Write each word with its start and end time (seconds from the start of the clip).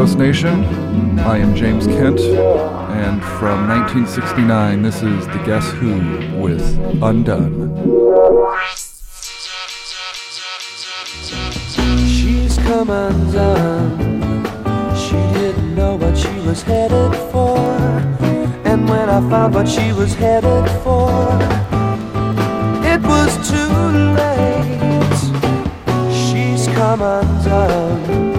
Dose 0.00 0.14
Nation. 0.14 0.64
I 1.18 1.36
am 1.36 1.54
James 1.54 1.86
Kent, 1.86 2.20
and 2.20 3.22
from 3.22 3.68
1969, 3.68 4.80
this 4.80 5.02
is 5.02 5.26
the 5.26 5.42
Guess 5.44 5.70
Who 5.72 5.96
with 6.40 6.62
Undun. 7.02 7.68
She's 12.08 12.56
come 12.56 12.88
undone. 12.88 13.98
She 14.96 15.18
didn't 15.38 15.74
know 15.74 15.96
what 15.96 16.16
she 16.16 16.34
was 16.48 16.62
headed 16.62 17.14
for. 17.30 17.58
And 18.64 18.88
when 18.88 19.10
I 19.10 19.20
found 19.28 19.52
what 19.52 19.68
she 19.68 19.92
was 19.92 20.14
headed 20.14 20.66
for, 20.82 21.10
it 22.86 23.02
was 23.02 23.36
too 23.50 23.72
late. 24.16 25.20
She's 26.10 26.66
come 26.74 27.02
undone. 27.02 28.29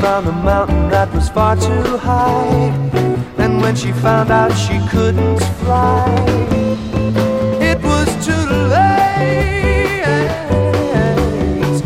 Found 0.00 0.28
a 0.28 0.32
mountain 0.32 0.88
that 0.90 1.12
was 1.12 1.28
far 1.28 1.56
too 1.56 1.96
high. 1.96 2.70
And 3.38 3.60
when 3.60 3.74
she 3.74 3.92
found 3.92 4.30
out 4.30 4.52
she 4.52 4.78
couldn't 4.88 5.38
fly, 5.60 6.06
it 7.60 7.82
was 7.82 8.08
too 8.24 8.46
late. 8.74 10.04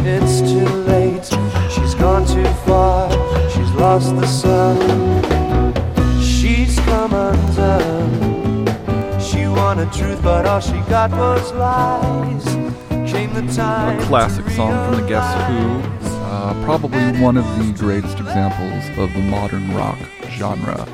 It's 0.04 0.40
too 0.40 0.68
late. 0.90 1.24
She's 1.72 1.94
gone 1.94 2.26
too 2.26 2.44
far. 2.66 3.10
She's 3.50 3.70
lost 3.72 4.14
the 4.16 4.26
sun. 4.26 4.76
She's 6.20 6.78
come 6.80 7.14
undone. 7.14 8.66
She 9.20 9.46
wanted 9.46 9.92
truth, 9.92 10.20
but 10.22 10.46
all 10.46 10.60
she 10.60 10.78
got 10.90 11.10
was 11.12 11.52
lies. 11.52 12.44
Came 13.10 13.32
the 13.34 13.46
time. 13.54 13.98
A 13.98 14.02
classic 14.02 14.46
song 14.50 14.72
from 14.86 15.00
the 15.00 15.08
Guess 15.08 15.34
Who. 15.48 16.09
Uh, 16.32 16.54
probably 16.64 17.20
one 17.20 17.36
of 17.36 17.44
the 17.58 17.74
greatest 17.76 18.20
examples 18.20 18.88
of 18.96 19.12
the 19.14 19.18
modern 19.18 19.74
rock 19.74 19.98
genre 20.28 20.86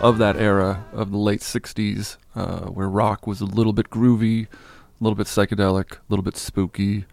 of 0.00 0.16
that 0.16 0.36
era 0.38 0.82
of 0.94 1.10
the 1.10 1.18
late 1.18 1.40
60s, 1.40 2.16
uh, 2.34 2.60
where 2.60 2.88
rock 2.88 3.26
was 3.26 3.42
a 3.42 3.44
little 3.44 3.74
bit 3.74 3.90
groovy, 3.90 4.46
a 4.46 5.04
little 5.04 5.16
bit 5.16 5.26
psychedelic, 5.26 5.92
a 5.92 6.00
little 6.08 6.22
bit 6.22 6.38
spooky. 6.38 7.04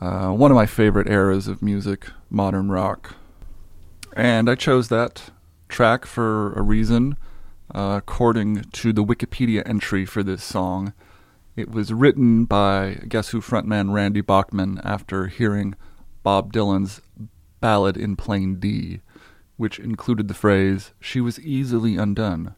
Uh, 0.00 0.30
one 0.30 0.50
of 0.50 0.54
my 0.54 0.64
favorite 0.64 1.06
eras 1.06 1.46
of 1.46 1.60
music, 1.60 2.08
modern 2.30 2.70
rock. 2.70 3.16
And 4.16 4.48
I 4.48 4.54
chose 4.54 4.88
that 4.88 5.30
track 5.68 6.06
for 6.06 6.54
a 6.54 6.62
reason. 6.62 7.18
Uh, 7.74 7.96
according 7.98 8.62
to 8.72 8.94
the 8.94 9.04
Wikipedia 9.04 9.62
entry 9.68 10.06
for 10.06 10.22
this 10.22 10.42
song, 10.42 10.94
it 11.54 11.70
was 11.70 11.92
written 11.92 12.46
by 12.46 13.00
Guess 13.06 13.28
Who 13.28 13.42
frontman 13.42 13.92
Randy 13.92 14.22
Bachman 14.22 14.80
after 14.82 15.26
hearing 15.26 15.74
Bob 16.24 16.52
Dylan's 16.54 17.02
Ballad 17.60 17.96
in 17.96 18.16
Plain 18.16 18.56
D, 18.56 19.00
which 19.56 19.78
included 19.78 20.26
the 20.26 20.34
phrase, 20.34 20.92
She 20.98 21.20
was 21.20 21.38
easily 21.38 21.96
undone. 21.96 22.54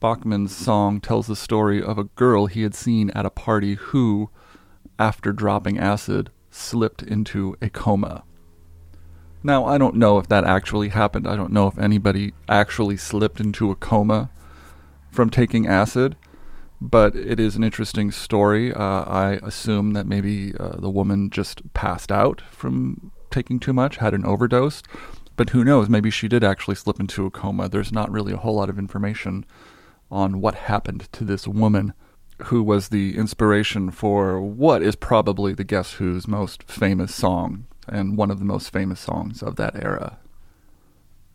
Bachman's 0.00 0.54
song 0.54 1.00
tells 1.00 1.26
the 1.26 1.36
story 1.36 1.82
of 1.82 1.98
a 1.98 2.04
girl 2.04 2.46
he 2.46 2.62
had 2.62 2.74
seen 2.74 3.10
at 3.10 3.26
a 3.26 3.30
party 3.30 3.74
who, 3.74 4.30
after 4.98 5.32
dropping 5.32 5.78
acid, 5.78 6.30
slipped 6.50 7.02
into 7.02 7.56
a 7.60 7.68
coma. 7.68 8.22
Now, 9.42 9.64
I 9.64 9.78
don't 9.78 9.96
know 9.96 10.18
if 10.18 10.28
that 10.28 10.44
actually 10.44 10.90
happened. 10.90 11.26
I 11.26 11.34
don't 11.34 11.52
know 11.52 11.66
if 11.66 11.78
anybody 11.78 12.34
actually 12.48 12.96
slipped 12.96 13.40
into 13.40 13.70
a 13.70 13.76
coma 13.76 14.30
from 15.10 15.28
taking 15.28 15.66
acid, 15.66 16.16
but 16.80 17.16
it 17.16 17.40
is 17.40 17.56
an 17.56 17.64
interesting 17.64 18.10
story. 18.10 18.72
Uh, 18.72 19.04
I 19.04 19.40
assume 19.42 19.92
that 19.92 20.06
maybe 20.06 20.54
uh, 20.58 20.76
the 20.78 20.90
woman 20.90 21.30
just 21.30 21.72
passed 21.74 22.12
out 22.12 22.42
from 22.50 23.12
taking 23.30 23.58
too 23.58 23.72
much, 23.72 23.96
had 23.96 24.14
an 24.14 24.24
overdose, 24.24 24.82
but 25.36 25.50
who 25.50 25.64
knows? 25.64 25.88
Maybe 25.88 26.10
she 26.10 26.28
did 26.28 26.42
actually 26.42 26.76
slip 26.76 26.98
into 26.98 27.26
a 27.26 27.30
coma. 27.30 27.68
There's 27.68 27.92
not 27.92 28.10
really 28.10 28.32
a 28.32 28.38
whole 28.38 28.56
lot 28.56 28.70
of 28.70 28.78
information 28.78 29.44
on 30.10 30.40
what 30.40 30.54
happened 30.54 31.08
to 31.12 31.24
this 31.24 31.46
woman 31.46 31.92
who 32.44 32.62
was 32.62 32.88
the 32.88 33.16
inspiration 33.16 33.90
for 33.90 34.40
what 34.40 34.82
is 34.82 34.94
probably 34.94 35.54
the 35.54 35.64
Guess 35.64 35.94
Who's 35.94 36.28
most 36.28 36.62
famous 36.64 37.14
song 37.14 37.66
and 37.88 38.16
one 38.16 38.30
of 38.30 38.38
the 38.38 38.44
most 38.44 38.72
famous 38.72 39.00
songs 39.00 39.42
of 39.42 39.56
that 39.56 39.76
era. 39.76 40.18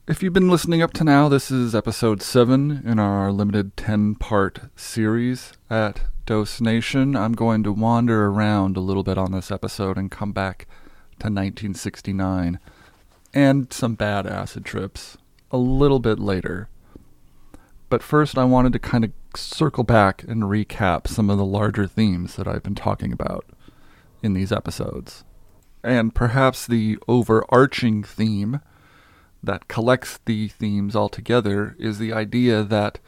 If 0.07 0.23
you've 0.23 0.33
been 0.33 0.49
listening 0.49 0.81
up 0.81 0.93
to 0.93 1.03
now, 1.03 1.29
this 1.29 1.51
is 1.51 1.75
episode 1.75 2.23
7 2.23 2.81
in 2.83 2.97
our 2.97 3.31
limited 3.31 3.77
10 3.77 4.15
part 4.15 4.59
series 4.75 5.53
at 5.69 6.01
Dose 6.25 6.59
Nation. 6.59 7.15
I'm 7.15 7.33
going 7.33 7.61
to 7.63 7.71
wander 7.71 8.25
around 8.25 8.75
a 8.75 8.81
little 8.81 9.03
bit 9.03 9.19
on 9.19 9.31
this 9.31 9.51
episode 9.51 9.99
and 9.99 10.09
come 10.09 10.31
back 10.31 10.65
to 11.19 11.27
1969 11.27 12.59
and 13.31 13.71
some 13.71 13.93
bad 13.93 14.25
acid 14.25 14.65
trips 14.65 15.19
a 15.51 15.57
little 15.57 15.99
bit 15.99 16.17
later. 16.17 16.67
But 17.87 18.01
first, 18.01 18.39
I 18.39 18.43
wanted 18.43 18.73
to 18.73 18.79
kind 18.79 19.03
of 19.03 19.11
circle 19.35 19.83
back 19.83 20.23
and 20.23 20.43
recap 20.43 21.07
some 21.07 21.29
of 21.29 21.37
the 21.37 21.45
larger 21.45 21.85
themes 21.85 22.37
that 22.37 22.47
I've 22.47 22.63
been 22.63 22.73
talking 22.73 23.13
about 23.13 23.45
in 24.23 24.33
these 24.33 24.51
episodes. 24.51 25.23
And 25.83 26.15
perhaps 26.15 26.65
the 26.65 26.97
overarching 27.07 28.03
theme 28.03 28.61
that 29.43 29.67
collects 29.67 30.19
the 30.25 30.47
themes 30.47 30.95
all 30.95 31.09
together 31.09 31.75
is 31.79 31.97
the 31.97 32.13
idea 32.13 32.63
that 32.63 32.99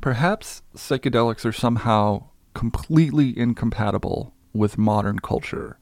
perhaps 0.00 0.62
psychedelics 0.74 1.44
are 1.44 1.52
somehow 1.52 2.24
completely 2.54 3.36
incompatible 3.36 4.34
with 4.52 4.78
modern 4.78 5.18
culture. 5.18 5.78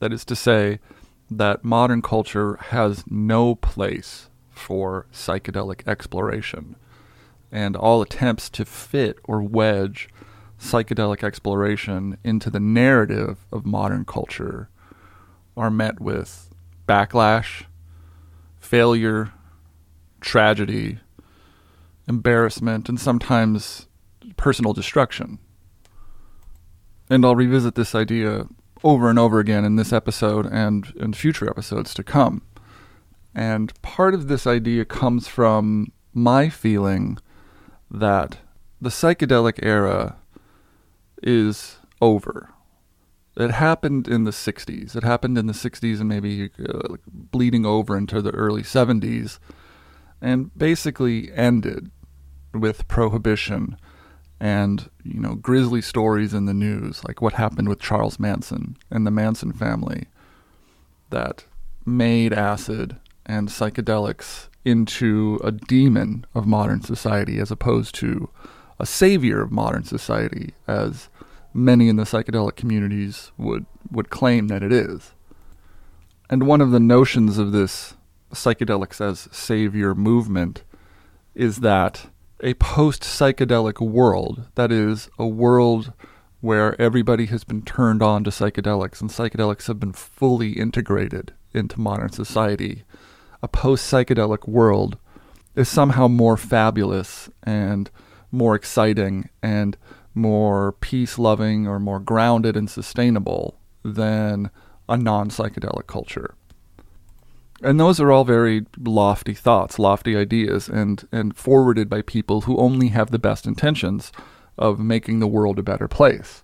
That 0.00 0.12
is 0.12 0.24
to 0.26 0.36
say, 0.36 0.80
that 1.30 1.64
modern 1.64 2.02
culture 2.02 2.56
has 2.56 3.04
no 3.08 3.54
place 3.54 4.28
for 4.50 5.06
psychedelic 5.12 5.86
exploration, 5.86 6.76
and 7.50 7.76
all 7.76 8.02
attempts 8.02 8.50
to 8.50 8.64
fit 8.64 9.18
or 9.24 9.42
wedge 9.42 10.08
psychedelic 10.60 11.24
exploration 11.24 12.16
into 12.22 12.50
the 12.50 12.60
narrative 12.60 13.38
of 13.50 13.66
modern 13.66 14.04
culture 14.04 14.68
are 15.56 15.70
met 15.70 16.00
with 16.00 16.50
backlash, 16.86 17.64
failure, 18.72 19.30
tragedy, 20.22 20.98
embarrassment, 22.08 22.88
and 22.88 22.98
sometimes 22.98 23.86
personal 24.38 24.72
destruction. 24.72 25.38
And 27.10 27.22
I'll 27.22 27.36
revisit 27.36 27.74
this 27.74 27.94
idea 27.94 28.46
over 28.82 29.10
and 29.10 29.18
over 29.18 29.40
again 29.40 29.66
in 29.66 29.76
this 29.76 29.92
episode 29.92 30.46
and 30.46 30.90
in 30.96 31.12
future 31.12 31.50
episodes 31.50 31.92
to 31.92 32.02
come. 32.02 32.40
And 33.34 33.74
part 33.82 34.14
of 34.14 34.28
this 34.28 34.46
idea 34.46 34.86
comes 34.86 35.28
from 35.28 35.92
my 36.14 36.48
feeling 36.48 37.18
that 37.90 38.38
the 38.80 38.88
psychedelic 38.88 39.58
era 39.62 40.16
is 41.22 41.76
over. 42.00 42.51
It 43.36 43.50
happened 43.52 44.08
in 44.08 44.24
the 44.24 44.30
60s. 44.30 44.94
It 44.94 45.04
happened 45.04 45.38
in 45.38 45.46
the 45.46 45.52
60s 45.52 46.00
and 46.00 46.08
maybe 46.08 46.50
uh, 46.68 46.96
bleeding 47.06 47.64
over 47.64 47.96
into 47.96 48.20
the 48.20 48.30
early 48.32 48.62
70s 48.62 49.38
and 50.20 50.56
basically 50.56 51.32
ended 51.32 51.90
with 52.52 52.86
prohibition 52.88 53.76
and, 54.38 54.90
you 55.04 55.20
know, 55.20 55.34
grisly 55.34 55.80
stories 55.80 56.34
in 56.34 56.46
the 56.46 56.54
news 56.54 57.02
like 57.04 57.22
what 57.22 57.34
happened 57.34 57.68
with 57.68 57.80
Charles 57.80 58.18
Manson 58.18 58.76
and 58.90 59.06
the 59.06 59.10
Manson 59.10 59.52
family 59.52 60.06
that 61.10 61.44
made 61.86 62.32
acid 62.32 62.96
and 63.24 63.48
psychedelics 63.48 64.48
into 64.64 65.40
a 65.42 65.50
demon 65.50 66.26
of 66.34 66.46
modern 66.46 66.82
society 66.82 67.38
as 67.38 67.50
opposed 67.50 67.94
to 67.96 68.28
a 68.78 68.86
savior 68.86 69.40
of 69.40 69.52
modern 69.52 69.84
society 69.84 70.54
as 70.66 71.08
many 71.54 71.88
in 71.88 71.96
the 71.96 72.04
psychedelic 72.04 72.56
communities 72.56 73.32
would 73.36 73.66
would 73.90 74.10
claim 74.10 74.48
that 74.48 74.62
it 74.62 74.72
is. 74.72 75.12
And 76.30 76.46
one 76.46 76.60
of 76.60 76.70
the 76.70 76.80
notions 76.80 77.38
of 77.38 77.52
this 77.52 77.94
psychedelics 78.32 79.00
as 79.00 79.28
savior 79.30 79.94
movement 79.94 80.64
is 81.34 81.58
that 81.58 82.06
a 82.42 82.54
post 82.54 83.02
psychedelic 83.02 83.80
world, 83.80 84.48
that 84.54 84.72
is, 84.72 85.08
a 85.18 85.26
world 85.26 85.92
where 86.40 86.80
everybody 86.80 87.26
has 87.26 87.44
been 87.44 87.62
turned 87.62 88.02
on 88.02 88.24
to 88.24 88.30
psychedelics 88.30 89.00
and 89.00 89.10
psychedelics 89.10 89.68
have 89.68 89.78
been 89.78 89.92
fully 89.92 90.52
integrated 90.52 91.32
into 91.54 91.80
modern 91.80 92.10
society, 92.10 92.82
a 93.42 93.48
post 93.48 93.90
psychedelic 93.90 94.48
world 94.48 94.98
is 95.54 95.68
somehow 95.68 96.08
more 96.08 96.36
fabulous 96.36 97.30
and 97.42 97.90
more 98.32 98.54
exciting 98.54 99.28
and 99.42 99.76
more 100.14 100.72
peace 100.72 101.18
loving 101.18 101.66
or 101.66 101.78
more 101.78 102.00
grounded 102.00 102.56
and 102.56 102.70
sustainable 102.70 103.58
than 103.84 104.50
a 104.88 104.96
non 104.96 105.30
psychedelic 105.30 105.86
culture. 105.86 106.34
And 107.62 107.78
those 107.78 108.00
are 108.00 108.10
all 108.10 108.24
very 108.24 108.66
lofty 108.78 109.34
thoughts, 109.34 109.78
lofty 109.78 110.16
ideas, 110.16 110.68
and, 110.68 111.06
and 111.12 111.36
forwarded 111.36 111.88
by 111.88 112.02
people 112.02 112.42
who 112.42 112.56
only 112.56 112.88
have 112.88 113.10
the 113.10 113.20
best 113.20 113.46
intentions 113.46 114.10
of 114.58 114.80
making 114.80 115.20
the 115.20 115.28
world 115.28 115.58
a 115.58 115.62
better 115.62 115.86
place. 115.86 116.42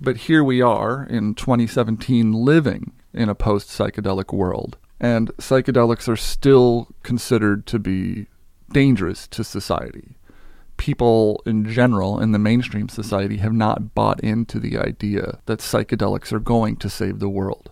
But 0.00 0.18
here 0.18 0.44
we 0.44 0.60
are 0.60 1.04
in 1.04 1.34
2017 1.34 2.32
living 2.32 2.92
in 3.12 3.28
a 3.28 3.34
post 3.34 3.68
psychedelic 3.68 4.32
world. 4.32 4.76
And 5.00 5.28
psychedelics 5.38 6.08
are 6.08 6.16
still 6.16 6.88
considered 7.02 7.66
to 7.66 7.80
be 7.80 8.28
dangerous 8.72 9.26
to 9.28 9.42
society. 9.42 10.16
People 10.82 11.40
in 11.46 11.70
general 11.70 12.18
in 12.18 12.32
the 12.32 12.40
mainstream 12.40 12.88
society 12.88 13.36
have 13.36 13.52
not 13.52 13.94
bought 13.94 14.18
into 14.18 14.58
the 14.58 14.76
idea 14.76 15.38
that 15.46 15.60
psychedelics 15.60 16.32
are 16.32 16.40
going 16.40 16.74
to 16.78 16.90
save 16.90 17.20
the 17.20 17.28
world. 17.28 17.70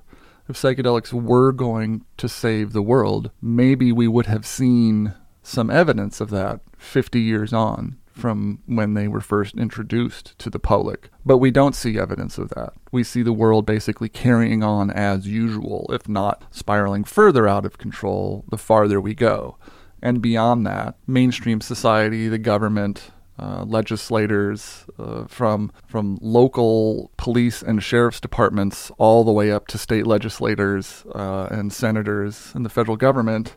If 0.49 0.55
psychedelics 0.55 1.13
were 1.13 1.51
going 1.51 2.05
to 2.19 2.29
save 2.29 2.73
the 2.73 2.83
world, 2.83 3.33
maybe 3.43 3.91
we 3.91 4.07
would 4.07 4.27
have 4.27 4.47
seen 4.47 5.15
some 5.43 5.71
evidence 5.73 6.21
of 6.21 6.31
that 6.31 6.61
50 6.79 7.21
years 7.21 7.53
on 7.53 7.99
from 8.13 8.63
when 8.67 8.95
they 8.95 9.09
were 9.09 9.21
first 9.21 9.57
introduced 9.57 10.39
to 10.39 10.49
the 10.49 10.61
public. 10.61 11.11
But 11.27 11.39
we 11.39 11.51
don't 11.51 11.75
see 11.75 11.99
evidence 11.99 12.39
of 12.39 12.51
that. 12.51 12.75
We 12.93 13.03
see 13.03 13.25
the 13.25 13.33
world 13.33 13.67
basically 13.67 14.09
carrying 14.09 14.63
on 14.63 14.89
as 14.89 15.27
usual, 15.27 15.91
if 15.93 16.09
not 16.09 16.45
spiraling 16.53 17.03
further 17.03 17.49
out 17.49 17.67
of 17.67 17.77
control 17.77 18.45
the 18.51 18.57
farther 18.57 19.01
we 19.01 19.17
go. 19.17 19.57
And 20.03 20.23
beyond 20.23 20.67
that, 20.67 20.97
mainstream 21.07 21.61
society, 21.61 22.29
the 22.29 22.39
government, 22.39 23.11
uh, 23.39 23.65
legislators, 23.65 24.85
uh, 24.99 25.25
from 25.27 25.73
from 25.87 26.19
local 26.21 27.11
police 27.17 27.63
and 27.63 27.83
sheriff's 27.83 28.21
departments 28.21 28.91
all 28.99 29.25
the 29.25 29.33
way 29.33 29.51
up 29.51 29.67
to 29.69 29.79
state 29.79 30.07
legislators 30.07 31.05
uh, 31.15 31.49
and 31.51 31.73
senators 31.73 32.53
and 32.55 32.65
the 32.65 32.71
federal 32.71 32.97
government, 32.97 33.57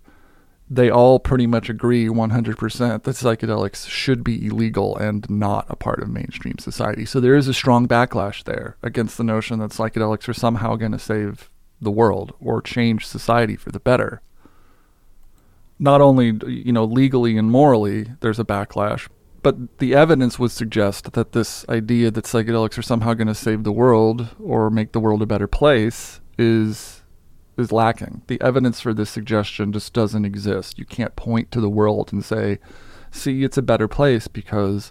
they 0.69 0.89
all 0.89 1.19
pretty 1.19 1.45
much 1.45 1.69
agree 1.69 2.07
100% 2.07 3.03
that 3.03 3.15
psychedelics 3.15 3.87
should 3.87 4.23
be 4.23 4.45
illegal 4.45 4.97
and 4.97 5.29
not 5.29 5.65
a 5.69 5.75
part 5.75 6.01
of 6.01 6.09
mainstream 6.09 6.57
society. 6.59 7.05
So 7.05 7.19
there 7.19 7.35
is 7.35 7.47
a 7.47 7.53
strong 7.53 7.87
backlash 7.87 8.43
there 8.45 8.77
against 8.81 9.17
the 9.17 9.23
notion 9.23 9.59
that 9.59 9.71
psychedelics 9.71 10.27
are 10.27 10.33
somehow 10.33 10.75
going 10.75 10.93
to 10.93 10.99
save 10.99 11.49
the 11.81 11.91
world 11.91 12.33
or 12.39 12.61
change 12.61 13.05
society 13.05 13.55
for 13.55 13.71
the 13.71 13.79
better. 13.79 14.21
Not 15.83 15.99
only, 15.99 16.27
you 16.47 16.71
know, 16.71 16.85
legally 16.85 17.37
and 17.37 17.51
morally, 17.51 18.07
there's 18.21 18.39
a 18.39 18.45
backlash, 18.45 19.09
but 19.41 19.79
the 19.79 19.93
evidence 19.93 20.39
would 20.39 20.51
suggest 20.51 21.11
that 21.11 21.33
this 21.33 21.65
idea 21.67 22.09
that 22.09 22.23
psychedelics 22.23 22.77
are 22.77 22.81
somehow 22.81 23.13
going 23.13 23.27
to 23.27 23.35
save 23.35 23.65
the 23.65 23.71
world 23.73 24.29
or 24.41 24.69
make 24.69 24.93
the 24.93 25.01
world 25.01 25.21
a 25.21 25.25
better 25.25 25.45
place 25.45 26.21
is 26.37 27.03
is 27.57 27.73
lacking. 27.73 28.21
The 28.27 28.39
evidence 28.39 28.79
for 28.79 28.93
this 28.93 29.09
suggestion 29.09 29.73
just 29.73 29.91
doesn't 29.91 30.23
exist. 30.23 30.79
You 30.79 30.85
can't 30.85 31.17
point 31.17 31.51
to 31.51 31.59
the 31.59 31.69
world 31.69 32.13
and 32.13 32.23
say, 32.23 32.59
"See, 33.11 33.43
it's 33.43 33.57
a 33.57 33.61
better 33.61 33.89
place 33.89 34.29
because 34.29 34.89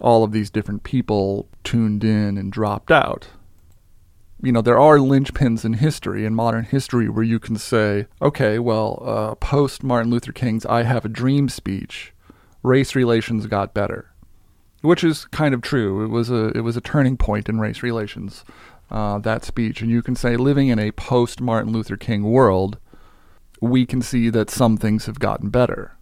all 0.00 0.22
of 0.22 0.30
these 0.30 0.50
different 0.50 0.84
people 0.84 1.48
tuned 1.64 2.04
in 2.04 2.38
and 2.38 2.52
dropped 2.52 2.92
out." 2.92 3.26
You 4.44 4.50
know, 4.50 4.60
there 4.60 4.80
are 4.80 4.98
linchpins 4.98 5.64
in 5.64 5.74
history, 5.74 6.26
in 6.26 6.34
modern 6.34 6.64
history, 6.64 7.08
where 7.08 7.22
you 7.22 7.38
can 7.38 7.56
say, 7.56 8.08
okay, 8.20 8.58
well, 8.58 9.00
uh, 9.04 9.34
post 9.36 9.84
Martin 9.84 10.10
Luther 10.10 10.32
King's 10.32 10.66
I 10.66 10.82
Have 10.82 11.04
a 11.04 11.08
Dream 11.08 11.48
speech, 11.48 12.12
race 12.64 12.96
relations 12.96 13.46
got 13.46 13.72
better, 13.72 14.10
which 14.80 15.04
is 15.04 15.26
kind 15.26 15.54
of 15.54 15.62
true. 15.62 16.04
It 16.04 16.08
was 16.08 16.28
a 16.28 16.48
it 16.56 16.62
was 16.62 16.76
a 16.76 16.80
turning 16.80 17.16
point 17.16 17.48
in 17.48 17.60
race 17.60 17.84
relations. 17.84 18.44
Uh, 18.90 19.18
that 19.20 19.44
speech, 19.44 19.80
and 19.80 19.90
you 19.90 20.02
can 20.02 20.16
say, 20.16 20.36
living 20.36 20.68
in 20.68 20.78
a 20.78 20.90
post 20.90 21.40
Martin 21.40 21.72
Luther 21.72 21.96
King 21.96 22.24
world, 22.24 22.78
we 23.60 23.86
can 23.86 24.02
see 24.02 24.28
that 24.28 24.50
some 24.50 24.76
things 24.76 25.06
have 25.06 25.20
gotten 25.20 25.50
better. 25.50 25.96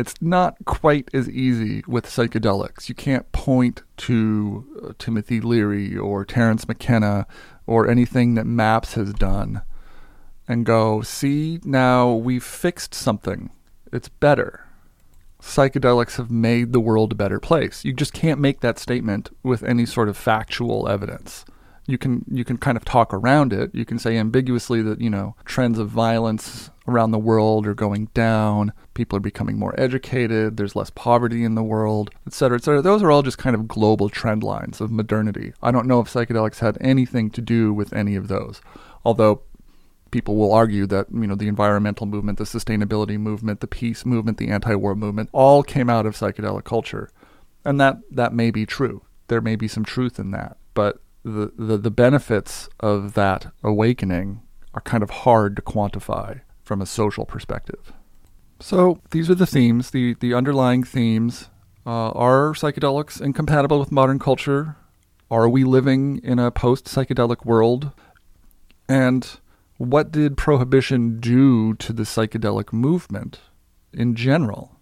It's 0.00 0.14
not 0.20 0.56
quite 0.64 1.08
as 1.12 1.28
easy 1.28 1.84
with 1.86 2.06
psychedelics. 2.06 2.88
You 2.88 2.94
can't 2.94 3.30
point 3.32 3.82
to 3.98 4.66
uh, 4.82 4.92
Timothy 4.98 5.40
Leary 5.40 5.96
or 5.96 6.24
Terence 6.24 6.66
McKenna 6.66 7.26
or 7.66 7.88
anything 7.88 8.34
that 8.34 8.46
MAPS 8.46 8.94
has 8.94 9.12
done 9.12 9.62
and 10.48 10.66
go, 10.66 11.02
see, 11.02 11.60
now 11.64 12.12
we've 12.12 12.42
fixed 12.42 12.94
something. 12.94 13.50
It's 13.92 14.08
better 14.08 14.66
psychedelics 15.40 16.16
have 16.16 16.30
made 16.30 16.72
the 16.72 16.80
world 16.80 17.12
a 17.12 17.16
better 17.16 17.40
place. 17.40 17.84
You 17.84 17.92
just 17.92 18.12
can't 18.12 18.40
make 18.40 18.60
that 18.60 18.78
statement 18.78 19.30
with 19.42 19.62
any 19.62 19.86
sort 19.86 20.08
of 20.08 20.16
factual 20.16 20.88
evidence. 20.88 21.44
You 21.86 21.98
can 21.98 22.24
you 22.30 22.44
can 22.44 22.58
kind 22.58 22.76
of 22.76 22.84
talk 22.84 23.12
around 23.12 23.52
it. 23.52 23.74
You 23.74 23.84
can 23.84 23.98
say 23.98 24.16
ambiguously 24.16 24.82
that, 24.82 25.00
you 25.00 25.10
know, 25.10 25.34
trends 25.44 25.78
of 25.78 25.88
violence 25.88 26.70
around 26.90 27.10
the 27.10 27.18
world 27.18 27.66
are 27.66 27.74
going 27.74 28.06
down, 28.14 28.72
people 28.94 29.16
are 29.16 29.20
becoming 29.20 29.58
more 29.58 29.74
educated, 29.78 30.56
there's 30.56 30.76
less 30.76 30.90
poverty 30.90 31.44
in 31.44 31.54
the 31.54 31.62
world, 31.62 32.10
et 32.26 32.32
cetera, 32.32 32.58
et 32.58 32.64
cetera. 32.64 32.82
Those 32.82 33.02
are 33.02 33.10
all 33.10 33.22
just 33.22 33.38
kind 33.38 33.54
of 33.54 33.68
global 33.68 34.08
trend 34.08 34.42
lines 34.42 34.80
of 34.80 34.90
modernity. 34.90 35.52
I 35.62 35.70
don't 35.70 35.86
know 35.86 36.00
if 36.00 36.12
psychedelics 36.12 36.58
had 36.58 36.76
anything 36.80 37.30
to 37.30 37.40
do 37.40 37.72
with 37.72 37.92
any 37.92 38.16
of 38.16 38.28
those. 38.28 38.60
Although 39.04 39.42
people 40.10 40.36
will 40.36 40.52
argue 40.52 40.86
that 40.86 41.06
you 41.12 41.26
know 41.26 41.34
the 41.34 41.48
environmental 41.48 42.06
movement, 42.06 42.38
the 42.38 42.44
sustainability 42.44 43.18
movement, 43.18 43.60
the 43.60 43.66
peace 43.66 44.04
movement, 44.04 44.38
the 44.38 44.48
anti-war 44.48 44.94
movement 44.94 45.30
all 45.32 45.62
came 45.62 45.88
out 45.88 46.06
of 46.06 46.16
psychedelic 46.16 46.64
culture, 46.64 47.10
and 47.64 47.80
that 47.80 47.98
that 48.10 48.34
may 48.34 48.50
be 48.50 48.66
true. 48.66 49.02
There 49.28 49.40
may 49.40 49.56
be 49.56 49.68
some 49.68 49.84
truth 49.84 50.18
in 50.18 50.32
that, 50.32 50.56
but 50.74 51.00
the 51.24 51.52
the, 51.56 51.76
the 51.78 51.90
benefits 51.90 52.68
of 52.80 53.14
that 53.14 53.52
awakening 53.62 54.42
are 54.74 54.80
kind 54.80 55.02
of 55.02 55.10
hard 55.10 55.56
to 55.56 55.62
quantify 55.62 56.40
from 56.70 56.80
a 56.80 56.86
social 56.86 57.26
perspective. 57.26 57.92
So 58.60 59.00
these 59.10 59.28
are 59.28 59.34
the 59.34 59.44
themes, 59.44 59.90
the 59.90 60.14
the 60.20 60.34
underlying 60.34 60.84
themes. 60.84 61.48
Uh, 61.84 62.10
are 62.10 62.52
psychedelics 62.52 63.20
incompatible 63.20 63.80
with 63.80 63.90
modern 63.90 64.20
culture? 64.20 64.76
Are 65.32 65.48
we 65.48 65.64
living 65.64 66.20
in 66.22 66.38
a 66.38 66.52
post 66.52 66.84
psychedelic 66.84 67.44
world? 67.44 67.90
And 68.88 69.28
what 69.78 70.12
did 70.12 70.36
prohibition 70.36 71.18
do 71.18 71.74
to 71.74 71.92
the 71.92 72.04
psychedelic 72.04 72.72
movement 72.72 73.40
in 73.92 74.14
general? 74.14 74.76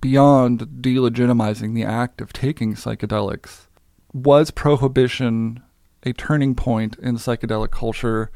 Beyond 0.00 0.60
delegitimizing 0.80 1.74
the 1.74 1.84
act 1.84 2.22
of 2.22 2.32
taking 2.32 2.72
psychedelics, 2.72 3.66
was 4.14 4.50
prohibition 4.50 5.62
a 6.04 6.14
turning 6.14 6.54
point 6.54 6.96
in 7.02 7.16
psychedelic 7.16 7.70
culture 7.70 8.30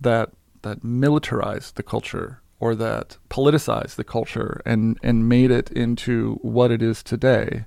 that 0.00 0.30
that 0.62 0.84
militarized 0.84 1.76
the 1.76 1.82
culture 1.82 2.42
or 2.58 2.74
that 2.74 3.16
politicized 3.28 3.96
the 3.96 4.04
culture 4.04 4.60
and, 4.66 4.98
and 5.02 5.28
made 5.28 5.50
it 5.50 5.70
into 5.70 6.34
what 6.42 6.70
it 6.70 6.82
is 6.82 7.02
today? 7.02 7.64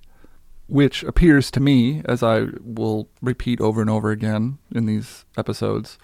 which 0.68 1.04
appears 1.04 1.52
to 1.52 1.60
me, 1.60 2.02
as 2.06 2.24
I 2.24 2.48
will 2.62 3.10
repeat 3.22 3.60
over 3.62 3.82
and 3.82 3.90
over 3.90 4.12
again 4.12 4.60
in 4.74 4.86
these 4.86 5.26
episodes, 5.38 5.98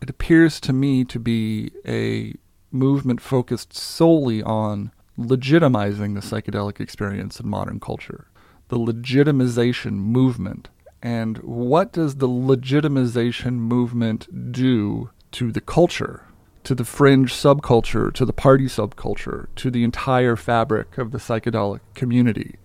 it 0.00 0.10
appears 0.10 0.60
to 0.60 0.72
me 0.72 1.04
to 1.04 1.18
be 1.18 1.70
a 1.86 2.34
movement 2.70 3.20
focused 3.20 3.74
solely 3.74 4.42
on 4.42 4.90
legitimizing 5.18 6.14
the 6.14 6.20
psychedelic 6.20 6.80
experience 6.80 7.40
in 7.40 7.48
modern 7.48 7.80
culture. 7.80 8.28
The 8.68 8.78
legitimization 8.78 9.92
movement. 9.92 10.68
And 11.02 11.38
what 11.38 11.92
does 11.92 12.16
the 12.16 12.28
legitimization 12.28 13.52
movement 13.52 14.52
do 14.52 15.10
to 15.32 15.52
the 15.52 15.60
culture, 15.60 16.25
to 16.66 16.74
the 16.74 16.84
fringe 16.84 17.32
subculture, 17.32 18.12
to 18.12 18.24
the 18.24 18.32
party 18.32 18.66
subculture, 18.66 19.46
to 19.54 19.70
the 19.70 19.84
entire 19.84 20.34
fabric 20.34 20.98
of 20.98 21.12
the 21.12 21.18
psychedelic 21.18 21.78
community? 21.94 22.56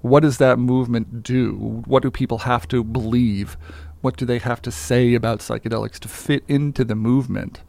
What 0.00 0.20
does 0.20 0.38
that 0.38 0.60
movement 0.60 1.24
do? 1.24 1.82
What 1.84 2.04
do 2.04 2.10
people 2.12 2.38
have 2.38 2.68
to 2.68 2.84
believe? 2.84 3.56
What 4.00 4.16
do 4.16 4.24
they 4.24 4.38
have 4.38 4.62
to 4.62 4.70
say 4.70 5.14
about 5.14 5.40
psychedelics 5.40 5.98
to 5.98 6.08
fit 6.08 6.44
into 6.46 6.84
the 6.84 6.94
movement 6.94 7.62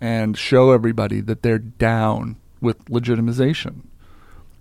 and 0.00 0.36
show 0.36 0.72
everybody 0.72 1.20
that 1.20 1.44
they're 1.44 1.60
down 1.60 2.34
with 2.60 2.84
legitimization? 2.86 3.82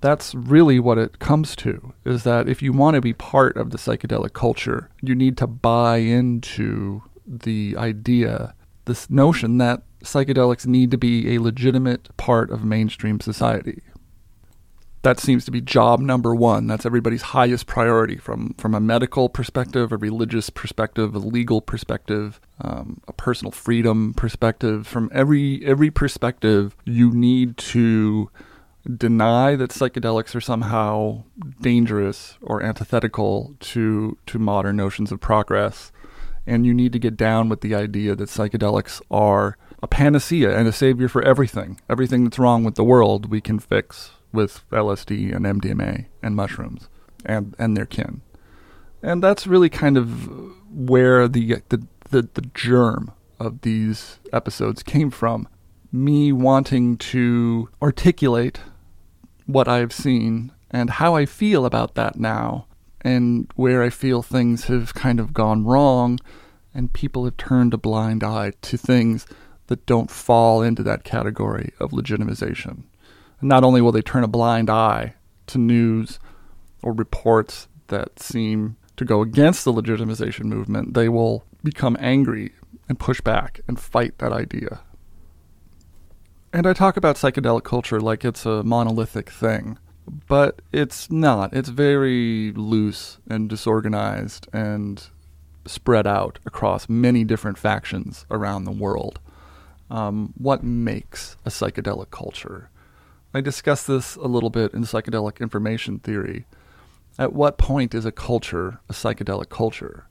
That's 0.02 0.36
really 0.36 0.80
what 0.80 1.00
it 1.00 1.18
comes 1.18 1.56
to 1.56 1.92
is 2.06 2.22
that 2.22 2.48
if 2.48 2.62
you 2.62 2.72
want 2.72 2.94
to 2.94 3.02
be 3.02 3.14
part 3.14 3.58
of 3.58 3.72
the 3.72 3.80
psychedelic 3.80 4.34
culture, 4.34 4.92
you 5.02 5.16
need 5.16 5.38
to 5.38 5.48
buy 5.48 5.98
into 5.98 7.02
the 7.26 7.74
idea, 7.80 8.54
this 8.86 9.10
notion 9.10 9.58
that 9.58 9.82
psychedelics 10.06 10.66
need 10.66 10.92
to 10.92 10.98
be 10.98 11.36
a 11.36 11.40
legitimate 11.40 12.16
part 12.18 12.52
of 12.52 12.64
mainstream 12.64 13.20
society 13.20 13.82
that 15.06 15.20
seems 15.20 15.46
to 15.46 15.52
be 15.52 15.62
job 15.62 16.00
number 16.00 16.34
one. 16.34 16.66
That's 16.66 16.84
everybody's 16.84 17.22
highest 17.22 17.68
priority 17.68 18.18
from, 18.18 18.56
from 18.58 18.74
a 18.74 18.80
medical 18.80 19.30
perspective, 19.30 19.92
a 19.92 19.98
religious 19.98 20.50
perspective, 20.50 21.14
a 21.14 21.20
legal 21.20 21.62
perspective, 21.62 22.42
um, 22.60 23.02
a 23.08 23.14
personal 23.14 23.52
freedom 23.52 24.16
perspective. 24.16 24.88
From 24.88 25.12
every 25.14 25.64
every 25.64 25.92
perspective, 25.92 26.76
you 26.86 27.12
need 27.12 27.56
to 27.58 28.32
deny 28.98 29.56
that 29.56 29.70
psychedelics 29.70 30.34
are 30.34 30.42
somehow 30.42 31.24
dangerous 31.62 32.40
or 32.42 32.64
antithetical 32.64 33.56
to 33.60 34.18
to 34.26 34.40
modern 34.40 34.76
notions 34.76 35.12
of 35.12 35.20
progress. 35.22 35.92
And 36.48 36.66
you 36.66 36.74
need 36.74 36.94
to 36.94 37.00
get 37.00 37.16
down 37.16 37.48
with 37.48 37.62
the 37.62 37.76
idea 37.76 38.16
that 38.16 38.30
psychedelics 38.30 39.02
are 39.12 39.56
a 39.86 39.88
panacea 39.88 40.58
and 40.58 40.68
a 40.68 40.72
savior 40.72 41.08
for 41.08 41.22
everything. 41.22 41.80
Everything 41.88 42.24
that's 42.24 42.40
wrong 42.40 42.64
with 42.64 42.74
the 42.74 42.84
world 42.84 43.30
we 43.30 43.40
can 43.40 43.60
fix 43.60 44.10
with 44.34 44.64
LSD 44.72 45.32
and 45.32 45.46
MDMA 45.46 46.08
and 46.24 46.36
mushrooms 46.36 46.90
and, 47.24 47.56
and 47.60 47.78
their 47.78 47.86
kin. 47.86 48.22
And 49.04 49.22
that's 49.22 49.46
really 49.46 49.70
kind 49.70 49.96
of 49.96 50.10
where 50.72 51.28
the, 51.28 51.62
the, 51.70 51.86
the, 52.10 52.28
the 52.34 52.50
germ 52.56 53.12
of 53.40 53.62
these 53.62 54.18
episodes 54.34 54.82
came 54.82 55.12
from. 55.12 55.48
Me 55.92 56.32
wanting 56.32 56.98
to 56.98 57.70
articulate 57.80 58.62
what 59.46 59.68
I've 59.68 59.94
seen 59.94 60.52
and 60.72 60.90
how 60.90 61.16
I 61.16 61.28
feel 61.28 61.64
about 61.64 61.94
that 61.94 62.16
now, 62.16 62.66
and 63.02 63.52
where 63.56 63.84
I 63.84 63.92
feel 63.92 64.24
things 64.24 64.66
have 64.66 64.96
kind 64.96 65.20
of 65.20 65.32
gone 65.32 65.64
wrong, 65.64 66.20
and 66.74 66.92
people 66.92 67.24
have 67.26 67.38
turned 67.38 67.76
a 67.76 67.78
blind 67.78 68.24
eye 68.24 68.54
to 68.64 68.78
things 68.78 69.28
that 69.68 69.86
don't 69.86 70.12
fall 70.12 70.62
into 70.62 70.84
that 70.84 71.04
category 71.04 71.74
of 71.80 71.92
legitimization. 71.92 72.84
Not 73.42 73.64
only 73.64 73.82
will 73.82 73.92
they 73.92 74.02
turn 74.02 74.24
a 74.24 74.28
blind 74.28 74.70
eye 74.70 75.16
to 75.48 75.58
news 75.58 76.20
or 76.82 76.94
reports 76.94 77.68
that 77.88 78.20
seem 78.20 78.78
to 78.98 79.06
go 79.06 79.22
against 79.22 79.66
the 79.66 79.74
legitimization 79.74 80.46
movement, 80.46 80.94
they 80.94 81.10
will 81.10 81.44
become 81.64 81.98
angry 82.00 82.54
and 82.88 83.00
push 83.00 83.22
back 83.22 83.62
and 83.68 83.80
fight 83.80 84.18
that 84.20 84.32
idea. 84.32 84.82
And 86.54 86.66
I 86.66 86.74
talk 86.74 86.96
about 86.96 87.18
psychedelic 87.18 87.64
culture 87.64 88.00
like 88.00 88.24
it's 88.24 88.46
a 88.46 88.64
monolithic 88.64 89.30
thing, 89.30 89.78
but 90.28 90.62
it's 90.72 91.12
not. 91.12 91.54
It's 91.54 91.70
very 91.70 92.54
loose 92.54 93.18
and 93.30 93.50
disorganized 93.50 94.48
and 94.54 95.06
spread 95.66 96.08
out 96.08 96.40
across 96.46 96.88
many 96.88 97.24
different 97.24 97.58
factions 97.58 98.26
around 98.32 98.64
the 98.64 98.72
world. 98.72 99.20
Um, 99.90 100.34
what 100.38 100.64
makes 100.64 101.38
a 101.46 101.50
psychedelic 101.50 102.10
culture? 102.12 102.70
I 103.34 103.42
discuss 103.42 103.86
this 103.86 104.16
a 104.16 104.28
little 104.28 104.50
bit 104.50 104.74
in 104.74 104.84
psychedelic 104.84 105.40
information 105.40 106.00
theory. 106.00 106.46
At 107.20 107.34
what 107.34 107.58
point 107.58 107.94
is 107.94 108.06
a 108.06 108.12
culture 108.12 108.80
a 108.90 108.94
psychedelic 108.94 109.50
culture? 109.50 110.08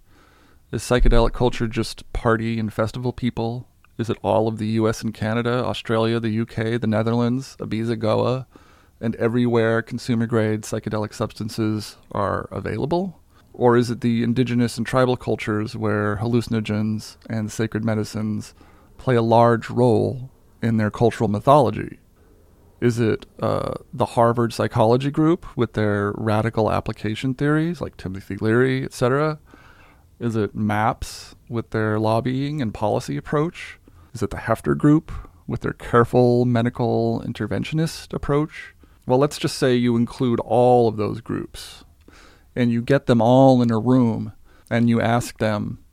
Is 0.71 0.83
psychedelic 0.83 1.33
culture 1.33 1.67
just 1.67 2.11
party 2.13 2.59
and 2.59 2.73
festival 2.73 3.13
people? 3.13 3.69
Is 3.99 4.11
it 4.11 4.19
all 4.23 4.49
of 4.49 4.59
the 4.59 4.67
US 4.81 5.03
and 5.03 5.15
Canada, 5.15 5.65
Australia, 5.65 6.19
the 6.19 6.41
UK, 6.41 6.81
the 6.81 6.87
Netherlands, 6.87 7.57
Ibiza, 7.61 7.99
Goa, 7.99 8.47
and 9.01 9.15
everywhere 9.17 9.83
consumer 9.83 10.27
grade 10.27 10.63
psychedelic 10.63 11.15
substances 11.15 11.97
are 12.13 12.49
available? 12.51 13.21
Or 13.53 13.77
is 13.77 13.91
it 13.91 14.01
the 14.01 14.23
indigenous 14.23 14.77
and 14.79 14.87
tribal 14.87 15.17
cultures 15.17 15.77
where 15.77 16.17
hallucinogens 16.17 17.17
and 17.29 17.53
sacred 17.53 17.85
medicines 17.85 18.55
play 19.05 19.17
a 19.17 19.23
large 19.23 19.69
role 19.69 20.31
in 20.63 20.79
their 20.79 20.91
cultural 20.91 21.29
mythology? 21.29 21.99
Is 22.81 22.99
it 22.99 23.27
uh, 23.39 23.75
the 23.93 24.07
Harvard 24.07 24.55
Psychology 24.55 25.11
Group 25.11 25.45
with 25.59 25.75
their 25.75 26.15
radical 26.17 26.73
application 26.73 27.35
theories 27.35 27.83
like 27.83 27.99
Timothy 27.99 28.37
Leary, 28.37 28.83
etc.? 28.83 29.39
Is 30.19 30.37
it 30.37 30.55
MAPS 30.55 31.35
with 31.51 31.69
their 31.69 31.99
lobbying 31.99 32.63
and 32.63 32.73
policy 32.73 33.19
approach? 33.19 33.79
Is 34.15 34.23
it 34.23 34.31
the 34.31 34.39
Heffter 34.39 34.77
Group 34.77 35.13
with 35.47 35.61
their 35.61 35.75
careful 35.75 36.47
medical 36.47 37.23
interventionist 37.27 38.15
approach? 38.15 38.75
Well, 39.07 39.19
let's 39.19 39.37
just 39.37 39.59
say 39.59 39.75
you 39.75 39.97
include 39.97 40.41
all 40.41 40.89
of 40.89 40.97
those 40.97 41.21
groups 41.21 41.85
and 42.57 42.73
you 42.73 42.81
get 42.81 43.05
them 43.05 43.21
all 43.21 43.61
in 43.61 43.71
a 43.71 43.79
room 43.79 44.33
and 44.71 44.89
you 44.89 44.99
ask 44.99 45.37
them, 45.37 45.84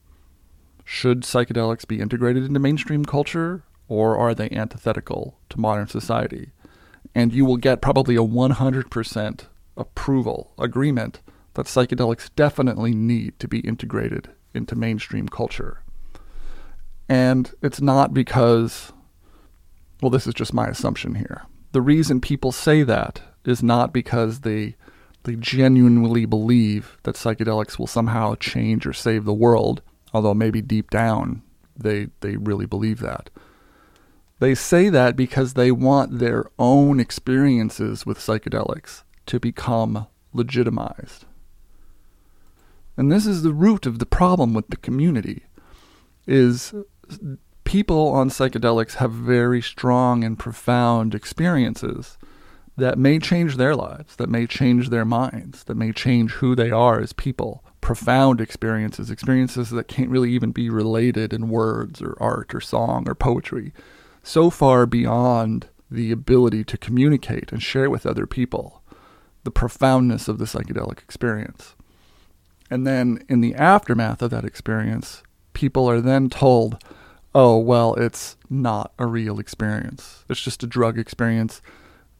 should 0.91 1.21
psychedelics 1.21 1.87
be 1.87 2.01
integrated 2.01 2.43
into 2.43 2.59
mainstream 2.59 3.05
culture 3.05 3.63
or 3.87 4.17
are 4.17 4.35
they 4.35 4.49
antithetical 4.49 5.37
to 5.47 5.57
modern 5.57 5.87
society? 5.87 6.51
And 7.15 7.31
you 7.31 7.45
will 7.45 7.55
get 7.55 7.81
probably 7.81 8.17
a 8.17 8.19
100% 8.19 9.45
approval, 9.77 10.51
agreement 10.59 11.21
that 11.53 11.67
psychedelics 11.67 12.29
definitely 12.35 12.93
need 12.93 13.39
to 13.39 13.47
be 13.47 13.59
integrated 13.61 14.31
into 14.53 14.75
mainstream 14.75 15.29
culture. 15.29 15.81
And 17.07 17.53
it's 17.61 17.79
not 17.79 18.13
because, 18.13 18.91
well, 20.01 20.09
this 20.09 20.27
is 20.27 20.33
just 20.33 20.53
my 20.53 20.67
assumption 20.67 21.15
here. 21.15 21.43
The 21.71 21.81
reason 21.81 22.19
people 22.19 22.51
say 22.51 22.83
that 22.83 23.21
is 23.45 23.63
not 23.63 23.93
because 23.93 24.41
they 24.41 24.75
they 25.23 25.35
genuinely 25.35 26.25
believe 26.25 26.97
that 27.03 27.15
psychedelics 27.15 27.79
will 27.79 27.87
somehow 27.87 28.35
change 28.35 28.85
or 28.85 28.91
save 28.91 29.23
the 29.23 29.33
world, 29.33 29.83
although 30.13 30.33
maybe 30.33 30.61
deep 30.61 30.89
down 30.89 31.41
they 31.75 32.07
they 32.21 32.37
really 32.37 32.65
believe 32.65 32.99
that. 32.99 33.29
They 34.39 34.55
say 34.55 34.89
that 34.89 35.15
because 35.15 35.53
they 35.53 35.71
want 35.71 36.19
their 36.19 36.45
own 36.57 36.99
experiences 36.99 38.05
with 38.05 38.17
psychedelics 38.17 39.03
to 39.27 39.39
become 39.39 40.07
legitimized. 40.33 41.25
And 42.97 43.11
this 43.11 43.25
is 43.25 43.43
the 43.43 43.53
root 43.53 43.85
of 43.85 43.99
the 43.99 44.05
problem 44.05 44.53
with 44.53 44.69
the 44.69 44.77
community 44.77 45.45
is 46.27 46.73
people 47.63 48.09
on 48.09 48.29
psychedelics 48.29 48.95
have 48.95 49.11
very 49.11 49.61
strong 49.61 50.23
and 50.23 50.37
profound 50.37 51.13
experiences 51.13 52.17
that 52.77 52.97
may 52.97 53.19
change 53.19 53.57
their 53.57 53.75
lives, 53.75 54.15
that 54.15 54.29
may 54.29 54.47
change 54.47 54.89
their 54.89 55.05
minds, 55.05 55.63
that 55.65 55.75
may 55.75 55.91
change 55.91 56.31
who 56.33 56.55
they 56.55 56.71
are 56.71 56.99
as 56.99 57.13
people. 57.13 57.63
Profound 57.91 58.39
experiences, 58.39 59.11
experiences 59.11 59.69
that 59.69 59.89
can't 59.89 60.09
really 60.09 60.31
even 60.31 60.53
be 60.53 60.69
related 60.69 61.33
in 61.33 61.49
words 61.49 62.01
or 62.01 62.15
art 62.21 62.55
or 62.55 62.61
song 62.61 63.03
or 63.05 63.13
poetry, 63.13 63.73
so 64.23 64.49
far 64.49 64.85
beyond 64.85 65.67
the 65.89 66.09
ability 66.09 66.63
to 66.63 66.77
communicate 66.77 67.51
and 67.51 67.61
share 67.61 67.89
with 67.89 68.05
other 68.05 68.25
people 68.25 68.81
the 69.43 69.51
profoundness 69.51 70.29
of 70.29 70.37
the 70.37 70.45
psychedelic 70.45 70.99
experience. 70.99 71.75
And 72.69 72.87
then 72.87 73.25
in 73.27 73.41
the 73.41 73.55
aftermath 73.55 74.21
of 74.21 74.31
that 74.31 74.45
experience, 74.45 75.21
people 75.51 75.89
are 75.89 75.99
then 75.99 76.29
told, 76.29 76.81
oh, 77.35 77.57
well, 77.57 77.95
it's 77.95 78.37
not 78.49 78.93
a 78.99 79.05
real 79.05 79.37
experience. 79.37 80.23
It's 80.29 80.39
just 80.39 80.63
a 80.63 80.67
drug 80.67 80.97
experience 80.97 81.61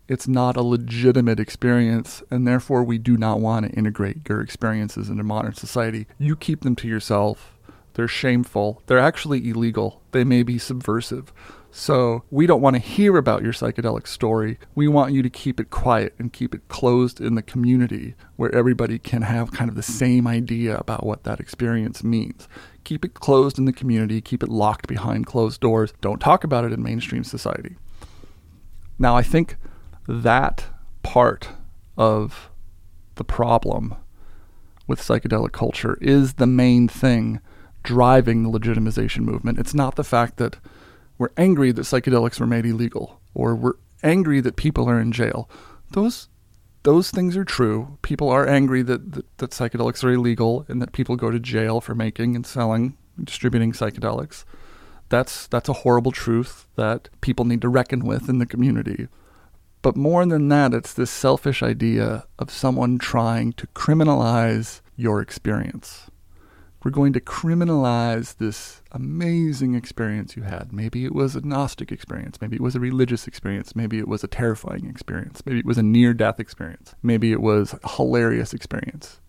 it's 0.08 0.28
not 0.28 0.58
a 0.58 0.64
legitimate 0.64 1.40
experience, 1.40 2.22
and 2.30 2.48
therefore 2.48 2.84
we 2.84 2.98
do 2.98 3.18
not 3.18 3.40
want 3.40 3.66
to 3.66 3.72
integrate 3.72 4.28
your 4.28 4.42
experiences 4.42 5.10
into 5.10 5.24
modern 5.24 5.54
society. 5.54 6.08
You 6.18 6.36
keep 6.36 6.62
them 6.62 6.76
to 6.78 6.88
yourself. 6.88 7.58
They're 7.94 8.08
shameful. 8.08 8.82
They're 8.88 9.00
actually 9.00 9.50
illegal. 9.50 10.02
They 10.12 10.24
may 10.24 10.44
be 10.44 10.58
subversive. 10.58 11.34
So 11.72 12.24
we 12.30 12.48
don't 12.48 12.62
want 12.62 12.76
to 12.76 12.82
hear 12.82 13.16
about 13.16 13.44
your 13.44 13.54
psychedelic 13.54 14.06
story. 14.06 14.60
We 14.76 14.90
want 14.90 15.14
you 15.14 15.22
to 15.24 15.30
keep 15.30 15.58
it 15.60 15.70
quiet 15.70 16.14
and 16.20 16.34
keep 16.34 16.54
it 16.54 16.68
closed 16.68 17.22
in 17.22 17.36
the 17.36 17.42
community 17.42 18.16
where 18.36 18.54
everybody 18.54 19.00
can 19.00 19.22
have 19.22 19.54
kind 19.54 19.70
of 19.70 19.76
the 19.76 19.82
same 19.82 20.28
idea 20.28 20.78
about 20.78 21.06
what 21.06 21.24
that 21.24 21.40
experience 21.40 22.04
means. 22.04 22.50
Keep 22.84 23.06
it 23.06 23.14
closed 23.14 23.58
in 23.58 23.66
the 23.66 23.72
community, 23.72 24.20
keep 24.20 24.44
it 24.44 24.50
locked 24.50 24.88
behind 24.88 25.26
closed 25.26 25.62
doors. 25.62 25.94
Don't 26.02 26.20
talk 26.20 26.44
about 26.44 26.66
it 26.66 26.74
in 26.74 26.84
mainstream 26.84 27.24
society. 27.24 27.78
Now, 29.00 29.16
I 29.16 29.24
think 29.24 29.56
that 30.12 30.66
part 31.04 31.50
of 31.98 32.50
the 33.16 33.24
problem 33.24 33.96
with 34.88 35.00
psychedelic 35.00 35.54
culture 35.54 35.98
is 36.02 36.34
the 36.34 36.48
main 36.48 36.88
thing 36.88 37.40
driving 37.84 38.44
the 38.44 38.60
legitimization 38.60 39.20
movement. 39.20 39.58
It's 39.58 39.74
not 39.74 39.96
the 39.96 40.04
fact 40.04 40.38
that 40.38 40.58
we're 41.18 41.32
angry 41.38 41.72
that 41.72 41.84
psychedelics 41.84 42.40
were 42.40 42.48
made 42.48 42.66
illegal 42.66 43.22
or 43.34 43.56
we're 43.56 43.76
angry 44.04 44.42
that 44.42 44.56
people 44.56 44.90
are 44.90 45.00
in 45.00 45.12
jail. 45.12 45.50
Those 45.92 46.28
those 46.84 47.12
things 47.12 47.38
are 47.38 47.46
true. 47.46 48.00
People 48.02 48.30
are 48.30 48.48
angry 48.48 48.82
that, 48.82 49.12
that, 49.12 49.38
that 49.38 49.52
psychedelics 49.52 50.04
are 50.04 50.12
illegal 50.12 50.66
and 50.68 50.82
that 50.82 50.94
people 50.94 51.16
go 51.16 51.30
to 51.30 51.40
jail 51.40 51.80
for 51.80 51.94
making 51.94 52.36
and 52.36 52.46
selling 52.46 52.98
and 53.16 53.26
distributing 53.26 53.72
psychedelics. 53.72 54.44
That's 55.10 55.48
that's 55.48 55.70
a 55.70 55.74
horrible 55.74 56.12
truth 56.12 56.68
that 56.76 57.10
people 57.22 57.46
need 57.46 57.62
to 57.62 57.70
reckon 57.70 58.06
with 58.06 58.28
in 58.28 58.40
the 58.40 58.46
community. 58.46 59.08
But 59.82 59.96
more 59.96 60.26
than 60.26 60.48
that, 60.50 60.74
it's 60.74 60.94
this 60.94 61.10
selfish 61.10 61.64
idea 61.64 62.26
of 62.38 62.52
someone 62.52 63.00
trying 63.00 63.54
to 63.54 63.68
criminalize 63.68 64.82
your 64.96 65.22
experience. 65.22 66.08
We're 66.84 66.92
going 66.92 67.14
to 67.14 67.20
criminalize 67.20 68.38
this 68.38 68.82
amazing 68.92 69.76
experience 69.76 70.36
you 70.36 70.44
had. 70.44 70.74
Maybe 70.74 71.06
it 71.06 71.14
was 71.14 71.36
a 71.36 71.42
Gnostic 71.42 71.92
experience. 71.92 72.40
Maybe 72.42 72.56
it 72.56 72.62
was 72.62 72.76
a 72.76 72.80
religious 72.80 73.28
experience. 73.28 73.76
Maybe 73.76 74.00
it 74.00 74.08
was 74.08 74.24
a 74.24 74.28
terrifying 74.28 74.88
experience. 74.88 75.44
Maybe 75.46 75.60
it 75.60 75.66
was 75.66 75.78
a 75.78 75.84
near 75.84 76.14
death 76.14 76.40
experience. 76.40 76.96
Maybe 77.04 77.32
it 77.32 77.42
was 77.42 77.76
a 77.84 77.90
hilarious 77.90 78.54
experience. 78.54 79.20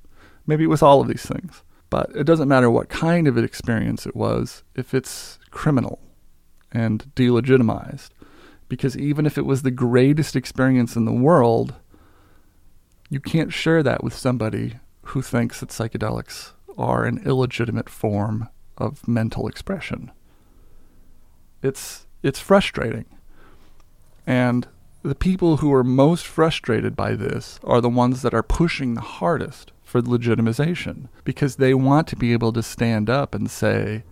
Maybe 0.46 0.64
it 0.64 0.68
was 0.68 0.82
all 0.82 1.00
of 1.00 1.08
these 1.08 1.26
things. 1.26 1.62
But 1.90 2.10
it 2.14 2.24
doesn't 2.24 2.48
matter 2.48 2.70
what 2.70 2.88
kind 2.88 3.28
of 3.28 3.36
an 3.36 3.44
experience 3.44 4.06
it 4.06 4.16
was 4.16 4.64
if 4.74 4.94
it's 4.94 5.38
criminal 5.50 6.00
and 6.72 7.04
delegitimized 7.14 8.08
because 8.72 8.96
even 8.96 9.26
if 9.26 9.36
it 9.36 9.44
was 9.44 9.60
the 9.60 9.70
greatest 9.70 10.34
experience 10.34 10.96
in 10.96 11.04
the 11.04 11.12
world, 11.12 11.74
you 13.10 13.20
can't 13.20 13.52
share 13.52 13.82
that 13.82 14.02
with 14.02 14.16
somebody 14.16 14.76
who 15.02 15.20
thinks 15.20 15.60
that 15.60 15.68
psychedelics 15.68 16.52
are 16.78 17.04
an 17.04 17.20
illegitimate 17.26 17.90
form 17.90 18.48
of 18.78 19.06
mental 19.06 19.46
expression. 19.46 20.10
It's 21.62 22.06
it's 22.22 22.40
frustrating. 22.40 23.04
And 24.26 24.66
the 25.02 25.14
people 25.14 25.58
who 25.58 25.70
are 25.74 25.84
most 25.84 26.26
frustrated 26.26 26.96
by 26.96 27.14
this 27.14 27.60
are 27.62 27.82
the 27.82 27.90
ones 27.90 28.22
that 28.22 28.32
are 28.32 28.42
pushing 28.42 28.94
the 28.94 29.02
hardest 29.02 29.72
for 29.82 30.00
legitimization 30.00 31.08
because 31.24 31.56
they 31.56 31.74
want 31.74 32.06
to 32.06 32.16
be 32.16 32.32
able 32.32 32.54
to 32.54 32.62
stand 32.62 33.10
up 33.10 33.34
and 33.34 33.50
say, 33.50 34.04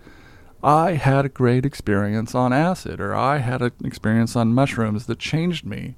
I 0.62 0.92
had 0.92 1.24
a 1.24 1.30
great 1.30 1.64
experience 1.64 2.34
on 2.34 2.52
acid, 2.52 3.00
or 3.00 3.14
I 3.14 3.38
had 3.38 3.62
an 3.62 3.72
experience 3.84 4.36
on 4.36 4.54
mushrooms 4.54 5.06
that 5.06 5.18
changed 5.18 5.64
me. 5.64 5.96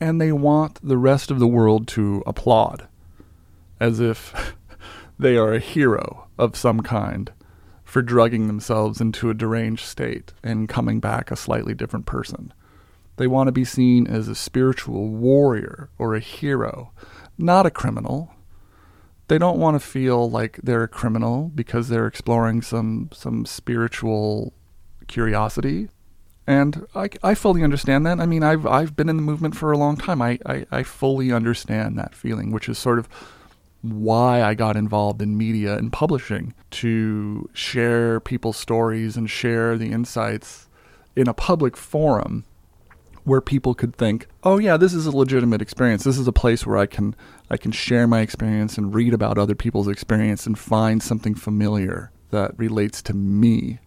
And 0.00 0.20
they 0.20 0.32
want 0.32 0.78
the 0.82 0.96
rest 0.96 1.30
of 1.30 1.38
the 1.38 1.46
world 1.46 1.86
to 1.88 2.22
applaud 2.26 2.88
as 3.80 3.98
if 4.00 4.54
they 5.18 5.36
are 5.36 5.54
a 5.54 5.58
hero 5.58 6.28
of 6.38 6.56
some 6.56 6.80
kind 6.80 7.32
for 7.84 8.02
drugging 8.02 8.46
themselves 8.46 9.00
into 9.00 9.30
a 9.30 9.34
deranged 9.34 9.84
state 9.84 10.32
and 10.44 10.68
coming 10.68 11.00
back 11.00 11.30
a 11.30 11.36
slightly 11.36 11.74
different 11.74 12.06
person. 12.06 12.52
They 13.16 13.26
want 13.26 13.48
to 13.48 13.52
be 13.52 13.64
seen 13.64 14.06
as 14.06 14.28
a 14.28 14.34
spiritual 14.34 15.08
warrior 15.08 15.90
or 15.98 16.14
a 16.14 16.20
hero, 16.20 16.92
not 17.36 17.66
a 17.66 17.70
criminal. 17.70 18.32
They 19.30 19.38
don't 19.38 19.60
want 19.60 19.80
to 19.80 19.86
feel 19.86 20.28
like 20.28 20.58
they're 20.60 20.82
a 20.82 20.88
criminal 20.88 21.52
because 21.54 21.88
they're 21.88 22.08
exploring 22.08 22.62
some 22.62 23.10
some 23.12 23.46
spiritual 23.46 24.52
curiosity. 25.06 25.88
And 26.48 26.84
I, 26.96 27.10
I 27.22 27.36
fully 27.36 27.62
understand 27.62 28.04
that. 28.06 28.18
I 28.18 28.26
mean, 28.26 28.42
I've 28.42 28.66
I've 28.66 28.96
been 28.96 29.08
in 29.08 29.14
the 29.14 29.22
movement 29.22 29.54
for 29.54 29.70
a 29.70 29.78
long 29.78 29.96
time. 29.96 30.20
I, 30.20 30.40
I, 30.44 30.66
I 30.72 30.82
fully 30.82 31.30
understand 31.30 31.96
that 31.96 32.12
feeling, 32.12 32.50
which 32.50 32.68
is 32.68 32.76
sort 32.76 32.98
of 32.98 33.08
why 33.82 34.42
I 34.42 34.54
got 34.54 34.76
involved 34.76 35.22
in 35.22 35.38
media 35.38 35.76
and 35.76 35.92
publishing 35.92 36.52
to 36.82 37.48
share 37.52 38.18
people's 38.18 38.56
stories 38.56 39.16
and 39.16 39.30
share 39.30 39.78
the 39.78 39.92
insights 39.92 40.68
in 41.14 41.28
a 41.28 41.34
public 41.34 41.76
forum 41.76 42.46
where 43.30 43.40
people 43.40 43.74
could 43.74 43.94
think, 43.94 44.26
"Oh 44.42 44.58
yeah, 44.58 44.76
this 44.76 44.92
is 44.92 45.06
a 45.06 45.16
legitimate 45.16 45.62
experience. 45.62 46.02
This 46.02 46.18
is 46.18 46.26
a 46.26 46.32
place 46.32 46.66
where 46.66 46.76
I 46.76 46.86
can 46.86 47.14
I 47.48 47.56
can 47.56 47.70
share 47.70 48.08
my 48.08 48.22
experience 48.22 48.76
and 48.76 48.92
read 48.92 49.14
about 49.14 49.38
other 49.38 49.54
people's 49.54 49.86
experience 49.86 50.48
and 50.48 50.58
find 50.58 51.00
something 51.00 51.36
familiar 51.36 52.10
that 52.30 52.58
relates 52.58 53.00
to 53.02 53.14
me." 53.14 53.78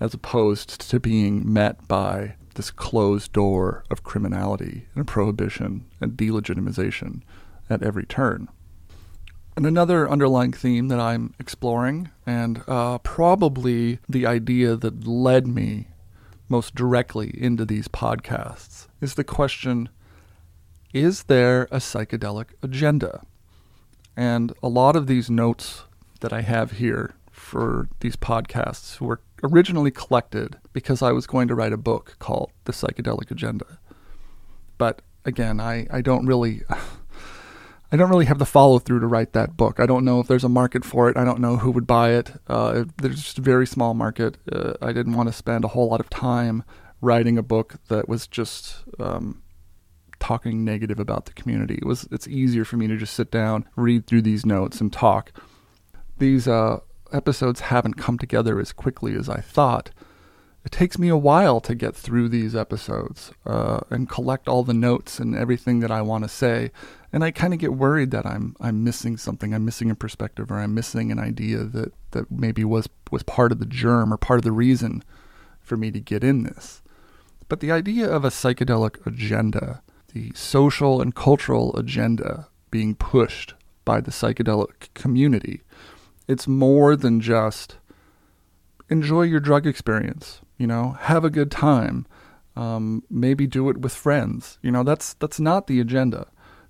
As 0.00 0.14
opposed 0.14 0.80
to 0.90 0.98
being 0.98 1.50
met 1.50 1.86
by 1.88 2.36
this 2.54 2.70
closed 2.70 3.32
door 3.32 3.84
of 3.90 4.02
criminality 4.02 4.86
and 4.94 5.06
prohibition 5.06 5.84
and 6.00 6.12
delegitimization 6.12 7.20
at 7.68 7.82
every 7.82 8.04
turn. 8.04 8.48
And 9.56 9.66
another 9.66 10.08
underlying 10.08 10.52
theme 10.52 10.88
that 10.88 11.00
I'm 11.00 11.34
exploring, 11.38 12.10
and 12.26 12.62
uh, 12.66 12.98
probably 12.98 13.98
the 14.08 14.26
idea 14.26 14.76
that 14.76 15.06
led 15.06 15.46
me 15.46 15.88
most 16.48 16.74
directly 16.74 17.32
into 17.36 17.64
these 17.64 17.88
podcasts, 17.88 18.88
is 19.00 19.14
the 19.14 19.24
question 19.24 19.88
Is 20.92 21.24
there 21.24 21.64
a 21.64 21.78
psychedelic 21.78 22.50
agenda? 22.62 23.22
And 24.16 24.52
a 24.62 24.68
lot 24.68 24.96
of 24.96 25.06
these 25.06 25.28
notes 25.28 25.84
that 26.20 26.32
I 26.32 26.40
have 26.40 26.72
here 26.72 27.14
for 27.30 27.88
these 28.00 28.16
podcasts 28.16 29.00
were 29.00 29.20
originally 29.42 29.90
collected 29.90 30.56
because 30.72 31.02
I 31.02 31.12
was 31.12 31.26
going 31.26 31.48
to 31.48 31.54
write 31.54 31.72
a 31.72 31.76
book 31.76 32.16
called 32.18 32.50
The 32.64 32.72
Psychedelic 32.72 33.30
Agenda. 33.30 33.78
But 34.78 35.02
again, 35.24 35.60
I, 35.60 35.86
I 35.90 36.00
don't 36.00 36.26
really. 36.26 36.62
I 37.92 37.96
don't 37.96 38.10
really 38.10 38.24
have 38.24 38.38
the 38.38 38.46
follow 38.46 38.78
through 38.78 39.00
to 39.00 39.06
write 39.06 39.32
that 39.32 39.56
book. 39.56 39.78
I 39.78 39.86
don't 39.86 40.04
know 40.04 40.18
if 40.18 40.26
there's 40.26 40.44
a 40.44 40.48
market 40.48 40.84
for 40.84 41.08
it. 41.08 41.16
I 41.16 41.24
don't 41.24 41.40
know 41.40 41.56
who 41.56 41.70
would 41.70 41.86
buy 41.86 42.10
it. 42.10 42.32
Uh, 42.48 42.84
there's 43.00 43.22
just 43.22 43.38
a 43.38 43.42
very 43.42 43.66
small 43.66 43.94
market. 43.94 44.38
Uh, 44.50 44.74
I 44.82 44.92
didn't 44.92 45.14
want 45.14 45.28
to 45.28 45.32
spend 45.32 45.64
a 45.64 45.68
whole 45.68 45.88
lot 45.88 46.00
of 46.00 46.10
time 46.10 46.64
writing 47.00 47.38
a 47.38 47.42
book 47.42 47.76
that 47.88 48.08
was 48.08 48.26
just 48.26 48.78
um, 48.98 49.42
talking 50.18 50.64
negative 50.64 50.98
about 50.98 51.26
the 51.26 51.32
community. 51.32 51.74
It 51.74 51.86
was 51.86 52.08
it's 52.10 52.26
easier 52.26 52.64
for 52.64 52.76
me 52.76 52.88
to 52.88 52.96
just 52.96 53.14
sit 53.14 53.30
down, 53.30 53.68
read 53.76 54.06
through 54.06 54.22
these 54.22 54.44
notes, 54.44 54.80
and 54.80 54.92
talk. 54.92 55.32
These 56.18 56.48
uh, 56.48 56.80
episodes 57.12 57.60
haven't 57.60 57.94
come 57.94 58.18
together 58.18 58.58
as 58.58 58.72
quickly 58.72 59.14
as 59.14 59.28
I 59.28 59.40
thought. 59.40 59.90
It 60.64 60.72
takes 60.72 60.98
me 60.98 61.08
a 61.08 61.16
while 61.16 61.60
to 61.60 61.76
get 61.76 61.94
through 61.94 62.28
these 62.28 62.56
episodes 62.56 63.30
uh, 63.46 63.80
and 63.88 64.08
collect 64.08 64.48
all 64.48 64.64
the 64.64 64.74
notes 64.74 65.20
and 65.20 65.36
everything 65.36 65.78
that 65.78 65.92
I 65.92 66.02
want 66.02 66.24
to 66.24 66.28
say, 66.28 66.72
and 67.16 67.24
I 67.24 67.30
kind 67.30 67.54
of 67.54 67.58
get 67.58 67.72
worried 67.72 68.10
that 68.10 68.26
I'm 68.26 68.54
I'm 68.60 68.84
missing 68.84 69.16
something. 69.16 69.54
I'm 69.54 69.64
missing 69.64 69.90
a 69.90 69.94
perspective, 69.94 70.50
or 70.50 70.56
I'm 70.56 70.74
missing 70.74 71.10
an 71.10 71.18
idea 71.18 71.64
that 71.64 71.94
that 72.10 72.30
maybe 72.30 72.62
was 72.62 72.90
was 73.10 73.22
part 73.22 73.52
of 73.52 73.58
the 73.58 73.64
germ 73.64 74.12
or 74.12 74.18
part 74.18 74.36
of 74.38 74.44
the 74.44 74.52
reason 74.52 75.02
for 75.62 75.78
me 75.78 75.90
to 75.92 75.98
get 75.98 76.22
in 76.22 76.42
this. 76.42 76.82
But 77.48 77.60
the 77.60 77.72
idea 77.72 78.06
of 78.06 78.26
a 78.26 78.28
psychedelic 78.28 79.06
agenda, 79.06 79.82
the 80.12 80.30
social 80.34 81.00
and 81.00 81.14
cultural 81.14 81.74
agenda 81.74 82.48
being 82.70 82.94
pushed 82.94 83.54
by 83.86 84.02
the 84.02 84.10
psychedelic 84.10 84.92
community, 84.92 85.62
it's 86.28 86.46
more 86.46 86.96
than 86.96 87.22
just 87.22 87.78
enjoy 88.90 89.22
your 89.22 89.40
drug 89.40 89.66
experience. 89.66 90.42
You 90.58 90.66
know, 90.66 90.98
have 91.00 91.24
a 91.24 91.30
good 91.30 91.50
time. 91.50 92.06
Um, 92.56 93.04
maybe 93.08 93.46
do 93.46 93.70
it 93.70 93.78
with 93.78 93.94
friends. 93.94 94.58
You 94.60 94.70
know, 94.70 94.82
that's 94.82 95.14
that's 95.14 95.40
not 95.40 95.66
the 95.66 95.80
agenda. 95.80 96.26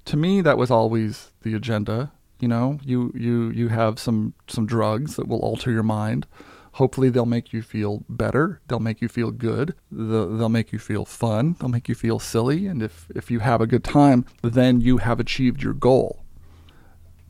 To 0.06 0.16
me, 0.16 0.40
that 0.40 0.58
was 0.58 0.70
always 0.70 1.32
the 1.42 1.54
agenda. 1.54 2.12
You 2.40 2.48
know, 2.48 2.78
you 2.82 3.12
you 3.14 3.50
you 3.50 3.68
have 3.68 3.98
some 3.98 4.34
some 4.46 4.66
drugs 4.66 5.16
that 5.16 5.28
will 5.28 5.40
alter 5.40 5.70
your 5.70 5.82
mind. 5.82 6.26
Hopefully, 6.72 7.08
they'll 7.08 7.26
make 7.26 7.52
you 7.52 7.62
feel 7.62 8.04
better. 8.08 8.60
They'll 8.68 8.80
make 8.80 9.00
you 9.00 9.08
feel 9.08 9.30
good. 9.30 9.74
They'll 9.90 10.48
make 10.48 10.72
you 10.72 10.78
feel 10.78 11.04
fun. 11.04 11.56
They'll 11.58 11.70
make 11.70 11.88
you 11.88 11.94
feel 11.94 12.18
silly. 12.18 12.66
And 12.66 12.82
if 12.82 13.06
if 13.14 13.30
you 13.30 13.40
have 13.40 13.60
a 13.60 13.66
good 13.66 13.84
time, 13.84 14.26
then 14.42 14.80
you 14.80 14.98
have 14.98 15.20
achieved 15.20 15.62
your 15.62 15.74
goal. 15.74 16.24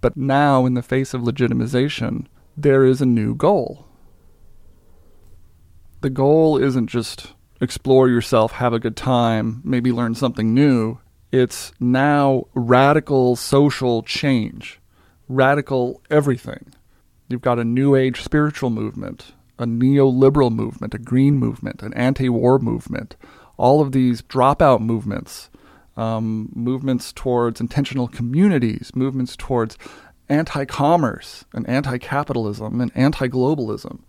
But 0.00 0.16
now, 0.16 0.66
in 0.66 0.74
the 0.74 0.82
face 0.82 1.14
of 1.14 1.22
legitimization, 1.22 2.26
there 2.56 2.84
is 2.84 3.00
a 3.00 3.06
new 3.06 3.34
goal 3.34 3.86
the 6.06 6.10
goal 6.10 6.56
isn't 6.56 6.86
just 6.86 7.32
explore 7.60 8.08
yourself, 8.08 8.52
have 8.52 8.72
a 8.72 8.78
good 8.78 8.96
time, 8.96 9.60
maybe 9.64 9.90
learn 9.90 10.14
something 10.14 10.54
new. 10.54 10.98
It's 11.32 11.72
now 11.80 12.46
radical 12.54 13.36
social 13.36 14.02
change, 14.02 14.80
radical 15.28 16.00
everything. 16.10 16.72
You've 17.28 17.42
got 17.42 17.58
a 17.58 17.64
new 17.64 17.96
age 17.96 18.22
spiritual 18.22 18.70
movement, 18.70 19.32
a 19.58 19.66
neoliberal 19.66 20.54
movement, 20.54 20.94
a 20.94 20.98
green 20.98 21.38
movement, 21.38 21.82
an 21.82 21.92
anti 21.94 22.28
war 22.28 22.58
movement, 22.58 23.16
all 23.56 23.80
of 23.80 23.92
these 23.92 24.22
dropout 24.22 24.80
movements, 24.80 25.50
um, 25.96 26.50
movements 26.54 27.12
towards 27.12 27.60
intentional 27.60 28.06
communities, 28.06 28.92
movements 28.94 29.34
towards 29.36 29.76
anti 30.28 30.64
commerce 30.64 31.44
and 31.52 31.68
anti 31.68 31.98
capitalism 31.98 32.80
and 32.80 32.92
anti 32.94 33.26
globalism. 33.26 34.00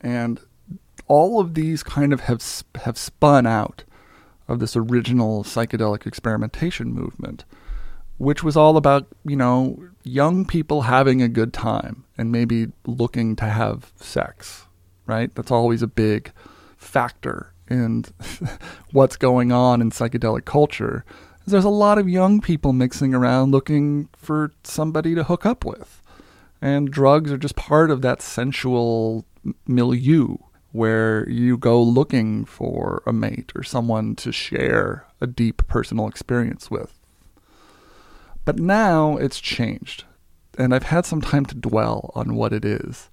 And 0.00 0.40
all 1.08 1.40
of 1.40 1.54
these 1.54 1.82
kind 1.82 2.12
of 2.12 2.20
have 2.20 2.42
have 2.76 2.96
spun 2.96 3.46
out 3.46 3.82
of 4.50 4.58
this 4.58 4.76
original 4.76 5.44
psychedelic 5.44 6.06
experimentation 6.06 6.92
movement, 6.92 7.44
which 8.18 8.42
was 8.42 8.56
all 8.56 8.76
about 8.76 9.06
you 9.24 9.36
know 9.36 9.78
young 10.02 10.44
people 10.44 10.82
having 10.82 11.22
a 11.22 11.28
good 11.28 11.52
time 11.52 12.04
and 12.18 12.32
maybe 12.32 12.66
looking 12.84 13.36
to 13.36 13.44
have 13.44 13.92
sex, 13.96 14.66
right? 15.06 15.34
That's 15.34 15.52
always 15.52 15.82
a 15.82 15.86
big 15.86 16.32
factor 16.76 17.54
in 17.68 18.04
what's 18.92 19.16
going 19.16 19.52
on 19.52 19.80
in 19.80 19.90
psychedelic 19.90 20.44
culture. 20.44 21.04
There's 21.46 21.64
a 21.64 21.70
lot 21.70 21.98
of 21.98 22.08
young 22.08 22.40
people 22.40 22.72
mixing 22.72 23.14
around 23.14 23.52
looking 23.52 24.08
for 24.16 24.52
somebody 24.64 25.14
to 25.14 25.24
hook 25.24 25.46
up 25.46 25.64
with. 25.64 26.02
And 26.60 26.90
drugs 26.90 27.32
are 27.32 27.38
just 27.38 27.56
part 27.56 27.90
of 27.90 28.02
that 28.02 28.20
sensual 28.20 29.24
milieu 29.66 30.36
where 30.72 31.28
you 31.28 31.56
go 31.56 31.82
looking 31.82 32.44
for 32.44 33.02
a 33.06 33.12
mate 33.12 33.52
or 33.54 33.62
someone 33.62 34.14
to 34.16 34.32
share 34.32 35.06
a 35.20 35.26
deep 35.26 35.66
personal 35.66 36.06
experience 36.06 36.70
with. 36.70 36.98
But 38.44 38.58
now 38.58 39.16
it's 39.16 39.40
changed, 39.40 40.04
and 40.56 40.74
I've 40.74 40.84
had 40.84 41.04
some 41.04 41.20
time 41.20 41.44
to 41.46 41.54
dwell 41.54 42.10
on 42.14 42.34
what 42.34 42.52
it 42.52 42.64
is. 42.64 43.10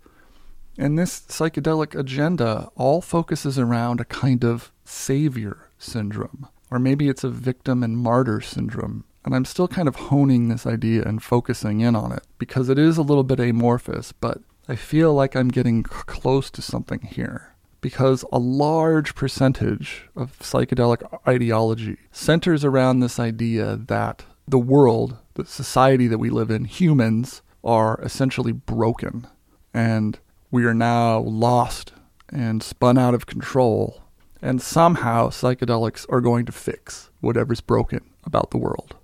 And 0.77 0.97
this 0.97 1.21
psychedelic 1.21 1.99
agenda 1.99 2.69
all 2.75 3.01
focuses 3.01 3.57
around 3.57 3.99
a 3.99 4.05
kind 4.05 4.43
of 4.43 4.71
savior 4.85 5.69
syndrome, 5.79 6.47
or 6.69 6.79
maybe 6.79 7.09
it's 7.09 7.23
a 7.23 7.29
victim 7.29 7.83
and 7.83 7.97
martyr 7.97 8.41
syndrome. 8.41 9.03
And 9.25 9.35
I'm 9.35 9.45
still 9.45 9.67
kind 9.67 9.87
of 9.87 9.95
honing 9.95 10.47
this 10.47 10.65
idea 10.65 11.03
and 11.03 11.21
focusing 11.21 11.81
in 11.81 11.95
on 11.95 12.11
it 12.11 12.23
because 12.37 12.69
it 12.69 12.79
is 12.79 12.97
a 12.97 13.01
little 13.01 13.23
bit 13.23 13.39
amorphous, 13.39 14.11
but 14.13 14.39
I 14.69 14.75
feel 14.75 15.13
like 15.13 15.33
I'm 15.33 15.47
getting 15.47 15.81
close 15.83 16.49
to 16.51 16.61
something 16.61 16.99
here 16.99 17.55
because 17.79 18.25
a 18.33 18.39
large 18.39 19.15
percentage 19.15 20.09
of 20.13 20.37
psychedelic 20.39 21.07
ideology 21.25 21.97
centers 22.11 22.65
around 22.65 22.99
this 22.99 23.17
idea 23.17 23.77
that 23.77 24.25
the 24.45 24.59
world, 24.59 25.17
the 25.35 25.45
society 25.45 26.07
that 26.07 26.17
we 26.17 26.29
live 26.29 26.51
in, 26.51 26.65
humans 26.65 27.41
are 27.63 27.97
essentially 28.01 28.51
broken 28.51 29.25
and 29.73 30.19
we 30.51 30.65
are 30.65 30.73
now 30.73 31.19
lost 31.19 31.93
and 32.29 32.61
spun 32.61 32.97
out 32.97 33.13
of 33.13 33.25
control. 33.25 34.01
And 34.41 34.61
somehow 34.61 35.29
psychedelics 35.29 36.05
are 36.09 36.21
going 36.21 36.45
to 36.45 36.51
fix 36.51 37.09
whatever's 37.21 37.61
broken 37.61 38.01
about 38.25 38.51
the 38.51 38.57
world. 38.57 38.97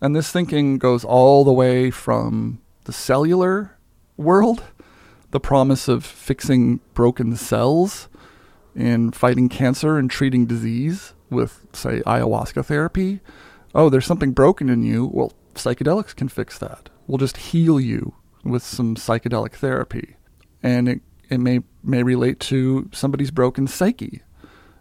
And 0.00 0.16
this 0.16 0.32
thinking 0.32 0.78
goes 0.78 1.04
all 1.04 1.44
the 1.44 1.52
way 1.52 1.90
from 1.90 2.60
the 2.84 2.92
cellular 2.92 3.76
world, 4.16 4.62
the 5.30 5.40
promise 5.40 5.88
of 5.88 6.04
fixing 6.04 6.80
broken 6.94 7.36
cells 7.36 8.08
and 8.76 9.14
fighting 9.14 9.48
cancer 9.48 9.98
and 9.98 10.10
treating 10.10 10.46
disease 10.46 11.14
with, 11.30 11.66
say, 11.72 12.00
ayahuasca 12.02 12.64
therapy. 12.64 13.20
Oh, 13.74 13.88
there's 13.88 14.06
something 14.06 14.32
broken 14.32 14.68
in 14.68 14.82
you. 14.82 15.06
Well, 15.12 15.32
psychedelics 15.54 16.14
can 16.14 16.28
fix 16.28 16.58
that. 16.58 16.90
We'll 17.06 17.18
just 17.18 17.36
heal 17.36 17.80
you 17.80 18.14
with 18.44 18.62
some 18.62 18.94
psychedelic 18.94 19.54
therapy. 19.54 20.16
And 20.62 20.88
it, 20.88 21.00
it 21.28 21.38
may, 21.38 21.60
may 21.82 22.02
relate 22.02 22.40
to 22.40 22.88
somebody's 22.92 23.30
broken 23.30 23.66
psyche. 23.66 24.22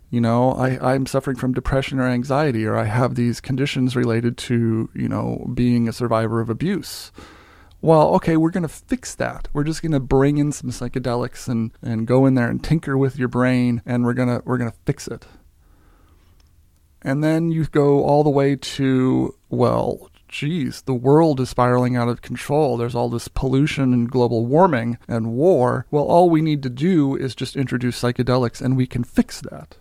You 0.09 0.21
know, 0.21 0.51
I, 0.51 0.93
I'm 0.93 1.07
suffering 1.07 1.37
from 1.37 1.53
depression 1.53 1.99
or 1.99 2.07
anxiety, 2.07 2.65
or 2.65 2.77
I 2.77 2.85
have 2.85 3.15
these 3.15 3.41
conditions 3.41 3.95
related 3.95 4.37
to, 4.37 4.89
you 4.93 5.09
know, 5.09 5.49
being 5.55 5.87
a 5.87 5.93
survivor 5.93 6.39
of 6.39 6.51
abuse 6.51 7.11
well, 7.83 8.15
okay, 8.15 8.37
we're 8.37 8.49
going 8.49 8.63
to 8.63 8.69
fix 8.69 9.13
that. 9.15 9.49
We're 9.51 9.65
just 9.65 9.81
going 9.81 9.91
to 9.91 9.99
bring 9.99 10.37
in 10.37 10.53
some 10.53 10.69
psychedelics 10.69 11.49
and, 11.49 11.71
and 11.81 12.07
go 12.07 12.25
in 12.25 12.33
there 12.33 12.47
and 12.47 12.63
tinker 12.63 12.97
with 12.97 13.19
your 13.19 13.27
brain 13.27 13.81
and 13.85 14.05
we're 14.05 14.13
going 14.13 14.29
to 14.29 14.41
we're 14.45 14.57
going 14.57 14.71
to 14.71 14.77
fix 14.85 15.05
it. 15.05 15.27
And 17.01 17.21
then 17.21 17.51
you 17.51 17.65
go 17.65 18.05
all 18.05 18.23
the 18.23 18.29
way 18.29 18.55
to, 18.55 19.35
well, 19.49 20.09
geez, 20.29 20.83
the 20.83 20.93
world 20.93 21.41
is 21.41 21.49
spiraling 21.49 21.97
out 21.97 22.07
of 22.07 22.21
control. 22.21 22.77
There's 22.77 22.95
all 22.95 23.09
this 23.09 23.27
pollution 23.27 23.91
and 23.93 24.09
global 24.09 24.45
warming 24.45 24.97
and 25.09 25.33
war. 25.33 25.85
Well, 25.91 26.05
all 26.05 26.29
we 26.29 26.41
need 26.41 26.63
to 26.63 26.69
do 26.69 27.17
is 27.17 27.35
just 27.35 27.57
introduce 27.57 28.01
psychedelics 28.01 28.61
and 28.61 28.77
we 28.77 28.87
can 28.87 29.03
fix 29.03 29.41
that. 29.41 29.75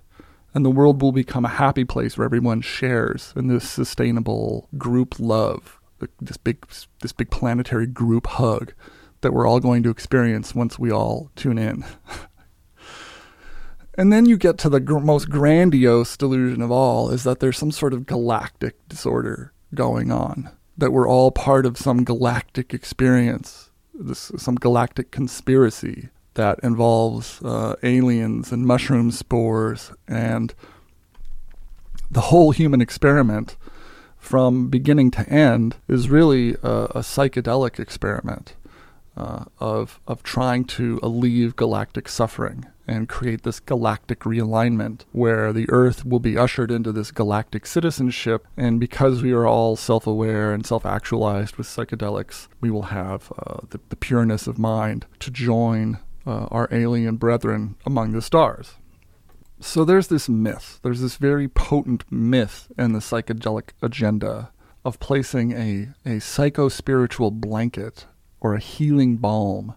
And 0.53 0.65
the 0.65 0.71
world 0.71 1.01
will 1.01 1.13
become 1.13 1.45
a 1.45 1.51
happy 1.51 1.85
place 1.85 2.19
where 2.19 2.25
everyone 2.25 2.63
shares 2.63 3.33
in 3.37 3.47
this 3.47 3.71
sustainable 3.71 4.69
group 4.77 5.21
love 5.21 5.79
this 6.21 6.37
big 6.37 6.67
this 7.01 7.13
big 7.13 7.31
planetary 7.31 7.87
group 7.87 8.27
hug 8.27 8.73
that 9.21 9.33
we're 9.33 9.47
all 9.47 9.61
going 9.61 9.83
to 9.83 9.91
experience 9.91 10.55
once 10.55 10.79
we 10.79 10.91
all 10.91 11.31
tune 11.37 11.59
in. 11.59 11.85
and 13.97 14.13
then 14.13 14.27
you 14.27 14.37
get 14.37 14.59
to 14.59 14.69
the 14.69 14.81
gr- 14.81 14.99
most 14.99 15.31
grandiose 15.31 16.17
delusion 16.17 16.61
of 16.61 16.71
all 16.71 17.11
is 17.11 17.25
that 17.25 17.41
there's 17.41 17.59
some 17.59 17.71
sort 17.71 17.93
of 17.93 18.07
galactic 18.07 18.77
disorder 18.89 19.53
going 19.75 20.11
on 20.11 20.51
that 20.77 20.93
we're 20.93 21.09
all 21.09 21.31
part 21.31 21.67
of 21.67 21.79
some 21.79 22.05
galactic 22.05 22.75
experience 22.75 23.71
this 23.95 24.33
some 24.37 24.55
galactic 24.55 25.11
conspiracy 25.11 26.09
that 26.35 26.59
involves 26.63 27.43
uh, 27.43 27.77
aliens 27.83 28.53
and 28.53 28.67
mushroom 28.67 29.11
spores 29.11 29.93
and 30.09 30.55
the 32.11 32.23
whole 32.23 32.51
human 32.51 32.81
experiment 32.81 33.57
from 34.23 34.69
beginning 34.69 35.11
to 35.11 35.29
end 35.29 35.77
is 35.89 36.09
really 36.09 36.55
a, 36.63 36.85
a 36.95 37.01
psychedelic 37.01 37.81
experiment 37.81 38.55
uh, 39.17 39.45
of 39.59 40.01
of 40.07 40.23
trying 40.23 40.65
to 40.65 41.01
alleviate 41.03 41.57
galactic 41.57 42.09
suffering 42.09 42.65
and 42.87 43.09
create 43.09 43.43
this 43.43 43.59
galactic 43.59 44.21
realignment 44.21 45.05
where 45.11 45.53
the 45.53 45.67
Earth 45.69 46.07
will 46.07 46.21
be 46.21 46.39
ushered 46.39 46.71
into 46.71 46.93
this 46.93 47.11
galactic 47.11 47.67
citizenship. 47.67 48.47
And 48.57 48.79
because 48.79 49.23
we 49.23 49.33
are 49.33 49.47
all 49.47 49.77
self-aware 49.77 50.53
and 50.53 50.65
self-actualized 50.65 51.57
with 51.57 51.67
psychedelics, 51.67 52.49
we 52.61 52.71
will 52.71 52.83
have 52.85 53.33
uh, 53.39 53.59
the, 53.71 53.81
the 53.89 53.97
pureness 53.97 54.47
of 54.47 54.59
mind 54.59 55.05
to 55.19 55.31
join 55.31 55.99
uh, 56.27 56.47
our 56.51 56.69
alien 56.71 57.17
brethren 57.17 57.75
among 57.85 58.13
the 58.13 58.23
stars. 58.23 58.77
So 59.65 59.85
there's 59.85 60.09
this 60.09 60.29
myth, 60.29 60.81
there's 60.83 61.01
this 61.01 61.15
very 61.15 61.47
potent 61.47 62.03
myth 62.11 62.73
in 62.77 62.95
the 62.95 62.99
psychedelic 62.99 63.71
agenda 63.81 64.51
of 64.85 64.99
placing 64.99 65.53
a, 65.53 65.91
a 66.05 66.19
psycho 66.19 66.69
spiritual 66.69 67.31
blanket 67.31 68.07
or 68.41 68.55
a 68.55 68.61
healing 68.61 69.19
balm 69.19 69.77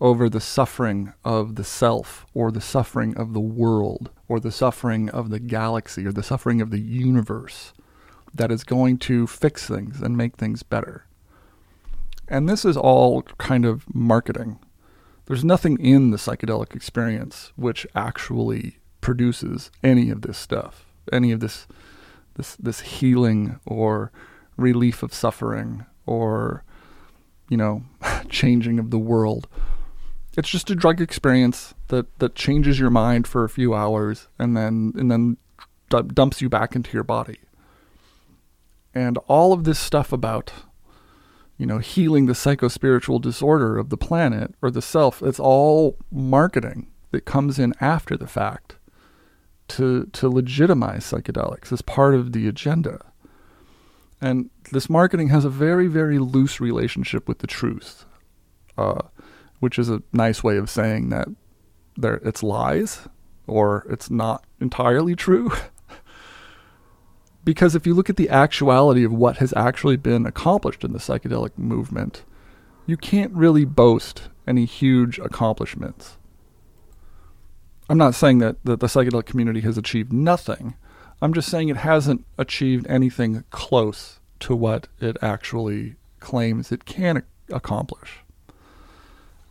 over 0.00 0.30
the 0.30 0.40
suffering 0.40 1.12
of 1.22 1.56
the 1.56 1.64
self 1.64 2.24
or 2.32 2.50
the 2.50 2.62
suffering 2.62 3.14
of 3.18 3.34
the 3.34 3.40
world 3.40 4.08
or 4.26 4.40
the 4.40 4.50
suffering 4.50 5.10
of 5.10 5.28
the 5.28 5.38
galaxy 5.38 6.06
or 6.06 6.12
the 6.12 6.22
suffering 6.22 6.62
of 6.62 6.70
the 6.70 6.80
universe 6.80 7.74
that 8.34 8.50
is 8.50 8.64
going 8.64 8.96
to 9.00 9.26
fix 9.26 9.66
things 9.66 10.00
and 10.00 10.16
make 10.16 10.38
things 10.38 10.62
better. 10.62 11.04
And 12.26 12.48
this 12.48 12.64
is 12.64 12.76
all 12.76 13.20
kind 13.36 13.66
of 13.66 13.84
marketing. 13.94 14.58
There's 15.26 15.44
nothing 15.44 15.78
in 15.78 16.10
the 16.10 16.16
psychedelic 16.16 16.74
experience 16.74 17.52
which 17.54 17.86
actually 17.94 18.79
produces 19.00 19.70
any 19.82 20.10
of 20.10 20.22
this 20.22 20.38
stuff, 20.38 20.86
any 21.12 21.32
of 21.32 21.40
this 21.40 21.66
this 22.34 22.56
this 22.56 22.80
healing 22.80 23.60
or 23.66 24.12
relief 24.56 25.02
of 25.02 25.14
suffering 25.14 25.84
or 26.06 26.64
you 27.48 27.56
know 27.56 27.82
changing 28.28 28.78
of 28.78 28.90
the 28.90 28.98
world. 28.98 29.48
It's 30.36 30.48
just 30.48 30.70
a 30.70 30.76
drug 30.76 31.00
experience 31.00 31.74
that 31.88 32.18
that 32.18 32.34
changes 32.34 32.78
your 32.78 32.90
mind 32.90 33.26
for 33.26 33.44
a 33.44 33.48
few 33.48 33.74
hours 33.74 34.28
and 34.38 34.56
then 34.56 34.92
and 34.96 35.10
then 35.10 35.36
dumps 35.90 36.40
you 36.40 36.48
back 36.48 36.76
into 36.76 36.92
your 36.92 37.04
body. 37.04 37.40
And 38.94 39.18
all 39.28 39.52
of 39.52 39.64
this 39.64 39.78
stuff 39.78 40.12
about 40.12 40.52
you 41.58 41.66
know 41.66 41.78
healing 41.78 42.26
the 42.26 42.32
psychospiritual 42.32 43.20
disorder 43.20 43.78
of 43.78 43.90
the 43.90 43.96
planet 43.96 44.54
or 44.62 44.70
the 44.70 44.82
self, 44.82 45.22
it's 45.22 45.40
all 45.40 45.96
marketing 46.10 46.90
that 47.10 47.24
comes 47.24 47.58
in 47.58 47.74
after 47.80 48.16
the 48.16 48.28
fact 48.28 48.76
to 49.70 50.06
to 50.06 50.28
legitimize 50.28 51.10
psychedelics 51.10 51.72
as 51.72 51.82
part 51.82 52.14
of 52.14 52.32
the 52.32 52.48
agenda. 52.48 53.00
And 54.20 54.50
this 54.72 54.90
marketing 54.90 55.28
has 55.28 55.44
a 55.44 55.50
very 55.50 55.86
very 55.86 56.18
loose 56.18 56.60
relationship 56.60 57.26
with 57.26 57.38
the 57.38 57.46
truth, 57.46 58.04
uh, 58.76 59.02
which 59.60 59.78
is 59.78 59.88
a 59.88 60.02
nice 60.12 60.44
way 60.44 60.56
of 60.56 60.68
saying 60.68 61.08
that 61.10 61.28
there 61.96 62.20
it's 62.24 62.42
lies 62.42 63.08
or 63.46 63.86
it's 63.88 64.10
not 64.10 64.44
entirely 64.60 65.16
true. 65.16 65.50
because 67.44 67.74
if 67.74 67.86
you 67.86 67.94
look 67.94 68.10
at 68.10 68.16
the 68.16 68.28
actuality 68.28 69.04
of 69.04 69.12
what 69.12 69.38
has 69.38 69.52
actually 69.56 69.96
been 69.96 70.26
accomplished 70.26 70.84
in 70.84 70.92
the 70.92 70.98
psychedelic 70.98 71.56
movement, 71.56 72.24
you 72.86 72.96
can't 72.96 73.32
really 73.32 73.64
boast 73.64 74.28
any 74.46 74.64
huge 74.64 75.18
accomplishments. 75.18 76.16
I'm 77.90 77.98
not 77.98 78.14
saying 78.14 78.38
that, 78.38 78.54
that 78.64 78.78
the 78.78 78.86
psychedelic 78.86 79.26
community 79.26 79.62
has 79.62 79.76
achieved 79.76 80.12
nothing. 80.12 80.74
I'm 81.20 81.34
just 81.34 81.50
saying 81.50 81.70
it 81.70 81.78
hasn't 81.78 82.24
achieved 82.38 82.86
anything 82.88 83.42
close 83.50 84.20
to 84.38 84.54
what 84.54 84.86
it 85.00 85.16
actually 85.20 85.96
claims 86.20 86.70
it 86.70 86.84
can 86.84 87.24
accomplish. 87.50 88.20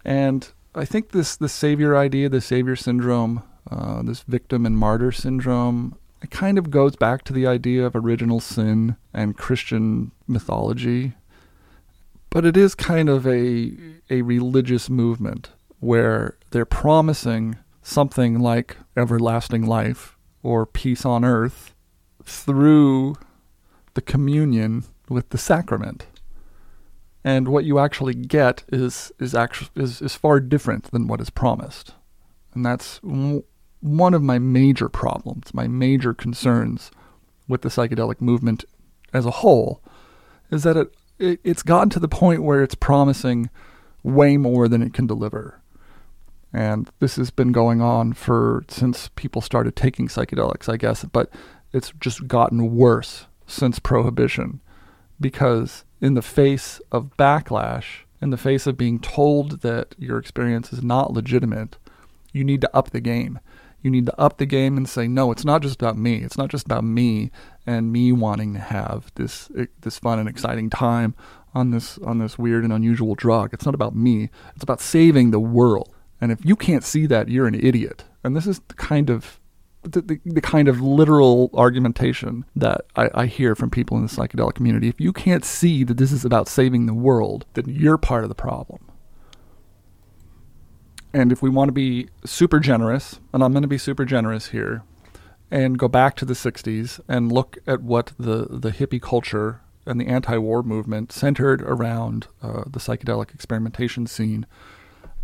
And 0.05 0.49
I 0.73 0.85
think 0.85 1.11
this 1.11 1.35
the 1.35 1.49
savior 1.49 1.97
idea, 1.97 2.29
the 2.29 2.39
savior 2.39 2.77
syndrome, 2.77 3.43
uh, 3.69 4.03
this 4.03 4.21
victim 4.21 4.65
and 4.65 4.77
martyr 4.77 5.11
syndrome, 5.11 5.97
it 6.21 6.31
kind 6.31 6.57
of 6.57 6.71
goes 6.71 6.95
back 6.95 7.25
to 7.25 7.33
the 7.33 7.45
idea 7.45 7.85
of 7.85 7.93
original 7.93 8.39
sin 8.39 8.95
and 9.13 9.35
Christian 9.35 10.11
mythology. 10.27 11.11
But 12.29 12.45
it 12.45 12.55
is 12.55 12.73
kind 12.73 13.09
of 13.09 13.27
a 13.27 13.73
a 14.09 14.21
religious 14.21 14.89
movement 14.89 15.49
where 15.81 16.37
they're 16.51 16.63
promising 16.63 17.57
something 17.89 18.39
like 18.39 18.77
everlasting 18.95 19.65
life 19.65 20.17
or 20.43 20.65
peace 20.65 21.05
on 21.05 21.25
earth 21.25 21.73
through 22.23 23.15
the 23.95 24.01
communion 24.01 24.83
with 25.09 25.29
the 25.29 25.37
sacrament. 25.37 26.05
And 27.23 27.49
what 27.49 27.65
you 27.65 27.79
actually 27.79 28.13
get 28.13 28.63
is 28.69 29.11
is 29.19 29.35
actually 29.35 29.69
is, 29.75 30.01
is 30.01 30.15
far 30.15 30.39
different 30.39 30.91
than 30.91 31.07
what 31.07 31.19
is 31.19 31.29
promised. 31.29 31.93
And 32.53 32.65
that's 32.65 32.99
w- 32.99 33.43
one 33.81 34.13
of 34.13 34.23
my 34.23 34.39
major 34.39 34.87
problems, 34.87 35.53
my 35.53 35.67
major 35.67 36.13
concerns 36.13 36.91
with 37.47 37.61
the 37.61 37.69
psychedelic 37.69 38.21
movement 38.21 38.63
as 39.11 39.25
a 39.25 39.31
whole 39.31 39.81
is 40.51 40.63
that 40.63 40.77
it, 40.77 40.93
it 41.17 41.39
it's 41.43 41.63
gotten 41.63 41.89
to 41.89 41.99
the 41.99 42.07
point 42.07 42.43
where 42.43 42.63
it's 42.63 42.75
promising 42.75 43.49
way 44.03 44.37
more 44.37 44.67
than 44.67 44.81
it 44.81 44.93
can 44.93 45.07
deliver. 45.07 45.59
And 46.53 46.89
this 46.99 47.15
has 47.17 47.29
been 47.29 47.51
going 47.51 47.81
on 47.81 48.13
for 48.13 48.65
since 48.67 49.09
people 49.15 49.41
started 49.41 49.75
taking 49.75 50.07
psychedelics, 50.07 50.71
I 50.71 50.77
guess, 50.77 51.05
but 51.05 51.29
it's 51.71 51.93
just 51.99 52.27
gotten 52.27 52.75
worse 52.75 53.27
since 53.45 53.79
prohibition 53.79 54.61
because 55.19 55.85
in 56.01 56.13
the 56.13 56.21
face 56.21 56.81
of 56.91 57.15
backlash, 57.17 58.03
in 58.21 58.29
the 58.29 58.37
face 58.37 58.67
of 58.67 58.77
being 58.77 58.99
told 58.99 59.61
that 59.61 59.95
your 59.97 60.17
experience 60.17 60.73
is 60.73 60.81
not 60.81 61.13
legitimate, 61.13 61.77
you 62.31 62.43
need 62.43 62.61
to 62.61 62.75
up 62.75 62.91
the 62.91 63.01
game. 63.01 63.39
You 63.81 63.91
need 63.91 64.07
to 64.07 64.19
up 64.19 64.37
the 64.37 64.45
game 64.45 64.75
and 64.75 64.89
say, 64.89 65.07
no, 65.07 65.31
it's 65.31 65.45
not 65.45 65.61
just 65.61 65.81
about 65.81 65.97
me. 65.97 66.15
It's 66.17 66.37
not 66.37 66.49
just 66.49 66.65
about 66.65 66.83
me 66.83 67.31
and 67.65 67.93
me 67.93 68.11
wanting 68.11 68.53
to 68.53 68.59
have 68.59 69.11
this 69.15 69.49
eh, 69.57 69.67
this 69.81 69.99
fun 69.99 70.19
and 70.19 70.27
exciting 70.27 70.69
time 70.69 71.15
on 71.53 71.71
this 71.71 71.97
on 71.99 72.19
this 72.19 72.37
weird 72.37 72.65
and 72.65 72.73
unusual 72.73 73.15
drug. 73.15 73.53
It's 73.53 73.65
not 73.65 73.75
about 73.75 73.95
me. 73.95 74.29
It's 74.53 74.63
about 74.63 74.81
saving 74.81 75.31
the 75.31 75.39
world. 75.39 75.95
And 76.21 76.31
if 76.31 76.43
you 76.43 76.55
can't 76.55 76.83
see 76.83 77.05
that, 77.07 77.29
you're 77.29 77.47
an 77.47 77.55
idiot. 77.55 78.03
And 78.23 78.35
this 78.35 78.47
is 78.47 78.59
the 78.67 78.73
kind 78.73 79.09
of 79.09 79.39
the, 79.83 80.01
the, 80.01 80.19
the 80.25 80.41
kind 80.41 80.67
of 80.67 80.81
literal 80.81 81.49
argumentation 81.53 82.45
that 82.55 82.81
I, 82.95 83.09
I 83.13 83.25
hear 83.27 83.55
from 83.55 83.69
people 83.69 83.95
in 83.97 84.03
the 84.03 84.09
psychedelic 84.09 84.55
community. 84.55 84.89
If 84.89 84.99
you 84.99 85.13
can't 85.13 85.45
see 85.45 85.83
that 85.85 85.97
this 85.97 86.11
is 86.11 86.25
about 86.25 86.49
saving 86.49 86.85
the 86.85 86.93
world, 86.93 87.45
then 87.53 87.65
you're 87.67 87.97
part 87.97 88.23
of 88.23 88.29
the 88.29 88.35
problem. 88.35 88.79
And 91.13 91.31
if 91.31 91.41
we 91.41 91.49
want 91.49 91.69
to 91.69 91.73
be 91.73 92.09
super 92.25 92.59
generous, 92.59 93.19
and 93.33 93.43
I'm 93.43 93.51
going 93.51 93.63
to 93.63 93.67
be 93.69 93.77
super 93.77 94.05
generous 94.05 94.49
here, 94.49 94.83
and 95.49 95.79
go 95.79 95.87
back 95.87 96.15
to 96.17 96.25
the 96.25 96.33
60s 96.33 96.99
and 97.07 97.31
look 97.31 97.57
at 97.65 97.81
what 97.81 98.11
the, 98.19 98.45
the 98.49 98.71
hippie 98.71 99.01
culture 99.01 99.61
and 99.85 99.99
the 99.99 100.07
anti 100.07 100.37
war 100.37 100.61
movement 100.61 101.11
centered 101.11 101.61
around 101.63 102.27
uh, 102.43 102.63
the 102.67 102.79
psychedelic 102.79 103.33
experimentation 103.33 104.05
scene 104.05 104.45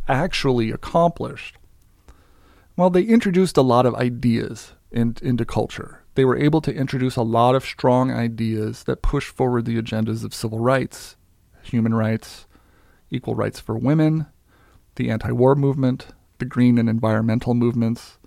actually 0.08 0.72
accomplished. 0.72 1.58
Well, 2.78 2.90
they 2.90 3.04
introduced 3.04 3.58
a 3.58 3.62
lot 3.62 3.86
of 3.86 3.96
ideas 3.96 4.74
in, 4.92 5.16
into 5.22 5.46
culture. 5.46 6.04
They 6.16 6.26
were 6.26 6.38
able 6.38 6.62
to 6.62 6.74
introduce 6.74 7.16
a 7.16 7.22
lot 7.22 7.56
of 7.56 7.66
strong 7.66 8.12
ideas 8.12 8.84
that 8.84 9.02
push 9.02 9.30
forward 9.30 9.66
the 9.66 9.82
agendas 9.82 10.24
of 10.24 10.34
civil 10.34 10.60
rights, 10.60 11.16
human 11.62 11.94
rights, 11.94 12.48
equal 13.10 13.36
rights 13.36 13.60
for 13.60 13.78
women, 13.78 14.28
the 14.96 15.10
anti 15.10 15.32
war 15.32 15.56
movement, 15.56 16.08
the 16.38 16.46
green 16.46 16.78
and 16.78 16.90
environmental 16.90 17.54
movements, 17.54 18.18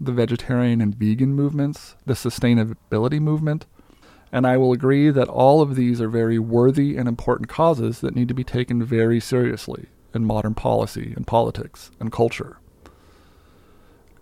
the 0.00 0.12
vegetarian 0.12 0.80
and 0.80 0.94
vegan 0.94 1.34
movements, 1.34 1.96
the 2.04 2.14
sustainability 2.14 3.20
movement. 3.20 3.66
And 4.32 4.46
I 4.46 4.56
will 4.56 4.72
agree 4.72 5.10
that 5.10 5.28
all 5.28 5.62
of 5.62 5.76
these 5.76 6.00
are 6.00 6.08
very 6.08 6.38
worthy 6.38 6.96
and 6.96 7.06
important 7.06 7.48
causes 7.48 8.00
that 8.00 8.16
need 8.16 8.28
to 8.28 8.34
be 8.34 8.44
taken 8.44 8.82
very 8.82 9.20
seriously 9.20 9.88
in 10.14 10.24
modern 10.24 10.54
policy 10.54 11.12
and 11.16 11.26
politics 11.26 11.90
and 12.00 12.12
culture. 12.12 12.58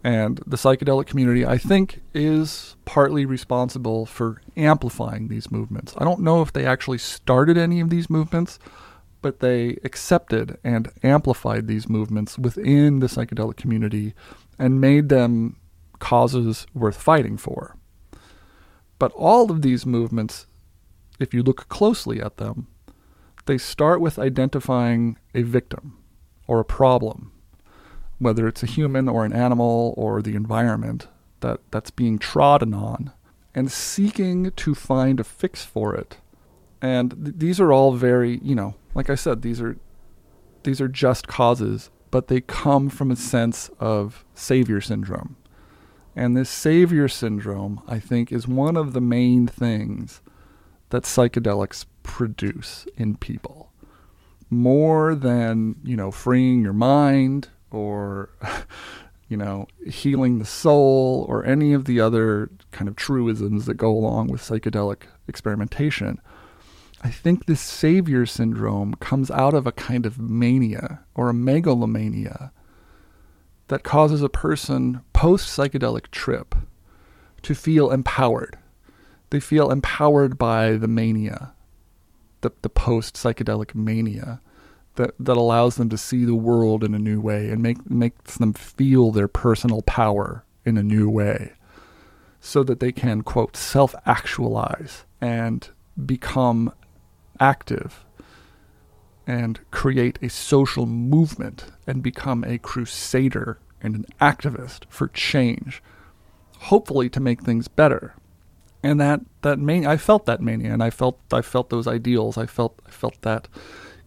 And 0.04 0.40
the 0.46 0.56
psychedelic 0.56 1.06
community, 1.06 1.46
I 1.46 1.58
think, 1.58 2.02
is 2.12 2.76
partly 2.84 3.24
responsible 3.24 4.04
for 4.04 4.42
amplifying 4.56 5.28
these 5.28 5.50
movements. 5.50 5.94
I 5.96 6.04
don't 6.04 6.20
know 6.20 6.42
if 6.42 6.52
they 6.52 6.66
actually 6.66 6.98
started 6.98 7.56
any 7.56 7.80
of 7.80 7.88
these 7.88 8.10
movements, 8.10 8.58
but 9.20 9.38
they 9.38 9.78
accepted 9.84 10.58
and 10.64 10.90
amplified 11.04 11.68
these 11.68 11.88
movements 11.88 12.36
within 12.36 12.98
the 12.98 13.06
psychedelic 13.06 13.56
community 13.56 14.14
and 14.58 14.80
made 14.80 15.08
them 15.08 15.56
causes 16.00 16.66
worth 16.74 17.00
fighting 17.00 17.36
for. 17.36 17.76
But 18.98 19.12
all 19.12 19.52
of 19.52 19.62
these 19.62 19.86
movements, 19.86 20.46
if 21.20 21.32
you 21.32 21.44
look 21.44 21.68
closely 21.68 22.20
at 22.20 22.38
them, 22.38 22.66
they 23.46 23.58
start 23.58 24.00
with 24.00 24.18
identifying 24.18 25.18
a 25.34 25.42
victim 25.42 25.98
or 26.46 26.60
a 26.60 26.64
problem, 26.64 27.32
whether 28.18 28.46
it's 28.46 28.62
a 28.62 28.66
human 28.66 29.08
or 29.08 29.24
an 29.24 29.32
animal 29.32 29.94
or 29.96 30.22
the 30.22 30.34
environment 30.34 31.08
that, 31.40 31.60
that's 31.70 31.90
being 31.90 32.18
trodden 32.18 32.72
on, 32.72 33.12
and 33.54 33.70
seeking 33.70 34.50
to 34.52 34.74
find 34.74 35.20
a 35.20 35.24
fix 35.24 35.64
for 35.64 35.94
it. 35.94 36.18
And 36.80 37.24
th- 37.24 37.36
these 37.38 37.60
are 37.60 37.72
all 37.72 37.92
very, 37.92 38.38
you 38.42 38.54
know, 38.54 38.74
like 38.94 39.10
I 39.10 39.14
said, 39.14 39.42
these 39.42 39.60
are 39.60 39.76
these 40.64 40.80
are 40.80 40.88
just 40.88 41.26
causes, 41.26 41.90
but 42.12 42.28
they 42.28 42.40
come 42.40 42.88
from 42.88 43.10
a 43.10 43.16
sense 43.16 43.68
of 43.80 44.24
savior 44.34 44.80
syndrome. 44.80 45.36
And 46.14 46.36
this 46.36 46.50
savior 46.50 47.08
syndrome, 47.08 47.82
I 47.88 47.98
think, 47.98 48.30
is 48.30 48.46
one 48.46 48.76
of 48.76 48.92
the 48.92 49.00
main 49.00 49.48
things 49.48 50.20
that 50.90 51.02
psychedelics 51.04 51.86
produce 52.02 52.86
in 52.96 53.16
people. 53.16 53.72
More 54.50 55.14
than, 55.14 55.76
you 55.82 55.96
know, 55.96 56.10
freeing 56.10 56.62
your 56.62 56.72
mind 56.72 57.48
or, 57.70 58.30
you 59.28 59.36
know, 59.36 59.66
healing 59.86 60.38
the 60.38 60.44
soul 60.44 61.24
or 61.28 61.44
any 61.44 61.72
of 61.72 61.86
the 61.86 62.00
other 62.00 62.50
kind 62.70 62.88
of 62.88 62.96
truisms 62.96 63.66
that 63.66 63.74
go 63.74 63.90
along 63.90 64.28
with 64.28 64.42
psychedelic 64.42 65.04
experimentation. 65.26 66.20
I 67.02 67.10
think 67.10 67.46
this 67.46 67.60
savior 67.60 68.26
syndrome 68.26 68.94
comes 68.94 69.30
out 69.30 69.54
of 69.54 69.66
a 69.66 69.72
kind 69.72 70.06
of 70.06 70.20
mania 70.20 71.00
or 71.14 71.28
a 71.28 71.34
megalomania 71.34 72.52
that 73.68 73.82
causes 73.82 74.22
a 74.22 74.28
person 74.28 75.00
post 75.12 75.48
psychedelic 75.48 76.10
trip 76.10 76.54
to 77.42 77.54
feel 77.54 77.90
empowered. 77.90 78.58
They 79.30 79.40
feel 79.40 79.70
empowered 79.70 80.36
by 80.38 80.72
the 80.72 80.88
mania, 80.88 81.54
the, 82.42 82.52
the 82.62 82.68
post 82.68 83.14
psychedelic 83.14 83.74
mania 83.74 84.40
that, 84.96 85.14
that 85.18 85.36
allows 85.36 85.76
them 85.76 85.88
to 85.88 85.98
see 85.98 86.24
the 86.24 86.34
world 86.34 86.84
in 86.84 86.94
a 86.94 86.98
new 86.98 87.20
way 87.20 87.48
and 87.48 87.62
make, 87.62 87.90
makes 87.90 88.36
them 88.36 88.52
feel 88.52 89.10
their 89.10 89.28
personal 89.28 89.82
power 89.82 90.44
in 90.64 90.76
a 90.76 90.82
new 90.82 91.08
way 91.08 91.52
so 92.40 92.62
that 92.62 92.80
they 92.80 92.92
can, 92.92 93.22
quote, 93.22 93.56
self 93.56 93.94
actualize 94.04 95.04
and 95.20 95.70
become 96.04 96.72
active 97.40 98.04
and 99.26 99.60
create 99.70 100.18
a 100.20 100.28
social 100.28 100.84
movement 100.84 101.66
and 101.86 102.02
become 102.02 102.44
a 102.44 102.58
crusader 102.58 103.58
and 103.80 103.94
an 103.94 104.06
activist 104.20 104.84
for 104.88 105.08
change, 105.08 105.82
hopefully 106.58 107.08
to 107.08 107.20
make 107.20 107.42
things 107.42 107.68
better. 107.68 108.14
And 108.82 109.00
that 109.00 109.20
that 109.42 109.58
mania, 109.58 109.90
I 109.90 109.96
felt 109.96 110.26
that 110.26 110.40
mania, 110.40 110.72
and 110.72 110.82
I 110.82 110.90
felt 110.90 111.20
I 111.32 111.42
felt 111.42 111.70
those 111.70 111.86
ideals. 111.86 112.36
I 112.36 112.46
felt 112.46 112.80
I 112.86 112.90
felt 112.90 113.20
that, 113.22 113.48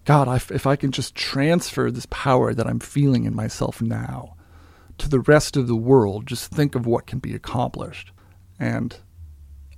God, 0.04 0.28
I, 0.28 0.36
if 0.54 0.68
I 0.68 0.76
can 0.76 0.92
just 0.92 1.16
transfer 1.16 1.90
this 1.90 2.08
power 2.10 2.54
that 2.54 2.68
I'm 2.68 2.80
feeling 2.80 3.24
in 3.26 3.36
myself 3.36 3.82
now 3.82 4.36
to 4.98 5.10
the 5.10 5.20
rest 5.20 5.58
of 5.58 5.68
the 5.68 5.76
world, 5.76 6.28
just 6.28 6.52
think 6.52 6.76
of 6.76 6.86
what 6.86 7.08
can 7.08 7.20
be 7.20 7.34
accomplished. 7.34 8.12
And 8.60 8.98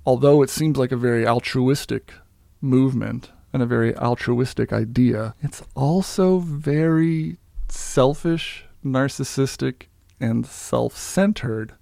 although 0.04 0.42
it 0.42 0.50
seems 0.50 0.76
like 0.76 0.92
a 0.92 0.96
very 0.96 1.26
altruistic 1.26 2.12
movement, 2.60 3.30
and 3.52 3.62
a 3.62 3.66
very 3.66 3.96
altruistic 3.96 4.72
idea, 4.72 5.34
it's 5.40 5.62
also 5.74 6.38
very 6.38 7.38
selfish, 7.68 8.64
narcissistic, 8.84 9.84
and 10.20 10.46
self 10.46 10.96
centered 10.96 11.74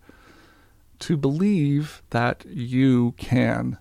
to 1.01 1.17
believe 1.17 2.03
that 2.11 2.45
you 2.47 3.13
can, 3.17 3.79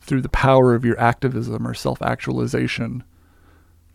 through 0.00 0.22
the 0.22 0.28
power 0.28 0.74
of 0.74 0.84
your 0.84 0.98
activism 1.00 1.66
or 1.66 1.74
self 1.74 2.00
actualization, 2.02 3.02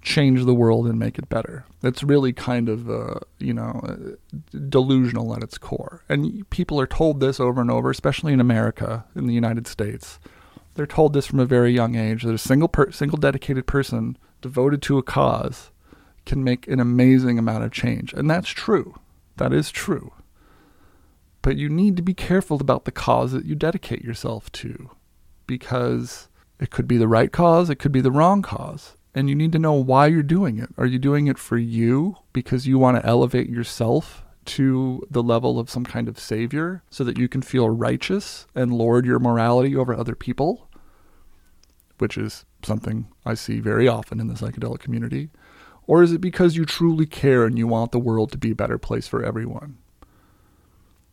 change 0.02 0.46
the 0.46 0.54
world 0.54 0.88
and 0.88 1.00
make 1.00 1.18
it 1.18 1.30
better. 1.30 1.66
It's 1.82 2.04
really 2.04 2.32
kind 2.32 2.70
of, 2.70 2.90
uh, 2.90 3.20
you 3.40 3.54
know, 3.54 3.82
uh, 3.84 4.48
delusional 4.70 5.36
at 5.36 5.44
its 5.44 5.58
core. 5.58 6.04
And 6.08 6.48
people 6.50 6.80
are 6.80 6.88
told 6.88 7.20
this 7.20 7.40
over 7.40 7.60
and 7.60 7.72
over, 7.72 7.90
especially 7.90 8.34
in 8.34 8.40
America, 8.40 9.06
in 9.16 9.26
the 9.26 9.34
United 9.34 9.68
States 9.68 10.20
they're 10.76 10.86
told 10.86 11.14
this 11.14 11.26
from 11.26 11.40
a 11.40 11.46
very 11.46 11.72
young 11.74 11.96
age 11.96 12.24
that 12.24 12.34
a 12.34 12.38
single 12.38 12.68
per- 12.68 12.92
single 12.92 13.18
dedicated 13.18 13.66
person 13.66 14.18
devoted 14.42 14.82
to 14.84 14.98
a 14.98 15.04
cause 15.04 15.72
can 16.26 16.44
make 16.44 16.68
an 16.68 16.80
amazing 16.80 17.40
amount 17.40 17.64
of 17.64 17.72
change. 17.72 18.14
And 18.14 18.30
that's 18.30 18.50
true. 18.50 18.96
That 19.38 19.54
is 19.54 19.72
true. 19.72 20.14
But 21.46 21.58
you 21.58 21.70
need 21.70 21.96
to 21.98 22.02
be 22.02 22.16
careful 22.16 22.60
about 22.60 22.86
the 22.86 22.92
cause 22.92 23.32
that 23.34 23.46
you 23.46 23.54
dedicate 23.54 24.04
yourself 24.04 24.52
to 24.54 24.90
because 25.46 26.28
it 26.60 26.72
could 26.72 26.88
be 26.88 26.98
the 26.98 27.08
right 27.08 27.32
cause, 27.32 27.70
it 27.70 27.76
could 27.76 27.92
be 27.92 28.02
the 28.02 28.12
wrong 28.12 28.42
cause. 28.42 28.98
And 29.14 29.30
you 29.30 29.36
need 29.36 29.52
to 29.52 29.60
know 29.60 29.74
why 29.74 30.08
you're 30.08 30.24
doing 30.24 30.58
it. 30.58 30.70
Are 30.76 30.88
you 30.88 30.98
doing 30.98 31.28
it 31.28 31.38
for 31.38 31.60
you 31.60 32.18
because 32.34 32.66
you 32.66 32.80
want 32.80 32.98
to 32.98 33.06
elevate 33.06 33.48
yourself 33.48 34.26
to 34.46 35.06
the 35.12 35.22
level 35.22 35.60
of 35.60 35.70
some 35.70 35.86
kind 35.86 36.08
of 36.08 36.18
savior 36.18 36.82
so 36.90 37.04
that 37.04 37.20
you 37.20 37.28
can 37.28 37.44
feel 37.44 37.70
righteous 37.70 38.48
and 38.56 38.74
lord 38.74 39.06
your 39.06 39.20
morality 39.20 39.76
over 39.76 39.94
other 39.94 40.16
people, 40.16 40.68
which 42.00 42.18
is 42.18 42.44
something 42.64 43.08
I 43.24 43.36
see 43.36 43.60
very 43.60 43.88
often 43.88 44.20
in 44.20 44.30
the 44.30 44.34
psychedelic 44.34 44.80
community? 44.80 45.30
Or 45.86 46.02
is 46.02 46.12
it 46.12 46.22
because 46.22 46.56
you 46.56 46.66
truly 46.66 47.06
care 47.06 47.46
and 47.46 47.56
you 47.56 47.68
want 47.68 47.92
the 47.92 48.00
world 48.00 48.32
to 48.32 48.40
be 48.40 48.50
a 48.50 48.56
better 48.56 48.80
place 48.80 49.08
for 49.08 49.24
everyone? 49.24 49.78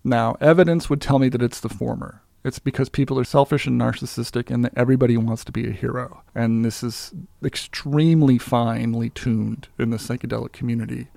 Now, 0.05 0.37
evidence 0.41 0.91
would 0.91 1.01
tell 1.01 1.19
me 1.19 1.29
that 1.29 1.43
it's 1.43 1.61
the 1.61 1.69
former. 1.69 2.23
It's 2.45 2.59
because 2.59 2.89
people 2.89 3.19
are 3.21 3.25
selfish 3.25 3.67
and 3.67 3.81
narcissistic 3.81 4.51
and 4.51 4.65
that 4.65 4.73
everybody 4.77 5.17
wants 5.17 5.45
to 5.45 5.53
be 5.53 5.69
a 5.69 5.73
hero. 5.73 6.23
And 6.35 6.65
this 6.65 6.83
is 6.83 7.13
extremely 7.45 8.37
finely 8.37 9.11
tuned 9.11 9.69
in 9.79 9.91
the 9.91 9.97
psychedelic 9.97 10.53
community 10.53 11.09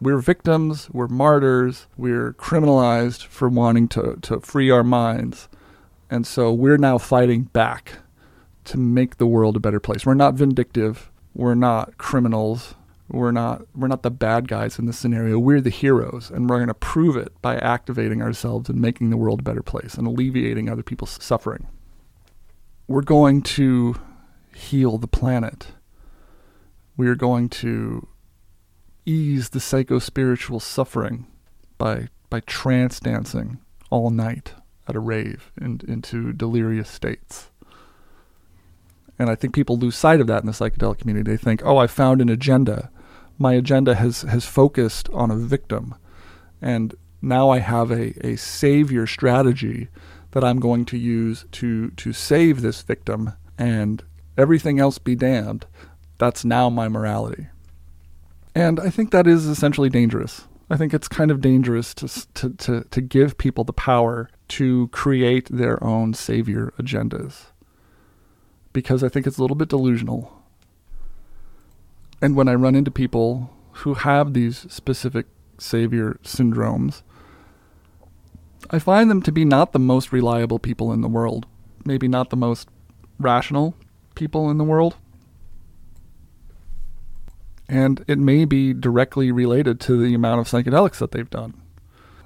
we're 0.00 0.18
victims, 0.18 0.88
we're 0.90 1.08
martyrs, 1.08 1.86
we're 1.96 2.32
criminalized 2.34 3.26
for 3.26 3.48
wanting 3.48 3.88
to, 3.88 4.16
to 4.22 4.40
free 4.40 4.70
our 4.70 4.84
minds. 4.84 5.48
And 6.10 6.26
so 6.26 6.52
we're 6.52 6.78
now 6.78 6.98
fighting 6.98 7.44
back 7.44 7.98
to 8.66 8.78
make 8.78 9.16
the 9.16 9.26
world 9.26 9.56
a 9.56 9.60
better 9.60 9.80
place. 9.80 10.06
We're 10.06 10.14
not 10.14 10.34
vindictive, 10.34 11.10
we're 11.34 11.54
not 11.54 11.98
criminals, 11.98 12.74
we're 13.08 13.32
not 13.32 13.62
we're 13.74 13.88
not 13.88 14.02
the 14.02 14.10
bad 14.10 14.48
guys 14.48 14.78
in 14.78 14.86
this 14.86 14.98
scenario. 14.98 15.38
We're 15.38 15.60
the 15.60 15.70
heroes 15.70 16.30
and 16.30 16.48
we're 16.48 16.58
going 16.58 16.68
to 16.68 16.74
prove 16.74 17.16
it 17.16 17.32
by 17.40 17.56
activating 17.56 18.20
ourselves 18.20 18.68
and 18.68 18.80
making 18.80 19.10
the 19.10 19.16
world 19.16 19.40
a 19.40 19.44
better 19.44 19.62
place 19.62 19.94
and 19.94 20.06
alleviating 20.06 20.68
other 20.68 20.82
people's 20.82 21.22
suffering. 21.22 21.66
We're 22.86 23.02
going 23.02 23.42
to 23.42 23.96
heal 24.54 24.98
the 24.98 25.08
planet. 25.08 25.68
We 26.96 27.08
are 27.08 27.14
going 27.14 27.48
to 27.50 28.08
ease 29.06 29.50
the 29.50 29.60
psycho 29.60 29.98
spiritual 29.98 30.60
suffering 30.60 31.26
by 31.78 32.08
by 32.28 32.40
trance 32.40 33.00
dancing 33.00 33.58
all 33.90 34.10
night 34.10 34.52
at 34.86 34.96
a 34.96 35.00
rave 35.00 35.50
and 35.56 35.82
into 35.84 36.32
delirious 36.32 36.90
states. 36.90 37.50
And 39.18 39.30
I 39.30 39.34
think 39.34 39.54
people 39.54 39.76
lose 39.76 39.96
sight 39.96 40.20
of 40.20 40.26
that 40.28 40.42
in 40.42 40.46
the 40.46 40.52
psychedelic 40.52 40.98
community. 40.98 41.30
They 41.30 41.36
think, 41.36 41.62
oh, 41.64 41.76
I 41.76 41.86
found 41.86 42.20
an 42.20 42.28
agenda. 42.28 42.90
My 43.38 43.54
agenda 43.54 43.94
has, 43.94 44.22
has 44.22 44.44
focused 44.44 45.08
on 45.10 45.30
a 45.30 45.36
victim. 45.36 45.94
And 46.60 46.94
now 47.22 47.50
I 47.50 47.60
have 47.60 47.90
a, 47.90 48.26
a 48.26 48.36
savior 48.36 49.06
strategy 49.06 49.88
that 50.32 50.44
I'm 50.44 50.60
going 50.60 50.84
to 50.86 50.98
use 50.98 51.46
to, 51.52 51.90
to 51.90 52.12
save 52.12 52.60
this 52.60 52.82
victim 52.82 53.32
and 53.56 54.02
everything 54.36 54.78
else 54.78 54.98
be 54.98 55.14
damned. 55.14 55.66
That's 56.18 56.44
now 56.44 56.68
my 56.68 56.88
morality. 56.88 57.46
And 58.54 58.80
I 58.80 58.90
think 58.90 59.10
that 59.10 59.26
is 59.26 59.46
essentially 59.46 59.88
dangerous. 59.88 60.48
I 60.70 60.76
think 60.76 60.92
it's 60.92 61.08
kind 61.08 61.30
of 61.30 61.40
dangerous 61.40 61.94
to, 61.94 62.32
to, 62.34 62.50
to, 62.50 62.84
to 62.90 63.00
give 63.00 63.38
people 63.38 63.64
the 63.64 63.72
power 63.72 64.28
to 64.48 64.88
create 64.88 65.48
their 65.50 65.82
own 65.82 66.12
savior 66.12 66.72
agendas 66.78 67.46
because 68.72 69.02
I 69.02 69.08
think 69.08 69.26
it's 69.26 69.38
a 69.38 69.40
little 69.42 69.56
bit 69.56 69.68
delusional. 69.68 70.37
And 72.20 72.34
when 72.34 72.48
I 72.48 72.54
run 72.54 72.74
into 72.74 72.90
people 72.90 73.50
who 73.72 73.94
have 73.94 74.32
these 74.32 74.66
specific 74.72 75.26
savior 75.58 76.18
syndromes, 76.24 77.02
I 78.70 78.78
find 78.78 79.10
them 79.10 79.22
to 79.22 79.32
be 79.32 79.44
not 79.44 79.72
the 79.72 79.78
most 79.78 80.12
reliable 80.12 80.58
people 80.58 80.92
in 80.92 81.00
the 81.00 81.08
world, 81.08 81.46
maybe 81.84 82.08
not 82.08 82.30
the 82.30 82.36
most 82.36 82.68
rational 83.18 83.74
people 84.14 84.50
in 84.50 84.58
the 84.58 84.64
world. 84.64 84.96
And 87.68 88.04
it 88.08 88.18
may 88.18 88.44
be 88.44 88.72
directly 88.72 89.30
related 89.30 89.78
to 89.80 90.02
the 90.02 90.14
amount 90.14 90.40
of 90.40 90.48
psychedelics 90.48 90.98
that 90.98 91.12
they've 91.12 91.28
done. 91.28 91.60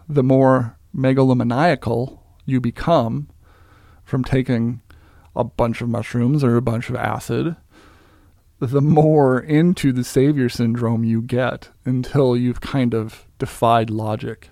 The 0.08 0.22
more 0.22 0.78
megalomaniacal 0.96 2.18
you 2.44 2.60
become 2.60 3.28
from 4.04 4.24
taking 4.24 4.80
a 5.34 5.44
bunch 5.44 5.80
of 5.80 5.88
mushrooms 5.88 6.44
or 6.44 6.56
a 6.56 6.62
bunch 6.62 6.88
of 6.88 6.96
acid, 6.96 7.56
the 8.70 8.80
more 8.80 9.40
into 9.40 9.92
the 9.92 10.04
savior 10.04 10.48
syndrome 10.48 11.04
you 11.04 11.20
get 11.20 11.70
until 11.84 12.36
you've 12.36 12.60
kind 12.60 12.94
of 12.94 13.26
defied 13.38 13.90
logic 13.90 14.50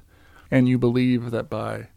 and 0.50 0.68
you 0.68 0.78
believe 0.78 1.30
that 1.30 1.48
by 1.48 1.88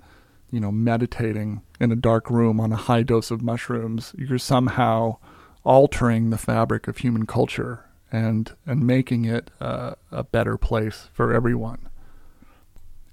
you 0.52 0.60
know 0.60 0.72
meditating 0.72 1.62
in 1.80 1.92
a 1.92 1.96
dark 1.96 2.30
room 2.30 2.60
on 2.60 2.72
a 2.72 2.78
high 2.78 3.04
dose 3.04 3.32
of 3.32 3.42
mushrooms 3.42 4.14
you're 4.18 4.38
somehow 4.38 5.18
altering 5.64 6.30
the 6.30 6.38
fabric 6.38 6.88
of 6.88 6.98
human 6.98 7.26
culture 7.26 7.86
and 8.12 8.54
and 8.66 8.86
making 8.86 9.26
it 9.26 9.50
uh, 9.60 9.96
a 10.12 10.24
better 10.24 10.58
place 10.58 11.10
for 11.12 11.34
everyone. 11.34 11.90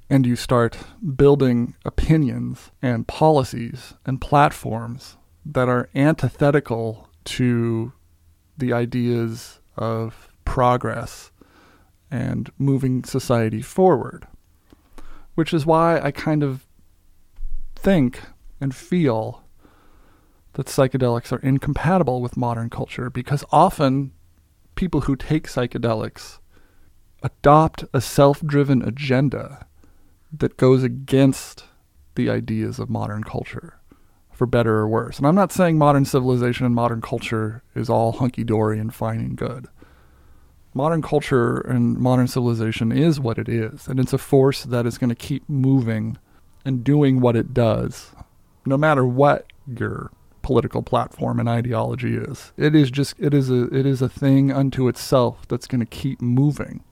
And 0.08 0.26
you 0.26 0.36
start 0.36 0.76
building 1.16 1.74
opinions 1.84 2.70
and 2.82 3.08
policies 3.08 3.94
and 4.04 4.20
platforms 4.20 5.16
that 5.46 5.68
are 5.68 5.88
antithetical 5.94 7.08
to 7.24 7.92
the 8.56 8.72
ideas 8.72 9.60
of 9.76 10.28
progress 10.44 11.30
and 12.10 12.50
moving 12.58 13.04
society 13.04 13.62
forward. 13.62 14.26
Which 15.34 15.54
is 15.54 15.64
why 15.64 16.00
I 16.00 16.10
kind 16.10 16.42
of 16.42 16.66
think 17.76 18.20
and 18.60 18.74
feel 18.74 19.42
that 20.54 20.66
psychedelics 20.66 21.32
are 21.32 21.38
incompatible 21.38 22.20
with 22.20 22.36
modern 22.36 22.68
culture 22.68 23.08
because 23.08 23.44
often 23.52 24.12
people 24.74 25.02
who 25.02 25.16
take 25.16 25.46
psychedelics 25.46 26.38
adopt 27.22 27.84
a 27.94 28.00
self 28.00 28.40
driven 28.40 28.82
agenda 28.82 29.66
that 30.32 30.56
goes 30.56 30.82
against 30.82 31.64
the 32.16 32.28
ideas 32.28 32.78
of 32.78 32.90
modern 32.90 33.22
culture 33.22 33.79
for 34.40 34.46
better 34.46 34.78
or 34.78 34.88
worse. 34.88 35.18
And 35.18 35.26
I'm 35.26 35.34
not 35.34 35.52
saying 35.52 35.76
modern 35.76 36.06
civilization 36.06 36.64
and 36.64 36.74
modern 36.74 37.02
culture 37.02 37.62
is 37.74 37.90
all 37.90 38.12
hunky 38.12 38.42
dory 38.42 38.78
and 38.78 38.94
fine 38.94 39.20
and 39.20 39.36
good. 39.36 39.66
Modern 40.72 41.02
culture 41.02 41.58
and 41.58 41.98
modern 41.98 42.26
civilization 42.26 42.90
is 42.90 43.20
what 43.20 43.36
it 43.36 43.50
is, 43.50 43.86
and 43.86 44.00
it's 44.00 44.14
a 44.14 44.18
force 44.18 44.64
that 44.64 44.86
is 44.86 44.96
going 44.96 45.10
to 45.10 45.14
keep 45.14 45.46
moving 45.46 46.16
and 46.64 46.82
doing 46.82 47.20
what 47.20 47.36
it 47.36 47.52
does, 47.52 48.12
no 48.64 48.78
matter 48.78 49.04
what 49.04 49.44
your 49.66 50.10
political 50.40 50.82
platform 50.82 51.38
and 51.38 51.46
ideology 51.46 52.16
is. 52.16 52.54
It 52.56 52.74
is 52.74 52.90
just 52.90 53.20
it 53.20 53.34
is 53.34 53.50
a 53.50 53.64
it 53.64 53.84
is 53.84 54.00
a 54.00 54.08
thing 54.08 54.50
unto 54.50 54.88
itself 54.88 55.46
that's 55.48 55.66
going 55.66 55.80
to 55.80 55.84
keep 55.84 56.22
moving. 56.22 56.82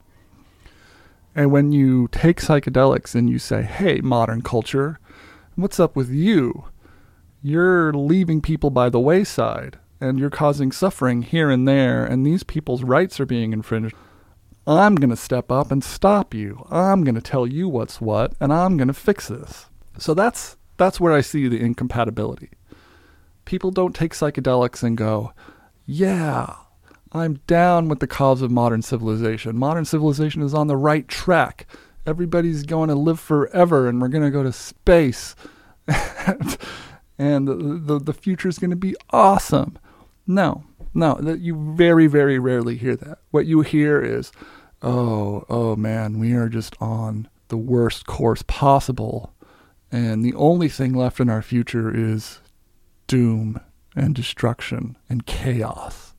And 1.35 1.51
when 1.51 1.73
you 1.73 2.09
take 2.13 2.43
psychedelics 2.43 3.15
and 3.15 3.31
you 3.31 3.39
say, 3.39 3.63
"Hey, 3.63 4.03
modern 4.03 4.43
culture, 4.43 5.01
what's 5.57 5.81
up 5.81 5.97
with 5.97 6.11
you?" 6.11 6.65
You're 7.43 7.93
leaving 7.93 8.41
people 8.41 8.71
by 8.71 8.89
the 8.89 9.01
wayside 9.01 9.79
and 10.01 10.19
you're 10.19 10.31
causing 10.31 10.73
suffering 10.73 11.23
here 11.23 11.51
and 11.51 11.67
there, 11.67 12.05
and 12.05 12.25
these 12.25 12.45
people's 12.45 12.85
rights 12.85 13.19
are 13.19 13.27
being 13.27 13.53
infringed. 13.53 13.95
I'm 14.67 14.97
going 14.97 15.11
to 15.11 15.17
step 15.17 15.51
up 15.51 15.73
and 15.73 15.83
stop 15.83 16.35
you. 16.35 16.67
I'm 16.71 17.03
going 17.03 17.15
to 17.15 17.21
tell 17.21 17.47
you 17.47 17.69
what's 17.69 18.01
what, 18.01 18.35
and 18.39 18.53
I'm 18.53 18.77
going 18.77 18.89
to 18.89 18.95
fix 18.95 19.29
this. 19.29 19.67
So 19.99 20.15
that's 20.15 20.57
that's 20.77 21.01
where 21.01 21.13
I 21.13 21.21
see 21.21 21.49
the 21.49 21.61
incompatibility. 21.61 22.51
People 23.45 23.71
don't 23.71 23.95
take 23.95 24.13
psychedelics 24.13 24.83
and 24.83 24.97
go, 24.97 25.33
"Yeah, 25.87 26.55
I'm 27.13 27.41
down 27.47 27.89
with 27.89 28.01
the 28.01 28.07
cause 28.07 28.43
of 28.43 28.51
modern 28.51 28.83
civilization. 28.83 29.57
Modern 29.57 29.85
civilization 29.85 30.43
is 30.43 30.55
on 30.55 30.67
the 30.67 30.77
right 30.77 31.09
track. 31.09 31.67
Everybody's 32.07 32.63
going 32.63 32.89
to 32.89 32.95
live 32.95 33.19
forever 33.19 33.89
and 33.89 34.01
we're 34.01 34.09
going 34.09 34.25
to 34.25 34.31
go 34.31 34.43
to 34.43 34.53
space." 34.53 35.35
and 37.19 37.49
the, 37.49 37.55
the, 37.55 37.99
the 37.99 38.13
future 38.13 38.49
is 38.49 38.59
going 38.59 38.71
to 38.71 38.77
be 38.77 38.95
awesome. 39.11 39.79
No, 40.27 40.65
no, 40.95 41.15
that 41.21 41.41
you 41.41 41.75
very, 41.75 42.07
very 42.07 42.39
rarely 42.39 42.77
hear 42.77 42.97
that. 42.97 43.19
What 43.31 43.47
you 43.47 43.63
hear 43.63 44.03
is, 44.03 44.31
oh, 44.83 45.45
oh 45.49 45.75
man, 45.77 46.19
we 46.19 46.33
are 46.33 46.49
just 46.49 46.77
on 46.81 47.29
the 47.49 47.57
worst 47.57 48.07
course 48.07 48.43
possible. 48.47 49.35
And 49.91 50.25
the 50.25 50.35
only 50.35 50.69
thing 50.69 50.93
left 50.93 51.19
in 51.19 51.31
our 51.31 51.43
future 51.43 51.95
is 51.95 52.41
doom 53.07 53.61
and 53.97 54.15
destruction 54.15 54.97
and 55.09 55.27
chaos. 55.27 56.15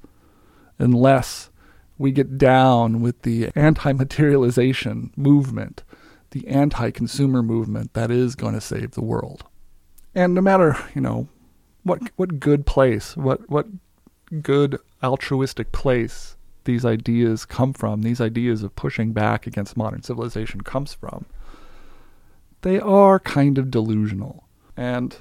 Unless 0.79 1.49
we 1.97 2.11
get 2.11 2.37
down 2.37 3.01
with 3.01 3.21
the 3.21 3.49
anti 3.55 3.93
materialization 3.93 5.11
movement, 5.15 5.83
the 6.31 6.47
anti 6.47 6.91
consumer 6.91 7.43
movement 7.43 7.93
that 7.93 8.09
is 8.11 8.35
going 8.35 8.53
to 8.53 8.61
save 8.61 8.91
the 8.91 9.03
world. 9.03 9.43
And 10.15 10.33
no 10.33 10.41
matter, 10.41 10.75
you 10.95 11.01
know, 11.01 11.27
what 11.83 12.01
what 12.15 12.39
good 12.39 12.65
place, 12.65 13.15
what 13.15 13.49
what 13.49 13.67
good 14.41 14.79
altruistic 15.01 15.71
place 15.71 16.35
these 16.65 16.85
ideas 16.85 17.45
come 17.45 17.73
from, 17.73 18.01
these 18.01 18.21
ideas 18.21 18.63
of 18.63 18.75
pushing 18.75 19.11
back 19.11 19.47
against 19.47 19.77
modern 19.77 20.03
civilization 20.03 20.61
comes 20.61 20.93
from, 20.93 21.25
they 22.61 22.79
are 22.79 23.19
kind 23.19 23.57
of 23.57 23.71
delusional. 23.71 24.43
And 24.77 25.15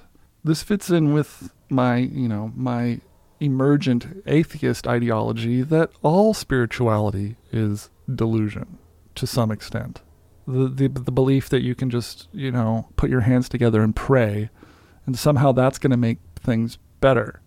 this 0.45 0.63
fits 0.63 0.91
in 0.91 1.13
with 1.13 1.53
my, 1.71 1.97
you 1.97 2.29
know, 2.29 2.53
my 2.55 3.01
emergent 3.41 4.23
atheist 4.27 4.87
ideology 4.87 5.63
that 5.63 5.91
all 6.03 6.35
spirituality 6.35 7.37
is 7.53 7.89
delusion 8.13 8.79
to 9.15 9.27
some 9.27 9.51
extent. 9.51 10.01
The, 10.47 10.69
the 10.69 10.89
the 10.89 11.13
belief 11.13 11.49
that 11.51 11.63
you 11.63 11.75
can 11.75 11.91
just, 11.91 12.29
you 12.33 12.51
know, 12.51 12.89
put 12.97 13.11
your 13.11 13.21
hands 13.21 13.49
together 13.49 13.83
and 13.83 13.95
pray 13.95 14.51
and 15.09 15.19
somehow 15.19 15.53
that's 15.53 15.79
going 15.79 15.91
to 15.91 15.97
make 15.97 16.19
things 16.37 16.77
better. 17.01 17.41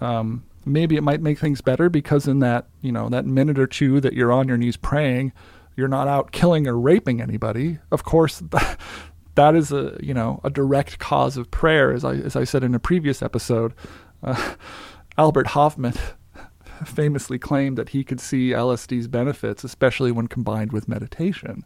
Um, 0.00 0.42
maybe 0.64 0.96
it 0.96 1.02
might 1.02 1.22
make 1.22 1.38
things 1.38 1.60
better 1.60 1.88
because 1.88 2.26
in 2.26 2.40
that 2.40 2.66
you 2.80 2.90
know 2.90 3.08
that 3.08 3.24
minute 3.24 3.56
or 3.56 3.68
two 3.68 4.00
that 4.00 4.14
you're 4.14 4.32
on 4.32 4.48
your 4.48 4.56
knees 4.56 4.76
praying, 4.76 5.32
you're 5.76 5.86
not 5.86 6.08
out 6.08 6.32
killing 6.32 6.66
or 6.66 6.76
raping 6.76 7.22
anybody. 7.22 7.78
Of 7.92 8.02
course, 8.02 8.42
that 9.36 9.54
is 9.54 9.70
a 9.70 9.96
you 10.02 10.12
know 10.12 10.40
a 10.42 10.50
direct 10.50 10.98
cause 10.98 11.36
of 11.36 11.52
prayer, 11.52 11.92
as 11.92 12.04
I 12.04 12.14
as 12.14 12.34
I 12.34 12.42
said 12.42 12.64
in 12.64 12.74
a 12.74 12.80
previous 12.80 13.22
episode. 13.22 13.72
Uh, 14.20 14.54
Albert 15.16 15.46
Hofmann 15.48 15.94
famously 16.84 17.38
claimed 17.38 17.78
that 17.78 17.90
he 17.90 18.02
could 18.02 18.18
see 18.18 18.50
LSD's 18.50 19.06
benefits, 19.06 19.62
especially 19.62 20.10
when 20.10 20.26
combined 20.26 20.72
with 20.72 20.88
meditation 20.88 21.64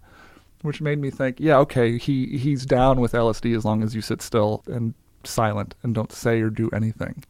which 0.63 0.81
made 0.81 0.99
me 0.99 1.11
think, 1.11 1.41
yeah, 1.41 1.57
okay, 1.59 1.99
he 1.99 2.39
he's 2.39 2.67
down 2.67 3.01
with 3.01 3.13
LSD 3.13 3.57
as 3.57 3.65
long 3.65 3.83
as 3.83 3.95
you 3.95 4.01
sit 4.01 4.21
still 4.23 4.63
and 4.67 4.95
silent 5.25 5.75
and 5.83 5.95
don't 5.95 6.13
say 6.13 6.41
or 6.41 6.51
do 6.51 6.71
anything. 6.73 7.25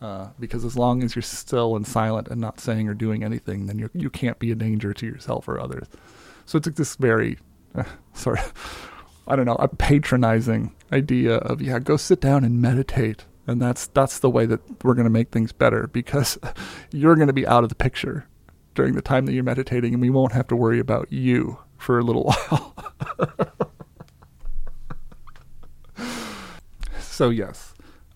Uh, 0.00 0.28
because 0.38 0.64
as 0.64 0.76
long 0.76 1.02
as 1.02 1.16
you're 1.16 1.22
still 1.22 1.74
and 1.74 1.86
silent 1.86 2.28
and 2.28 2.40
not 2.40 2.60
saying 2.60 2.88
or 2.88 2.94
doing 2.94 3.24
anything, 3.24 3.66
then 3.66 3.78
you 3.78 3.90
you 3.94 4.10
can't 4.10 4.38
be 4.38 4.50
a 4.50 4.54
danger 4.54 4.92
to 4.92 5.06
yourself 5.06 5.48
or 5.48 5.60
others. 5.60 5.86
So 6.46 6.56
it's 6.58 6.66
like 6.66 6.76
this 6.76 6.96
very 6.96 7.38
uh, 7.74 7.84
sort 8.12 8.38
of 8.38 8.90
I 9.26 9.36
don't 9.36 9.46
know 9.46 9.56
a 9.56 9.68
patronizing 9.68 10.74
idea 10.92 11.36
of 11.36 11.60
yeah, 11.60 11.78
go 11.78 11.96
sit 11.96 12.20
down 12.20 12.44
and 12.44 12.60
meditate, 12.60 13.24
and 13.46 13.60
that's 13.60 13.88
that's 13.88 14.20
the 14.20 14.30
way 14.30 14.46
that 14.46 14.84
we're 14.84 14.94
going 14.94 15.04
to 15.04 15.10
make 15.10 15.30
things 15.30 15.52
better 15.52 15.88
because 15.88 16.38
you're 16.92 17.16
going 17.16 17.26
to 17.26 17.32
be 17.32 17.46
out 17.46 17.64
of 17.64 17.68
the 17.68 17.74
picture 17.74 18.26
during 18.74 18.94
the 18.94 19.02
time 19.02 19.26
that 19.26 19.32
you're 19.32 19.42
meditating, 19.42 19.94
and 19.94 20.00
we 20.00 20.10
won't 20.10 20.32
have 20.32 20.46
to 20.48 20.56
worry 20.56 20.78
about 20.78 21.12
you 21.12 21.58
for 21.78 21.98
a 21.98 22.02
little 22.02 22.24
while. 22.48 22.74
So, 27.18 27.30
yes. 27.30 27.74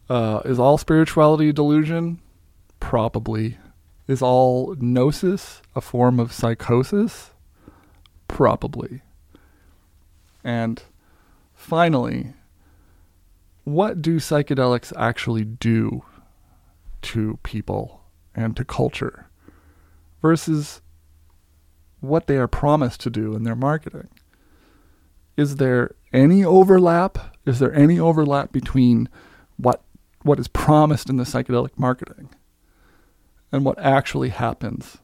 Uh, 0.09 0.43
is 0.45 0.61
all 0.61 0.79
spirituality 0.79 1.53
delusion? 1.53 2.21
Probably. 2.79 3.59
Is 4.07 4.23
all 4.23 4.77
gnosis 4.79 5.63
a 5.75 5.81
form 5.81 6.21
of 6.21 6.33
psychosis? 6.33 7.31
Probably. 8.29 9.03
And 10.45 10.83
finally, 11.55 12.35
what 13.65 14.03
do 14.03 14.17
psychedelics 14.17 14.93
actually 14.97 15.45
do 15.45 16.05
to 17.03 17.39
people 17.43 18.03
and 18.35 18.57
to 18.57 18.65
culture 18.65 19.27
versus 20.21 20.81
what 22.03 22.27
they 22.27 22.37
are 22.37 22.49
promised 22.49 23.01
to 23.01 23.11
do 23.11 23.35
in 23.35 23.45
their 23.45 23.57
marketing? 23.57 24.09
Is 25.37 25.57
there 25.57 25.95
any 26.13 26.45
overlap? 26.45 27.37
Is 27.47 27.59
there 27.59 27.73
any 27.73 27.99
overlap 27.99 28.53
between 28.53 29.09
what 29.57 29.83
what 30.23 30.39
is 30.39 30.49
promised 30.49 31.09
in 31.09 31.17
the 31.17 31.25
psychedelic 31.25 31.77
marketing 31.77 32.29
and 33.51 33.65
what 33.65 33.79
actually 33.79 34.29
happens 34.29 34.99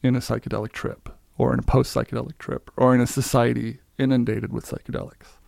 in 0.00 0.14
a 0.14 0.20
psychedelic 0.20 0.70
trip 0.70 1.08
or 1.38 1.52
in 1.52 1.58
a 1.58 1.62
post 1.62 1.92
psychedelic 1.94 2.38
trip 2.38 2.70
or 2.76 2.94
in 2.94 3.00
a 3.00 3.06
society 3.06 3.80
inundated 3.98 4.52
with 4.52 4.66
psychedelics? 4.66 5.38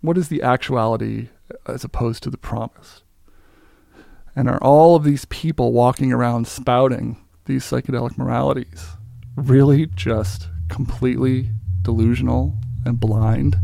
What 0.00 0.18
is 0.18 0.28
the 0.28 0.42
actuality 0.42 1.28
as 1.66 1.84
opposed 1.84 2.22
to 2.22 2.30
the 2.30 2.38
promise? 2.38 3.02
And 4.34 4.48
are 4.48 4.62
all 4.62 4.94
of 4.94 5.02
these 5.02 5.24
people 5.24 5.72
walking 5.72 6.12
around 6.12 6.46
spouting 6.46 7.24
these 7.46 7.64
psychedelic 7.64 8.16
moralities 8.16 8.97
really 9.38 9.86
just 9.86 10.48
completely 10.68 11.50
delusional 11.82 12.58
and 12.84 12.98
blind 12.98 13.56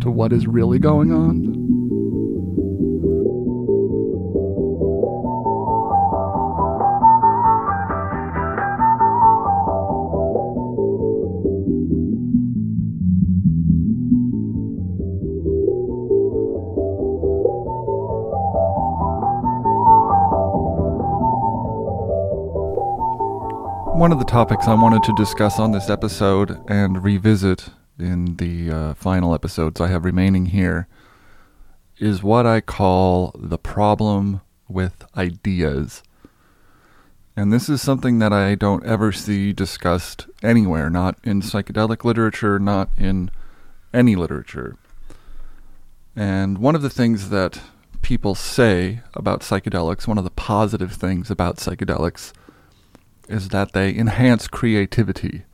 to 0.00 0.10
what 0.10 0.32
is 0.32 0.46
really 0.46 0.78
going 0.78 1.12
on? 1.12 2.25
One 23.96 24.12
of 24.12 24.18
the 24.18 24.26
topics 24.26 24.68
I 24.68 24.74
wanted 24.74 25.02
to 25.04 25.14
discuss 25.14 25.58
on 25.58 25.72
this 25.72 25.88
episode 25.88 26.60
and 26.68 27.02
revisit 27.02 27.70
in 27.98 28.36
the 28.36 28.70
uh, 28.70 28.94
final 28.94 29.34
episodes 29.34 29.80
I 29.80 29.88
have 29.88 30.04
remaining 30.04 30.46
here 30.46 30.86
is 31.96 32.22
what 32.22 32.44
I 32.44 32.60
call 32.60 33.34
the 33.34 33.56
problem 33.56 34.42
with 34.68 35.06
ideas. 35.16 36.02
And 37.34 37.50
this 37.50 37.70
is 37.70 37.80
something 37.80 38.18
that 38.18 38.34
I 38.34 38.54
don't 38.54 38.84
ever 38.84 39.12
see 39.12 39.54
discussed 39.54 40.26
anywhere, 40.42 40.90
not 40.90 41.16
in 41.24 41.40
psychedelic 41.40 42.04
literature, 42.04 42.58
not 42.58 42.90
in 42.98 43.30
any 43.94 44.14
literature. 44.14 44.76
And 46.14 46.58
one 46.58 46.74
of 46.74 46.82
the 46.82 46.90
things 46.90 47.30
that 47.30 47.62
people 48.02 48.34
say 48.34 49.00
about 49.14 49.40
psychedelics, 49.40 50.06
one 50.06 50.18
of 50.18 50.24
the 50.24 50.30
positive 50.30 50.92
things 50.92 51.30
about 51.30 51.56
psychedelics, 51.56 52.34
is 53.28 53.48
that 53.48 53.72
they 53.72 53.94
enhance 53.94 54.48
creativity. 54.48 55.44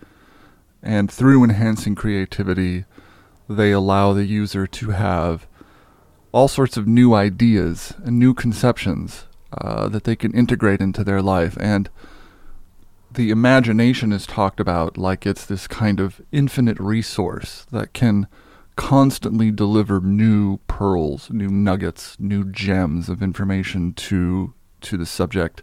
And 0.82 1.10
through 1.10 1.44
enhancing 1.44 1.94
creativity, 1.94 2.84
they 3.48 3.72
allow 3.72 4.12
the 4.12 4.24
user 4.24 4.66
to 4.66 4.90
have 4.90 5.46
all 6.32 6.48
sorts 6.48 6.76
of 6.76 6.88
new 6.88 7.14
ideas 7.14 7.94
and 8.04 8.18
new 8.18 8.34
conceptions 8.34 9.26
uh, 9.58 9.88
that 9.88 10.04
they 10.04 10.16
can 10.16 10.32
integrate 10.34 10.80
into 10.80 11.04
their 11.04 11.22
life. 11.22 11.56
And 11.60 11.90
the 13.10 13.30
imagination 13.30 14.12
is 14.12 14.26
talked 14.26 14.58
about 14.58 14.96
like 14.96 15.26
it's 15.26 15.44
this 15.44 15.66
kind 15.66 16.00
of 16.00 16.22
infinite 16.32 16.78
resource 16.80 17.66
that 17.70 17.92
can 17.92 18.26
constantly 18.76 19.50
deliver 19.50 20.00
new 20.00 20.56
pearls, 20.66 21.28
new 21.30 21.48
nuggets, 21.48 22.16
new 22.18 22.50
gems 22.50 23.08
of 23.08 23.22
information 23.22 23.92
to 23.94 24.54
to 24.80 24.96
the 24.96 25.06
subject 25.06 25.62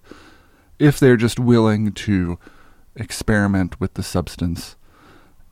if 0.79 0.99
they're 0.99 1.17
just 1.17 1.39
willing 1.39 1.91
to 1.91 2.39
experiment 2.95 3.79
with 3.79 3.93
the 3.93 4.03
substance 4.03 4.75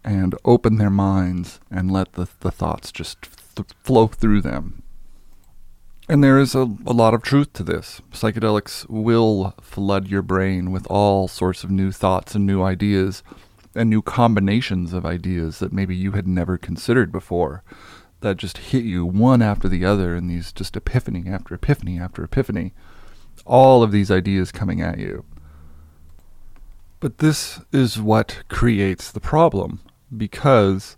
and 0.04 0.36
open 0.46 0.78
their 0.78 0.90
minds 0.90 1.60
and 1.70 1.92
let 1.92 2.14
the, 2.14 2.28
the 2.40 2.52
thoughts 2.52 2.92
just 2.92 3.28
th- 3.56 3.68
flow 3.84 4.08
through 4.08 4.42
them. 4.42 4.82
And 6.10 6.24
there 6.24 6.40
is 6.40 6.56
a, 6.56 6.62
a 6.86 6.94
lot 6.94 7.14
of 7.14 7.22
truth 7.22 7.52
to 7.54 7.64
this. 7.64 8.02
Psychedelics 8.14 8.90
will 8.90 9.54
flood 9.62 10.08
your 10.08 10.22
brain 10.22 10.72
with 10.72 10.88
all 10.88 11.28
sorts 11.28 11.66
of 11.66 11.70
new 11.70 11.92
thoughts 11.92 12.34
and 12.34 12.46
new 12.46 12.64
ideas 12.64 13.24
and 13.76 13.90
new 13.90 14.02
combinations 14.02 14.94
of 14.94 15.06
ideas 15.06 15.60
that 15.60 15.74
maybe 15.74 15.96
you 15.96 16.14
had 16.14 16.28
never 16.28 16.58
considered 16.58 17.12
before 17.12 17.64
that 18.22 18.38
just 18.38 18.58
hit 18.58 18.84
you 18.84 19.06
one 19.06 19.42
after 19.42 19.68
the 19.68 19.86
other 19.86 20.16
in 20.16 20.28
these 20.28 20.52
just 20.52 20.76
epiphany 20.76 21.26
after 21.28 21.54
epiphany 21.54 22.00
after 22.00 22.24
epiphany 22.24 22.74
all 23.48 23.82
of 23.82 23.92
these 23.92 24.12
ideas 24.12 24.52
coming 24.52 24.82
at 24.82 25.00
you. 25.00 25.26
But 27.00 27.20
this 27.20 27.60
is 27.72 28.00
what 28.02 28.44
creates 28.48 29.12
the 29.12 29.20
problem 29.20 29.82
because 30.16 30.96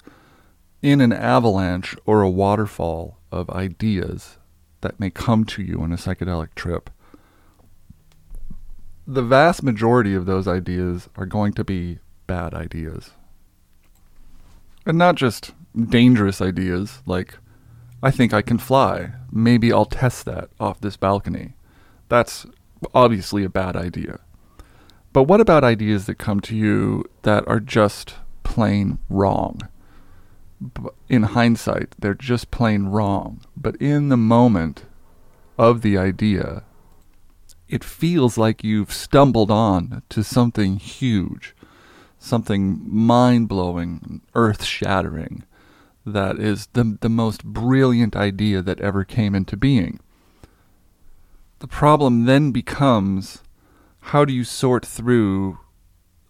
in 0.81 1.01
an 1.01 1.11
avalanche 1.11 1.95
or 2.05 2.21
a 2.21 2.29
waterfall 2.29 3.17
of 3.31 3.49
ideas 3.49 4.37
that 4.81 4.99
may 4.99 5.09
come 5.09 5.43
to 5.45 5.61
you 5.61 5.81
on 5.81 5.91
a 5.91 5.97
psychedelic 5.97 6.55
trip, 6.55 6.89
the 9.05 9.21
vast 9.21 9.63
majority 9.63 10.13
of 10.13 10.25
those 10.25 10.47
ideas 10.47 11.09
are 11.15 11.25
going 11.25 11.51
to 11.53 11.63
be 11.63 11.99
bad 12.27 12.53
ideas. 12.53 13.11
And 14.85 14.97
not 14.97 15.15
just 15.15 15.51
dangerous 15.75 16.41
ideas 16.41 17.01
like, 17.05 17.35
I 18.01 18.11
think 18.11 18.33
I 18.33 18.41
can 18.41 18.57
fly. 18.57 19.11
Maybe 19.31 19.73
I'll 19.73 19.85
test 19.85 20.25
that 20.25 20.49
off 20.59 20.79
this 20.79 20.95
balcony. 20.95 21.55
That's 22.09 22.45
obviously 22.93 23.43
a 23.43 23.49
bad 23.49 23.75
idea. 23.75 24.19
But 25.13 25.23
what 25.23 25.41
about 25.41 25.63
ideas 25.63 26.05
that 26.05 26.15
come 26.15 26.39
to 26.41 26.55
you 26.55 27.05
that 27.23 27.47
are 27.47 27.59
just 27.59 28.15
plain 28.43 28.99
wrong? 29.09 29.61
In 31.07 31.23
hindsight, 31.23 31.95
they're 31.97 32.13
just 32.13 32.51
plain 32.51 32.85
wrong. 32.85 33.41
But 33.55 33.75
in 33.77 34.09
the 34.09 34.17
moment 34.17 34.83
of 35.57 35.81
the 35.81 35.97
idea, 35.97 36.63
it 37.67 37.83
feels 37.83 38.37
like 38.37 38.63
you've 38.63 38.91
stumbled 38.91 39.51
on 39.51 40.03
to 40.09 40.23
something 40.23 40.77
huge, 40.77 41.55
something 42.17 42.81
mind 42.83 43.47
blowing, 43.47 44.21
earth 44.35 44.63
shattering, 44.63 45.43
that 46.05 46.39
is 46.39 46.67
the, 46.73 46.97
the 47.01 47.09
most 47.09 47.43
brilliant 47.43 48.15
idea 48.15 48.61
that 48.61 48.79
ever 48.81 49.03
came 49.03 49.35
into 49.35 49.55
being. 49.55 49.99
The 51.59 51.67
problem 51.67 52.25
then 52.25 52.51
becomes 52.51 53.43
how 53.99 54.23
do 54.23 54.31
you 54.31 54.45
sort 54.45 54.85
through 54.85 55.59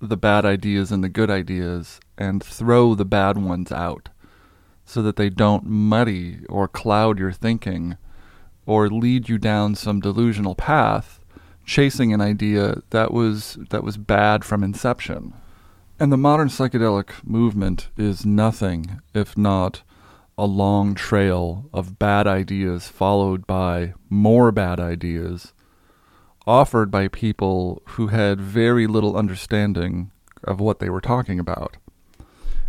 the 0.02 0.18
bad 0.18 0.44
ideas 0.44 0.92
and 0.92 1.04
the 1.04 1.10
good 1.10 1.30
ideas 1.30 2.00
and 2.18 2.44
throw 2.44 2.96
the 2.96 3.06
bad 3.06 3.38
ones 3.38 3.72
out 3.72 4.10
so 4.86 5.04
that 5.04 5.18
they 5.18 5.30
don't 5.30 5.66
muddy 5.66 6.40
or 6.50 6.68
cloud 6.68 7.20
your 7.20 7.32
thinking 7.32 7.96
or 8.66 8.90
lead 8.90 9.30
you 9.30 9.38
down 9.38 9.76
some 9.76 10.00
delusional 10.00 10.56
path 10.56 11.20
chasing 11.64 12.12
an 12.12 12.22
idea 12.22 12.82
that 12.90 13.14
was 13.14 13.60
that 13.70 13.84
was 13.84 13.98
bad 13.98 14.44
from 14.44 14.64
inception. 14.64 15.34
And 16.00 16.12
the 16.12 16.18
modern 16.18 16.48
psychedelic 16.48 17.24
movement 17.24 17.90
is 17.98 18.26
nothing 18.26 19.02
if 19.14 19.38
not 19.38 19.84
a 20.40 20.46
long 20.46 20.96
trail 20.96 21.70
of 21.74 22.00
bad 22.00 22.26
ideas 22.26 22.88
followed 22.88 23.46
by 23.46 23.94
more 24.10 24.52
bad 24.52 24.80
ideas 24.80 25.54
offered 26.48 26.90
by 26.90 27.08
people 27.08 27.82
who 27.90 28.08
had 28.08 28.40
very 28.40 28.88
little 28.88 29.18
understanding 29.18 30.12
of 30.44 30.60
what 30.60 30.80
they 30.80 30.90
were 30.90 31.02
talking 31.02 31.40
about, 31.40 31.76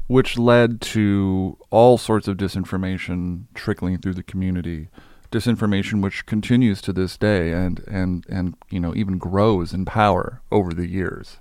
which 0.08 0.36
led 0.36 0.80
to 0.80 1.56
all 1.70 1.96
sorts 1.96 2.26
of 2.26 2.36
disinformation 2.36 3.44
trickling 3.54 3.96
through 3.98 4.14
the 4.14 4.22
community. 4.22 4.88
Disinformation 5.30 6.02
which 6.02 6.26
continues 6.26 6.82
to 6.82 6.92
this 6.92 7.16
day 7.16 7.52
and, 7.52 7.84
and, 7.86 8.26
and 8.28 8.56
you 8.68 8.80
know 8.80 8.92
even 8.96 9.16
grows 9.16 9.72
in 9.72 9.84
power 9.84 10.42
over 10.50 10.74
the 10.74 10.88
years. 10.88 11.38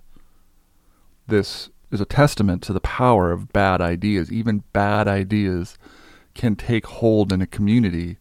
This 1.28 1.70
is 1.92 2.00
a 2.00 2.06
testament 2.06 2.62
to 2.64 2.74
the 2.74 2.80
power 2.80 3.32
of 3.32 3.52
bad 3.52 3.82
ideas. 3.82 4.32
Even 4.32 4.64
bad 4.74 5.08
ideas 5.08 5.76
can 6.34 6.56
take 6.56 6.86
hold 6.86 7.32
in 7.32 7.42
a 7.42 7.48
community 7.48 8.18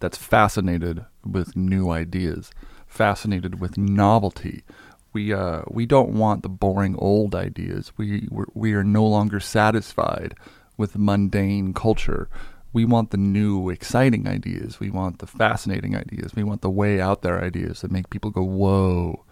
that's 0.00 0.18
fascinated 0.18 1.04
with 1.24 1.56
new 1.56 1.90
ideas, 1.90 2.50
fascinated 2.86 3.60
with 3.60 3.78
novelty. 3.78 4.64
We 5.12 5.32
uh, 5.32 5.62
we 5.68 5.86
don't 5.86 6.10
want 6.10 6.42
the 6.42 6.48
boring 6.48 6.96
old 6.96 7.34
ideas. 7.34 7.92
We 7.96 8.28
we're, 8.30 8.46
we 8.54 8.74
are 8.74 8.84
no 8.84 9.06
longer 9.06 9.40
satisfied 9.40 10.34
with 10.76 10.98
mundane 10.98 11.74
culture. 11.74 12.28
We 12.72 12.86
want 12.86 13.10
the 13.10 13.18
new, 13.18 13.68
exciting 13.68 14.26
ideas. 14.26 14.80
We 14.80 14.88
want 14.88 15.18
the 15.18 15.26
fascinating 15.26 15.94
ideas. 15.94 16.34
We 16.34 16.42
want 16.42 16.62
the 16.62 16.70
way 16.70 17.00
out 17.00 17.20
there 17.20 17.44
ideas 17.44 17.82
that 17.82 17.90
make 17.90 18.08
people 18.08 18.30
go, 18.30 18.42
whoa. 18.42 19.24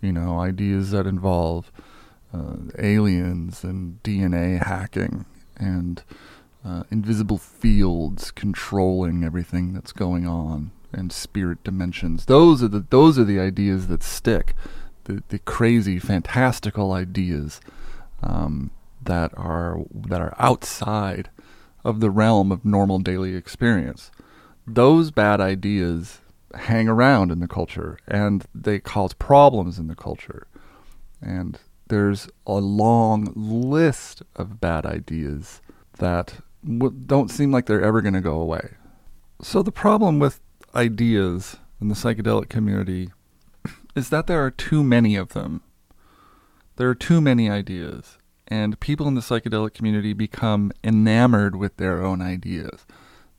You 0.00 0.12
know, 0.12 0.40
ideas 0.40 0.90
that 0.90 1.06
involve 1.06 1.70
uh, 2.34 2.56
aliens 2.78 3.62
and 3.62 4.02
DNA 4.02 4.60
hacking 4.60 5.26
and 5.56 6.02
uh, 6.64 6.84
invisible 6.90 7.38
fields 7.38 8.30
controlling 8.30 9.24
everything 9.24 9.72
that's 9.72 9.92
going 9.92 10.26
on 10.26 10.70
and 10.92 11.12
spirit 11.12 11.62
dimensions. 11.64 12.26
Those 12.26 12.62
are 12.62 12.68
the 12.68 12.84
those 12.90 13.18
are 13.18 13.24
the 13.24 13.40
ideas 13.40 13.88
that 13.88 14.02
stick. 14.02 14.54
The 15.04 15.22
the 15.28 15.38
crazy, 15.40 15.98
fantastical 15.98 16.92
ideas 16.92 17.60
um, 18.22 18.70
that 19.02 19.32
are 19.36 19.78
that 20.08 20.20
are 20.20 20.34
outside 20.38 21.30
of 21.84 22.00
the 22.00 22.10
realm 22.10 22.52
of 22.52 22.64
normal 22.64 22.98
daily 23.00 23.34
experience. 23.34 24.10
Those 24.66 25.10
bad 25.10 25.40
ideas 25.40 26.20
hang 26.54 26.88
around 26.88 27.32
in 27.32 27.40
the 27.40 27.48
culture 27.48 27.98
and 28.06 28.44
they 28.54 28.78
cause 28.78 29.12
problems 29.14 29.78
in 29.78 29.88
the 29.88 29.96
culture. 29.96 30.46
And 31.20 31.58
there's 31.88 32.28
a 32.46 32.54
long 32.54 33.32
list 33.34 34.22
of 34.36 34.60
bad 34.60 34.86
ideas 34.86 35.60
that 35.98 36.34
don't 36.64 37.30
seem 37.30 37.50
like 37.50 37.66
they're 37.66 37.82
ever 37.82 38.00
going 38.00 38.14
to 38.14 38.20
go 38.20 38.40
away. 38.40 38.74
So 39.42 39.62
the 39.62 39.72
problem 39.72 40.18
with 40.18 40.40
ideas 40.74 41.56
in 41.80 41.88
the 41.88 41.94
psychedelic 41.94 42.48
community 42.48 43.10
is 43.96 44.08
that 44.10 44.26
there 44.26 44.44
are 44.44 44.50
too 44.50 44.84
many 44.84 45.16
of 45.16 45.30
them. 45.30 45.62
There 46.76 46.88
are 46.88 46.94
too 46.94 47.20
many 47.20 47.50
ideas 47.50 48.18
and 48.52 48.78
people 48.80 49.08
in 49.08 49.14
the 49.14 49.22
psychedelic 49.22 49.72
community 49.72 50.12
become 50.12 50.72
enamored 50.84 51.56
with 51.56 51.78
their 51.78 52.02
own 52.02 52.20
ideas. 52.20 52.86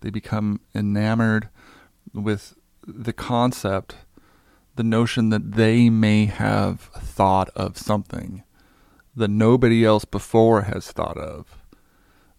They 0.02 0.10
become 0.10 0.60
enamored 0.74 1.50
with 2.14 2.56
the 2.88 3.14
concept, 3.14 3.96
the 4.76 4.84
notion 4.84 5.30
that 5.30 5.52
they 5.54 5.90
may 5.92 6.26
have 6.26 6.82
thought 6.82 7.50
of 7.50 7.78
something 7.78 8.44
that 9.16 9.30
nobody 9.30 9.86
else 9.86 10.04
before 10.04 10.64
has 10.64 10.92
thought 10.92 11.18
of. 11.18 11.63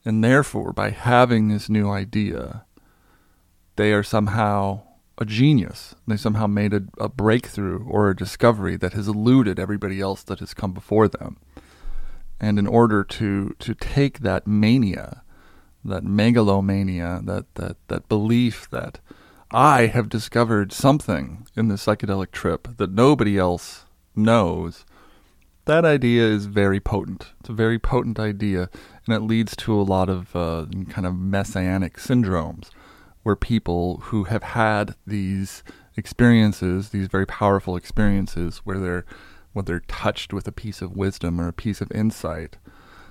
And 0.05 0.23
therefore, 0.23 0.73
by 0.73 0.91
having 0.91 1.49
this 1.49 1.69
new 1.69 1.91
idea, 1.91 2.65
they 3.77 3.93
are 3.93 4.03
somehow 4.03 4.83
a 5.17 5.25
genius. 5.25 5.95
They 6.07 6.17
somehow 6.17 6.47
made 6.47 6.75
a, 6.75 6.83
a 6.99 7.09
breakthrough 7.09 7.85
or 7.87 8.11
a 8.11 8.17
discovery 8.17 8.77
that 8.77 8.93
has 8.93 9.09
eluded 9.09 9.59
everybody 9.59 10.01
else 10.01 10.23
that 10.25 10.41
has 10.41 10.55
come 10.55 10.73
before 10.73 11.09
them. 11.09 11.39
And 12.41 12.59
in 12.59 12.67
order 12.67 13.05
to, 13.05 13.55
to 13.59 13.75
take 13.75 14.21
that 14.21 14.47
mania, 14.47 15.23
that 15.85 16.05
megalomania, 16.05 17.21
that, 17.25 17.55
that, 17.55 17.77
that 17.89 18.09
belief 18.09 18.69
that 18.71 19.01
I 19.51 19.87
have 19.87 20.09
discovered 20.09 20.73
something 20.73 21.47
in 21.57 21.69
the 21.69 21.77
psychedelic 21.77 22.33
trip 22.33 22.77
that 22.77 22.93
nobody 22.93 23.39
else 23.39 23.85
knows, 24.17 24.85
that 25.67 25.85
idea 25.85 26.25
is 26.25 26.47
very 26.47 26.81
potent. 26.81 27.29
It's 27.41 27.49
a 27.49 27.55
very 27.55 27.79
potent 27.79 28.19
idea, 28.19 28.69
and 29.07 29.15
it 29.15 29.21
leads 29.21 29.55
to 29.57 29.79
a 29.79 29.83
lot 29.83 30.09
of 30.09 30.35
uh, 30.35 30.67
kind 30.89 31.07
of 31.07 31.15
messianic 31.17 31.97
syndromes 31.97 32.71
where 33.23 33.37
people 33.37 33.99
who 34.05 34.25
have 34.25 34.43
had 34.43 34.95
these 35.07 35.63
experiences, 35.97 36.91
these 36.91 37.09
very 37.09 37.27
powerful 37.27 37.77
experiences, 37.77 38.59
where 38.59 38.79
they're 38.79 39.05
when 39.53 39.65
they're 39.67 39.81
touched 39.81 40.33
with 40.33 40.49
a 40.49 40.53
piece 40.53 40.83
of 40.83 40.97
wisdom 40.97 41.41
or 41.41 41.47
a 41.47 41.53
piece 41.53 41.81
of 41.81 41.91
insight, 41.93 42.57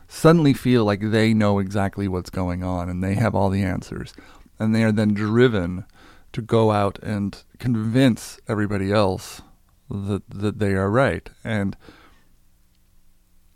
suddenly 0.08 0.54
feel 0.54 0.84
like 0.84 1.00
they 1.00 1.34
know 1.34 1.58
exactly 1.58 2.08
what's 2.08 2.30
going 2.30 2.64
on 2.64 2.90
and 2.90 3.02
they 3.02 3.16
have 3.16 3.34
all 3.34 3.50
the 3.50 3.64
answers. 3.64 4.14
And 4.60 4.76
they 4.76 4.84
are 4.84 4.92
then 4.92 5.14
driven 5.14 5.86
to 6.34 6.42
go 6.42 6.72
out 6.72 7.00
and 7.02 7.42
convince 7.60 8.40
everybody 8.48 8.92
else 8.92 9.42
that, 9.90 10.30
that 10.30 10.60
they 10.60 10.74
are 10.74 10.92
right. 10.92 11.30
And 11.46 11.78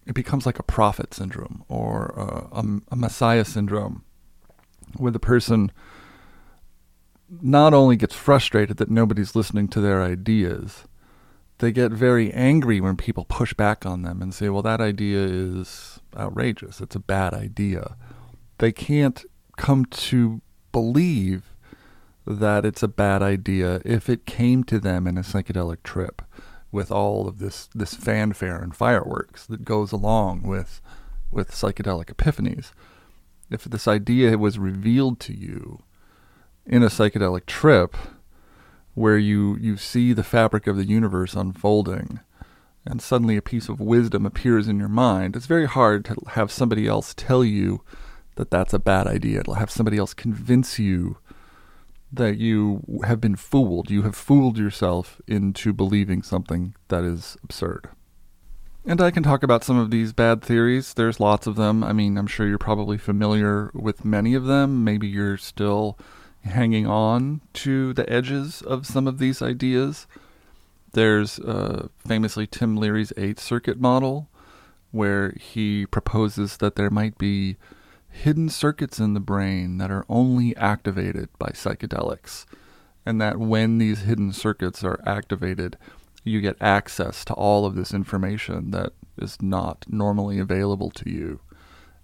it 0.07 0.13
becomes 0.13 0.45
like 0.45 0.57
a 0.57 0.63
prophet 0.63 1.13
syndrome 1.13 1.63
or 1.67 2.13
a, 2.15 2.59
a, 2.59 2.65
a 2.91 2.95
messiah 2.95 3.45
syndrome 3.45 4.03
where 4.95 5.11
the 5.11 5.19
person 5.19 5.71
not 7.41 7.73
only 7.73 7.97
gets 7.97 8.15
frustrated 8.15 8.77
that 8.77 8.89
nobody's 8.89 9.35
listening 9.35 9.67
to 9.67 9.81
their 9.81 10.01
ideas, 10.01 10.85
they 11.57 11.71
get 11.71 11.91
very 11.91 12.31
angry 12.31 12.79
when 12.79 12.95
people 12.95 13.25
push 13.25 13.53
back 13.53 13.85
on 13.85 14.03
them 14.03 14.21
and 14.21 14.33
say, 14.33 14.47
well, 14.47 14.61
that 14.61 14.79
idea 14.79 15.19
is 15.19 15.99
outrageous. 16.15 16.79
It's 16.79 16.95
a 16.95 16.99
bad 17.01 17.33
idea. 17.33 17.97
They 18.59 18.71
can't 18.71 19.25
come 19.57 19.85
to 19.85 20.41
believe 20.71 21.53
that 22.25 22.65
it's 22.65 22.83
a 22.83 22.87
bad 22.87 23.21
idea 23.21 23.81
if 23.83 24.09
it 24.09 24.25
came 24.25 24.63
to 24.65 24.79
them 24.79 25.07
in 25.07 25.17
a 25.17 25.21
psychedelic 25.21 25.83
trip 25.83 26.21
with 26.77 26.91
all 26.91 27.27
of 27.27 27.39
this, 27.39 27.67
this 27.73 27.95
fanfare 27.95 28.61
and 28.61 28.75
fireworks 28.75 29.47
that 29.47 29.65
goes 29.65 29.91
along 29.91 30.43
with, 30.43 30.79
with 31.31 31.49
psychedelic 31.49 32.05
epiphanies. 32.05 32.71
If 33.49 33.63
this 33.63 33.87
idea 33.87 34.37
was 34.37 34.59
revealed 34.59 35.19
to 35.21 35.33
you 35.33 35.81
in 36.67 36.83
a 36.83 36.87
psychedelic 36.87 37.47
trip, 37.47 37.97
where 38.93 39.17
you, 39.17 39.57
you 39.57 39.75
see 39.75 40.13
the 40.13 40.23
fabric 40.23 40.67
of 40.67 40.77
the 40.77 40.85
universe 40.85 41.33
unfolding 41.33 42.19
and 42.85 43.01
suddenly 43.01 43.37
a 43.37 43.41
piece 43.41 43.69
of 43.69 43.79
wisdom 43.79 44.23
appears 44.23 44.67
in 44.67 44.77
your 44.77 44.87
mind, 44.87 45.35
it's 45.35 45.47
very 45.47 45.65
hard 45.65 46.05
to 46.05 46.15
have 46.29 46.51
somebody 46.51 46.87
else 46.87 47.15
tell 47.15 47.43
you 47.43 47.81
that 48.35 48.51
that's 48.51 48.73
a 48.73 48.79
bad 48.79 49.07
idea. 49.07 49.41
To 49.43 49.53
have 49.53 49.71
somebody 49.71 49.97
else 49.97 50.13
convince 50.13 50.77
you 50.77 51.17
that 52.11 52.37
you 52.37 52.83
have 53.03 53.19
been 53.19 53.35
fooled. 53.35 53.89
You 53.91 54.03
have 54.03 54.15
fooled 54.15 54.57
yourself 54.57 55.19
into 55.27 55.73
believing 55.73 56.23
something 56.23 56.75
that 56.87 57.03
is 57.03 57.37
absurd. 57.43 57.89
And 58.85 59.01
I 59.01 59.11
can 59.11 59.23
talk 59.23 59.43
about 59.43 59.65
some 59.65 59.77
of 59.77 59.91
these 59.91 60.13
bad 60.13 60.41
theories. 60.41 60.93
There's 60.93 61.19
lots 61.19 61.45
of 61.45 61.57
them. 61.57 61.83
I 61.83 61.91
mean, 61.91 62.17
I'm 62.17 62.27
sure 62.27 62.47
you're 62.47 62.57
probably 62.57 62.97
familiar 62.97 63.69
with 63.73 64.05
many 64.05 64.33
of 64.33 64.45
them. 64.45 64.85
Maybe 64.85 65.07
you're 65.07 65.37
still 65.37 65.99
hanging 66.45 66.87
on 66.87 67.41
to 67.53 67.93
the 67.93 68.09
edges 68.09 68.61
of 68.61 68.85
some 68.85 69.05
of 69.05 69.17
these 69.17 69.41
ideas. 69.41 70.07
There's 70.93 71.37
uh, 71.39 71.89
famously 72.07 72.47
Tim 72.47 72.77
Leary's 72.77 73.11
eighth 73.17 73.41
circuit 73.41 73.79
model, 73.79 74.29
where 74.91 75.33
he 75.37 75.85
proposes 75.85 76.55
that 76.57 76.77
there 76.77 76.89
might 76.89 77.17
be 77.17 77.57
hidden 78.09 78.49
circuits 78.49 78.99
in 78.99 79.13
the 79.13 79.19
brain 79.19 79.77
that 79.77 79.91
are 79.91 80.05
only 80.09 80.55
activated 80.57 81.29
by 81.37 81.49
psychedelics, 81.49 82.45
and 83.05 83.21
that 83.21 83.37
when 83.37 83.77
these 83.77 84.01
hidden 84.01 84.33
circuits 84.33 84.83
are 84.83 84.99
activated, 85.05 85.77
you 86.23 86.41
get 86.41 86.57
access 86.59 87.23
to 87.25 87.33
all 87.33 87.65
of 87.65 87.75
this 87.75 87.93
information 87.93 88.71
that 88.71 88.93
is 89.17 89.41
not 89.41 89.85
normally 89.87 90.39
available 90.39 90.91
to 90.91 91.09
you. 91.09 91.39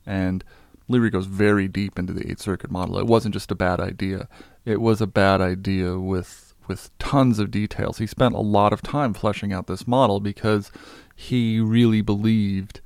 And 0.05 0.43
Leary 0.87 1.09
goes 1.09 1.25
very 1.25 1.67
deep 1.67 1.97
into 1.97 2.13
the 2.13 2.29
eighth 2.29 2.41
circuit 2.41 2.71
model. 2.71 2.99
It 2.99 3.07
wasn't 3.07 3.33
just 3.33 3.51
a 3.51 3.55
bad 3.55 3.79
idea. 3.79 4.27
It 4.65 4.81
was 4.81 5.01
a 5.01 5.07
bad 5.07 5.41
idea 5.41 5.99
with 5.99 6.53
with 6.65 6.97
tons 6.97 7.39
of 7.39 7.51
details. 7.51 7.97
He 7.97 8.07
spent 8.07 8.35
a 8.35 8.39
lot 8.39 8.71
of 8.71 8.81
time 8.81 9.13
fleshing 9.13 9.51
out 9.51 9.67
this 9.67 9.85
model 9.85 10.21
because 10.21 10.71
he 11.13 11.59
really 11.59 12.01
believed 12.01 12.79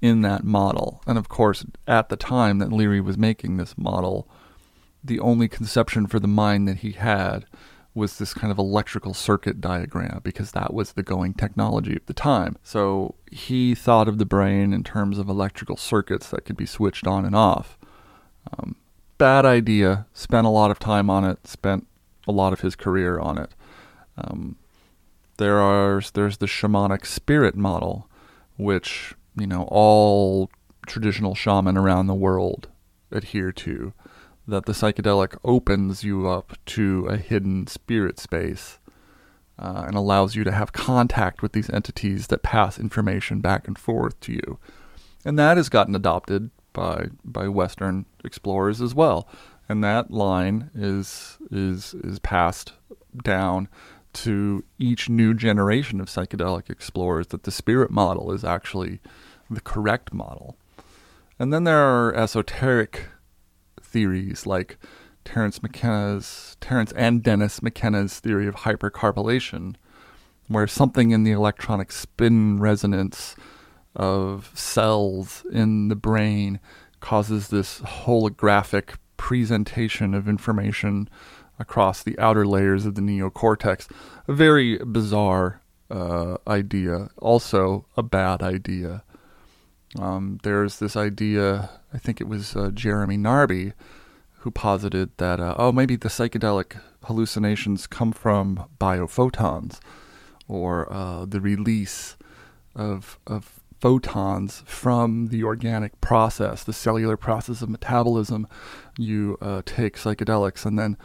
in 0.00 0.22
that 0.22 0.44
model. 0.44 1.02
And 1.06 1.18
of 1.18 1.28
course, 1.28 1.64
at 1.86 2.08
the 2.08 2.16
time 2.16 2.58
that 2.58 2.72
Leary 2.72 3.00
was 3.00 3.18
making 3.18 3.56
this 3.56 3.76
model, 3.76 4.28
the 5.02 5.20
only 5.20 5.48
conception 5.48 6.06
for 6.06 6.20
the 6.20 6.28
mind 6.28 6.68
that 6.68 6.78
he 6.78 6.92
had 6.92 7.46
was 7.94 8.18
this 8.18 8.32
kind 8.32 8.52
of 8.52 8.58
electrical 8.58 9.12
circuit 9.12 9.60
diagram 9.60 10.20
because 10.22 10.52
that 10.52 10.72
was 10.72 10.92
the 10.92 11.02
going 11.02 11.34
technology 11.34 11.96
of 11.96 12.06
the 12.06 12.14
time. 12.14 12.56
So 12.62 13.16
he 13.30 13.74
thought 13.74 14.08
of 14.08 14.18
the 14.18 14.24
brain 14.24 14.72
in 14.72 14.84
terms 14.84 15.18
of 15.18 15.28
electrical 15.28 15.76
circuits 15.76 16.30
that 16.30 16.44
could 16.44 16.56
be 16.56 16.66
switched 16.66 17.06
on 17.06 17.24
and 17.24 17.34
off. 17.34 17.76
Um, 18.52 18.76
bad 19.18 19.44
idea. 19.44 20.06
Spent 20.12 20.46
a 20.46 20.50
lot 20.50 20.70
of 20.70 20.78
time 20.78 21.10
on 21.10 21.24
it. 21.24 21.46
Spent 21.46 21.86
a 22.28 22.32
lot 22.32 22.52
of 22.52 22.60
his 22.60 22.76
career 22.76 23.18
on 23.18 23.36
it. 23.38 23.50
Um, 24.16 24.56
there 25.38 25.58
are 25.58 26.00
there's 26.14 26.38
the 26.38 26.46
shamanic 26.46 27.06
spirit 27.06 27.56
model, 27.56 28.08
which 28.56 29.14
you 29.38 29.46
know 29.46 29.68
all 29.70 30.50
traditional 30.86 31.34
shaman 31.34 31.76
around 31.76 32.06
the 32.06 32.14
world 32.14 32.68
adhere 33.10 33.52
to 33.52 33.92
that 34.46 34.64
the 34.64 34.72
psychedelic 34.72 35.36
opens 35.44 36.02
you 36.02 36.26
up 36.26 36.56
to 36.64 37.06
a 37.06 37.18
hidden 37.18 37.66
spirit 37.66 38.18
space 38.18 38.78
uh, 39.58 39.84
and 39.86 39.96
allows 39.96 40.34
you 40.34 40.44
to 40.44 40.52
have 40.52 40.72
contact 40.72 41.42
with 41.42 41.52
these 41.52 41.68
entities 41.70 42.28
that 42.28 42.42
pass 42.42 42.78
information 42.78 43.40
back 43.40 43.66
and 43.66 43.78
forth 43.78 44.18
to 44.20 44.32
you. 44.32 44.58
And 45.24 45.38
that 45.38 45.56
has 45.56 45.68
gotten 45.68 45.94
adopted 45.94 46.50
by 46.72 47.08
by 47.24 47.48
Western 47.48 48.06
explorers 48.24 48.80
as 48.80 48.94
well. 48.94 49.28
And 49.68 49.82
that 49.84 50.10
line 50.10 50.70
is 50.74 51.38
is 51.50 51.94
is 51.94 52.18
passed 52.18 52.72
down 53.22 53.68
to 54.14 54.64
each 54.78 55.08
new 55.08 55.34
generation 55.34 56.00
of 56.00 56.08
psychedelic 56.08 56.70
explorers 56.70 57.26
that 57.28 57.42
the 57.42 57.50
spirit 57.50 57.90
model 57.90 58.32
is 58.32 58.44
actually 58.44 59.00
the 59.50 59.60
correct 59.60 60.12
model. 60.12 60.56
And 61.38 61.52
then 61.52 61.64
there 61.64 61.78
are 61.78 62.14
esoteric 62.14 63.06
theories 63.80 64.46
like 64.46 64.78
Terence 65.24 65.62
McKenna's 65.62 66.56
Terence 66.60 66.92
and 66.92 67.22
Dennis 67.22 67.62
McKenna's 67.62 68.18
theory 68.18 68.46
of 68.46 68.56
hypercarbolation, 68.56 69.76
where 70.48 70.66
something 70.66 71.10
in 71.10 71.24
the 71.24 71.32
electronic 71.32 71.92
spin 71.92 72.58
resonance 72.58 73.36
of 73.94 74.50
cells 74.54 75.44
in 75.52 75.88
the 75.88 75.96
brain 75.96 76.60
causes 77.00 77.48
this 77.48 77.80
holographic 77.80 78.96
presentation 79.16 80.14
of 80.14 80.28
information 80.28 81.08
across 81.58 82.02
the 82.02 82.18
outer 82.18 82.46
layers 82.46 82.86
of 82.86 82.94
the 82.94 83.00
neocortex. 83.00 83.90
A 84.26 84.32
very 84.32 84.78
bizarre 84.78 85.60
uh, 85.90 86.36
idea, 86.46 87.08
also 87.18 87.86
a 87.96 88.02
bad 88.02 88.42
idea. 88.42 89.02
Um, 89.98 90.38
there's 90.42 90.78
this 90.78 90.96
idea, 90.96 91.70
I 91.92 91.98
think 91.98 92.20
it 92.20 92.28
was 92.28 92.54
uh, 92.54 92.70
Jeremy 92.72 93.16
Narby, 93.16 93.72
who 94.40 94.50
posited 94.50 95.10
that, 95.16 95.40
uh, 95.40 95.54
oh, 95.58 95.72
maybe 95.72 95.96
the 95.96 96.08
psychedelic 96.08 96.80
hallucinations 97.04 97.86
come 97.86 98.12
from 98.12 98.64
biophotons 98.80 99.80
or 100.46 100.90
uh, 100.92 101.24
the 101.24 101.40
release 101.40 102.16
of, 102.74 103.18
of 103.26 103.60
photons 103.80 104.62
from 104.66 105.28
the 105.28 105.42
organic 105.42 106.00
process, 106.00 106.64
the 106.64 106.72
cellular 106.72 107.16
process 107.16 107.62
of 107.62 107.68
metabolism. 107.68 108.46
You 108.96 109.38
uh, 109.40 109.62
take 109.64 109.96
psychedelics 109.96 110.64
and 110.64 110.78
then 110.78 110.96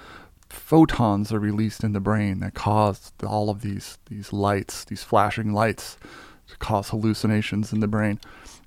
photons 0.50 1.34
are 1.34 1.40
released 1.40 1.84
in 1.84 1.94
the 1.94 2.00
brain 2.00 2.40
that 2.40 2.54
cause 2.54 3.12
all 3.26 3.50
of 3.50 3.62
these 3.62 3.98
these 4.06 4.32
lights, 4.32 4.86
these 4.86 5.04
flashing 5.04 5.52
lights, 5.54 5.98
to 6.48 6.58
cause 6.58 6.90
hallucinations 6.90 7.74
in 7.74 7.80
the 7.80 7.88
brain. 7.88 8.20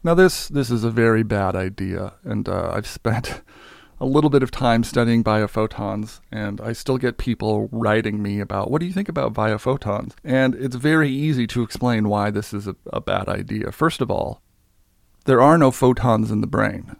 Now 0.06 0.14
this 0.14 0.46
this 0.46 0.70
is 0.70 0.84
a 0.84 0.90
very 0.92 1.24
bad 1.24 1.56
idea, 1.56 2.12
and 2.22 2.48
uh, 2.48 2.70
I've 2.72 2.86
spent 2.86 3.42
a 4.00 4.06
little 4.06 4.30
bit 4.30 4.44
of 4.44 4.52
time 4.52 4.84
studying 4.84 5.24
biophotons, 5.24 6.20
and 6.30 6.60
I 6.60 6.74
still 6.74 6.96
get 6.96 7.18
people 7.18 7.68
writing 7.72 8.22
me 8.22 8.38
about 8.38 8.70
what 8.70 8.78
do 8.78 8.86
you 8.86 8.92
think 8.92 9.08
about 9.08 9.34
biophotons, 9.34 10.12
and 10.22 10.54
it's 10.54 10.76
very 10.76 11.10
easy 11.10 11.48
to 11.48 11.62
explain 11.64 12.08
why 12.08 12.30
this 12.30 12.54
is 12.54 12.68
a, 12.68 12.76
a 12.92 13.00
bad 13.00 13.28
idea. 13.28 13.72
First 13.72 14.00
of 14.00 14.08
all, 14.08 14.40
there 15.24 15.42
are 15.42 15.58
no 15.58 15.72
photons 15.72 16.30
in 16.30 16.40
the 16.40 16.46
brain. 16.46 16.94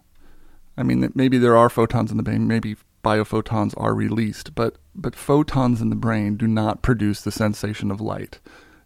I 0.75 0.83
mean, 0.83 1.09
maybe 1.15 1.37
there 1.37 1.55
are 1.55 1.69
photons 1.69 2.11
in 2.11 2.17
the 2.17 2.23
brain, 2.23 2.45
maybe 2.45 2.75
biophotons 3.05 3.73
are 3.77 3.95
released, 3.95 4.53
but, 4.53 4.79
but 4.93 5.15
photons 5.15 5.79
in 5.79 5.89
the 5.89 5.95
brain 5.95 6.35
do 6.35 6.45
not 6.45 6.81
produce 6.81 7.21
the 7.21 7.31
sensation 7.31 7.89
of 7.89 8.01
light. 8.01 8.41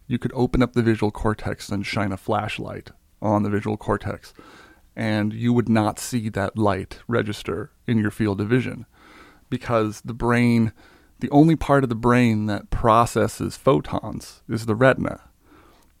You 0.06 0.20
could 0.20 0.30
open 0.32 0.62
up 0.62 0.74
the 0.74 0.82
visual 0.84 1.10
cortex 1.10 1.70
and 1.70 1.84
shine 1.84 2.12
a 2.12 2.16
flashlight 2.16 2.92
on 3.22 3.42
the 3.42 3.50
visual 3.50 3.76
cortex, 3.76 4.34
and 4.94 5.32
you 5.32 5.52
would 5.52 5.68
not 5.68 5.98
see 5.98 6.28
that 6.28 6.58
light 6.58 6.98
register 7.08 7.70
in 7.86 7.98
your 7.98 8.10
field 8.10 8.40
of 8.40 8.48
vision 8.48 8.84
because 9.48 10.02
the 10.02 10.14
brain, 10.14 10.72
the 11.20 11.30
only 11.30 11.56
part 11.56 11.84
of 11.84 11.88
the 11.88 11.94
brain 11.94 12.46
that 12.46 12.70
processes 12.70 13.56
photons 13.56 14.42
is 14.48 14.66
the 14.66 14.74
retina. 14.74 15.20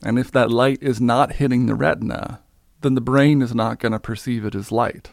And 0.04 0.18
if 0.18 0.30
that 0.32 0.50
light 0.50 0.82
is 0.82 1.00
not 1.00 1.34
hitting 1.34 1.66
the 1.66 1.74
retina, 1.74 2.40
then 2.80 2.94
the 2.94 3.00
brain 3.00 3.40
is 3.40 3.54
not 3.54 3.78
going 3.78 3.92
to 3.92 4.00
perceive 4.00 4.44
it 4.44 4.54
as 4.54 4.72
light 4.72 5.12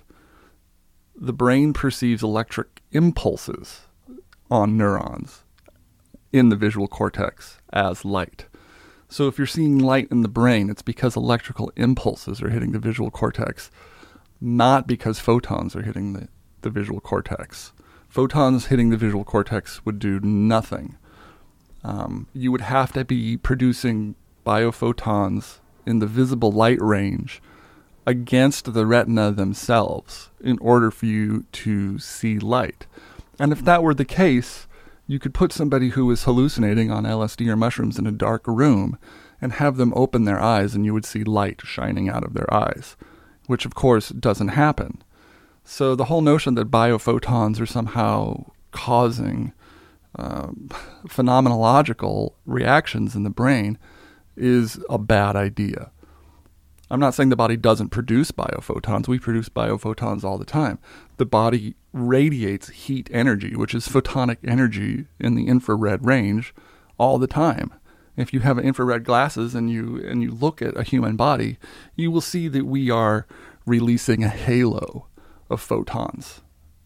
the 1.22 1.34
brain 1.34 1.74
perceives 1.74 2.24
electric 2.24 2.82
impulses 2.92 3.82
on 4.50 4.78
neurons 4.78 5.44
in 6.32 6.48
the 6.48 6.56
visual 6.56 6.88
cortex 6.88 7.60
as 7.74 8.06
light. 8.06 8.46
So 9.10 9.28
if 9.28 9.40
you're 9.40 9.48
seeing 9.48 9.80
light 9.80 10.08
in 10.12 10.22
the 10.22 10.28
brain, 10.28 10.70
it's 10.70 10.84
because 10.84 11.16
electrical 11.16 11.72
impulses 11.76 12.44
are 12.44 12.52
hitting 12.52 12.72
the 12.72 12.80
visual 12.80 13.10
cortex, 13.10 13.72
not 14.40 14.86
because 14.86 15.20
photons 15.20 15.76
are 15.76 15.82
hitting 15.82 16.14
the, 16.14 16.28
the 16.62 16.70
visual 16.70 17.02
cortex. 17.02 17.74
Photons 18.08 18.68
hitting 18.68 18.92
the 18.92 18.98
visual 18.98 19.24
cortex 19.24 19.84
would 19.84 19.98
do 19.98 20.20
nothing. 20.20 20.96
Um, 21.84 22.28
you 22.34 22.52
would 22.52 22.62
have 22.62 22.94
to 22.94 23.04
be 23.04 23.36
producing 23.36 24.14
biophotons 24.46 25.58
in 25.88 26.00
the 26.00 26.08
visible 26.08 26.52
light 26.52 26.82
range 26.82 27.42
against 28.06 28.74
the 28.74 28.86
retina 28.86 29.32
themselves 29.32 30.30
in 30.40 30.58
order 30.60 30.92
for 30.92 31.08
you 31.08 31.46
to 31.52 31.98
see 31.98 32.38
light. 32.38 32.86
And 33.40 33.52
if 33.52 33.64
that 33.66 33.82
were 33.82 33.94
the 33.94 34.06
case, 34.06 34.68
you 35.10 35.18
could 35.18 35.34
put 35.34 35.52
somebody 35.52 35.90
who 35.90 36.10
is 36.12 36.26
hallucinating 36.26 36.92
on 36.92 37.04
LSD 37.04 37.48
or 37.48 37.56
mushrooms 37.56 37.98
in 37.98 38.06
a 38.06 38.12
dark 38.12 38.46
room 38.46 38.96
and 39.42 39.54
have 39.54 39.76
them 39.76 39.92
open 39.96 40.26
their 40.26 40.40
eyes 40.40 40.76
and 40.76 40.86
you 40.86 40.94
would 40.94 41.04
see 41.04 41.24
light 41.24 41.62
shining 41.64 42.08
out 42.08 42.24
of 42.24 42.36
their 42.36 42.54
eyes, 42.54 42.96
which 43.48 43.66
of 43.66 43.74
course 43.74 44.10
doesn't 44.10 44.50
happen. 44.50 45.02
So 45.64 45.96
the 45.96 46.06
whole 46.06 46.22
notion 46.22 46.54
that 46.56 46.70
biophotons 46.70 47.60
are 47.60 47.66
somehow 47.66 48.52
causing 48.70 49.52
um, 50.16 50.70
phenomenological 51.08 52.34
reactions 52.46 53.16
in 53.16 53.24
the 53.24 53.32
brain 53.32 53.80
is 54.38 54.80
a 54.92 55.00
bad 55.00 55.36
idea. 55.36 55.90
I'm 56.92 57.00
not 57.00 57.16
saying 57.16 57.30
the 57.30 57.36
body 57.36 57.58
doesn't 57.58 57.90
produce 57.90 58.32
biophotons. 58.32 59.08
We 59.08 59.18
produce 59.18 59.50
biophotons 59.50 60.24
all 60.24 60.38
the 60.38 60.46
time. 60.46 60.78
The 61.18 61.26
body 61.26 61.76
radiates 61.94 62.70
heat 62.70 63.10
energy, 63.12 63.56
which 63.56 63.74
is 63.74 63.88
photonic 63.88 64.38
energy 64.44 65.06
in 65.20 65.36
the 65.36 65.48
infrared 65.48 66.06
range, 66.06 66.54
all 66.98 67.18
the 67.18 67.28
time. 67.28 67.74
If 68.16 68.34
you 68.34 68.42
have 68.42 68.60
infrared 68.60 69.06
glasses 69.06 69.56
and 69.56 69.70
you 69.70 69.98
and 70.06 70.22
you 70.22 70.32
look 70.32 70.62
at 70.62 70.78
a 70.78 70.84
human 70.84 71.16
body, 71.16 71.58
you 71.96 72.12
will 72.12 72.22
see 72.22 72.48
that 72.50 72.66
we 72.66 72.90
are 72.92 73.26
releasing 73.66 74.24
a 74.24 74.30
halo 74.30 75.08
of 75.50 75.62
photons 75.62 76.42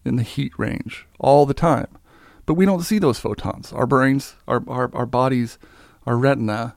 in 0.05 0.15
the 0.15 0.23
heat 0.23 0.51
range 0.57 1.07
all 1.19 1.45
the 1.45 1.53
time. 1.53 1.97
But 2.45 2.53
we 2.55 2.65
don't 2.65 2.83
see 2.83 2.99
those 2.99 3.19
photons. 3.19 3.71
Our 3.73 3.87
brains, 3.87 4.35
our, 4.47 4.63
our, 4.67 4.93
our 4.93 5.05
bodies, 5.05 5.57
our 6.05 6.17
retina 6.17 6.75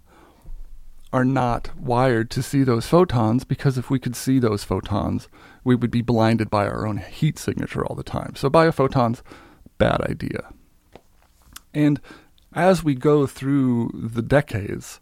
are 1.16 1.24
not 1.24 1.70
wired 1.78 2.30
to 2.30 2.42
see 2.42 2.62
those 2.62 2.86
photons 2.86 3.42
because 3.42 3.78
if 3.78 3.88
we 3.88 3.98
could 3.98 4.14
see 4.14 4.38
those 4.38 4.64
photons, 4.64 5.28
we 5.64 5.74
would 5.74 5.90
be 5.90 6.02
blinded 6.02 6.50
by 6.50 6.66
our 6.66 6.86
own 6.86 6.98
heat 6.98 7.38
signature 7.38 7.82
all 7.86 7.96
the 7.96 8.02
time. 8.02 8.34
So 8.36 8.50
biophotons, 8.50 9.22
bad 9.78 10.02
idea. 10.02 10.52
And 11.72 12.02
as 12.52 12.84
we 12.84 12.94
go 12.94 13.26
through 13.26 13.92
the 13.94 14.20
decades, 14.20 15.00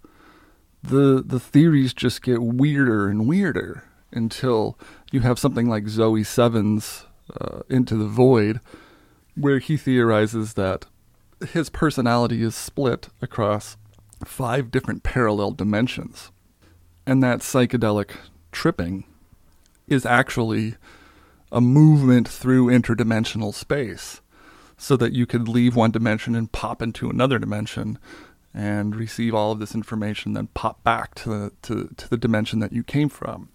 the 0.84 1.20
the 1.26 1.40
theories 1.40 1.92
just 1.92 2.22
get 2.22 2.40
weirder 2.40 3.08
and 3.08 3.26
weirder 3.26 3.82
until 4.12 4.78
you 5.10 5.18
have 5.22 5.40
something 5.40 5.68
like 5.68 5.88
Zoe 5.88 6.22
Sevens 6.22 7.06
uh, 7.40 7.62
Into 7.68 7.96
the 7.96 8.06
Void, 8.06 8.60
where 9.34 9.58
he 9.58 9.76
theorizes 9.76 10.54
that 10.54 10.86
his 11.52 11.70
personality 11.70 12.40
is 12.40 12.54
split 12.54 13.08
across 13.20 13.76
five 14.24 14.70
different 14.70 15.02
parallel 15.02 15.52
dimensions. 15.52 16.30
And 17.06 17.22
that 17.22 17.40
psychedelic 17.40 18.10
tripping 18.52 19.04
is 19.86 20.06
actually 20.06 20.76
a 21.52 21.60
movement 21.60 22.28
through 22.28 22.66
interdimensional 22.66 23.54
space 23.54 24.20
so 24.76 24.96
that 24.96 25.12
you 25.12 25.26
could 25.26 25.48
leave 25.48 25.76
one 25.76 25.90
dimension 25.90 26.34
and 26.34 26.50
pop 26.50 26.82
into 26.82 27.08
another 27.08 27.38
dimension 27.38 27.98
and 28.52 28.96
receive 28.96 29.34
all 29.34 29.52
of 29.52 29.58
this 29.58 29.74
information, 29.74 30.32
then 30.32 30.48
pop 30.48 30.82
back 30.84 31.14
to 31.14 31.28
the, 31.28 31.52
to, 31.62 31.94
to 31.96 32.08
the 32.08 32.16
dimension 32.16 32.60
that 32.60 32.72
you 32.72 32.82
came 32.82 33.08
from. 33.08 33.48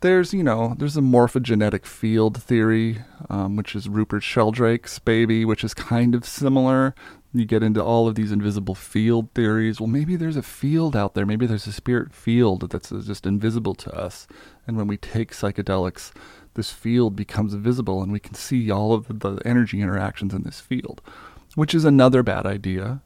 There's, 0.00 0.32
you 0.32 0.42
know, 0.42 0.74
there's 0.78 0.96
a 0.96 1.02
morphogenetic 1.02 1.84
field 1.84 2.40
theory, 2.40 2.98
um, 3.28 3.56
which 3.56 3.74
is 3.74 3.88
Rupert 3.88 4.22
Sheldrake's 4.22 4.98
baby, 4.98 5.44
which 5.44 5.64
is 5.64 5.74
kind 5.74 6.14
of 6.14 6.24
similar 6.24 6.94
you 7.32 7.44
get 7.44 7.62
into 7.62 7.82
all 7.82 8.08
of 8.08 8.14
these 8.14 8.32
invisible 8.32 8.74
field 8.74 9.28
theories. 9.34 9.80
Well, 9.80 9.86
maybe 9.86 10.16
there's 10.16 10.36
a 10.36 10.42
field 10.42 10.96
out 10.96 11.14
there. 11.14 11.26
Maybe 11.26 11.46
there's 11.46 11.66
a 11.66 11.72
spirit 11.72 12.14
field 12.14 12.70
that's 12.70 12.88
just 12.88 13.26
invisible 13.26 13.74
to 13.76 13.92
us. 13.94 14.26
And 14.66 14.76
when 14.76 14.86
we 14.86 14.96
take 14.96 15.32
psychedelics, 15.32 16.12
this 16.54 16.70
field 16.72 17.16
becomes 17.16 17.54
visible 17.54 18.02
and 18.02 18.10
we 18.10 18.20
can 18.20 18.34
see 18.34 18.70
all 18.70 18.92
of 18.92 19.20
the 19.20 19.40
energy 19.44 19.80
interactions 19.82 20.32
in 20.32 20.42
this 20.42 20.60
field, 20.60 21.02
which 21.54 21.74
is 21.74 21.84
another 21.84 22.22
bad 22.22 22.46
idea. 22.46 23.02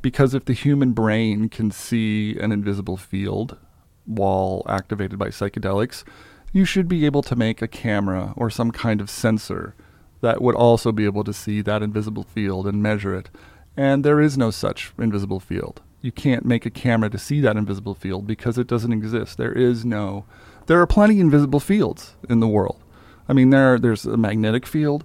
Because 0.00 0.34
if 0.34 0.46
the 0.46 0.54
human 0.54 0.92
brain 0.92 1.48
can 1.48 1.70
see 1.70 2.38
an 2.38 2.52
invisible 2.52 2.96
field 2.96 3.58
while 4.04 4.62
activated 4.66 5.18
by 5.18 5.28
psychedelics, 5.28 6.04
you 6.52 6.64
should 6.64 6.88
be 6.88 7.06
able 7.06 7.22
to 7.22 7.36
make 7.36 7.62
a 7.62 7.68
camera 7.68 8.32
or 8.36 8.50
some 8.50 8.72
kind 8.72 9.00
of 9.00 9.08
sensor 9.08 9.74
that 10.22 10.40
would 10.40 10.54
also 10.54 10.90
be 10.90 11.04
able 11.04 11.24
to 11.24 11.32
see 11.32 11.60
that 11.60 11.82
invisible 11.82 12.22
field 12.22 12.66
and 12.66 12.82
measure 12.82 13.14
it. 13.14 13.28
And 13.76 14.04
there 14.04 14.20
is 14.20 14.38
no 14.38 14.50
such 14.50 14.92
invisible 14.98 15.40
field. 15.40 15.82
You 16.00 16.12
can't 16.12 16.44
make 16.44 16.64
a 16.64 16.70
camera 16.70 17.10
to 17.10 17.18
see 17.18 17.40
that 17.42 17.56
invisible 17.56 17.94
field 17.94 18.26
because 18.26 18.56
it 18.56 18.66
doesn't 18.66 18.92
exist. 18.92 19.36
There 19.36 19.52
is 19.52 19.84
no. 19.84 20.24
There 20.66 20.80
are 20.80 20.86
plenty 20.86 21.20
invisible 21.20 21.60
fields 21.60 22.14
in 22.28 22.40
the 22.40 22.48
world. 22.48 22.82
I 23.28 23.34
mean, 23.34 23.50
there 23.50 23.78
there's 23.78 24.04
a 24.04 24.16
magnetic 24.16 24.66
field, 24.66 25.04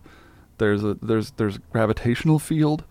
there's 0.58 0.84
a 0.84 0.96
there's 1.02 1.32
there's 1.32 1.58
a 1.58 1.62
gravitational 1.72 2.40
field. 2.40 2.84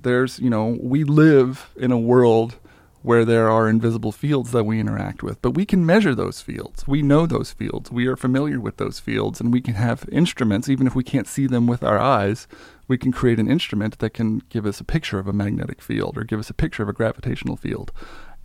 There's 0.00 0.38
you 0.40 0.50
know 0.50 0.78
we 0.80 1.04
live 1.04 1.70
in 1.76 1.92
a 1.92 1.98
world 1.98 2.56
where 3.04 3.26
there 3.26 3.50
are 3.50 3.68
invisible 3.68 4.12
fields 4.12 4.50
that 4.50 4.64
we 4.64 4.80
interact 4.80 5.22
with. 5.22 5.40
But 5.42 5.50
we 5.50 5.66
can 5.66 5.84
measure 5.84 6.14
those 6.14 6.40
fields. 6.40 6.88
We 6.88 7.02
know 7.02 7.26
those 7.26 7.52
fields. 7.52 7.90
We 7.90 8.06
are 8.06 8.16
familiar 8.16 8.58
with 8.58 8.78
those 8.78 8.98
fields, 8.98 9.42
and 9.42 9.52
we 9.52 9.60
can 9.60 9.74
have 9.74 10.08
instruments, 10.10 10.70
even 10.70 10.86
if 10.86 10.94
we 10.94 11.04
can't 11.04 11.28
see 11.28 11.46
them 11.46 11.66
with 11.66 11.84
our 11.84 11.98
eyes. 11.98 12.48
We 12.88 12.96
can 12.96 13.12
create 13.12 13.38
an 13.38 13.50
instrument 13.50 13.98
that 13.98 14.14
can 14.14 14.40
give 14.48 14.64
us 14.64 14.80
a 14.80 14.84
picture 14.84 15.18
of 15.18 15.28
a 15.28 15.34
magnetic 15.34 15.82
field 15.82 16.16
or 16.16 16.24
give 16.24 16.40
us 16.40 16.48
a 16.48 16.54
picture 16.54 16.82
of 16.82 16.88
a 16.88 16.94
gravitational 16.94 17.56
field. 17.56 17.92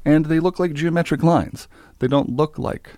And 0.03 0.25
they 0.25 0.41
look 0.41 0.59
like 0.59 0.73
geometric 0.73 1.23
lines. 1.23 1.69
They 1.99 2.07
don't 2.07 2.35
look 2.35 2.59
like, 2.59 2.89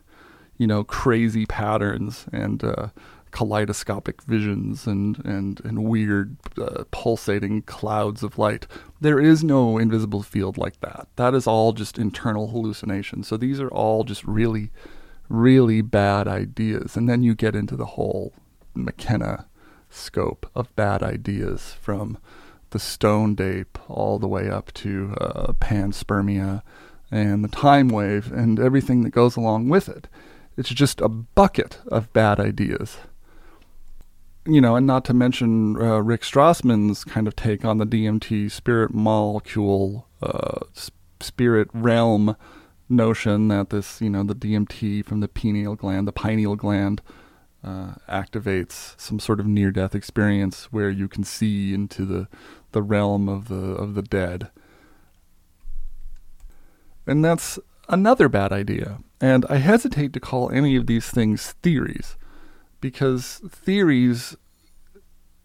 you 0.57 0.66
know, 0.66 0.84
crazy 0.84 1.45
patterns 1.45 2.26
and 2.34 2.64
uh, 2.64 2.88
kaleidoscopic 3.32 4.22
visions 4.24 4.86
and, 4.86 5.24
and, 5.26 5.62
and 5.64 5.84
weird 5.84 6.38
uh, 6.58 6.84
pulsating 6.92 7.62
clouds 7.64 8.24
of 8.24 8.38
light. 8.38 8.68
There 9.00 9.20
is 9.20 9.44
no 9.44 9.78
invisible 9.78 10.24
field 10.24 10.58
like 10.58 10.80
that. 10.82 11.08
That 11.16 11.34
is 11.34 11.48
all 11.48 11.74
just 11.74 11.98
internal 11.98 12.50
hallucination. 12.50 13.24
So 13.24 13.38
these 13.38 13.60
are 13.60 13.70
all 13.70 14.04
just 14.04 14.24
really, 14.26 14.72
really 15.30 15.82
bad 15.82 16.28
ideas. 16.28 16.96
And 16.96 17.10
then 17.10 17.24
you 17.24 17.34
get 17.34 17.56
into 17.56 17.76
the 17.76 17.86
whole 17.86 18.34
McKenna 18.74 19.48
scope 19.90 20.50
of 20.56 20.74
bad 20.76 21.04
ideas 21.04 21.76
from 21.82 22.18
the 22.70 22.80
stone 22.80 23.36
ape 23.40 23.78
all 23.90 24.18
the 24.18 24.28
way 24.28 24.50
up 24.50 24.74
to 24.74 25.14
uh, 25.20 25.54
panspermia 25.54 26.62
and 27.12 27.44
the 27.44 27.50
time 27.50 27.90
wave 27.90 28.32
and 28.32 28.60
everything 28.60 29.04
that 29.04 29.10
goes 29.10 29.36
along 29.36 29.68
with 29.68 29.90
it. 29.90 30.08
It's 30.58 30.70
just 30.70 31.02
a 31.02 31.10
bucket 31.10 31.80
of 31.88 32.12
bad 32.14 32.40
ideas 32.40 32.98
you 34.46 34.60
know, 34.60 34.76
and 34.76 34.88
not 34.88 35.06
to 35.06 35.14
mention 35.14 35.80
uh, 35.80 36.00
Rick 36.00 36.22
Strassman's 36.22 37.04
kind 37.04 37.28
of 37.28 37.36
take 37.36 37.64
on 37.64 37.78
the 37.78 37.86
DMT 37.86 38.52
spirit 38.52 38.94
molecule, 38.94 40.08
uh, 40.22 40.62
spirit 41.20 41.70
realm 41.74 42.36
notion 42.89 43.48
that 43.50 43.70
this, 43.70 44.02
you 44.02 44.10
know, 44.10 44.24
the 44.24 44.36
DMT 44.36 45.06
from 45.06 45.20
the 45.20 45.28
pineal 45.28 45.76
gland, 45.76 46.08
the 46.08 46.12
pineal 46.12 46.56
gland, 46.56 47.02
uh, 47.64 47.94
activates 48.10 49.00
some 49.00 49.20
sort 49.20 49.39
of 49.39 49.46
near-death 49.46 49.94
experience 49.94 50.66
where 50.72 50.89
you 50.89 51.08
can 51.08 51.24
see 51.24 51.74
into 51.74 52.06
the 52.06 52.28
the 52.72 52.82
realm 52.82 53.30
of 53.30 53.50
the 53.50 53.56
of 53.56 53.94
the 53.94 54.02
dead. 54.02 54.50
And 57.06 57.24
that's 57.24 57.60
another 57.88 58.28
bad 58.28 58.52
idea. 58.52 59.00
And 59.20 59.46
I 59.50 59.58
hesitate 59.58 60.14
to 60.14 60.20
call 60.20 60.50
any 60.50 60.76
of 60.76 60.88
these 60.88 61.10
things 61.10 61.52
theories 61.62 62.16
because 62.82 63.42
theories 63.50 64.36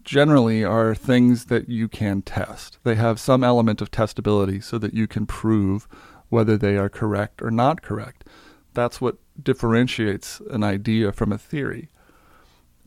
generally 0.03 0.63
are 0.63 0.95
things 0.95 1.45
that 1.45 1.69
you 1.69 1.87
can 1.87 2.21
test. 2.21 2.77
They 2.83 2.95
have 2.95 3.19
some 3.19 3.43
element 3.43 3.81
of 3.81 3.91
testability 3.91 4.63
so 4.63 4.77
that 4.77 4.93
you 4.93 5.07
can 5.07 5.25
prove 5.25 5.87
whether 6.29 6.57
they 6.57 6.77
are 6.77 6.89
correct 6.89 7.41
or 7.41 7.51
not 7.51 7.81
correct. 7.81 8.25
That's 8.73 8.99
what 8.99 9.17
differentiates 9.41 10.41
an 10.49 10.63
idea 10.63 11.11
from 11.11 11.31
a 11.31 11.37
theory. 11.37 11.89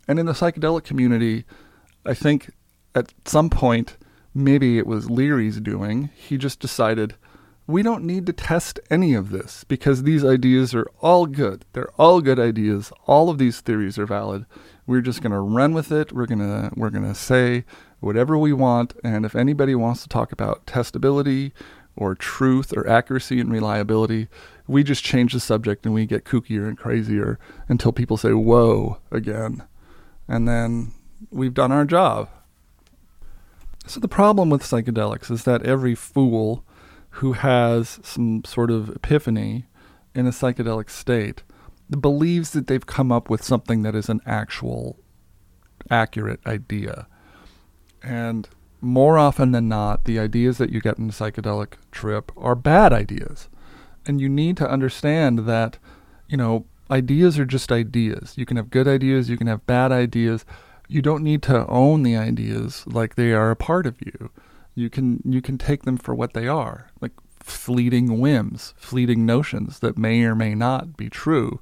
And 0.09 0.18
in 0.18 0.26
the 0.26 0.32
psychedelic 0.32 0.84
community, 0.84 1.44
I 2.05 2.14
think 2.14 2.51
at 2.94 3.12
some 3.24 3.51
point, 3.51 3.96
maybe 4.34 4.78
it 4.78 4.86
was 4.86 5.11
Leary's 5.11 5.61
doing, 5.61 6.11
he 6.14 6.36
just 6.38 6.59
decided 6.59 7.14
we 7.70 7.82
don't 7.82 8.04
need 8.04 8.26
to 8.26 8.32
test 8.32 8.80
any 8.90 9.14
of 9.14 9.30
this 9.30 9.64
because 9.64 10.02
these 10.02 10.24
ideas 10.24 10.74
are 10.74 10.86
all 11.00 11.26
good. 11.26 11.64
They're 11.72 11.92
all 11.92 12.20
good 12.20 12.38
ideas. 12.38 12.92
All 13.06 13.30
of 13.30 13.38
these 13.38 13.60
theories 13.60 13.98
are 13.98 14.06
valid. 14.06 14.46
We're 14.86 15.00
just 15.00 15.22
going 15.22 15.32
to 15.32 15.38
run 15.38 15.72
with 15.72 15.92
it. 15.92 16.12
We're 16.12 16.26
going 16.26 16.40
to 16.40 16.70
we're 16.74 16.90
going 16.90 17.06
to 17.06 17.14
say 17.14 17.64
whatever 18.00 18.36
we 18.36 18.52
want 18.52 18.94
and 19.04 19.24
if 19.24 19.36
anybody 19.36 19.74
wants 19.74 20.02
to 20.02 20.08
talk 20.08 20.32
about 20.32 20.66
testability 20.66 21.52
or 21.96 22.14
truth 22.14 22.72
or 22.76 22.88
accuracy 22.88 23.40
and 23.40 23.52
reliability, 23.52 24.28
we 24.66 24.82
just 24.82 25.04
change 25.04 25.32
the 25.32 25.40
subject 25.40 25.84
and 25.84 25.94
we 25.94 26.06
get 26.06 26.24
kookier 26.24 26.66
and 26.66 26.78
crazier 26.78 27.38
until 27.68 27.92
people 27.92 28.16
say 28.16 28.32
whoa 28.32 28.98
again. 29.10 29.62
And 30.26 30.48
then 30.48 30.92
we've 31.30 31.54
done 31.54 31.72
our 31.72 31.84
job. 31.84 32.28
So 33.86 34.00
the 34.00 34.08
problem 34.08 34.50
with 34.50 34.62
psychedelics 34.62 35.30
is 35.30 35.44
that 35.44 35.62
every 35.64 35.94
fool 35.94 36.64
who 37.14 37.32
has 37.32 38.00
some 38.02 38.44
sort 38.44 38.70
of 38.70 38.88
epiphany 38.90 39.66
in 40.14 40.26
a 40.26 40.30
psychedelic 40.30 40.90
state 40.90 41.42
believes 42.00 42.50
that 42.50 42.66
they've 42.66 42.86
come 42.86 43.11
up 43.11 43.28
with 43.28 43.42
something 43.42 43.82
that 43.82 43.94
is 43.94 44.08
an 44.08 44.20
actual 44.24 44.96
accurate 45.90 46.40
idea. 46.46 47.06
And 48.02 48.48
more 48.80 49.18
often 49.18 49.52
than 49.52 49.68
not, 49.68 50.04
the 50.04 50.18
ideas 50.18 50.58
that 50.58 50.70
you 50.70 50.80
get 50.80 50.98
in 50.98 51.08
a 51.08 51.12
psychedelic 51.12 51.74
trip 51.90 52.32
are 52.36 52.54
bad 52.54 52.92
ideas. 52.92 53.48
And 54.06 54.20
you 54.20 54.28
need 54.28 54.56
to 54.58 54.70
understand 54.70 55.40
that, 55.40 55.78
you 56.28 56.36
know, 56.36 56.66
ideas 56.90 57.38
are 57.38 57.44
just 57.44 57.70
ideas. 57.70 58.34
You 58.36 58.46
can 58.46 58.56
have 58.56 58.70
good 58.70 58.88
ideas, 58.88 59.28
you 59.28 59.36
can 59.36 59.46
have 59.46 59.66
bad 59.66 59.92
ideas. 59.92 60.44
You 60.88 61.02
don't 61.02 61.22
need 61.22 61.42
to 61.42 61.66
own 61.68 62.02
the 62.02 62.16
ideas 62.16 62.84
like 62.86 63.14
they 63.14 63.32
are 63.32 63.50
a 63.50 63.56
part 63.56 63.86
of 63.86 63.96
you. 64.00 64.30
You 64.74 64.90
can 64.90 65.22
you 65.24 65.42
can 65.42 65.58
take 65.58 65.82
them 65.82 65.96
for 65.96 66.14
what 66.14 66.32
they 66.32 66.46
are, 66.46 66.90
like 67.00 67.12
fleeting 67.40 68.20
whims, 68.20 68.74
fleeting 68.76 69.26
notions 69.26 69.80
that 69.80 69.98
may 69.98 70.22
or 70.22 70.34
may 70.34 70.54
not 70.54 70.96
be 70.96 71.08
true, 71.08 71.60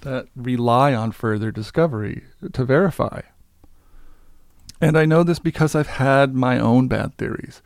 that 0.00 0.26
rely 0.34 0.94
on 0.94 1.12
further 1.12 1.50
discovery 1.50 2.24
to 2.52 2.64
verify. 2.64 3.22
And 4.80 4.98
I 4.98 5.04
know 5.04 5.22
this 5.22 5.38
because 5.38 5.74
I've 5.74 5.86
had 5.86 6.34
my 6.34 6.58
own 6.58 6.88
bad 6.88 7.16
theories. 7.16 7.62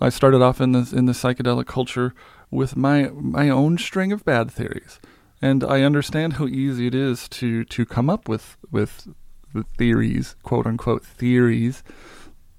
I 0.00 0.08
started 0.08 0.42
off 0.42 0.60
in 0.60 0.72
the 0.72 0.92
in 0.94 1.06
the 1.06 1.12
psychedelic 1.12 1.66
culture 1.66 2.14
with 2.50 2.76
my 2.76 3.08
my 3.12 3.48
own 3.48 3.78
string 3.78 4.12
of 4.12 4.24
bad 4.24 4.50
theories, 4.50 5.00
and 5.42 5.64
I 5.64 5.82
understand 5.82 6.34
how 6.34 6.46
easy 6.46 6.86
it 6.86 6.94
is 6.94 7.28
to 7.30 7.64
to 7.64 7.86
come 7.86 8.08
up 8.08 8.28
with 8.28 8.56
with 8.70 9.08
the 9.52 9.64
theories, 9.76 10.36
quote 10.42 10.66
unquote 10.66 11.04
theories 11.04 11.82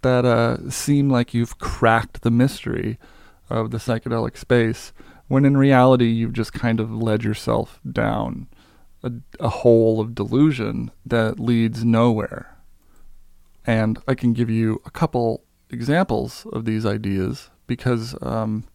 that 0.02 0.26
uh, 0.26 0.70
seem 0.70 1.10
like 1.10 1.34
you've 1.34 1.58
cracked 1.60 2.22
the 2.22 2.32
mystery 2.32 2.97
of 3.49 3.72
the 3.72 3.78
psychedelic 3.78 4.38
space, 4.38 4.93
when 5.28 5.45
in 5.45 5.58
reality 5.58 6.08
you've 6.08 6.34
just 6.34 6.54
kind 6.54 6.80
of 6.80 6.91
led 6.91 7.24
yourself 7.24 7.80
down 7.89 8.47
a, 9.04 9.12
a 9.39 9.49
hole 9.49 9.99
of 9.99 10.16
delusion 10.16 10.91
that 11.06 11.39
leads 11.39 11.84
nowhere. 11.84 12.58
And 13.66 13.99
I 14.08 14.16
can 14.16 14.34
give 14.34 14.49
you 14.49 14.82
a 14.86 14.91
couple 14.91 15.43
examples 15.70 16.45
of 16.52 16.66
these 16.66 16.86
ideas 16.86 17.49
because 17.68 18.16
um, 18.22 18.66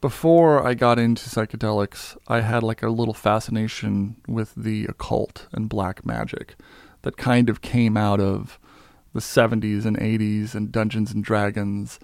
before 0.00 0.66
I 0.66 0.74
got 0.74 0.98
into 0.98 1.28
psychedelics, 1.28 2.16
I 2.28 2.40
had 2.40 2.62
like 2.62 2.82
a 2.82 2.90
little 2.90 3.14
fascination 3.14 4.16
with 4.26 4.54
the 4.56 4.84
occult 4.86 5.46
and 5.52 5.68
black 5.68 6.04
magic 6.04 6.56
that 7.02 7.16
kind 7.16 7.48
of 7.48 7.60
came 7.60 7.96
out 7.96 8.20
of 8.20 8.58
the 9.12 9.20
70s 9.20 9.84
and 9.84 9.98
80s 9.98 10.54
and 10.54 10.72
Dungeons 10.72 11.12
and 11.12 11.22
Dragons 11.22 11.98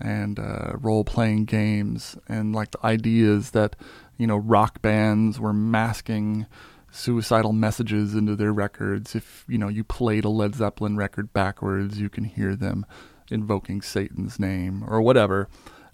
and 0.00 0.38
uh, 0.38 0.72
role 0.80 1.04
playing 1.04 1.44
games 1.44 2.16
and 2.28 2.54
like 2.54 2.72
the 2.72 2.84
ideas 2.84 3.50
that 3.52 3.76
you 4.18 4.26
know 4.26 4.36
rock 4.36 4.82
bands 4.82 5.38
were 5.38 5.52
masking 5.52 6.46
suicidal 6.90 7.52
messages 7.52 8.14
into 8.14 8.36
their 8.36 8.52
records. 8.52 9.14
If 9.14 9.44
you 9.48 9.58
know 9.58 9.68
you 9.68 9.84
played 9.84 10.24
a 10.24 10.28
Led 10.28 10.54
Zeppelin 10.54 10.96
record 10.96 11.32
backwards, 11.32 11.98
you 11.98 12.08
can 12.08 12.24
hear 12.24 12.54
them 12.56 12.84
invoking 13.30 13.80
Satan's 13.80 14.38
name 14.38 14.84
or 14.86 15.00
whatever. 15.00 15.48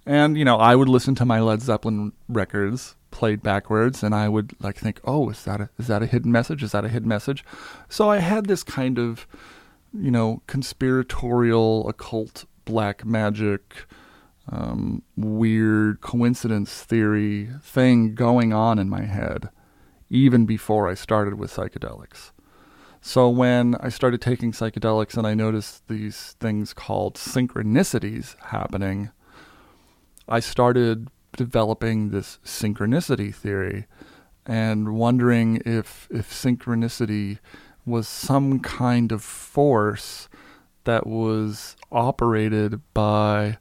And 0.05 0.39
you 0.39 0.45
know, 0.45 0.57
I 0.57 0.75
would 0.75 0.89
listen 0.89 1.14
to 1.16 1.25
my 1.25 1.41
Led 1.41 1.61
Zeppelin 1.61 2.12
records 2.29 2.97
played 3.11 3.43
backwards, 3.43 4.03
and 4.03 4.14
I 4.14 4.29
would 4.29 4.55
like 4.61 4.77
think, 4.77 5.01
"Oh, 5.05 5.29
is 5.31 5.45
that 5.45 5.61
a, 5.61 5.71
is 5.79 5.87
that 5.87 6.03
a 6.03 6.07
hidden 6.07 6.33
message? 6.33 6.62
Is 6.62 6.73
that 6.73 6.85
a 6.85 6.89
hidden 6.89 7.09
message?" 7.09 7.45
So 7.89 8.11
I 8.11 8.19
had 8.19 8.47
this 8.47 8.62
kind 8.62 8.99
of 8.99 9.27
you 9.93 10.11
know, 10.11 10.43
conspiratorial, 10.47 11.89
occult, 11.89 12.45
black 12.64 13.05
magic, 13.05 13.86
um, 14.51 15.03
weird 15.16 16.01
coincidence 16.01 16.82
theory 16.82 17.49
thing 17.62 18.14
going 18.14 18.53
on 18.53 18.78
in 18.78 18.89
my 18.89 19.03
head, 19.03 19.51
even 20.11 20.47
before 20.47 20.89
I 20.89 20.95
started 20.95 21.34
with 21.34 21.53
psychedelics. 21.53 22.32
So 23.01 23.28
when 23.28 23.74
I 23.76 23.89
started 23.91 24.20
taking 24.20 24.53
psychedelics 24.53 25.16
and 25.16 25.26
I 25.26 25.34
noticed 25.34 25.86
these 25.89 26.36
things 26.41 26.72
called 26.72 27.14
synchronicities 27.14 28.36
happening, 28.47 29.11
I 30.28 30.41
started 30.41 31.09
developing 31.36 32.11
this 32.11 32.39
synchronicity 32.45 33.34
theory 33.34 33.86
and 34.45 34.95
wondering 34.95 35.62
if 35.64 36.09
if 36.11 36.32
synchronicity 36.32 37.39
was 37.89 38.09
some 38.09 38.61
kind 38.61 39.12
of 39.12 39.22
force 39.22 40.28
that 40.84 41.07
was 41.07 41.76
operated 41.91 42.80
by 42.95 43.59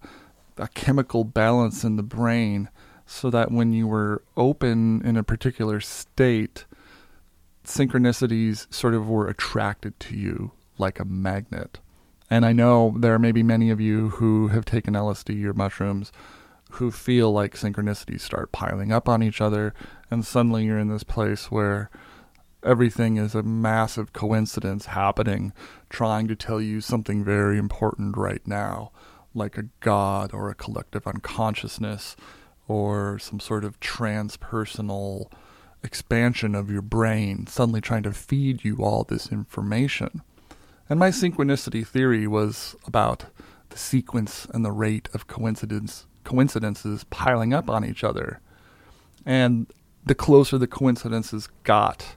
a 0.57 0.67
chemical 0.69 1.23
balance 1.23 1.83
in 1.83 1.95
the 1.95 2.03
brain 2.03 2.69
so 3.05 3.29
that 3.29 3.51
when 3.51 3.73
you 3.73 3.87
were 3.87 4.23
open 4.35 5.01
in 5.05 5.17
a 5.17 5.23
particular 5.23 5.79
state, 5.79 6.65
synchronicities 7.63 8.71
sort 8.73 8.93
of 8.93 9.07
were 9.07 9.27
attracted 9.27 9.99
to 9.99 10.15
you 10.15 10.51
like 10.77 10.99
a 10.99 11.05
magnet. 11.05 11.79
And 12.29 12.45
I 12.45 12.51
know 12.51 12.95
there 12.97 13.19
may 13.19 13.31
be 13.31 13.43
many 13.43 13.69
of 13.69 13.79
you 13.79 14.09
who 14.09 14.49
have 14.49 14.65
taken 14.65 14.93
LSD 14.93 15.43
or 15.45 15.53
mushrooms 15.53 16.11
who 16.71 16.91
feel 16.91 17.31
like 17.31 17.55
synchronicities 17.55 18.21
start 18.21 18.51
piling 18.51 18.91
up 18.91 19.07
on 19.07 19.23
each 19.23 19.39
other, 19.39 19.73
and 20.11 20.25
suddenly 20.25 20.65
you're 20.65 20.79
in 20.79 20.89
this 20.89 21.03
place 21.03 21.49
where 21.49 21.89
everything 22.63 23.17
is 23.17 23.35
a 23.35 23.43
massive 23.43 24.13
coincidence 24.13 24.87
happening, 24.87 25.53
trying 25.89 26.27
to 26.27 26.35
tell 26.35 26.61
you 26.61 26.81
something 26.81 27.23
very 27.23 27.57
important 27.57 28.17
right 28.17 28.45
now, 28.45 28.91
like 29.33 29.57
a 29.57 29.69
god 29.79 30.33
or 30.33 30.49
a 30.49 30.55
collective 30.55 31.07
unconsciousness 31.07 32.15
or 32.67 33.17
some 33.19 33.39
sort 33.39 33.63
of 33.63 33.79
transpersonal 33.79 35.31
expansion 35.83 36.55
of 36.55 36.69
your 36.69 36.81
brain, 36.81 37.47
suddenly 37.47 37.81
trying 37.81 38.03
to 38.03 38.11
feed 38.11 38.63
you 38.63 38.77
all 38.77 39.03
this 39.03 39.31
information. 39.31 40.21
And 40.89 40.99
my 40.99 41.09
synchronicity 41.09 41.85
theory 41.85 42.27
was 42.27 42.75
about 42.85 43.25
the 43.69 43.77
sequence 43.77 44.47
and 44.53 44.63
the 44.63 44.71
rate 44.71 45.09
of 45.13 45.27
coincidence 45.27 46.05
coincidences 46.23 47.05
piling 47.05 47.53
up 47.53 47.69
on 47.69 47.85
each 47.85 48.03
other. 48.03 48.41
And 49.25 49.67
the 50.05 50.15
closer 50.15 50.57
the 50.57 50.67
coincidences 50.67 51.47
got 51.63 52.16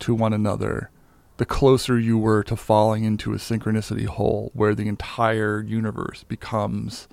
to 0.00 0.14
one 0.14 0.32
another, 0.32 0.90
the 1.38 1.46
closer 1.46 1.98
you 1.98 2.18
were 2.18 2.42
to 2.42 2.56
falling 2.56 3.04
into 3.04 3.32
a 3.32 3.36
synchronicity 3.36 4.06
hole 4.06 4.50
where 4.54 4.74
the 4.74 4.88
entire 4.88 5.62
universe 5.62 6.24
becomes 6.24 7.08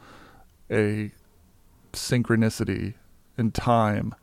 a 0.72 1.12
synchronicity 1.94 2.96
in 3.38 3.52
time, 3.52 4.16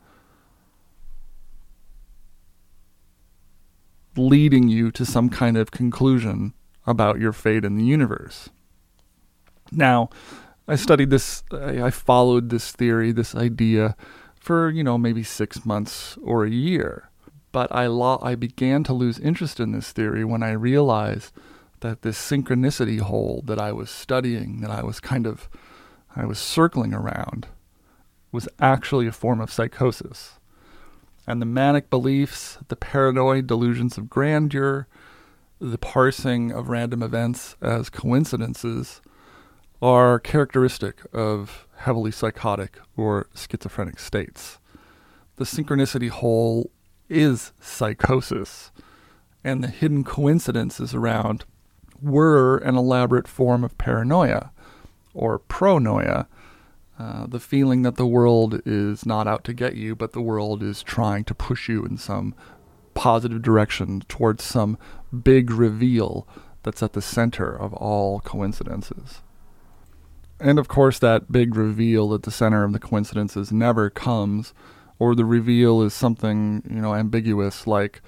leading 4.15 4.67
you 4.67 4.91
to 4.91 5.05
some 5.05 5.29
kind 5.29 5.57
of 5.57 5.71
conclusion 5.71 6.53
about 6.85 7.19
your 7.19 7.31
fate 7.31 7.63
in 7.63 7.77
the 7.77 7.85
universe. 7.85 8.49
Now, 9.71 10.09
I 10.67 10.75
studied 10.75 11.09
this, 11.09 11.43
I, 11.51 11.89
followed 11.89 12.49
this 12.49 12.71
theory, 12.71 13.11
this 13.11 13.35
idea 13.35 13.95
for, 14.35 14.69
you 14.69 14.83
know, 14.83 14.97
maybe 14.97 15.23
six 15.23 15.65
months 15.65 16.17
or 16.21 16.45
a 16.45 16.49
year. 16.49 17.09
But 17.53 17.73
I, 17.73 17.87
lo- 17.87 18.19
I 18.21 18.35
began 18.35 18.83
to 18.83 18.93
lose 18.93 19.19
interest 19.19 19.61
in 19.61 19.71
this 19.71 19.93
theory 19.93 20.25
when 20.25 20.43
I 20.43 20.51
realized 20.51 21.31
that 21.79 22.01
this 22.01 22.17
synchronicity 22.17 22.99
hole 22.99 23.43
that 23.45 23.59
I 23.59 23.71
was 23.71 23.89
studying, 23.89 24.59
that 24.61 24.71
I 24.71 24.83
was 24.83 24.99
kind 24.99 25.27
of, 25.27 25.47
I 26.15 26.25
was 26.25 26.39
circling 26.39 26.93
around, 26.93 27.47
was 28.31 28.49
actually 28.59 29.05
a 29.05 29.11
form 29.11 29.39
of 29.39 29.51
psychosis. 29.51 30.39
And 31.27 31.41
the 31.41 31.45
manic 31.45 31.89
beliefs, 31.91 32.57
the 32.69 32.75
paranoid 32.75 33.45
delusions 33.45 33.97
of 33.99 34.09
grandeur, 34.09 34.87
the 35.59 35.77
parsing 35.77 36.51
of 36.51 36.69
random 36.69 37.03
events 37.03 37.55
as 37.61 37.89
coincidences 37.89 38.99
are 39.79 40.19
characteristic 40.19 41.01
of 41.13 41.67
heavily 41.77 42.11
psychotic 42.11 42.79
or 42.97 43.27
schizophrenic 43.35 43.99
states. 43.99 44.57
The 45.35 45.45
synchronicity 45.45 46.09
hole 46.09 46.71
is 47.09 47.51
psychosis, 47.59 48.71
and 49.43 49.63
the 49.63 49.67
hidden 49.67 50.03
coincidences 50.03 50.93
around 50.93 51.45
were 52.01 52.57
an 52.57 52.75
elaborate 52.75 53.27
form 53.27 53.63
of 53.63 53.77
paranoia 53.77 54.51
or 55.13 55.39
pronoia, 55.39 56.27
uh, 56.99 57.25
the 57.27 57.39
feeling 57.39 57.81
that 57.81 57.95
the 57.95 58.05
world 58.05 58.61
is 58.65 59.05
not 59.05 59.27
out 59.27 59.43
to 59.43 59.53
get 59.53 59.75
you, 59.75 59.95
but 59.95 60.13
the 60.13 60.21
world 60.21 60.61
is 60.61 60.83
trying 60.83 61.23
to 61.23 61.33
push 61.33 61.67
you 61.69 61.85
in 61.85 61.97
some 61.97 62.35
positive 62.93 63.41
direction 63.41 64.01
towards 64.07 64.43
some 64.43 64.77
big 65.23 65.49
reveal 65.49 66.27
that's 66.63 66.83
at 66.83 66.93
the 66.93 67.01
center 67.01 67.53
of 67.53 67.73
all 67.73 68.19
coincidences. 68.21 69.21
And 70.39 70.59
of 70.59 70.67
course, 70.67 70.99
that 70.99 71.31
big 71.31 71.55
reveal 71.55 72.13
at 72.13 72.23
the 72.23 72.31
center 72.31 72.63
of 72.63 72.73
the 72.73 72.79
coincidences 72.79 73.51
never 73.51 73.89
comes, 73.89 74.53
or 75.03 75.15
the 75.15 75.25
reveal 75.25 75.81
is 75.81 75.93
something, 75.93 76.63
you 76.69 76.79
know, 76.79 76.95
ambiguous 76.95 77.67
like 77.67 78.01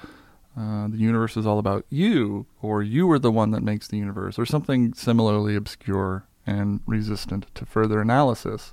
uh, 0.57 0.87
the 0.87 0.97
universe 0.97 1.35
is 1.35 1.45
all 1.45 1.59
about 1.59 1.85
you, 1.89 2.45
or 2.61 2.81
you 2.81 3.11
are 3.11 3.19
the 3.19 3.33
one 3.41 3.51
that 3.51 3.61
makes 3.61 3.89
the 3.89 3.97
universe, 3.97 4.39
or 4.39 4.45
something 4.45 4.93
similarly 4.93 5.57
obscure 5.57 6.25
and 6.47 6.79
resistant 6.85 7.53
to 7.53 7.65
further 7.65 7.99
analysis. 7.99 8.71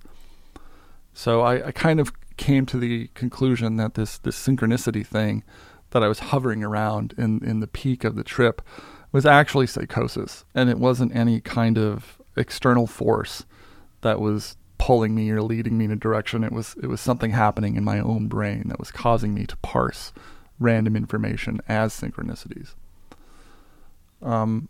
So 1.13 1.41
I, 1.41 1.67
I 1.67 1.73
kind 1.73 1.99
of 1.99 2.13
came 2.37 2.65
to 2.67 2.79
the 2.79 3.11
conclusion 3.15 3.75
that 3.79 3.95
this, 3.95 4.19
this 4.19 4.37
synchronicity 4.37 5.05
thing 5.05 5.43
that 5.91 6.05
I 6.05 6.09
was 6.09 6.21
hovering 6.31 6.63
around 6.63 7.15
in, 7.19 7.45
in 7.45 7.59
the 7.59 7.67
peak 7.67 8.05
of 8.05 8.15
the 8.15 8.23
trip 8.23 8.63
was 9.11 9.27
actually 9.27 9.67
psychosis, 9.67 10.45
and 10.55 10.71
it 10.71 10.79
wasn't 10.79 11.17
any 11.17 11.41
kind 11.41 11.77
of 11.77 12.23
external 12.37 12.87
force 12.87 13.45
that 14.03 14.21
was 14.21 14.57
pulling 14.83 15.15
me 15.15 15.31
or 15.31 15.41
leading 15.41 15.79
me 15.79 15.85
in 15.85 15.93
a 15.93 15.97
direction. 15.97 16.43
It 16.43 16.51
was 16.51 16.75
it 16.83 16.89
was 16.89 17.01
something 17.01 17.31
happening 17.31 17.77
in 17.77 17.85
my 17.85 18.01
own 18.01 18.27
brain 18.27 18.65
that 18.67 18.81
was 18.81 18.91
causing 18.91 19.33
me 19.33 19.47
to 19.47 19.57
parse 19.59 20.13
random 20.59 20.97
information 20.97 21.61
as 21.69 21.95
synchronicities. 21.95 22.75
Um, 24.21 24.69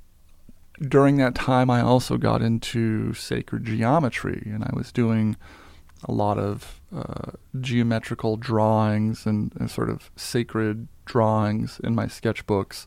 during 0.80 1.16
that 1.16 1.34
time, 1.34 1.70
I 1.70 1.80
also 1.80 2.18
got 2.18 2.42
into 2.42 3.14
sacred 3.14 3.64
geometry, 3.64 4.42
and 4.44 4.62
I 4.64 4.70
was 4.74 4.92
doing 4.92 5.36
a 6.04 6.12
lot 6.12 6.38
of 6.38 6.80
uh, 6.94 7.32
geometrical 7.60 8.36
drawings 8.36 9.24
and, 9.24 9.52
and, 9.58 9.70
sort 9.70 9.88
of 9.88 10.10
sacred 10.16 10.88
drawings 11.06 11.80
in 11.84 11.94
my 11.94 12.06
sketchbooks 12.06 12.86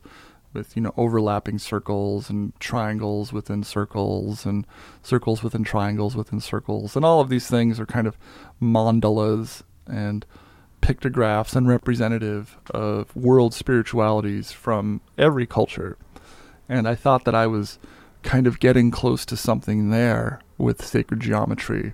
with 0.56 0.74
you 0.74 0.82
know 0.82 0.94
overlapping 0.96 1.58
circles 1.58 2.30
and 2.30 2.58
triangles 2.58 3.32
within 3.32 3.62
circles 3.62 4.46
and 4.46 4.66
circles 5.02 5.42
within 5.42 5.62
triangles 5.62 6.16
within 6.16 6.40
circles. 6.40 6.96
And 6.96 7.04
all 7.04 7.20
of 7.20 7.28
these 7.28 7.46
things 7.46 7.78
are 7.78 7.86
kind 7.86 8.06
of 8.06 8.16
mandalas 8.60 9.62
and 9.86 10.24
pictographs 10.80 11.54
and 11.54 11.68
representative 11.68 12.56
of 12.70 13.14
world 13.14 13.54
spiritualities 13.54 14.52
from 14.52 15.00
every 15.18 15.46
culture. 15.46 15.96
And 16.68 16.88
i 16.88 16.94
thought 16.94 17.24
that 17.24 17.34
i 17.34 17.46
was 17.46 17.78
kind 18.22 18.46
of 18.46 18.58
getting 18.58 18.90
close 18.90 19.24
to 19.26 19.36
something 19.36 19.90
there 19.90 20.40
with 20.58 20.84
sacred 20.84 21.20
geometry. 21.20 21.92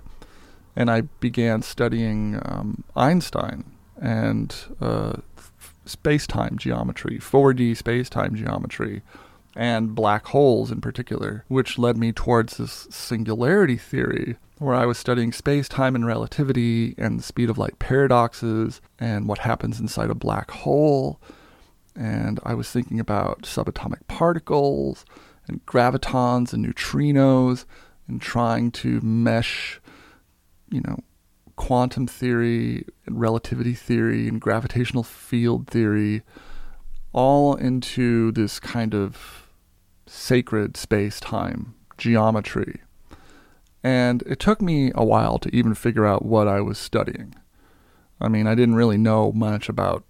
And 0.75 0.89
i 0.89 1.01
began 1.01 1.61
studying 1.61 2.39
um, 2.43 2.83
einstein 2.95 3.65
and 4.01 4.55
uh, 4.81 5.13
space 5.85 6.27
time 6.27 6.57
geometry, 6.57 7.19
4D 7.19 7.75
space 7.77 8.09
time 8.09 8.35
geometry, 8.35 9.01
and 9.55 9.93
black 9.95 10.27
holes 10.27 10.71
in 10.71 10.81
particular, 10.81 11.45
which 11.47 11.77
led 11.77 11.97
me 11.97 12.11
towards 12.11 12.57
this 12.57 12.87
singularity 12.89 13.77
theory, 13.77 14.37
where 14.57 14.75
I 14.75 14.85
was 14.85 14.97
studying 14.97 15.31
space 15.31 15.67
time 15.67 15.95
and 15.95 16.05
relativity 16.05 16.95
and 16.97 17.19
the 17.19 17.23
speed 17.23 17.49
of 17.49 17.57
light 17.57 17.79
paradoxes 17.79 18.81
and 18.99 19.27
what 19.27 19.39
happens 19.39 19.79
inside 19.79 20.09
a 20.09 20.15
black 20.15 20.51
hole. 20.51 21.19
And 21.95 22.39
I 22.43 22.53
was 22.53 22.69
thinking 22.71 22.99
about 22.99 23.43
subatomic 23.43 24.07
particles 24.07 25.05
and 25.47 25.65
gravitons 25.65 26.53
and 26.53 26.65
neutrinos 26.65 27.65
and 28.07 28.21
trying 28.21 28.71
to 28.71 28.99
mesh, 29.01 29.79
you 30.69 30.81
know, 30.81 30.99
quantum 31.63 32.05
theory 32.05 32.85
relativity 33.07 33.73
theory 33.73 34.27
and 34.27 34.41
gravitational 34.41 35.01
field 35.01 35.65
theory 35.65 36.21
all 37.13 37.55
into 37.55 38.33
this 38.33 38.59
kind 38.59 38.93
of 38.93 39.47
sacred 40.05 40.75
space 40.75 41.21
time 41.21 41.73
geometry. 41.97 42.81
And 43.81 44.23
it 44.23 44.41
took 44.41 44.61
me 44.61 44.91
a 44.93 45.05
while 45.05 45.39
to 45.39 45.55
even 45.55 45.73
figure 45.73 46.05
out 46.05 46.25
what 46.25 46.49
I 46.49 46.59
was 46.59 46.77
studying. 46.77 47.33
I 48.19 48.27
mean, 48.27 48.45
I 48.45 48.55
didn't 48.55 48.75
really 48.75 48.97
know 48.97 49.31
much 49.31 49.69
about 49.69 50.03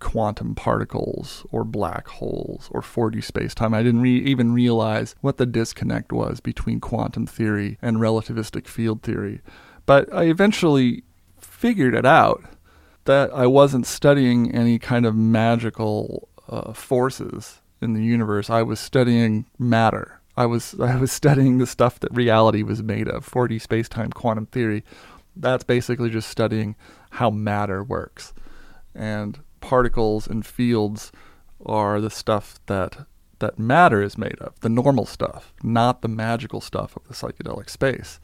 quantum 0.00 0.54
particles 0.54 1.44
or 1.50 1.64
black 1.64 2.08
holes 2.08 2.70
or 2.72 2.80
4D 2.80 3.16
spacetime. 3.16 3.74
I 3.74 3.82
didn't 3.82 4.00
re- 4.00 4.24
even 4.24 4.54
realize 4.54 5.14
what 5.20 5.36
the 5.36 5.44
disconnect 5.44 6.12
was 6.12 6.40
between 6.40 6.80
quantum 6.80 7.26
theory 7.26 7.76
and 7.82 7.98
relativistic 7.98 8.66
field 8.66 9.02
theory. 9.02 9.42
But 9.90 10.14
I 10.14 10.26
eventually 10.26 11.02
figured 11.40 11.96
it 11.96 12.06
out 12.06 12.44
that 13.06 13.34
I 13.34 13.48
wasn't 13.48 13.88
studying 13.88 14.54
any 14.54 14.78
kind 14.78 15.04
of 15.04 15.16
magical 15.16 16.28
uh, 16.48 16.72
forces 16.74 17.60
in 17.80 17.94
the 17.94 18.04
universe. 18.04 18.48
I 18.48 18.62
was 18.62 18.78
studying 18.78 19.46
matter. 19.58 20.20
I 20.36 20.46
was 20.46 20.78
I 20.80 20.94
was 20.94 21.10
studying 21.10 21.58
the 21.58 21.66
stuff 21.66 21.98
that 21.98 22.14
reality 22.14 22.62
was 22.62 22.84
made 22.84 23.08
of. 23.08 23.28
4D 23.28 23.60
space-time 23.60 24.12
quantum 24.12 24.46
theory. 24.46 24.84
That's 25.34 25.64
basically 25.64 26.10
just 26.10 26.28
studying 26.28 26.76
how 27.10 27.30
matter 27.30 27.82
works. 27.82 28.32
And 28.94 29.40
particles 29.60 30.28
and 30.28 30.46
fields 30.46 31.10
are 31.66 32.00
the 32.00 32.10
stuff 32.10 32.60
that 32.66 33.08
that 33.40 33.58
matter 33.58 34.00
is 34.00 34.16
made 34.16 34.38
of, 34.38 34.54
the 34.60 34.68
normal 34.68 35.04
stuff, 35.04 35.52
not 35.64 36.00
the 36.00 36.08
magical 36.08 36.60
stuff 36.60 36.94
of 36.94 37.02
the 37.08 37.14
psychedelic 37.14 37.68
space. 37.68 38.20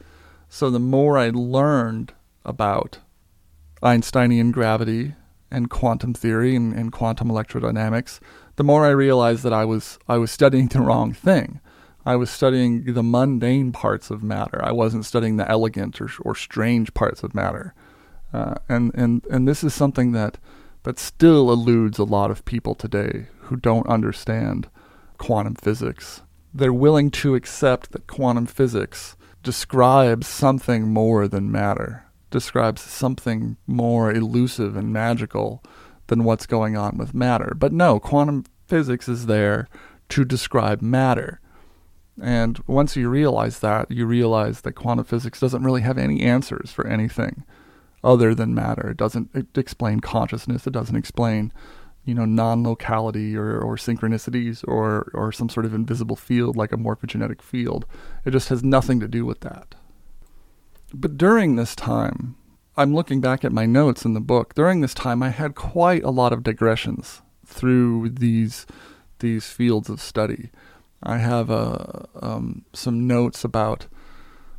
So 0.49 0.69
the 0.69 0.79
more 0.79 1.17
I 1.17 1.29
learned 1.29 2.13
about 2.45 2.99
Einsteinian 3.83 4.51
gravity 4.51 5.13
and 5.51 5.69
quantum 5.69 6.13
theory 6.13 6.55
and, 6.55 6.73
and, 6.73 6.91
quantum 6.91 7.29
electrodynamics, 7.29 8.19
the 8.55 8.63
more 8.63 8.85
I 8.85 8.89
realized 8.89 9.43
that 9.43 9.53
I 9.53 9.65
was 9.65 9.99
I 10.07 10.17
was 10.17 10.31
studying 10.31 10.67
the 10.67 10.81
wrong 10.81 11.13
thing. 11.13 11.61
I 12.07 12.15
was 12.15 12.29
studying 12.29 12.93
the 12.93 13.03
mundane 13.03 13.73
parts 13.73 14.09
of 14.09 14.23
matter. 14.23 14.63
I 14.63 14.71
wasn't 14.71 15.05
studying 15.05 15.35
the 15.35 15.49
elegant 15.51 15.99
or, 15.99 16.09
or 16.21 16.35
strange 16.35 16.93
parts 16.93 17.21
of 17.21 17.35
matter. 17.35 17.73
Uh, 18.31 18.55
and, 18.69 18.95
and, 18.95 19.25
and 19.29 19.45
this 19.45 19.61
is 19.61 19.73
something 19.73 20.13
that, 20.13 20.37
that 20.83 20.99
still 20.99 21.51
eludes 21.51 21.99
a 21.99 22.05
lot 22.05 22.31
of 22.31 22.45
people 22.45 22.75
today 22.75 23.27
who 23.41 23.57
don't 23.57 23.87
understand 23.87 24.69
quantum 25.17 25.55
physics. 25.55 26.21
They're 26.53 26.71
willing 26.71 27.11
to 27.11 27.35
accept 27.35 27.91
that 27.91 28.07
quantum 28.07 28.45
physics 28.45 29.16
describes 29.47 30.27
something 30.27 30.89
more 30.89 31.25
than 31.25 31.49
matter, 31.49 32.03
describes 32.31 32.81
something 32.81 33.55
more 33.65 34.11
elusive 34.11 34.75
and 34.75 34.91
magical 34.91 35.63
than 36.07 36.25
what's 36.25 36.45
going 36.45 36.75
on 36.75 36.97
with 36.97 37.13
matter. 37.13 37.53
But 37.55 37.71
no, 37.71 37.97
quantum 37.97 38.43
physics 38.67 39.07
is 39.07 39.27
there 39.27 39.69
to 40.09 40.25
describe 40.25 40.81
matter. 40.81 41.39
And 42.21 42.61
once 42.67 42.97
you 42.97 43.07
realize 43.07 43.59
that, 43.59 43.89
you 43.89 44.05
realize 44.05 44.59
that 44.61 44.73
quantum 44.73 45.05
physics 45.05 45.39
doesn't 45.39 45.63
really 45.63 45.83
have 45.83 45.97
any 45.97 46.23
answers 46.23 46.73
for 46.73 46.85
anything 46.85 47.45
other 48.03 48.35
than 48.35 48.53
matter. 48.53 48.89
It 48.89 48.97
doesn't 48.97 49.47
explain 49.55 50.01
consciousness. 50.01 50.67
It 50.67 50.73
doesn't 50.73 50.97
explain, 50.97 51.53
you 52.07 52.13
know, 52.13 52.23
non-locality 52.23 53.35
or, 53.35 53.59
or 53.59 53.75
synchronicities 53.75 54.65
or, 54.65 55.11
or 55.13 55.33
some 55.33 55.49
sort 55.49 55.65
of 55.65 55.73
invisible 55.73 56.15
field 56.15 56.55
like 56.55 56.71
a 56.71 56.77
morphogenetic 56.77 57.41
field. 57.41 57.85
It 58.23 58.31
just 58.31 58.47
has 58.47 58.63
nothing 58.63 59.01
to 59.01 59.09
do 59.09 59.25
with 59.25 59.41
that. 59.41 59.75
But 60.93 61.17
during 61.17 61.57
this 61.57 61.75
time, 61.75 62.37
I'm 62.77 62.95
looking 62.95 63.19
back 63.19 63.43
at 63.43 63.51
my 63.51 63.65
notes 63.65 64.05
in 64.05 64.13
the 64.13 64.21
book. 64.21 64.55
During 64.55 64.79
this 64.79 64.93
time, 64.93 65.21
I 65.21 65.29
had 65.29 65.53
quite 65.53 66.03
a 66.03 66.09
lot 66.09 66.31
of 66.31 66.43
digressions 66.43 67.21
through 67.45 68.09
these 68.09 68.65
these 69.19 69.47
fields 69.47 69.89
of 69.89 69.99
study. 69.99 70.51
I 71.03 71.17
have 71.17 71.49
uh, 71.49 72.03
um, 72.21 72.65
some 72.71 73.07
notes 73.07 73.43
about 73.43 73.87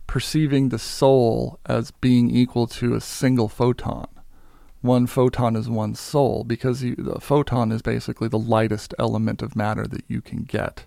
perceiving 0.09 0.69
the 0.69 0.81
soul 0.81 1.61
as 1.65 1.93
being 1.93 2.29
equal 2.29 2.67
to 2.67 2.95
a 2.95 3.01
single 3.01 3.49
photon. 3.49 4.09
One 4.81 5.07
photon 5.07 5.57
is 5.57 5.69
one 5.69 5.95
soul 5.95 6.45
because 6.45 6.83
you, 6.83 6.95
the 6.97 7.21
photon 7.21 7.73
is 7.73 7.83
basically 7.83 8.29
the 8.29 8.39
lightest 8.39 8.95
element 8.99 9.43
of 9.43 9.57
matter 9.57 9.87
that 9.87 10.05
you 10.07 10.21
can 10.21 10.45
get. 10.45 10.87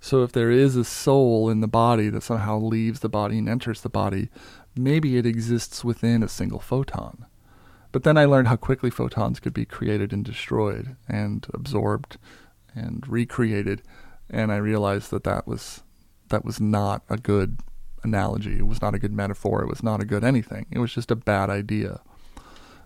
So 0.00 0.22
if 0.22 0.32
there 0.32 0.50
is 0.50 0.76
a 0.76 0.84
soul 0.84 1.48
in 1.48 1.60
the 1.60 1.68
body 1.68 2.08
that 2.10 2.22
somehow 2.22 2.58
leaves 2.58 3.00
the 3.00 3.08
body 3.08 3.38
and 3.38 3.48
enters 3.48 3.80
the 3.80 3.88
body, 3.88 4.28
maybe 4.76 5.16
it 5.16 5.26
exists 5.26 5.84
within 5.84 6.22
a 6.22 6.28
single 6.28 6.60
photon. 6.60 7.26
But 7.92 8.04
then 8.04 8.16
I 8.16 8.24
learned 8.24 8.48
how 8.48 8.56
quickly 8.56 8.90
photons 8.90 9.40
could 9.40 9.52
be 9.54 9.64
created 9.64 10.12
and 10.12 10.24
destroyed 10.24 10.96
and 11.08 11.46
absorbed 11.52 12.18
and 12.74 13.06
recreated 13.08 13.82
and 14.30 14.52
I 14.52 14.56
realized 14.56 15.10
that 15.10 15.24
that 15.24 15.46
was 15.46 15.82
that 16.28 16.44
was 16.44 16.60
not 16.60 17.02
a 17.08 17.16
good 17.16 17.58
analogy. 18.02 18.58
It 18.58 18.66
was 18.66 18.80
not 18.80 18.94
a 18.94 18.98
good 18.98 19.12
metaphor. 19.12 19.62
It 19.62 19.68
was 19.68 19.82
not 19.82 20.00
a 20.00 20.06
good 20.06 20.22
anything. 20.22 20.66
It 20.70 20.78
was 20.78 20.94
just 20.94 21.10
a 21.10 21.16
bad 21.16 21.50
idea. 21.50 22.00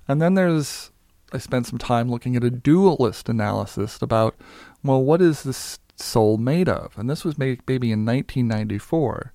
And 0.08 0.20
then 0.20 0.34
there's 0.34 0.90
I 1.32 1.38
spent 1.38 1.66
some 1.66 1.78
time 1.78 2.10
looking 2.10 2.36
at 2.36 2.44
a 2.44 2.50
dualist 2.50 3.28
analysis 3.28 4.00
about 4.02 4.36
well, 4.82 5.02
what 5.02 5.22
is 5.22 5.42
this 5.42 5.78
soul 5.96 6.36
made 6.36 6.68
of? 6.68 6.96
And 6.98 7.08
this 7.08 7.24
was 7.24 7.38
maybe 7.38 7.92
in 7.92 8.04
1994. 8.04 9.32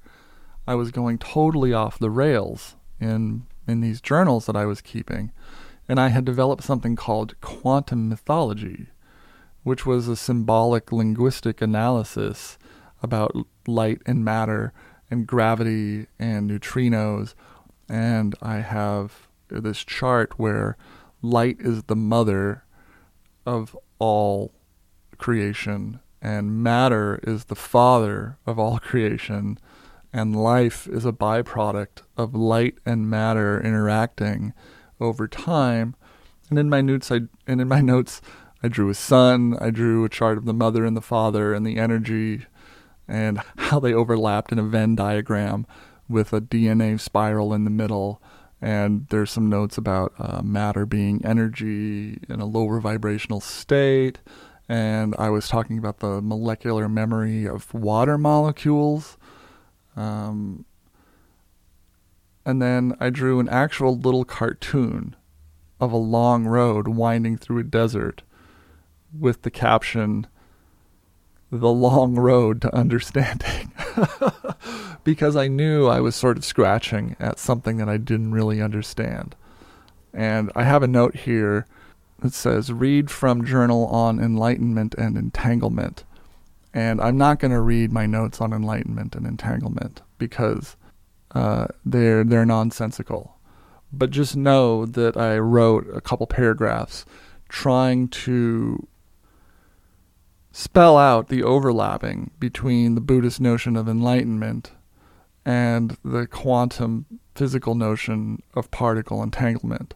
I 0.68 0.76
was 0.76 0.92
going 0.92 1.18
totally 1.18 1.74
off 1.74 1.98
the 1.98 2.12
rails 2.12 2.76
in 3.00 3.48
in 3.68 3.82
these 3.82 4.02
journals 4.02 4.46
that 4.46 4.56
I 4.56 4.66
was 4.66 4.82
keeping, 4.82 5.32
and 5.88 6.00
I 6.00 6.10
had 6.10 6.26
developed 6.26 6.64
something 6.64 6.96
called 6.96 7.40
quantum 7.42 8.10
mythology 8.10 8.88
which 9.64 9.86
was 9.86 10.08
a 10.08 10.16
symbolic 10.16 10.92
linguistic 10.92 11.62
analysis 11.62 12.58
about 13.04 13.36
light 13.68 14.02
and 14.06 14.26
matter 14.26 14.74
and 15.12 15.28
gravity 15.28 16.08
and 16.18 16.50
neutrinos. 16.50 17.34
And 17.88 18.36
I 18.42 18.58
have 18.62 19.28
this 19.50 19.84
chart 19.84 20.38
where 20.38 20.78
light 21.22 21.58
is 21.60 21.84
the 21.84 21.96
mother 21.96 22.64
of 23.46 23.78
all 24.00 24.52
creation, 25.18 26.00
and 26.22 26.64
matter 26.64 27.20
is 27.24 27.46
the 27.46 27.56
father 27.56 28.38
of 28.46 28.60
all 28.60 28.80
creation, 28.80 29.58
and 30.12 30.36
life 30.36 30.88
is 30.88 31.06
a 31.06 31.12
byproduct 31.12 32.02
of 32.18 32.34
light 32.34 32.78
and 32.86 33.10
matter 33.10 33.62
interacting 33.62 34.54
over 35.00 35.28
time. 35.28 35.96
And 36.50 36.58
in 36.58 36.70
my 36.70 36.82
notes, 36.82 37.12
I 37.12 37.22
and 37.48 37.62
in 37.62 37.68
my 37.68 37.82
notes, 37.94 38.22
I 38.64 38.68
drew 38.68 38.90
a 38.90 38.96
sun, 38.96 39.58
I 39.60 39.70
drew 39.70 40.04
a 40.04 40.10
chart 40.10 40.38
of 40.38 40.46
the 40.46 40.54
mother 40.54 40.86
and 40.86 40.98
the 40.98 41.02
father 41.02 41.54
and 41.54 41.66
the 41.66 41.78
energy 41.78 42.46
and 43.10 43.42
how 43.58 43.80
they 43.80 43.94
overlapped 43.94 44.52
in 44.52 44.60
a 44.60 44.64
Venn 44.64 44.96
diagram 44.96 45.66
with 46.08 46.32
a 46.32 46.42
DNA 46.42 47.00
spiral 47.00 47.54
in 47.54 47.66
the 47.66 47.70
middle. 47.70 48.22
And 48.62 49.08
there's 49.10 49.32
some 49.32 49.50
notes 49.50 49.78
about 49.78 50.14
uh, 50.20 50.42
matter 50.42 50.86
being 50.86 51.24
energy 51.26 52.20
in 52.28 52.40
a 52.42 52.46
lower 52.46 52.80
vibrational 52.80 53.40
state. 53.40 54.20
And 54.68 55.16
I 55.18 55.30
was 55.30 55.48
talking 55.48 55.78
about 55.78 56.00
the 56.00 56.22
molecular 56.22 56.90
memory 56.90 57.48
of 57.48 57.74
water 57.74 58.18
molecules. 58.18 59.18
Um, 59.96 60.66
and 62.46 62.62
then 62.62 62.96
I 63.00 63.10
drew 63.10 63.40
an 63.40 63.50
actual 63.50 63.98
little 63.98 64.26
cartoon 64.26 65.16
of 65.80 65.92
a 65.92 65.98
long 65.98 66.46
road 66.46 66.88
winding 66.88 67.38
through 67.38 67.60
a 67.60 67.64
desert 67.64 68.24
with 69.18 69.42
the 69.44 69.52
caption, 69.52 70.28
The 71.52 71.70
Long 71.70 72.16
Road 72.16 72.62
to 72.62 72.76
Understanding. 72.76 73.72
because 75.04 75.36
I 75.36 75.48
knew 75.48 75.88
I 75.88 76.00
was 76.00 76.16
sort 76.16 76.38
of 76.38 76.46
scratching 76.46 77.16
at 77.20 77.40
something 77.40 77.78
that 77.78 77.90
I 77.90 77.98
didn't 77.98 78.32
really 78.32 78.62
understand. 78.62 79.36
And 80.14 80.52
I 80.56 80.64
have 80.64 80.84
a 80.84 80.88
note 80.88 81.16
here 81.16 81.66
that 82.20 82.34
says, 82.34 82.72
Read 82.72 83.10
from 83.10 83.46
Journal 83.46 83.88
on 83.88 84.20
Enlightenment 84.20 84.96
and 84.96 85.18
Entanglement. 85.18 86.04
And 86.74 87.02
I'm 87.02 87.18
not 87.18 87.40
going 87.40 87.52
to 87.52 87.62
read 87.62 87.92
my 87.92 88.06
notes 88.06 88.40
on 88.42 88.54
enlightenment 88.54 89.16
and 89.16 89.26
entanglement 89.26 90.02
because 90.18 90.76
uh, 91.32 91.68
they're 91.84 92.24
they're 92.24 92.46
nonsensical. 92.46 93.38
But 93.92 94.12
just 94.12 94.36
know 94.36 94.86
that 94.86 95.18
I 95.18 95.40
wrote 95.40 95.88
a 95.92 96.02
couple 96.02 96.28
paragraphs 96.28 97.06
trying 97.48 98.08
to 98.10 98.88
spell 100.52 100.98
out 100.98 101.28
the 101.28 101.44
overlapping 101.44 102.32
between 102.40 102.96
the 102.96 103.02
Buddhist 103.02 103.40
notion 103.40 103.76
of 103.76 103.88
enlightenment 103.88 104.72
and 105.46 105.98
the 106.04 106.28
quantum 106.28 107.06
physical 107.36 107.76
notion 107.76 108.42
of 108.54 108.72
particle 108.72 109.24
entanglement. 109.24 109.94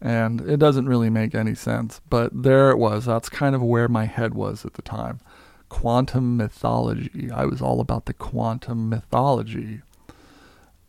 And 0.00 0.40
it 0.40 0.56
doesn't 0.56 0.88
really 0.88 1.10
make 1.10 1.34
any 1.34 1.54
sense, 1.54 2.00
but 2.08 2.30
there 2.42 2.70
it 2.70 2.78
was. 2.78 3.04
That's 3.04 3.28
kind 3.28 3.54
of 3.54 3.62
where 3.62 3.88
my 3.88 4.06
head 4.06 4.34
was 4.34 4.64
at 4.64 4.74
the 4.74 4.82
time. 4.82 5.20
Quantum 5.68 6.36
mythology. 6.36 7.30
I 7.30 7.44
was 7.44 7.60
all 7.60 7.80
about 7.80 8.06
the 8.06 8.14
quantum 8.14 8.88
mythology. 8.88 9.82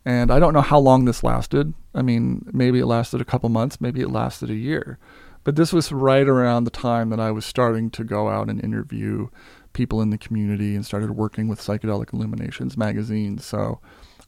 And 0.04 0.30
I 0.32 0.40
don't 0.40 0.54
know 0.54 0.62
how 0.62 0.78
long 0.78 1.04
this 1.04 1.22
lasted. 1.22 1.74
I 1.94 2.02
mean, 2.02 2.46
maybe 2.52 2.80
it 2.80 2.86
lasted 2.86 3.20
a 3.20 3.26
couple 3.26 3.48
months, 3.50 3.80
maybe 3.80 4.00
it 4.00 4.10
lasted 4.10 4.50
a 4.50 4.54
year. 4.54 4.98
But 5.44 5.56
this 5.56 5.72
was 5.72 5.90
right 5.90 6.28
around 6.28 6.64
the 6.64 6.70
time 6.70 7.10
that 7.10 7.20
I 7.20 7.30
was 7.30 7.44
starting 7.44 7.90
to 7.90 8.04
go 8.04 8.28
out 8.28 8.48
and 8.48 8.62
interview 8.62 9.28
people 9.72 10.00
in 10.00 10.10
the 10.10 10.18
community 10.18 10.74
and 10.74 10.84
started 10.84 11.12
working 11.12 11.48
with 11.48 11.60
Psychedelic 11.60 12.12
Illuminations 12.12 12.76
magazine. 12.76 13.38
So 13.38 13.80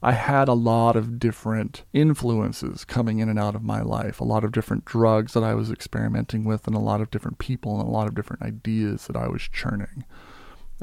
I 0.03 0.13
had 0.13 0.49
a 0.49 0.55
lot 0.55 0.97
of 0.97 1.19
different 1.19 1.85
influences 1.93 2.85
coming 2.85 3.21
in 3.21 3.29
and 3.29 3.39
out 3.39 3.55
of 3.55 3.63
my 3.63 3.81
life, 3.81 4.21
a 4.21 4.25
lot 4.25 4.45
of 4.45 4.53
different 4.53 4.85
drugs 4.85 5.33
that 5.35 5.45
I 5.45 5.55
was 5.55 5.71
experimenting 5.71 6.45
with, 6.45 6.67
and 6.67 6.77
a 6.77 6.81
lot 6.81 7.01
of 7.01 7.11
different 7.11 7.39
people 7.39 7.79
and 7.79 7.89
a 7.89 7.91
lot 7.91 8.09
of 8.09 8.15
different 8.15 8.43
ideas 8.43 9.07
that 9.07 9.17
I 9.17 9.29
was 9.29 9.43
churning. 9.43 10.05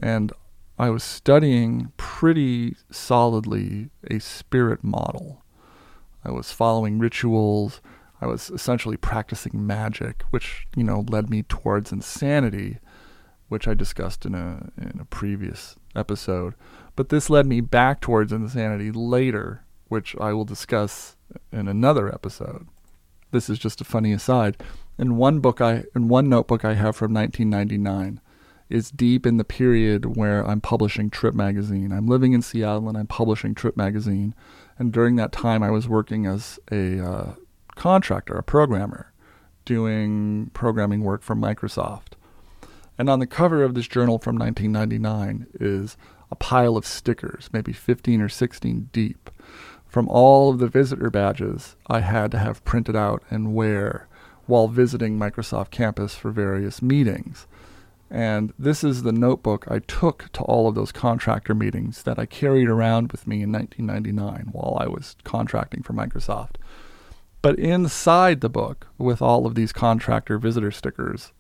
And 0.02 0.32
I 0.80 0.90
was 0.90 1.04
studying 1.04 1.92
pretty 1.98 2.76
solidly 2.90 3.90
a 4.10 4.20
spirit 4.20 4.84
model. 4.84 5.44
I 6.24 6.32
was 6.32 6.52
following 6.52 6.98
rituals 6.98 7.82
I 8.22 8.28
was 8.28 8.52
essentially 8.52 8.98
practicing 8.98 9.66
magic, 9.66 10.24
which 10.30 10.68
you 10.76 10.84
know 10.84 11.06
led 11.10 11.30
me 11.30 11.44
towards 11.44 11.92
insanity, 11.92 12.78
which 13.50 13.68
I 13.68 13.74
discussed 13.74 14.26
in 14.26 14.36
a 14.36 14.70
in 14.78 15.00
a 15.02 15.06
previous 15.06 15.76
episode. 15.96 16.54
But 16.96 17.10
this 17.10 17.30
led 17.30 17.48
me 17.48 17.62
back 17.62 18.00
towards 18.00 18.32
insanity 18.32 18.92
later, 18.92 19.64
which 19.88 20.16
I 20.22 20.34
will 20.34 20.46
discuss 20.46 21.16
in 21.52 21.68
another 21.68 22.14
episode. 22.14 22.68
This 23.32 23.50
is 23.50 23.58
just 23.58 23.82
a 23.82 23.86
funny 23.86 24.14
aside. 24.14 24.62
In 24.98 25.18
one 25.18 25.40
book 25.40 25.60
I 25.60 25.86
in 25.96 26.08
one 26.08 26.30
notebook 26.30 26.64
I 26.64 26.76
have 26.76 26.96
from 26.96 27.14
1999 27.14 28.22
is 28.70 28.90
deep 28.90 29.26
in 29.26 29.38
the 29.38 29.44
period 29.44 30.16
where 30.16 30.48
I'm 30.48 30.62
publishing 30.62 31.10
Trip 31.10 31.34
magazine. 31.34 31.92
I'm 31.92 32.08
living 32.08 32.34
in 32.34 32.42
Seattle 32.42 32.88
and 32.88 32.98
I'm 32.98 33.08
publishing 33.08 33.54
Trip 33.54 33.76
magazine. 33.76 34.34
And 34.80 34.94
during 34.94 35.18
that 35.18 35.34
time, 35.34 35.62
I 35.62 35.70
was 35.70 35.90
working 35.90 36.26
as 36.26 36.58
a 36.72 37.00
uh, 37.06 37.36
contractor, 37.76 38.34
a 38.34 38.44
programmer, 38.44 39.12
doing 39.66 40.50
programming 40.54 41.04
work 41.04 41.24
for 41.24 41.36
Microsoft. 41.36 42.14
And 42.98 43.10
on 43.10 43.20
the 43.20 43.28
cover 43.28 43.64
of 43.64 43.74
this 43.74 43.88
journal 43.88 44.20
from 44.20 44.38
1999 44.38 45.48
is 45.60 45.98
a 46.30 46.36
pile 46.36 46.78
of 46.78 46.86
stickers, 46.86 47.50
maybe 47.52 47.74
15 47.74 48.22
or 48.22 48.30
16 48.30 48.90
deep, 48.94 49.30
from 49.88 50.08
all 50.08 50.52
of 50.52 50.60
the 50.60 50.68
visitor 50.68 51.10
badges 51.10 51.76
I 51.88 52.00
had 52.00 52.32
to 52.32 52.40
have 52.40 52.64
printed 52.64 52.96
out 52.96 53.24
and 53.30 53.54
wear 53.54 54.08
while 54.46 54.68
visiting 54.68 55.18
Microsoft 55.18 55.72
Campus 55.72 56.16
for 56.16 56.32
various 56.32 56.82
meetings. 56.82 57.48
And 58.10 58.54
this 58.60 58.84
is 58.84 59.04
the 59.04 59.14
notebook 59.14 59.66
I 59.70 59.80
took 59.80 60.30
to 60.34 60.42
all 60.42 60.68
of 60.68 60.76
those 60.76 60.92
contractor 60.92 61.56
meetings 61.56 62.04
that 62.04 62.20
I 62.20 62.26
carried 62.26 62.68
around 62.68 63.12
with 63.12 63.26
me 63.26 63.42
in 63.42 63.52
1999 63.52 64.50
while 64.52 64.78
I 64.80 64.88
was 64.88 65.16
contracting 65.24 65.82
for 65.82 65.94
Microsoft. 65.94 66.56
But 67.42 67.58
inside 67.58 68.42
the 68.42 68.50
book, 68.50 68.88
with 68.98 69.22
all 69.22 69.48
of 69.48 69.56
these 69.56 69.74
contractor 69.74 70.38
visitor 70.38 70.72
stickers 70.72 71.32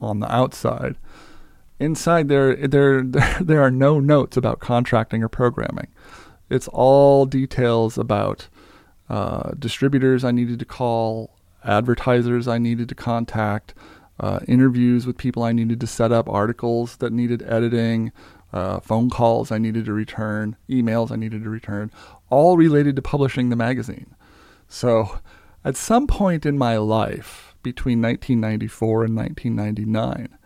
on 0.00 0.20
the 0.20 0.32
outside, 0.32 0.96
inside 1.78 2.28
there, 2.28 2.56
there, 2.56 3.02
there, 3.40 3.62
are 3.62 3.70
no 3.70 4.00
notes 4.00 4.36
about 4.36 4.60
contracting 4.60 5.22
or 5.22 5.28
programming. 5.28 5.88
It's 6.50 6.68
all 6.68 7.24
details 7.24 7.96
about 7.96 8.48
uh, 9.08 9.52
distributors 9.58 10.24
I 10.24 10.32
needed 10.32 10.58
to 10.58 10.64
call, 10.64 11.36
advertisers 11.64 12.48
I 12.48 12.58
needed 12.58 12.88
to 12.88 12.94
contact, 12.94 13.74
uh, 14.20 14.40
interviews 14.46 15.06
with 15.06 15.18
people 15.18 15.42
I 15.42 15.52
needed 15.52 15.80
to 15.80 15.86
set 15.86 16.12
up, 16.12 16.28
articles 16.28 16.96
that 16.96 17.12
needed 17.12 17.42
editing, 17.46 18.12
uh, 18.52 18.80
phone 18.80 19.10
calls 19.10 19.50
I 19.50 19.58
needed 19.58 19.84
to 19.86 19.92
return, 19.92 20.56
emails 20.68 21.10
I 21.10 21.16
needed 21.16 21.42
to 21.44 21.50
return, 21.50 21.90
all 22.30 22.56
related 22.56 22.96
to 22.96 23.02
publishing 23.02 23.50
the 23.50 23.56
magazine. 23.56 24.14
So, 24.68 25.18
at 25.64 25.76
some 25.76 26.06
point 26.06 26.44
in 26.44 26.58
my 26.58 26.76
life, 26.76 27.54
between 27.62 28.00
1994 28.00 29.04
and 29.04 29.16
1999, 29.16 30.38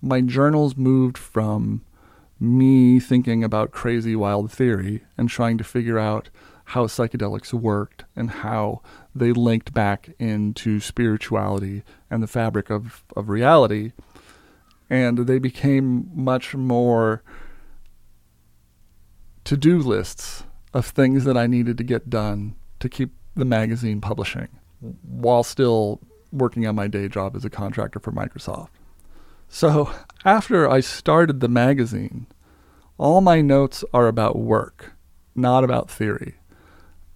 my 0.00 0.20
journals 0.20 0.76
moved 0.76 1.18
from 1.18 1.82
me 2.38 3.00
thinking 3.00 3.42
about 3.42 3.72
crazy 3.72 4.14
wild 4.14 4.52
theory 4.52 5.02
and 5.18 5.28
trying 5.28 5.58
to 5.58 5.64
figure 5.64 5.98
out 5.98 6.30
how 6.66 6.86
psychedelics 6.86 7.52
worked 7.52 8.04
and 8.14 8.30
how 8.30 8.80
they 9.14 9.32
linked 9.32 9.74
back 9.74 10.10
into 10.18 10.78
spirituality 10.78 11.82
and 12.08 12.22
the 12.22 12.28
fabric 12.28 12.70
of, 12.70 13.02
of 13.16 13.28
reality. 13.28 13.92
And 14.88 15.18
they 15.18 15.38
became 15.38 16.10
much 16.14 16.54
more 16.54 17.22
to 19.44 19.56
do 19.56 19.78
lists 19.78 20.44
of 20.72 20.86
things 20.86 21.24
that 21.24 21.36
I 21.36 21.46
needed 21.46 21.76
to 21.78 21.84
get 21.84 22.08
done 22.08 22.54
to 22.78 22.88
keep 22.88 23.12
the 23.34 23.44
magazine 23.44 24.00
publishing 24.00 24.48
while 25.02 25.42
still 25.42 26.00
working 26.32 26.66
on 26.66 26.74
my 26.74 26.88
day 26.88 27.08
job 27.08 27.36
as 27.36 27.44
a 27.44 27.50
contractor 27.50 27.98
for 27.98 28.12
Microsoft. 28.12 28.70
So 29.48 29.92
after 30.24 30.68
I 30.68 30.80
started 30.80 31.40
the 31.40 31.48
magazine, 31.48 32.26
all 32.98 33.20
my 33.20 33.40
notes 33.40 33.84
are 33.92 34.06
about 34.06 34.38
work, 34.38 34.92
not 35.34 35.64
about 35.64 35.90
theory. 35.90 36.36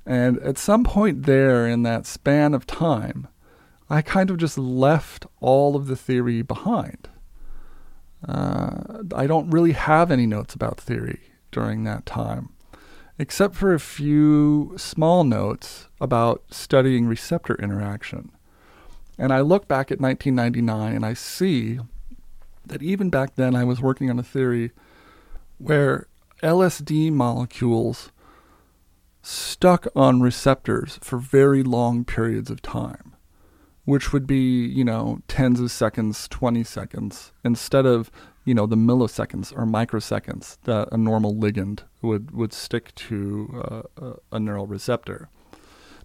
And 0.06 0.38
at 0.38 0.58
some 0.58 0.84
point 0.84 1.24
there 1.24 1.66
in 1.66 1.82
that 1.84 2.06
span 2.06 2.54
of 2.54 2.66
time, 2.66 3.28
I 3.88 4.02
kind 4.02 4.30
of 4.30 4.38
just 4.38 4.58
left 4.58 5.26
all 5.40 5.76
of 5.76 5.86
the 5.86 5.96
theory 5.96 6.42
behind. 6.42 7.08
Uh, 8.26 9.02
I 9.14 9.26
don't 9.26 9.50
really 9.50 9.72
have 9.72 10.10
any 10.10 10.26
notes 10.26 10.54
about 10.54 10.80
theory 10.80 11.20
during 11.52 11.84
that 11.84 12.06
time, 12.06 12.50
except 13.18 13.54
for 13.54 13.72
a 13.72 13.80
few 13.80 14.74
small 14.76 15.24
notes 15.24 15.88
about 16.00 16.42
studying 16.50 17.06
receptor 17.06 17.54
interaction. 17.56 18.30
And 19.18 19.32
I 19.32 19.40
look 19.40 19.68
back 19.68 19.92
at 19.92 20.00
1999 20.00 20.94
and 20.94 21.06
I 21.06 21.14
see 21.14 21.78
that 22.66 22.82
even 22.82 23.10
back 23.10 23.36
then 23.36 23.54
I 23.54 23.64
was 23.64 23.80
working 23.80 24.10
on 24.10 24.18
a 24.18 24.24
theory 24.24 24.72
where 25.58 26.08
LSD 26.42 27.12
molecules 27.12 28.10
stuck 29.22 29.86
on 29.94 30.20
receptors 30.20 30.98
for 31.00 31.18
very 31.18 31.62
long 31.62 32.04
periods 32.04 32.50
of 32.50 32.60
time, 32.60 33.14
which 33.84 34.12
would 34.12 34.26
be, 34.26 34.66
you 34.66 34.84
know, 34.84 35.20
tens 35.28 35.60
of 35.60 35.70
seconds, 35.70 36.28
20 36.28 36.64
seconds, 36.64 37.32
instead 37.44 37.86
of, 37.86 38.10
you 38.44 38.54
know, 38.54 38.66
the 38.66 38.76
milliseconds 38.76 39.52
or 39.52 39.64
microseconds 39.64 40.58
that 40.64 40.88
a 40.92 40.98
normal 40.98 41.34
ligand 41.34 41.80
would, 42.02 42.30
would 42.32 42.52
stick 42.52 42.94
to 42.94 43.82
uh, 44.00 44.12
a, 44.30 44.38
neural 44.38 44.66
receptor. 44.66 45.28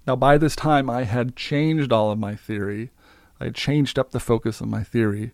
Now, 0.08 0.16
by 0.16 0.38
this 0.38 0.56
time, 0.56 0.90
I 0.90 1.04
had 1.04 1.36
changed 1.36 1.92
all 1.92 2.12
of 2.12 2.20
my 2.20 2.36
theory. 2.36 2.92
I 3.40 3.46
had 3.46 3.56
changed 3.56 4.00
up 4.00 4.12
the 4.12 4.20
focus 4.20 4.62
of 4.62 4.68
my 4.68 4.84
theory. 4.84 5.32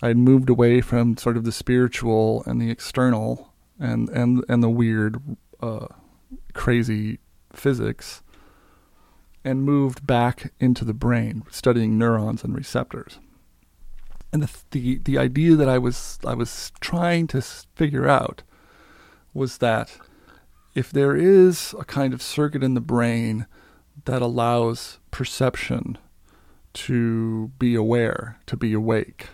I 0.00 0.08
had 0.08 0.16
moved 0.16 0.48
away 0.48 0.80
from 0.80 1.16
sort 1.16 1.36
of 1.36 1.44
the 1.44 1.52
spiritual 1.52 2.44
and 2.46 2.60
the 2.60 2.70
external 2.70 3.52
and, 3.80 4.08
and, 4.10 4.44
and 4.48 4.62
the 4.62 4.70
weird 4.70 5.20
uh, 5.60 5.86
crazy 6.54 7.18
physics 7.52 8.22
and 9.44 9.62
moved 9.62 10.06
back 10.06 10.52
into 10.60 10.84
the 10.84 10.94
brain, 10.94 11.42
studying 11.50 11.98
neurons 11.98 12.44
and 12.44 12.54
receptors. 12.54 13.18
And 14.32 14.42
the, 14.42 14.50
the, 14.72 14.98
the 14.98 15.18
idea 15.18 15.56
that 15.56 15.68
I 15.68 15.78
was, 15.78 16.18
I 16.24 16.34
was 16.34 16.72
trying 16.80 17.26
to 17.28 17.40
figure 17.40 18.08
out 18.08 18.42
was 19.32 19.58
that 19.58 19.96
if 20.74 20.90
there 20.90 21.16
is 21.16 21.74
a 21.78 21.84
kind 21.84 22.12
of 22.12 22.22
circuit 22.22 22.62
in 22.62 22.74
the 22.74 22.80
brain 22.80 23.46
that 24.04 24.22
allows 24.22 24.98
perception 25.10 25.98
to 26.74 27.48
be 27.58 27.74
aware, 27.74 28.38
to 28.46 28.56
be 28.56 28.72
awake, 28.72 29.28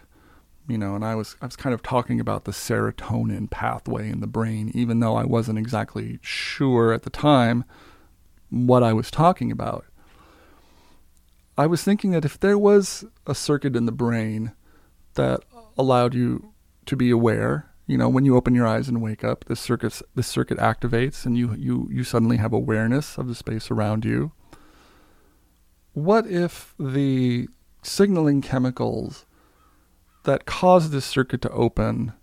you 0.66 0.78
know, 0.78 0.94
and 0.94 1.04
I 1.04 1.14
was 1.14 1.36
I 1.42 1.46
was 1.46 1.56
kind 1.56 1.74
of 1.74 1.82
talking 1.82 2.20
about 2.20 2.44
the 2.44 2.52
serotonin 2.52 3.50
pathway 3.50 4.08
in 4.08 4.20
the 4.20 4.26
brain, 4.26 4.70
even 4.74 5.00
though 5.00 5.16
I 5.16 5.24
wasn't 5.24 5.58
exactly 5.58 6.18
sure 6.22 6.92
at 6.92 7.02
the 7.02 7.10
time 7.10 7.64
what 8.48 8.82
I 8.82 8.92
was 8.92 9.10
talking 9.10 9.52
about. 9.52 9.84
I 11.58 11.66
was 11.66 11.84
thinking 11.84 12.12
that 12.12 12.24
if 12.24 12.40
there 12.40 12.58
was 12.58 13.04
a 13.26 13.34
circuit 13.34 13.76
in 13.76 13.84
the 13.84 13.92
brain 13.92 14.52
that 15.14 15.40
allowed 15.76 16.14
you 16.14 16.52
to 16.86 16.96
be 16.96 17.10
aware, 17.10 17.70
you 17.86 17.98
know, 17.98 18.08
when 18.08 18.24
you 18.24 18.36
open 18.36 18.54
your 18.54 18.66
eyes 18.66 18.88
and 18.88 19.02
wake 19.02 19.24
up, 19.24 19.44
this 19.46 19.60
circuit 19.60 20.00
this 20.14 20.26
circuit 20.26 20.58
activates 20.58 21.26
and 21.26 21.36
you, 21.36 21.54
you, 21.54 21.88
you 21.90 22.04
suddenly 22.04 22.38
have 22.38 22.52
awareness 22.52 23.18
of 23.18 23.28
the 23.28 23.34
space 23.34 23.70
around 23.70 24.04
you. 24.04 24.32
What 25.92 26.26
if 26.26 26.74
the 26.78 27.48
signaling 27.82 28.40
chemicals 28.40 29.26
that 30.24 30.46
caused 30.46 30.90
this 30.90 31.04
circuit 31.04 31.42
to 31.42 31.50
open 31.50 32.14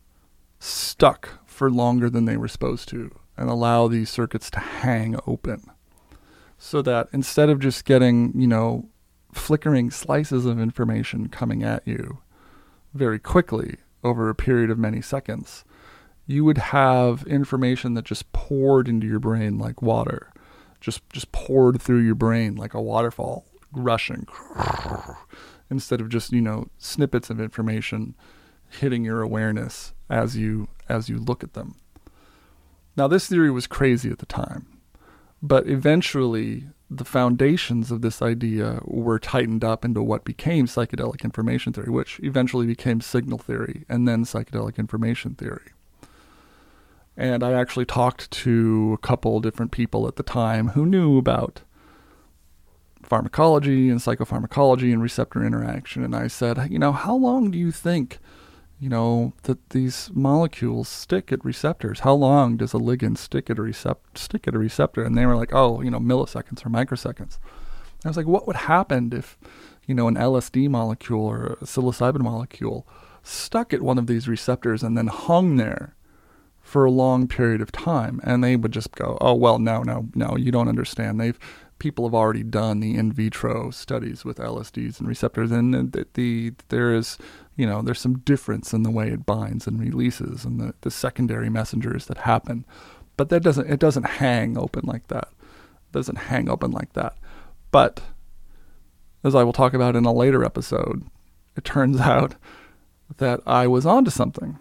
stuck 0.59 1.45
for 1.45 1.69
longer 1.69 2.09
than 2.09 2.25
they 2.25 2.37
were 2.37 2.47
supposed 2.47 2.89
to 2.89 3.11
and 3.37 3.49
allow 3.49 3.87
these 3.87 4.09
circuits 4.09 4.49
to 4.51 4.59
hang 4.59 5.15
open 5.25 5.63
so 6.57 6.81
that 6.81 7.07
instead 7.13 7.49
of 7.49 7.59
just 7.59 7.85
getting, 7.85 8.31
you 8.35 8.47
know, 8.47 8.87
flickering 9.31 9.89
slices 9.89 10.45
of 10.45 10.59
information 10.59 11.29
coming 11.29 11.63
at 11.63 11.87
you 11.87 12.19
very 12.93 13.19
quickly 13.19 13.77
over 14.03 14.29
a 14.29 14.35
period 14.35 14.69
of 14.69 14.77
many 14.77 15.01
seconds, 15.01 15.63
you 16.25 16.45
would 16.45 16.57
have 16.57 17.23
information 17.27 17.93
that 17.93 18.05
just 18.05 18.31
poured 18.31 18.87
into 18.87 19.07
your 19.07 19.19
brain 19.19 19.57
like 19.57 19.81
water, 19.81 20.31
just 20.79 21.07
just 21.09 21.31
poured 21.31 21.81
through 21.81 21.99
your 21.99 22.15
brain 22.15 22.55
like 22.55 22.73
a 22.73 22.81
waterfall, 22.81 23.45
rushing 23.71 24.27
instead 25.69 26.01
of 26.01 26.09
just 26.09 26.31
you 26.31 26.41
know 26.41 26.67
snippets 26.77 27.29
of 27.29 27.39
information 27.39 28.15
hitting 28.69 29.03
your 29.03 29.21
awareness 29.21 29.93
as 30.09 30.37
you 30.37 30.67
as 30.87 31.09
you 31.09 31.17
look 31.17 31.43
at 31.43 31.53
them. 31.53 31.75
Now 32.95 33.07
this 33.07 33.27
theory 33.27 33.51
was 33.51 33.67
crazy 33.67 34.09
at 34.09 34.19
the 34.19 34.25
time, 34.25 34.79
but 35.41 35.67
eventually 35.67 36.67
the 36.93 37.05
foundations 37.05 37.89
of 37.89 38.01
this 38.01 38.21
idea 38.21 38.81
were 38.83 39.17
tightened 39.17 39.63
up 39.63 39.85
into 39.85 40.03
what 40.03 40.25
became 40.25 40.65
psychedelic 40.65 41.23
information 41.23 41.71
theory, 41.71 41.89
which 41.89 42.19
eventually 42.21 42.65
became 42.65 42.99
signal 42.99 43.37
theory 43.37 43.85
and 43.87 44.05
then 44.05 44.25
psychedelic 44.25 44.77
information 44.77 45.33
theory. 45.33 45.71
And 47.15 47.43
I 47.43 47.53
actually 47.53 47.85
talked 47.85 48.29
to 48.31 48.91
a 48.93 48.97
couple 48.97 49.39
different 49.39 49.71
people 49.71 50.05
at 50.05 50.17
the 50.17 50.23
time 50.23 50.69
who 50.69 50.85
knew 50.85 51.17
about 51.17 51.61
pharmacology 53.03 53.89
and 53.89 54.01
psychopharmacology 54.01 54.91
and 54.91 55.01
receptor 55.01 55.45
interaction. 55.45 56.03
And 56.03 56.13
I 56.13 56.27
said, 56.27 56.69
you 56.69 56.79
know, 56.79 56.91
how 56.91 57.15
long 57.15 57.51
do 57.51 57.57
you 57.57 57.71
think, 57.71 58.19
you 58.81 58.89
know, 58.89 59.31
that 59.43 59.69
these 59.69 60.09
molecules 60.11 60.89
stick 60.89 61.31
at 61.31 61.45
receptors? 61.45 61.99
How 61.99 62.15
long 62.15 62.57
does 62.57 62.73
a 62.73 62.77
ligand 62.77 63.19
stick 63.19 63.51
at 63.51 63.59
a 63.59 63.61
recept- 63.61 64.17
stick 64.17 64.47
at 64.47 64.55
a 64.55 64.57
receptor? 64.57 65.03
And 65.03 65.15
they 65.15 65.27
were 65.27 65.35
like, 65.35 65.53
oh, 65.53 65.81
you 65.81 65.91
know, 65.91 65.99
milliseconds 65.99 66.65
or 66.65 66.69
microseconds. 66.69 67.37
And 67.37 68.05
I 68.05 68.07
was 68.07 68.17
like, 68.17 68.25
what 68.25 68.47
would 68.47 68.55
happen 68.55 69.13
if, 69.13 69.37
you 69.85 69.93
know, 69.93 70.07
an 70.07 70.15
LSD 70.15 70.67
molecule 70.67 71.23
or 71.23 71.57
a 71.61 71.65
psilocybin 71.65 72.21
molecule 72.21 72.87
stuck 73.21 73.71
at 73.71 73.83
one 73.83 73.99
of 73.99 74.07
these 74.07 74.27
receptors 74.27 74.81
and 74.81 74.97
then 74.97 75.07
hung 75.07 75.57
there 75.57 75.95
for 76.59 76.83
a 76.83 76.91
long 76.91 77.27
period 77.27 77.61
of 77.61 77.71
time 77.71 78.19
and 78.23 78.43
they 78.43 78.55
would 78.55 78.71
just 78.71 78.91
go 78.93 79.17
oh 79.19 79.33
well 79.33 79.59
no 79.59 79.81
no 79.81 80.07
no 80.13 80.37
you 80.37 80.51
don't 80.51 80.67
understand 80.67 81.19
they've 81.19 81.39
people 81.81 82.05
have 82.05 82.13
already 82.13 82.43
done 82.43 82.79
the 82.79 82.95
in 82.95 83.11
vitro 83.11 83.71
studies 83.71 84.23
with 84.23 84.37
LSDs 84.37 84.99
and 84.99 85.07
receptors, 85.07 85.49
and 85.49 85.73
the, 85.73 86.05
the 86.13 86.53
there 86.69 86.93
is, 86.93 87.17
you 87.55 87.65
know, 87.65 87.81
there's 87.81 87.99
some 87.99 88.19
difference 88.19 88.71
in 88.71 88.83
the 88.83 88.91
way 88.91 89.09
it 89.09 89.25
binds 89.25 89.65
and 89.65 89.79
releases, 89.79 90.45
and 90.45 90.59
the, 90.59 90.75
the 90.81 90.91
secondary 90.91 91.49
messengers 91.49 92.05
that 92.05 92.19
happen. 92.19 92.65
But 93.17 93.29
that 93.29 93.41
doesn't 93.41 93.67
it 93.67 93.79
doesn't 93.79 94.03
hang 94.03 94.59
open 94.59 94.85
like 94.85 95.07
that. 95.07 95.29
It 95.41 95.91
doesn't 95.91 96.17
hang 96.17 96.49
open 96.49 96.69
like 96.69 96.93
that. 96.93 97.17
But 97.71 97.99
as 99.23 99.33
I 99.33 99.43
will 99.43 99.51
talk 99.51 99.73
about 99.73 99.95
in 99.95 100.05
a 100.05 100.13
later 100.13 100.45
episode, 100.45 101.03
it 101.57 101.63
turns 101.65 101.99
out 102.13 102.35
that 103.17 103.41
I 103.47 103.65
was 103.65 103.87
onto 103.87 104.11
something. 104.11 104.59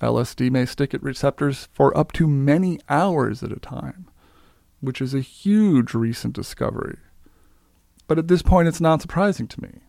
LSD 0.00 0.52
may 0.52 0.66
stick 0.66 0.94
at 0.94 1.02
receptors 1.02 1.68
for 1.72 1.96
up 1.98 2.12
to 2.12 2.28
many 2.28 2.78
hours 2.88 3.42
at 3.42 3.50
a 3.50 3.58
time, 3.58 4.06
which 4.80 5.00
is 5.00 5.14
a 5.14 5.20
huge 5.20 5.94
recent 5.94 6.34
discovery. 6.34 6.96
But 8.06 8.18
at 8.18 8.28
this 8.28 8.42
point, 8.42 8.68
it's 8.68 8.80
not 8.80 9.00
surprising 9.00 9.46
to 9.48 9.62
me. 9.62 9.80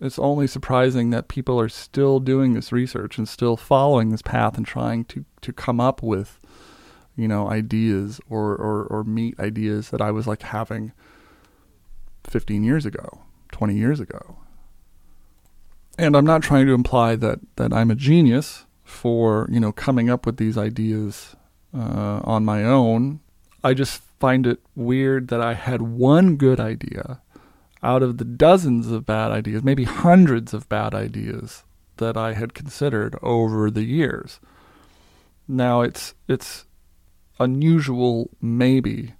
It's 0.00 0.18
only 0.18 0.46
surprising 0.46 1.10
that 1.10 1.28
people 1.28 1.58
are 1.58 1.68
still 1.68 2.20
doing 2.20 2.52
this 2.52 2.70
research 2.70 3.18
and 3.18 3.28
still 3.28 3.56
following 3.56 4.10
this 4.10 4.22
path 4.22 4.56
and 4.56 4.66
trying 4.66 5.04
to, 5.06 5.24
to 5.40 5.52
come 5.52 5.80
up 5.80 6.02
with, 6.02 6.38
you 7.16 7.26
know, 7.26 7.48
ideas 7.48 8.20
or, 8.28 8.54
or, 8.54 8.84
or 8.84 9.04
meet 9.04 9.40
ideas 9.40 9.90
that 9.90 10.02
I 10.02 10.10
was 10.10 10.26
like 10.26 10.42
having 10.42 10.92
15 12.24 12.62
years 12.62 12.84
ago, 12.84 13.22
20 13.52 13.74
years 13.74 14.00
ago. 14.00 14.36
And 15.98 16.14
I'm 16.14 16.26
not 16.26 16.42
trying 16.42 16.66
to 16.66 16.74
imply 16.74 17.16
that, 17.16 17.40
that 17.56 17.72
I'm 17.72 17.90
a 17.90 17.94
genius 17.94 18.66
for 18.86 19.48
you 19.50 19.58
know 19.58 19.72
coming 19.72 20.08
up 20.08 20.24
with 20.24 20.36
these 20.36 20.56
ideas 20.56 21.36
uh, 21.74 22.20
on 22.24 22.44
my 22.44 22.64
own. 22.64 23.20
I 23.62 23.74
just 23.74 24.02
find 24.18 24.46
it 24.46 24.60
weird 24.74 25.28
that 25.28 25.40
I 25.40 25.54
had 25.54 25.82
one 25.82 26.36
good 26.36 26.60
idea 26.60 27.20
out 27.82 28.02
of 28.02 28.18
the 28.18 28.24
dozens 28.24 28.90
of 28.90 29.06
bad 29.06 29.30
ideas, 29.30 29.62
maybe 29.62 29.84
hundreds 29.84 30.54
of 30.54 30.68
bad 30.68 30.94
ideas 30.94 31.64
that 31.98 32.16
I 32.16 32.32
had 32.34 32.54
considered 32.54 33.16
over 33.22 33.70
the 33.70 33.84
years. 33.84 34.40
Now 35.48 35.82
it's 35.82 36.14
it's 36.28 36.64
unusual 37.38 38.30
maybe 38.40 39.14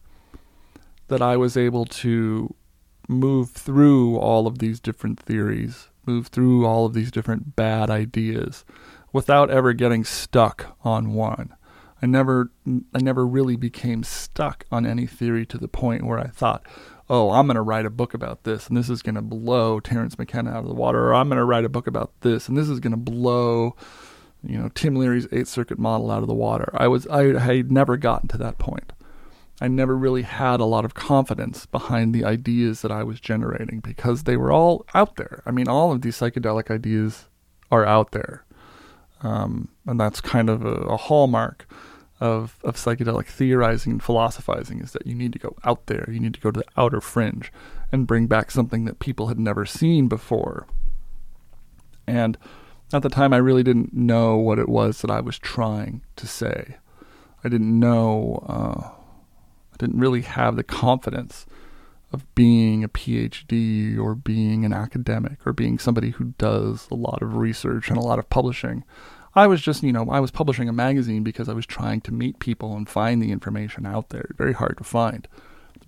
that 1.08 1.22
I 1.22 1.36
was 1.36 1.56
able 1.56 1.84
to 1.84 2.54
move 3.08 3.50
through 3.50 4.16
all 4.16 4.46
of 4.46 4.58
these 4.58 4.80
different 4.80 5.20
theories, 5.20 5.88
move 6.04 6.28
through 6.28 6.66
all 6.66 6.86
of 6.86 6.94
these 6.94 7.10
different 7.10 7.54
bad 7.54 7.90
ideas 7.90 8.64
without 9.12 9.50
ever 9.50 9.72
getting 9.72 10.04
stuck 10.04 10.76
on 10.82 11.12
one. 11.12 11.54
I 12.02 12.06
never 12.06 12.50
I 12.66 13.00
never 13.00 13.26
really 13.26 13.56
became 13.56 14.02
stuck 14.02 14.64
on 14.70 14.84
any 14.84 15.06
theory 15.06 15.46
to 15.46 15.58
the 15.58 15.68
point 15.68 16.04
where 16.04 16.18
I 16.18 16.26
thought, 16.26 16.66
"Oh, 17.08 17.30
I'm 17.30 17.46
going 17.46 17.56
to 17.56 17.62
write 17.62 17.86
a 17.86 17.90
book 17.90 18.12
about 18.12 18.44
this 18.44 18.68
and 18.68 18.76
this 18.76 18.90
is 18.90 19.02
going 19.02 19.14
to 19.14 19.22
blow 19.22 19.80
Terence 19.80 20.18
McKenna 20.18 20.50
out 20.50 20.62
of 20.62 20.68
the 20.68 20.74
water," 20.74 21.08
or 21.08 21.14
"I'm 21.14 21.28
going 21.28 21.38
to 21.38 21.44
write 21.44 21.64
a 21.64 21.70
book 21.70 21.86
about 21.86 22.12
this 22.20 22.48
and 22.48 22.56
this 22.56 22.68
is 22.68 22.80
going 22.80 22.92
to 22.92 22.96
blow 22.96 23.74
you 24.42 24.58
know 24.58 24.68
Tim 24.74 24.96
Leary's 24.96 25.26
8th 25.28 25.46
circuit 25.46 25.78
model 25.78 26.10
out 26.10 26.22
of 26.22 26.28
the 26.28 26.34
water." 26.34 26.70
I 26.74 26.88
was 26.88 27.06
I 27.08 27.38
had 27.38 27.72
never 27.72 27.96
gotten 27.96 28.28
to 28.28 28.38
that 28.38 28.58
point. 28.58 28.92
I 29.60 29.68
never 29.68 29.96
really 29.96 30.22
had 30.22 30.60
a 30.60 30.66
lot 30.66 30.84
of 30.84 30.92
confidence 30.92 31.64
behind 31.64 32.14
the 32.14 32.26
ideas 32.26 32.82
that 32.82 32.92
I 32.92 33.02
was 33.02 33.20
generating 33.20 33.80
because 33.80 34.24
they 34.24 34.36
were 34.36 34.52
all 34.52 34.84
out 34.92 35.16
there. 35.16 35.42
I 35.46 35.50
mean, 35.50 35.66
all 35.66 35.92
of 35.92 36.02
these 36.02 36.18
psychedelic 36.18 36.70
ideas 36.70 37.24
are 37.70 37.86
out 37.86 38.12
there. 38.12 38.44
Um, 39.22 39.68
and 39.86 39.98
that's 39.98 40.20
kind 40.20 40.50
of 40.50 40.64
a, 40.64 40.74
a 40.82 40.96
hallmark 40.96 41.66
of, 42.20 42.58
of 42.62 42.76
psychedelic 42.76 43.26
theorizing 43.26 43.92
and 43.92 44.02
philosophizing 44.02 44.80
is 44.80 44.92
that 44.92 45.06
you 45.06 45.14
need 45.14 45.32
to 45.32 45.38
go 45.38 45.56
out 45.64 45.86
there, 45.86 46.08
you 46.10 46.20
need 46.20 46.34
to 46.34 46.40
go 46.40 46.50
to 46.50 46.60
the 46.60 46.80
outer 46.80 47.00
fringe 47.00 47.52
and 47.92 48.06
bring 48.06 48.26
back 48.26 48.50
something 48.50 48.84
that 48.84 48.98
people 48.98 49.28
had 49.28 49.38
never 49.38 49.66
seen 49.66 50.08
before. 50.08 50.66
And 52.06 52.38
at 52.92 53.02
the 53.02 53.08
time, 53.08 53.32
I 53.32 53.38
really 53.38 53.62
didn't 53.62 53.92
know 53.92 54.36
what 54.36 54.58
it 54.58 54.68
was 54.68 55.00
that 55.00 55.10
I 55.10 55.20
was 55.20 55.38
trying 55.38 56.02
to 56.16 56.26
say. 56.26 56.76
I 57.42 57.48
didn't 57.48 57.78
know, 57.78 58.44
uh, 58.48 58.88
I 58.88 59.76
didn't 59.78 59.98
really 59.98 60.22
have 60.22 60.56
the 60.56 60.62
confidence 60.62 61.46
of 62.12 62.34
being 62.34 62.84
a 62.84 62.88
PhD 62.88 63.98
or 63.98 64.14
being 64.14 64.64
an 64.64 64.72
academic 64.72 65.44
or 65.46 65.52
being 65.52 65.78
somebody 65.78 66.10
who 66.10 66.34
does 66.38 66.86
a 66.90 66.94
lot 66.94 67.22
of 67.22 67.36
research 67.36 67.88
and 67.88 67.98
a 67.98 68.02
lot 68.02 68.18
of 68.18 68.30
publishing. 68.30 68.84
I 69.34 69.46
was 69.46 69.60
just, 69.60 69.82
you 69.82 69.92
know, 69.92 70.08
I 70.10 70.20
was 70.20 70.30
publishing 70.30 70.68
a 70.68 70.72
magazine 70.72 71.22
because 71.22 71.48
I 71.48 71.52
was 71.52 71.66
trying 71.66 72.00
to 72.02 72.14
meet 72.14 72.38
people 72.38 72.74
and 72.76 72.88
find 72.88 73.20
the 73.20 73.32
information 73.32 73.84
out 73.84 74.08
there. 74.08 74.30
Very 74.36 74.54
hard 74.54 74.78
to 74.78 74.84
find. 74.84 75.28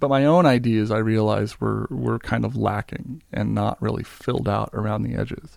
But 0.00 0.10
my 0.10 0.24
own 0.24 0.44
ideas, 0.44 0.90
I 0.90 0.98
realized, 0.98 1.60
were, 1.60 1.88
were 1.90 2.18
kind 2.18 2.44
of 2.44 2.56
lacking 2.56 3.22
and 3.32 3.54
not 3.54 3.80
really 3.80 4.04
filled 4.04 4.48
out 4.48 4.70
around 4.72 5.02
the 5.02 5.14
edges. 5.14 5.56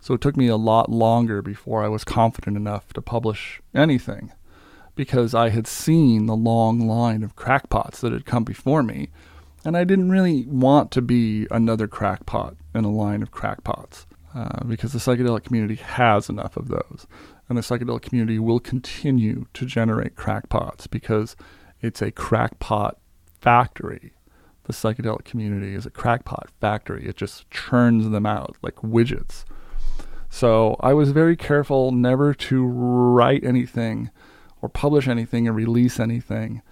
So 0.00 0.14
it 0.14 0.20
took 0.20 0.36
me 0.36 0.48
a 0.48 0.56
lot 0.56 0.90
longer 0.90 1.42
before 1.42 1.84
I 1.84 1.88
was 1.88 2.04
confident 2.04 2.56
enough 2.56 2.92
to 2.94 3.02
publish 3.02 3.60
anything 3.74 4.32
because 4.94 5.34
I 5.34 5.50
had 5.50 5.66
seen 5.66 6.26
the 6.26 6.36
long 6.36 6.88
line 6.88 7.22
of 7.22 7.36
crackpots 7.36 8.00
that 8.00 8.12
had 8.12 8.24
come 8.24 8.44
before 8.44 8.82
me 8.82 9.10
and 9.66 9.76
I 9.76 9.82
didn't 9.82 10.10
really 10.10 10.46
want 10.46 10.92
to 10.92 11.02
be 11.02 11.48
another 11.50 11.88
crackpot 11.88 12.54
in 12.72 12.84
a 12.84 12.90
line 12.90 13.20
of 13.20 13.32
crackpots 13.32 14.06
uh, 14.32 14.62
because 14.64 14.92
the 14.92 15.00
psychedelic 15.00 15.42
community 15.42 15.74
has 15.74 16.28
enough 16.28 16.56
of 16.56 16.68
those. 16.68 17.08
And 17.48 17.58
the 17.58 17.62
psychedelic 17.62 18.02
community 18.02 18.38
will 18.38 18.60
continue 18.60 19.46
to 19.54 19.66
generate 19.66 20.14
crackpots 20.14 20.86
because 20.86 21.34
it's 21.82 22.00
a 22.00 22.12
crackpot 22.12 22.98
factory. 23.40 24.12
The 24.64 24.72
psychedelic 24.72 25.24
community 25.24 25.74
is 25.74 25.84
a 25.84 25.90
crackpot 25.90 26.48
factory. 26.60 27.04
It 27.08 27.16
just 27.16 27.50
churns 27.50 28.08
them 28.10 28.24
out 28.24 28.56
like 28.62 28.76
widgets. 28.76 29.44
So 30.30 30.76
I 30.78 30.94
was 30.94 31.10
very 31.10 31.34
careful 31.34 31.90
never 31.90 32.34
to 32.34 32.64
write 32.64 33.42
anything 33.42 34.10
or 34.62 34.68
publish 34.68 35.08
anything 35.08 35.48
or 35.48 35.52
release 35.52 35.98
anything 35.98 36.62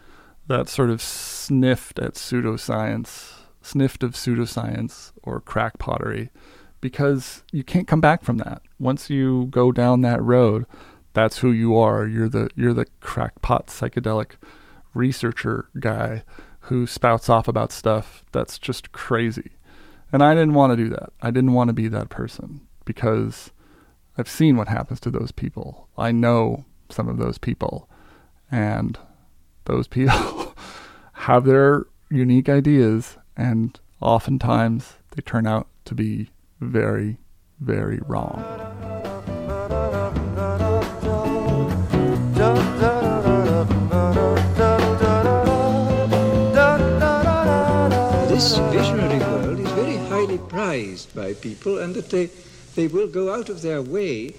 that 0.46 0.68
sort 0.68 0.90
of 0.90 1.00
sniffed 1.00 1.98
at 1.98 2.14
pseudoscience, 2.14 3.32
sniffed 3.62 4.02
of 4.02 4.12
pseudoscience 4.12 5.12
or 5.22 5.40
crack 5.40 5.78
pottery, 5.78 6.30
because 6.80 7.42
you 7.50 7.64
can't 7.64 7.88
come 7.88 8.00
back 8.00 8.22
from 8.22 8.38
that. 8.38 8.62
Once 8.78 9.08
you 9.08 9.46
go 9.46 9.72
down 9.72 10.02
that 10.02 10.22
road, 10.22 10.66
that's 11.14 11.38
who 11.38 11.50
you 11.50 11.76
are. 11.76 12.06
You're 12.06 12.28
the 12.28 12.50
you're 12.54 12.74
the 12.74 12.86
crackpot 13.00 13.68
psychedelic 13.68 14.32
researcher 14.92 15.68
guy 15.80 16.24
who 16.60 16.86
spouts 16.86 17.28
off 17.28 17.48
about 17.48 17.72
stuff 17.72 18.24
that's 18.32 18.58
just 18.58 18.92
crazy. 18.92 19.52
And 20.12 20.22
I 20.22 20.34
didn't 20.34 20.54
want 20.54 20.72
to 20.72 20.76
do 20.76 20.88
that. 20.90 21.12
I 21.22 21.30
didn't 21.30 21.52
want 21.52 21.68
to 21.68 21.74
be 21.74 21.88
that 21.88 22.08
person 22.08 22.60
because 22.84 23.50
I've 24.16 24.28
seen 24.28 24.56
what 24.56 24.68
happens 24.68 25.00
to 25.00 25.10
those 25.10 25.32
people. 25.32 25.88
I 25.98 26.12
know 26.12 26.64
some 26.88 27.08
of 27.08 27.18
those 27.18 27.38
people 27.38 27.88
and 28.50 28.98
those 29.64 29.86
people 29.88 30.54
have 31.12 31.44
their 31.44 31.86
unique 32.10 32.48
ideas, 32.48 33.16
and 33.36 33.78
oftentimes 34.00 34.94
they 35.14 35.22
turn 35.22 35.46
out 35.46 35.66
to 35.86 35.94
be 35.94 36.30
very, 36.60 37.18
very 37.60 38.00
wrong. 38.06 38.42
This 48.28 48.58
visionary 48.58 49.18
world 49.20 49.60
is 49.60 49.70
very 49.70 49.96
highly 50.08 50.38
prized 50.38 51.14
by 51.14 51.34
people, 51.34 51.78
and 51.78 51.94
that 51.94 52.10
they, 52.10 52.30
they 52.74 52.88
will 52.88 53.06
go 53.06 53.32
out 53.32 53.48
of 53.48 53.62
their 53.62 53.80
way 53.80 54.34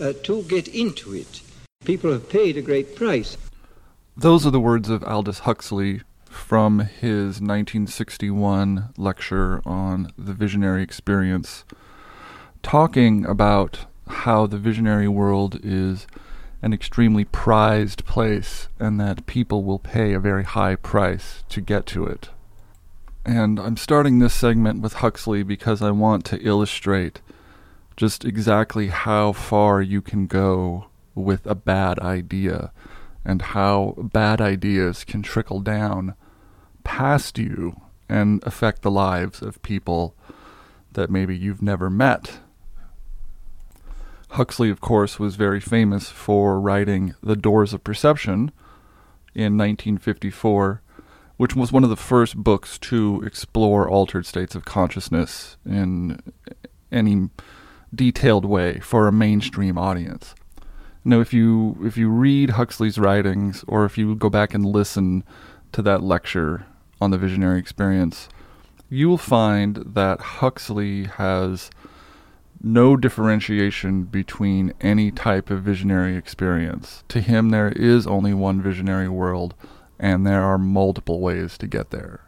uh, 0.00 0.14
to 0.24 0.42
get 0.44 0.68
into 0.68 1.14
it. 1.14 1.42
People 1.84 2.10
have 2.12 2.28
paid 2.28 2.56
a 2.56 2.62
great 2.62 2.96
price. 2.96 3.36
Those 4.16 4.46
are 4.46 4.52
the 4.52 4.60
words 4.60 4.88
of 4.90 5.02
Aldous 5.02 5.40
Huxley 5.40 6.02
from 6.30 6.78
his 6.78 7.40
1961 7.40 8.90
lecture 8.96 9.60
on 9.66 10.12
the 10.16 10.32
visionary 10.32 10.84
experience, 10.84 11.64
talking 12.62 13.26
about 13.26 13.86
how 14.06 14.46
the 14.46 14.56
visionary 14.56 15.08
world 15.08 15.58
is 15.64 16.06
an 16.62 16.72
extremely 16.72 17.24
prized 17.24 18.04
place 18.06 18.68
and 18.78 19.00
that 19.00 19.26
people 19.26 19.64
will 19.64 19.80
pay 19.80 20.12
a 20.12 20.20
very 20.20 20.44
high 20.44 20.76
price 20.76 21.42
to 21.48 21.60
get 21.60 21.84
to 21.86 22.06
it. 22.06 22.28
And 23.24 23.58
I'm 23.58 23.76
starting 23.76 24.20
this 24.20 24.32
segment 24.34 24.80
with 24.80 24.94
Huxley 24.94 25.42
because 25.42 25.82
I 25.82 25.90
want 25.90 26.24
to 26.26 26.40
illustrate 26.40 27.20
just 27.96 28.24
exactly 28.24 28.88
how 28.88 29.32
far 29.32 29.82
you 29.82 30.00
can 30.00 30.28
go 30.28 30.86
with 31.16 31.44
a 31.46 31.56
bad 31.56 31.98
idea 31.98 32.70
and 33.24 33.40
how 33.42 33.94
bad 34.12 34.40
ideas 34.40 35.04
can 35.04 35.22
trickle 35.22 35.60
down 35.60 36.14
past 36.82 37.38
you 37.38 37.80
and 38.08 38.42
affect 38.44 38.82
the 38.82 38.90
lives 38.90 39.40
of 39.40 39.62
people 39.62 40.14
that 40.92 41.10
maybe 41.10 41.36
you've 41.36 41.62
never 41.62 41.88
met. 41.88 42.40
Huxley, 44.30 44.68
of 44.68 44.80
course, 44.80 45.18
was 45.18 45.36
very 45.36 45.60
famous 45.60 46.10
for 46.10 46.60
writing 46.60 47.14
The 47.22 47.36
Doors 47.36 47.72
of 47.72 47.84
Perception 47.84 48.50
in 49.34 49.56
1954, 49.56 50.82
which 51.36 51.56
was 51.56 51.72
one 51.72 51.84
of 51.84 51.90
the 51.90 51.96
first 51.96 52.36
books 52.36 52.78
to 52.78 53.22
explore 53.24 53.88
altered 53.88 54.26
states 54.26 54.54
of 54.54 54.64
consciousness 54.64 55.56
in 55.64 56.20
any 56.90 57.28
detailed 57.94 58.44
way 58.44 58.80
for 58.80 59.06
a 59.06 59.12
mainstream 59.12 59.78
audience. 59.78 60.34
Now, 61.04 61.20
if 61.20 61.34
you 61.34 61.76
if 61.84 61.96
you 61.96 62.08
read 62.08 62.50
Huxley's 62.50 62.98
writings, 62.98 63.64
or 63.68 63.84
if 63.84 63.98
you 63.98 64.14
go 64.14 64.30
back 64.30 64.54
and 64.54 64.64
listen 64.64 65.22
to 65.72 65.82
that 65.82 66.02
lecture 66.02 66.66
on 67.00 67.10
the 67.10 67.18
visionary 67.18 67.58
experience, 67.58 68.28
you 68.88 69.08
will 69.08 69.18
find 69.18 69.76
that 69.94 70.20
Huxley 70.20 71.04
has 71.04 71.70
no 72.62 72.96
differentiation 72.96 74.04
between 74.04 74.72
any 74.80 75.10
type 75.10 75.50
of 75.50 75.62
visionary 75.62 76.16
experience. 76.16 77.04
To 77.08 77.20
him, 77.20 77.50
there 77.50 77.68
is 77.68 78.06
only 78.06 78.32
one 78.32 78.62
visionary 78.62 79.08
world, 79.08 79.54
and 79.98 80.26
there 80.26 80.42
are 80.42 80.56
multiple 80.56 81.20
ways 81.20 81.58
to 81.58 81.66
get 81.66 81.90
there. 81.90 82.22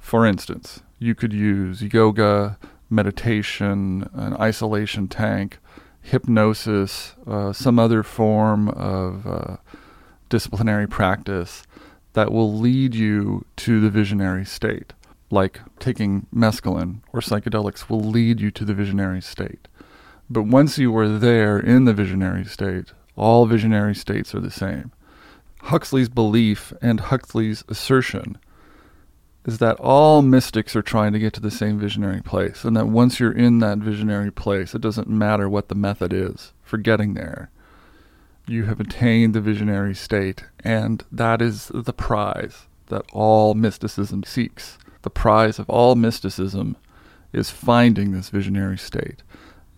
For 0.00 0.26
instance, 0.26 0.82
you 0.98 1.14
could 1.14 1.32
use 1.32 1.82
yoga, 1.82 2.58
meditation, 2.90 4.08
an 4.12 4.34
isolation 4.34 5.06
tank, 5.06 5.58
hypnosis, 6.04 7.14
uh, 7.26 7.52
some 7.52 7.78
other 7.78 8.02
form 8.02 8.68
of 8.68 9.26
uh, 9.26 9.56
disciplinary 10.28 10.86
practice 10.86 11.64
that 12.12 12.30
will 12.30 12.52
lead 12.52 12.94
you 12.94 13.44
to 13.56 13.80
the 13.80 13.90
visionary 13.90 14.44
state 14.44 14.92
like 15.34 15.60
taking 15.78 16.26
mescaline 16.34 17.00
or 17.12 17.20
psychedelics 17.20 17.90
will 17.90 18.00
lead 18.00 18.40
you 18.40 18.50
to 18.52 18.64
the 18.64 18.72
visionary 18.72 19.20
state. 19.20 19.68
But 20.30 20.44
once 20.44 20.78
you 20.78 20.96
are 20.96 21.08
there 21.08 21.58
in 21.58 21.84
the 21.84 21.92
visionary 21.92 22.44
state, 22.44 22.92
all 23.16 23.44
visionary 23.46 23.94
states 23.94 24.34
are 24.34 24.40
the 24.40 24.50
same. 24.50 24.92
Huxley's 25.62 26.08
belief 26.08 26.72
and 26.80 27.00
Huxley's 27.00 27.64
assertion 27.68 28.38
is 29.44 29.58
that 29.58 29.78
all 29.78 30.22
mystics 30.22 30.74
are 30.74 30.82
trying 30.82 31.12
to 31.12 31.18
get 31.18 31.34
to 31.34 31.40
the 31.40 31.50
same 31.50 31.78
visionary 31.78 32.22
place, 32.22 32.64
and 32.64 32.76
that 32.76 32.88
once 32.88 33.20
you're 33.20 33.32
in 33.32 33.58
that 33.58 33.78
visionary 33.78 34.30
place, 34.30 34.74
it 34.74 34.80
doesn't 34.80 35.08
matter 35.08 35.48
what 35.48 35.68
the 35.68 35.74
method 35.74 36.12
is 36.12 36.52
for 36.62 36.78
getting 36.78 37.14
there. 37.14 37.50
You 38.46 38.64
have 38.64 38.80
attained 38.80 39.34
the 39.34 39.40
visionary 39.40 39.94
state, 39.94 40.44
and 40.60 41.04
that 41.12 41.42
is 41.42 41.70
the 41.74 41.92
prize 41.92 42.66
that 42.86 43.04
all 43.12 43.54
mysticism 43.54 44.22
seeks 44.24 44.78
the 45.04 45.10
prize 45.10 45.58
of 45.58 45.70
all 45.70 45.94
mysticism 45.94 46.76
is 47.32 47.50
finding 47.50 48.12
this 48.12 48.30
visionary 48.30 48.78
state. 48.78 49.22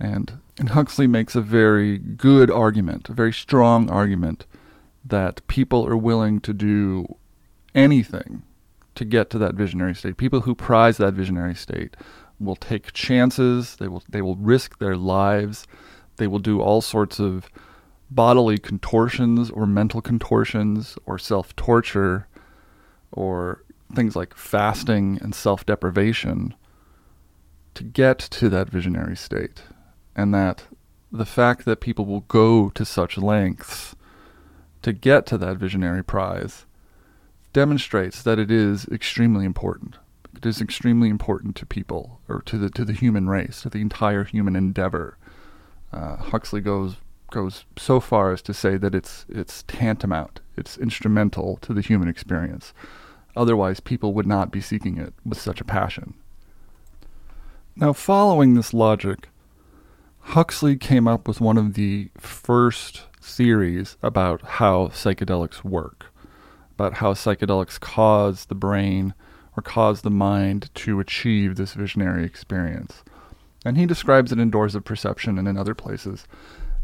And, 0.01 0.39
and 0.59 0.71
Huxley 0.71 1.07
makes 1.07 1.35
a 1.35 1.41
very 1.41 1.99
good 1.99 2.51
argument, 2.51 3.09
a 3.09 3.13
very 3.13 3.33
strong 3.33 3.91
argument, 3.91 4.47
that 5.05 5.47
people 5.49 5.87
are 5.87 5.97
willing 5.97 6.41
to 6.41 6.55
do 6.55 7.17
anything 7.75 8.43
to 8.97 9.05
get 9.05 9.31
to 9.31 9.39
that 9.39 9.55
visionary 9.55 9.95
state. 9.95 10.17
People 10.17 10.41
who 10.41 10.55
prize 10.55 10.97
that 10.97 11.15
visionary 11.15 11.55
state 11.55 11.97
will 12.41 12.57
take 12.57 12.93
chances, 12.93 13.77
they 13.77 13.89
will, 13.89 14.03
they 14.09 14.23
will 14.23 14.37
risk 14.37 14.79
their 14.79 14.97
lives, 14.97 15.67
they 16.17 16.27
will 16.27 16.39
do 16.39 16.61
all 16.61 16.81
sorts 16.81 17.21
of 17.21 17.49
bodily 18.11 18.59
contortions 18.59 19.51
or 19.51 19.67
mental 19.67 20.01
contortions 20.01 20.97
or 21.07 21.19
self 21.19 21.55
torture 21.57 22.27
or 23.13 23.63
things 23.95 24.17
like 24.17 24.35
fasting 24.35 25.19
and 25.23 25.35
self 25.35 25.65
deprivation 25.65 26.55
to 27.75 27.85
get 27.85 28.19
to 28.19 28.49
that 28.49 28.69
visionary 28.69 29.17
state. 29.17 29.63
And 30.15 30.33
that 30.35 30.65
the 31.13 31.27
fact 31.27 31.65
that 31.65 31.81
people 31.81 32.07
will 32.07 32.21
go 32.23 32.71
to 32.71 32.85
such 32.85 33.19
lengths 33.19 33.95
to 34.83 34.93
get 34.93 35.27
to 35.27 35.39
that 35.39 35.57
visionary 35.57 36.03
prize 36.03 36.66
demonstrates 37.57 38.23
that 38.23 38.39
it 38.39 38.51
is 38.51 38.85
extremely 38.89 39.47
important. 39.47 39.97
It 40.37 40.45
is 40.45 40.61
extremely 40.61 41.09
important 41.09 41.57
to 41.57 41.65
people, 41.65 42.21
or 42.29 42.43
to 42.43 42.59
the 42.59 42.69
to 42.69 42.85
the 42.85 42.93
human 42.93 43.31
race, 43.31 43.63
to 43.63 43.71
the 43.71 43.81
entire 43.81 44.25
human 44.25 44.55
endeavor. 44.55 45.17
Uh, 45.91 46.17
Huxley 46.17 46.61
goes 46.61 46.97
goes 47.31 47.65
so 47.79 47.99
far 47.99 48.35
as 48.35 48.43
to 48.43 48.53
say 48.53 48.77
that 48.77 48.95
it's 48.95 49.25
it's 49.31 49.63
tantamount, 49.63 50.41
it's 50.55 50.77
instrumental 50.77 51.57
to 51.63 51.73
the 51.73 51.81
human 51.81 52.09
experience. 52.09 52.75
Otherwise, 53.35 53.81
people 53.81 54.13
would 54.13 54.27
not 54.27 54.51
be 54.51 54.61
seeking 54.61 54.99
it 54.99 55.15
with 55.25 55.41
such 55.41 55.63
a 55.63 55.65
passion. 55.65 56.13
Now, 57.75 57.95
following 57.95 58.53
this 58.53 58.75
logic, 58.75 59.31
Huxley 60.37 60.77
came 60.77 61.09
up 61.09 61.27
with 61.27 61.41
one 61.41 61.57
of 61.57 61.73
the 61.73 62.11
first 62.19 63.05
theories 63.23 63.97
about 64.03 64.43
how 64.61 64.89
psychedelics 64.89 65.65
work, 65.65 66.13
about 66.77 66.95
how 66.95 67.15
psychedelics 67.15 67.81
cause 67.81 68.47
the 68.47 68.55
brain 68.55 69.15
or 69.57 69.63
cause 69.63 70.03
the 70.03 70.11
mind 70.11 70.69
to 70.75 71.01
achieve 71.01 71.57
this 71.57 71.73
visionary 71.73 72.25
experience. 72.25 73.03
And 73.65 73.79
he 73.79 73.87
describes 73.87 74.31
it 74.31 74.39
in 74.39 74.51
Doors 74.51 74.75
of 74.75 74.85
Perception 74.85 75.39
and 75.39 75.49
in 75.49 75.57
other 75.57 75.75
places 75.75 76.27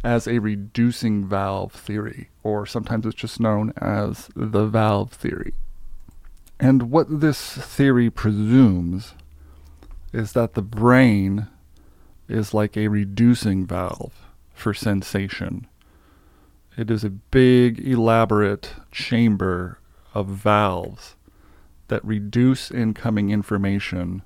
as 0.02 0.26
a 0.26 0.38
reducing 0.38 1.28
valve 1.28 1.72
theory, 1.72 2.30
or 2.42 2.66
sometimes 2.66 3.06
it's 3.06 3.14
just 3.14 3.38
known 3.38 3.72
as 3.76 4.30
the 4.34 4.66
valve 4.66 5.12
theory. 5.12 5.52
And 6.58 6.90
what 6.90 7.20
this 7.20 7.52
theory 7.52 8.10
presumes 8.10 9.14
is 10.12 10.32
that 10.32 10.54
the 10.54 10.62
brain 10.62 11.48
is 12.28 12.54
like 12.54 12.76
a 12.76 12.88
reducing 12.88 13.66
valve 13.66 14.26
for 14.54 14.72
sensation. 14.72 15.66
It 16.76 16.90
is 16.90 17.04
a 17.04 17.10
big, 17.10 17.86
elaborate 17.86 18.72
chamber 18.90 19.78
of 20.14 20.28
valves 20.28 21.16
that 21.88 22.04
reduce 22.04 22.70
incoming 22.70 23.30
information 23.30 24.22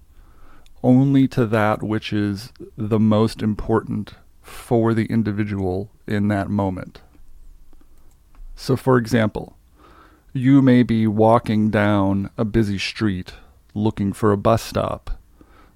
only 0.82 1.26
to 1.26 1.46
that 1.46 1.82
which 1.82 2.12
is 2.12 2.52
the 2.76 3.00
most 3.00 3.42
important 3.42 4.14
for 4.40 4.94
the 4.94 5.06
individual 5.06 5.90
in 6.06 6.28
that 6.28 6.48
moment. 6.48 7.00
So, 8.54 8.76
for 8.76 8.96
example, 8.96 9.56
you 10.32 10.62
may 10.62 10.82
be 10.82 11.06
walking 11.06 11.70
down 11.70 12.30
a 12.38 12.44
busy 12.44 12.78
street 12.78 13.32
looking 13.74 14.12
for 14.12 14.32
a 14.32 14.36
bus 14.36 14.62
stop, 14.62 15.18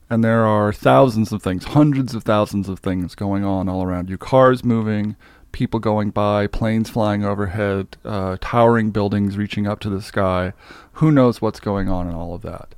and 0.09 0.23
there 0.23 0.47
are 0.47 0.73
thousands 0.73 1.33
of 1.33 1.43
things, 1.43 1.65
hundreds 1.65 2.15
of 2.15 2.23
thousands 2.23 2.69
of 2.69 2.79
things 2.79 3.15
going 3.15 3.45
on 3.45 3.69
all 3.69 3.83
around 3.83 4.09
you 4.09 4.17
cars 4.17 4.65
moving, 4.65 5.17
people 5.53 5.81
going 5.81 6.11
by, 6.11 6.47
planes 6.47 6.91
flying 6.91 7.25
overhead, 7.25 7.97
uh, 8.05 8.37
towering 8.41 8.91
buildings 8.91 9.37
reaching 9.37 9.67
up 9.67 9.81
to 9.81 9.91
the 9.91 10.03
sky. 10.03 10.53
Who 10.95 11.11
knows 11.11 11.41
what's 11.41 11.61
going 11.61 11.89
on 11.89 12.09
in 12.09 12.15
all 12.15 12.35
of 12.35 12.43
that? 12.43 12.75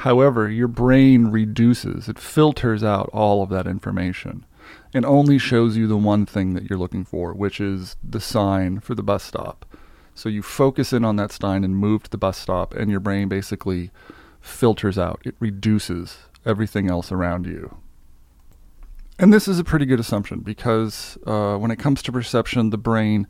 However, 0.00 0.50
your 0.50 0.68
brain 0.68 1.28
reduces, 1.28 2.08
it 2.08 2.18
filters 2.18 2.84
out 2.84 3.08
all 3.12 3.42
of 3.42 3.48
that 3.50 3.66
information 3.66 4.44
and 4.92 5.04
only 5.04 5.38
shows 5.38 5.76
you 5.76 5.86
the 5.86 5.96
one 5.96 6.26
thing 6.26 6.54
that 6.54 6.68
you're 6.68 6.78
looking 6.78 7.04
for, 7.04 7.32
which 7.32 7.60
is 7.60 7.96
the 8.02 8.20
sign 8.20 8.80
for 8.80 8.94
the 8.94 9.02
bus 9.02 9.22
stop. 9.22 9.64
So 10.14 10.28
you 10.28 10.42
focus 10.42 10.92
in 10.92 11.04
on 11.04 11.16
that 11.16 11.32
sign 11.32 11.64
and 11.64 11.76
move 11.76 12.04
to 12.04 12.10
the 12.10 12.18
bus 12.18 12.38
stop, 12.38 12.74
and 12.74 12.90
your 12.90 13.00
brain 13.00 13.28
basically 13.28 13.90
filters 14.40 14.98
out, 14.98 15.20
it 15.24 15.34
reduces 15.38 16.18
everything 16.44 16.88
else 16.88 17.12
around 17.12 17.46
you. 17.46 17.76
And 19.18 19.32
this 19.32 19.48
is 19.48 19.58
a 19.58 19.64
pretty 19.64 19.86
good 19.86 19.98
assumption 19.98 20.40
because 20.40 21.16
uh, 21.26 21.56
when 21.56 21.70
it 21.70 21.78
comes 21.78 22.02
to 22.02 22.12
perception, 22.12 22.68
the 22.68 22.76
brain 22.76 23.26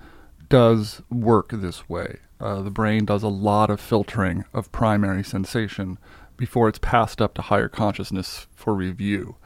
does 0.49 1.01
work 1.11 1.51
this 1.53 1.89
way. 1.89 2.19
Uh, 2.41 2.61
the 2.63 2.73
brain 2.73 3.05
does 3.05 3.23
a 3.23 3.29
lot 3.29 3.71
of 3.71 3.81
filtering 3.81 4.45
of 4.53 4.73
primary 4.73 5.23
sensation 5.23 5.97
before 6.37 6.69
it's 6.69 6.81
passed 6.81 7.23
up 7.23 7.35
to 7.35 7.43
higher 7.43 7.69
consciousness 7.69 8.49
for 8.57 8.75
review. 8.75 9.37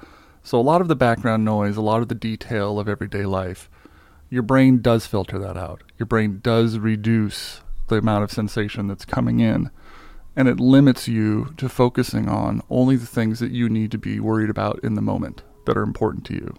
So, 0.42 0.58
a 0.58 0.62
lot 0.62 0.80
of 0.80 0.88
the 0.88 0.96
background 0.96 1.44
noise, 1.44 1.76
a 1.76 1.82
lot 1.82 2.00
of 2.00 2.08
the 2.08 2.14
detail 2.14 2.80
of 2.80 2.88
everyday 2.88 3.26
life 3.26 3.68
your 4.30 4.42
brain 4.42 4.80
does 4.80 5.06
filter 5.06 5.38
that 5.40 5.56
out. 5.56 5.82
Your 5.98 6.06
brain 6.06 6.38
does 6.40 6.78
reduce 6.78 7.62
the 7.88 7.96
amount 7.96 8.22
of 8.22 8.30
sensation 8.30 8.86
that's 8.86 9.04
coming 9.04 9.40
in, 9.40 9.70
and 10.36 10.46
it 10.46 10.60
limits 10.60 11.08
you 11.08 11.52
to 11.56 11.68
focusing 11.68 12.28
on 12.28 12.62
only 12.70 12.94
the 12.94 13.06
things 13.06 13.40
that 13.40 13.50
you 13.50 13.68
need 13.68 13.90
to 13.90 13.98
be 13.98 14.20
worried 14.20 14.48
about 14.48 14.78
in 14.84 14.94
the 14.94 15.02
moment 15.02 15.42
that 15.70 15.78
are 15.78 15.84
important 15.84 16.26
to 16.26 16.34
you. 16.34 16.52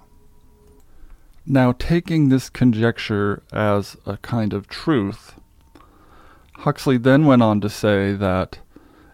Now, 1.45 1.73
taking 1.73 2.29
this 2.29 2.49
conjecture 2.49 3.43
as 3.51 3.97
a 4.05 4.15
kind 4.17 4.53
of 4.53 4.69
truth, 4.69 5.35
Huxley 6.59 6.97
then 6.97 7.25
went 7.25 7.41
on 7.41 7.59
to 7.59 7.69
say 7.69 8.13
that 8.13 8.59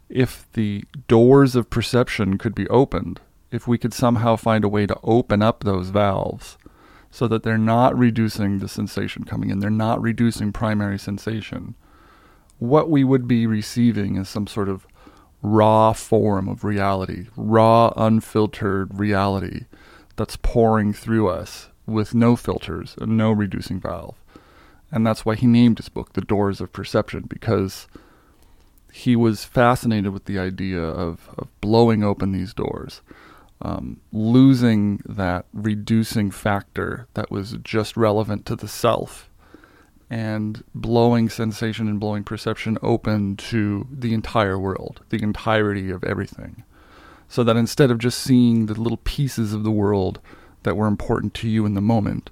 if 0.08 0.46
the 0.54 0.84
doors 1.08 1.56
of 1.56 1.72
perception 1.72 2.38
could 2.38 2.54
be 2.54 2.68
opened, 2.68 3.22
if 3.50 3.68
we 3.68 3.80
could 3.80 3.94
somehow 3.94 4.36
find 4.36 4.64
a 4.64 4.70
way 4.70 4.86
to 4.86 5.00
open 5.02 5.42
up 5.42 5.64
those 5.64 5.90
valves, 5.90 6.60
so 7.10 7.28
that 7.28 7.42
they're 7.42 7.58
not 7.58 7.98
reducing 7.98 8.60
the 8.60 8.68
sensation 8.68 9.24
coming 9.24 9.50
in, 9.50 9.60
they're 9.60 9.72
not 9.72 10.00
reducing 10.00 10.52
primary 10.54 11.00
sensation. 11.00 11.74
What 12.60 12.92
we 12.92 13.04
would 13.04 13.28
be 13.28 13.48
receiving 13.48 14.16
is 14.16 14.30
some 14.30 14.46
sort 14.46 14.70
of 14.70 14.86
raw 15.42 15.94
form 15.94 16.48
of 16.48 16.64
reality, 16.64 17.30
raw, 17.36 17.92
unfiltered 17.98 19.00
reality 19.00 19.66
that's 20.18 20.38
pouring 20.38 20.92
through 20.94 21.30
us 21.30 21.70
with 21.86 22.14
no 22.14 22.36
filters 22.36 22.96
and 23.00 23.16
no 23.18 23.32
reducing 23.32 23.80
valve. 23.80 24.16
And 24.92 25.06
that's 25.06 25.26
why 25.26 25.36
he 25.36 25.48
named 25.48 25.80
his 25.80 25.90
book 25.90 26.14
The 26.14 26.22
Doors 26.22 26.60
of 26.60 26.74
Perception, 26.74 27.26
because 27.28 27.88
he 28.92 29.16
was 29.16 29.46
fascinated 29.46 30.12
with 30.12 30.26
the 30.26 30.40
idea 30.40 30.82
of, 30.82 31.30
of 31.38 31.48
blowing 31.62 32.04
open 32.04 32.32
these 32.32 32.54
doors, 32.54 33.02
um, 33.62 34.00
losing 34.12 35.02
that 35.06 35.46
reducing 35.54 36.32
factor 36.32 37.08
that 37.14 37.32
was 37.32 37.58
just 37.64 37.98
relevant 37.98 38.46
to 38.46 38.56
the 38.56 38.68
self, 38.68 39.30
and 40.10 40.64
blowing 40.74 41.28
sensation 41.28 41.88
and 41.88 42.00
blowing 42.00 42.24
perception 42.24 42.78
open 42.82 43.36
to 43.36 43.86
the 43.92 44.14
entire 44.14 44.58
world, 44.58 45.02
the 45.10 45.22
entirety 45.22 45.90
of 45.90 46.04
everything. 46.04 46.64
So 47.30 47.44
that 47.44 47.58
instead 47.58 47.92
of 47.92 47.98
just 47.98 48.20
seeing 48.20 48.66
the 48.66 48.80
little 48.80 49.00
pieces 49.04 49.54
of 49.54 49.64
the 49.64 49.72
world 49.72 50.20
that 50.64 50.78
were 50.78 50.88
important 50.88 51.34
to 51.36 51.50
you 51.50 51.66
in 51.66 51.74
the 51.74 51.82
moment, 51.82 52.30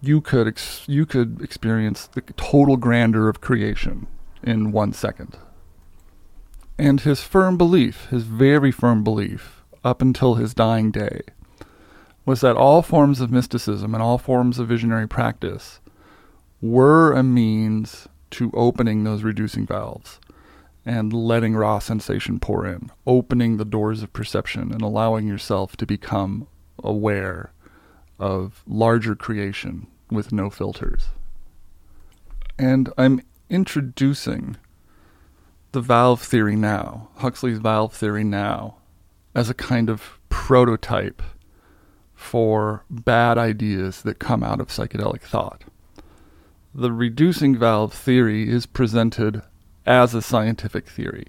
you 0.00 0.20
could 0.20 0.46
ex- 0.46 0.84
you 0.86 1.06
could 1.06 1.40
experience 1.40 2.06
the 2.08 2.20
total 2.20 2.76
grandeur 2.76 3.28
of 3.28 3.40
creation 3.40 4.06
in 4.42 4.72
one 4.72 4.92
second. 4.92 5.38
And 6.78 7.00
his 7.00 7.22
firm 7.22 7.56
belief, 7.56 8.06
his 8.06 8.24
very 8.24 8.72
firm 8.72 9.04
belief, 9.04 9.62
up 9.84 10.02
until 10.02 10.34
his 10.34 10.54
dying 10.54 10.90
day, 10.90 11.20
was 12.26 12.40
that 12.40 12.56
all 12.56 12.82
forms 12.82 13.20
of 13.20 13.30
mysticism 13.30 13.94
and 13.94 14.02
all 14.02 14.18
forms 14.18 14.58
of 14.58 14.68
visionary 14.68 15.06
practice 15.06 15.80
were 16.60 17.12
a 17.12 17.22
means 17.22 18.08
to 18.30 18.50
opening 18.54 19.04
those 19.04 19.22
reducing 19.22 19.66
valves 19.66 20.18
and 20.86 21.12
letting 21.12 21.54
raw 21.54 21.78
sensation 21.78 22.38
pour 22.38 22.66
in, 22.66 22.90
opening 23.06 23.56
the 23.56 23.64
doors 23.64 24.02
of 24.02 24.12
perception 24.12 24.72
and 24.72 24.82
allowing 24.82 25.26
yourself 25.26 25.76
to 25.76 25.86
become 25.86 26.46
aware 26.82 27.52
of 28.18 28.62
larger 28.66 29.14
creation 29.14 29.86
with 30.10 30.32
no 30.32 30.50
filters. 30.50 31.06
And 32.58 32.92
I'm 32.98 33.22
introducing 33.48 34.56
the 35.72 35.80
valve 35.80 36.22
theory 36.22 36.56
now, 36.56 37.08
Huxley's 37.16 37.58
valve 37.58 37.92
theory 37.92 38.24
now, 38.24 38.76
as 39.34 39.50
a 39.50 39.54
kind 39.54 39.90
of 39.90 40.18
prototype 40.28 41.22
for 42.14 42.84
bad 42.88 43.38
ideas 43.38 44.02
that 44.02 44.18
come 44.18 44.42
out 44.42 44.60
of 44.60 44.68
psychedelic 44.68 45.22
thought. 45.22 45.64
The 46.74 46.92
reducing 46.92 47.56
valve 47.56 47.92
theory 47.92 48.48
is 48.48 48.66
presented 48.66 49.42
as 49.86 50.14
a 50.14 50.22
scientific 50.22 50.88
theory. 50.88 51.26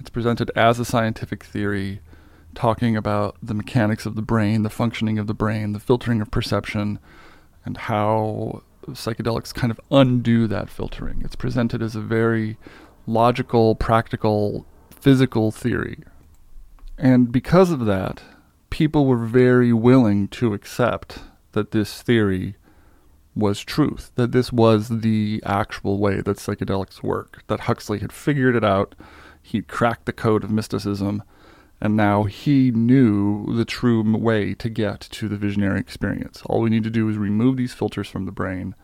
It's 0.00 0.10
presented 0.10 0.50
as 0.54 0.78
a 0.78 0.84
scientific 0.84 1.44
theory 1.44 2.00
talking 2.54 2.96
about 2.96 3.36
the 3.42 3.54
mechanics 3.54 4.06
of 4.06 4.14
the 4.14 4.22
brain, 4.22 4.62
the 4.62 4.70
functioning 4.70 5.18
of 5.18 5.26
the 5.26 5.34
brain, 5.34 5.72
the 5.72 5.80
filtering 5.80 6.20
of 6.20 6.30
perception, 6.30 6.98
and 7.64 7.76
how 7.76 8.62
psychedelics 8.86 9.52
kind 9.52 9.70
of 9.70 9.80
undo 9.90 10.46
that 10.46 10.70
filtering. 10.70 11.22
It's 11.24 11.36
presented 11.36 11.82
as 11.82 11.94
a 11.94 12.00
very 12.00 12.56
logical, 13.06 13.74
practical, 13.74 14.66
physical 14.90 15.50
theory. 15.50 16.00
And 16.96 17.30
because 17.30 17.70
of 17.70 17.86
that, 17.86 18.22
people 18.70 19.06
were 19.06 19.24
very 19.24 19.72
willing 19.72 20.28
to 20.28 20.54
accept 20.54 21.20
that 21.52 21.70
this 21.70 22.02
theory 22.02 22.56
was 23.38 23.60
truth, 23.60 24.10
that 24.16 24.32
this 24.32 24.52
was 24.52 24.88
the 24.88 25.40
actual 25.46 25.98
way 25.98 26.20
that 26.20 26.38
psychedelics 26.38 27.02
work, 27.02 27.44
that 27.46 27.60
Huxley 27.60 28.00
had 28.00 28.12
figured 28.12 28.56
it 28.56 28.64
out, 28.64 28.94
he'd 29.40 29.68
cracked 29.68 30.06
the 30.06 30.12
code 30.12 30.42
of 30.42 30.50
mysticism, 30.50 31.22
and 31.80 31.96
now 31.96 32.24
he 32.24 32.72
knew 32.72 33.46
the 33.54 33.64
true 33.64 34.02
way 34.16 34.54
to 34.54 34.68
get 34.68 35.00
to 35.00 35.28
the 35.28 35.36
visionary 35.36 35.78
experience. 35.78 36.42
All 36.46 36.60
we 36.60 36.70
need 36.70 36.82
to 36.82 36.90
do 36.90 37.08
is 37.08 37.16
remove 37.16 37.56
these 37.56 37.72
filters 37.72 38.08
from 38.08 38.26
the 38.26 38.32
brain, 38.32 38.74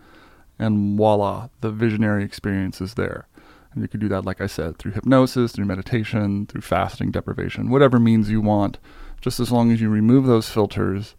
and 0.56 0.96
voila, 0.96 1.48
the 1.60 1.72
visionary 1.72 2.24
experience 2.24 2.80
is 2.80 2.94
there. 2.94 3.26
And 3.72 3.82
you 3.82 3.88
can 3.88 3.98
do 3.98 4.08
that, 4.08 4.24
like 4.24 4.40
I 4.40 4.46
said, 4.46 4.78
through 4.78 4.92
hypnosis, 4.92 5.50
through 5.50 5.64
meditation, 5.64 6.46
through 6.46 6.60
fasting, 6.60 7.10
deprivation, 7.10 7.70
whatever 7.70 7.98
means 7.98 8.30
you 8.30 8.40
want. 8.40 8.78
Just 9.20 9.40
as 9.40 9.50
long 9.50 9.72
as 9.72 9.80
you 9.80 9.88
remove 9.88 10.26
those 10.26 10.48
filters, 10.48 11.16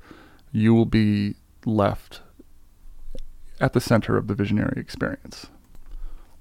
you 0.53 0.74
will 0.74 0.86
be 0.86 1.36
left 1.66 2.22
at 3.60 3.73
the 3.73 3.82
center 3.82 4.18
of 4.18 4.27
the 4.27 4.36
visionary 4.36 4.80
experience. 4.80 5.48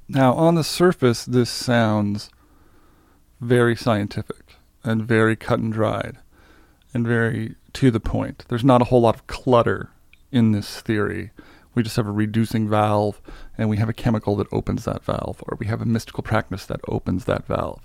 Now, 0.08 0.34
on 0.34 0.54
the 0.54 0.64
surface, 0.64 1.24
this 1.24 1.50
sounds 1.50 2.30
very 3.40 3.76
scientific 3.76 4.56
and 4.82 5.02
very 5.02 5.36
cut 5.36 5.58
and 5.58 5.72
dried 5.72 6.18
and 6.92 7.06
very 7.06 7.56
to 7.74 7.90
the 7.90 8.00
point. 8.00 8.44
There's 8.48 8.64
not 8.64 8.82
a 8.82 8.86
whole 8.86 9.00
lot 9.00 9.16
of 9.16 9.26
clutter 9.26 9.90
in 10.30 10.52
this 10.52 10.80
theory. 10.80 11.30
We 11.74 11.82
just 11.82 11.96
have 11.96 12.06
a 12.06 12.12
reducing 12.12 12.68
valve 12.68 13.20
and 13.58 13.68
we 13.68 13.78
have 13.78 13.88
a 13.88 13.94
chemical 13.94 14.36
that 14.36 14.52
opens 14.52 14.84
that 14.84 15.04
valve, 15.04 15.42
or 15.48 15.56
we 15.58 15.66
have 15.66 15.80
a 15.80 15.86
mystical 15.86 16.22
practice 16.22 16.66
that 16.66 16.80
opens 16.86 17.24
that 17.24 17.46
valve. 17.46 17.82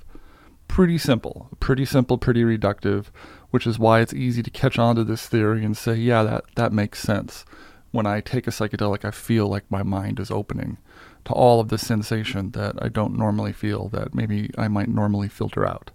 Pretty 0.68 0.99
simple, 0.99 1.49
pretty 1.60 1.85
simple, 1.85 2.19
pretty 2.19 2.43
reductive, 2.43 3.06
which 3.49 3.65
is 3.65 3.80
why 3.80 4.01
it's 4.01 4.14
easy 4.14 4.43
to 4.43 4.51
catch 4.51 4.77
on 4.77 4.95
to 4.95 5.03
this 5.03 5.27
theory 5.27 5.65
and 5.65 5.76
say, 5.76 5.95
yeah, 5.95 6.22
that, 6.22 6.43
that 6.56 6.72
makes 6.72 6.99
sense. 6.99 7.43
When 7.91 8.06
I 8.06 8.22
take 8.22 8.48
a 8.48 8.52
psychedelic, 8.52 9.03
I 9.03 9.11
feel 9.11 9.48
like 9.48 9.70
my 9.70 9.84
mind 9.84 10.20
is 10.20 10.30
opening 10.30 10.78
to 11.26 11.34
all 11.34 11.60
of 11.60 11.70
the 11.70 11.78
sensation 11.78 12.52
that 12.52 12.76
I 12.82 12.88
don't 12.90 13.18
normally 13.18 13.53
feel, 13.53 13.90
that 13.90 14.14
maybe 14.14 14.52
I 14.57 14.68
might 14.68 14.90
normally 14.90 15.28
filter 15.28 15.66
out. 15.66 15.91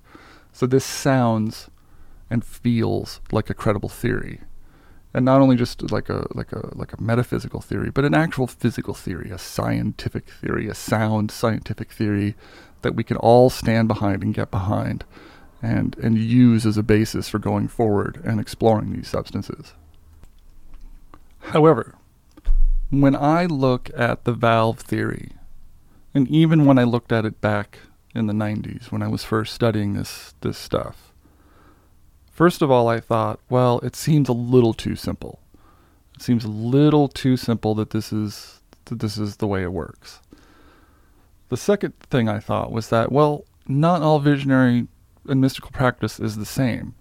So 0.52 0.66
this 0.66 0.84
sounds 0.84 1.70
and 2.30 2.44
feels 2.44 3.20
like 3.30 3.50
a 3.50 3.54
credible 3.54 3.88
theory. 3.88 4.40
And 5.12 5.24
not 5.24 5.40
only 5.40 5.54
just 5.54 5.92
like 5.92 6.08
a 6.08 6.26
like 6.34 6.50
a 6.52 6.70
like 6.74 6.92
a 6.92 7.00
metaphysical 7.00 7.60
theory, 7.60 7.90
but 7.90 8.04
an 8.04 8.14
actual 8.14 8.48
physical 8.48 8.94
theory, 8.94 9.30
a 9.30 9.38
scientific 9.38 10.28
theory, 10.28 10.68
a 10.68 10.74
sound 10.74 11.30
scientific 11.30 11.92
theory 11.92 12.34
that 12.82 12.96
we 12.96 13.04
can 13.04 13.16
all 13.18 13.50
stand 13.50 13.86
behind 13.86 14.24
and 14.24 14.34
get 14.34 14.50
behind 14.50 15.04
and 15.62 15.96
and 16.02 16.18
use 16.18 16.66
as 16.66 16.76
a 16.76 16.82
basis 16.82 17.28
for 17.28 17.38
going 17.38 17.68
forward 17.68 18.20
and 18.24 18.40
exploring 18.40 18.92
these 18.92 19.08
substances. 19.08 19.74
However, 21.44 21.94
when 22.90 23.16
I 23.16 23.46
look 23.46 23.90
at 23.96 24.24
the 24.24 24.32
valve 24.32 24.80
theory, 24.80 25.32
and 26.12 26.28
even 26.28 26.64
when 26.64 26.78
I 26.78 26.84
looked 26.84 27.12
at 27.12 27.24
it 27.24 27.40
back 27.40 27.78
in 28.14 28.26
the 28.26 28.32
90s 28.32 28.92
when 28.92 29.02
I 29.02 29.08
was 29.08 29.24
first 29.24 29.54
studying 29.54 29.94
this 29.94 30.34
this 30.40 30.56
stuff. 30.56 31.12
First 32.30 32.62
of 32.62 32.70
all, 32.70 32.88
I 32.88 33.00
thought, 33.00 33.40
well, 33.48 33.80
it 33.80 33.94
seems 33.94 34.28
a 34.28 34.32
little 34.32 34.74
too 34.74 34.96
simple. 34.96 35.40
It 36.14 36.22
seems 36.22 36.44
a 36.44 36.48
little 36.48 37.08
too 37.08 37.36
simple 37.36 37.74
that 37.74 37.90
this 37.90 38.12
is 38.12 38.60
that 38.86 39.00
this 39.00 39.18
is 39.18 39.36
the 39.36 39.46
way 39.46 39.62
it 39.62 39.72
works. 39.72 40.20
The 41.48 41.56
second 41.56 41.98
thing 41.98 42.28
I 42.28 42.38
thought 42.38 42.72
was 42.72 42.88
that, 42.88 43.12
well, 43.12 43.44
not 43.66 44.02
all 44.02 44.18
visionary 44.18 44.86
and 45.28 45.40
mystical 45.40 45.70
practice 45.70 46.20
is 46.20 46.36
the 46.36 46.46
same. 46.46 46.94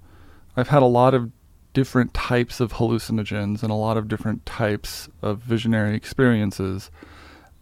I've 0.55 0.69
had 0.69 0.81
a 0.81 0.87
lot 0.87 1.13
of 1.13 1.31
different 1.73 2.13
types 2.13 2.59
of 2.59 2.73
hallucinogens 2.73 3.63
and 3.63 3.71
a 3.71 3.75
lot 3.75 3.97
of 3.97 4.07
different 4.07 4.45
types 4.45 5.09
of 5.21 5.39
visionary 5.39 5.95
experiences 5.95 6.91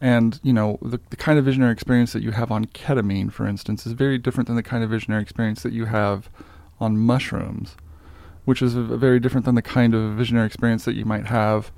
and, 0.02 0.40
you 0.42 0.52
know, 0.52 0.80
the, 0.82 1.00
the 1.12 1.16
kind 1.16 1.38
of 1.38 1.46
visionary 1.46 1.72
experience 1.72 2.12
that 2.14 2.24
you 2.24 2.32
have 2.32 2.52
on 2.52 2.66
ketamine, 2.66 3.32
for 3.32 3.46
instance, 3.46 3.86
is 3.86 3.94
very 3.94 4.18
different 4.18 4.48
than 4.48 4.56
the 4.56 4.64
kind 4.64 4.84
of 4.84 4.90
visionary 4.90 5.22
experience 5.22 5.62
that 5.62 5.74
you 5.74 5.86
have 5.86 6.28
on 6.80 6.98
mushrooms, 6.98 7.78
which 8.46 8.64
is 8.64 8.74
very 8.74 9.20
different 9.20 9.46
than 9.46 9.54
the 9.54 9.62
kind 9.62 9.94
of 9.94 10.18
visionary 10.18 10.48
experience 10.48 10.86
that 10.86 10.96
you 10.96 11.06
might 11.06 11.28
have, 11.28 11.72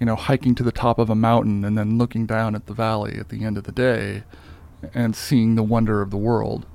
you 0.00 0.06
know, 0.06 0.16
hiking 0.16 0.56
to 0.56 0.64
the 0.64 0.72
top 0.72 0.98
of 0.98 1.08
a 1.08 1.14
mountain 1.14 1.64
and 1.64 1.78
then 1.78 1.96
looking 1.96 2.26
down 2.26 2.56
at 2.56 2.66
the 2.66 2.74
valley 2.74 3.16
at 3.20 3.28
the 3.28 3.44
end 3.44 3.56
of 3.56 3.62
the 3.62 3.72
day 3.72 4.24
and 4.92 5.14
seeing 5.14 5.54
the 5.54 5.62
wonder 5.62 6.02
of 6.02 6.10
the 6.10 6.16
world. 6.16 6.66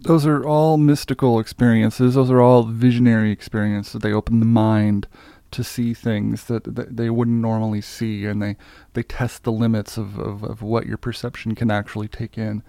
Those 0.00 0.26
are 0.26 0.44
all 0.44 0.76
mystical 0.76 1.40
experiences. 1.40 2.14
Those 2.14 2.30
are 2.30 2.40
all 2.40 2.62
visionary 2.64 3.32
experiences. 3.32 4.00
They 4.00 4.12
open 4.12 4.40
the 4.40 4.46
mind 4.46 5.08
to 5.50 5.64
see 5.64 5.94
things 5.94 6.44
that, 6.44 6.64
that 6.76 6.96
they 6.96 7.10
wouldn't 7.10 7.40
normally 7.40 7.80
see, 7.80 8.26
and 8.26 8.42
they, 8.42 8.56
they 8.92 9.02
test 9.02 9.44
the 9.44 9.52
limits 9.52 9.96
of, 9.96 10.18
of, 10.18 10.44
of 10.44 10.62
what 10.62 10.86
your 10.86 10.98
perception 10.98 11.54
can 11.54 11.70
actually 11.70 12.08
take 12.08 12.36
in. 12.36 12.62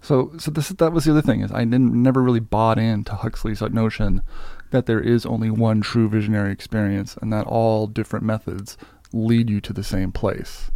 So, 0.00 0.32
so 0.38 0.50
this 0.50 0.70
that 0.70 0.92
was 0.92 1.04
the 1.04 1.10
other 1.10 1.22
thing 1.22 1.42
is 1.42 1.52
I 1.52 1.64
didn't 1.64 1.92
never 1.92 2.22
really 2.22 2.40
bought 2.40 2.78
into 2.78 3.14
Huxley's 3.14 3.60
notion 3.60 4.22
that 4.70 4.86
there 4.86 5.00
is 5.00 5.26
only 5.26 5.50
one 5.50 5.82
true 5.82 6.08
visionary 6.08 6.52
experience, 6.52 7.16
and 7.20 7.32
that 7.32 7.46
all 7.46 7.86
different 7.86 8.24
methods 8.24 8.78
lead 9.12 9.50
you 9.50 9.60
to 9.60 9.72
the 9.72 9.84
same 9.84 10.12
place. 10.12 10.70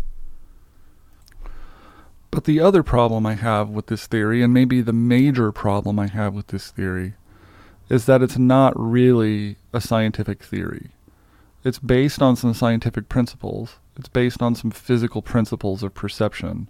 But 2.35 2.45
the 2.47 2.59
other 2.59 2.83
problem 2.83 3.27
I 3.27 3.35
have 3.35 3.69
with 3.69 3.87
this 3.87 4.09
theory, 4.09 4.43
and 4.43 4.53
maybe 4.53 4.81
the 4.81 4.93
major 4.93 5.53
problem 5.53 6.01
I 6.01 6.09
have 6.09 6.35
with 6.35 6.49
this 6.49 6.73
theory, 6.73 7.15
is 7.89 8.07
that 8.07 8.23
it's 8.23 8.37
not 8.37 8.73
really 8.77 9.55
a 9.73 9.81
scientific 9.81 10.43
theory. 10.43 10.91
It's 11.63 11.79
based 11.79 12.21
on 12.21 12.35
some 12.35 12.53
scientific 12.53 13.09
principles. 13.09 13.77
It's 13.97 14.09
based 14.09 14.43
on 14.43 14.57
some 14.57 14.73
physical 14.73 15.23
principles 15.23 15.85
of 15.85 15.95
perception. 15.95 16.69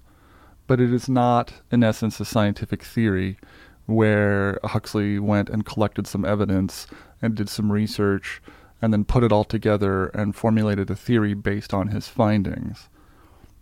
But 0.66 0.82
it 0.82 0.93
is 0.93 1.09
not, 1.09 1.55
in 1.73 1.82
essence, 1.82 2.20
a 2.20 2.27
scientific 2.27 2.82
theory 2.82 3.39
where 3.86 4.61
Huxley 4.65 5.19
went 5.19 5.49
and 5.49 5.65
collected 5.65 6.07
some 6.07 6.27
evidence 6.27 6.86
and 7.23 7.35
did 7.35 7.49
some 7.49 7.73
research 7.73 8.43
and 8.82 8.93
then 8.93 9.07
put 9.07 9.24
it 9.24 9.32
all 9.32 9.45
together 9.45 10.09
and 10.09 10.36
formulated 10.36 10.91
a 10.91 10.95
theory 10.95 11.32
based 11.32 11.73
on 11.73 11.89
his 11.89 12.07
findings. 12.07 12.91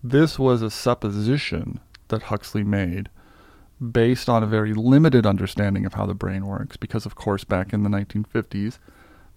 This 0.02 0.36
was 0.36 0.62
a 0.62 0.70
supposition 0.70 1.78
that 2.12 2.24
Huxley 2.24 2.62
made 2.62 3.08
based 3.90 4.28
on 4.28 4.44
a 4.44 4.46
very 4.46 4.72
limited 4.72 5.26
understanding 5.26 5.84
of 5.84 5.94
how 5.94 6.06
the 6.06 6.14
brain 6.14 6.46
works, 6.46 6.76
because, 6.76 7.04
of 7.04 7.16
course, 7.16 7.42
back 7.42 7.72
in 7.72 7.82
the 7.82 7.90
1950s, 7.90 8.78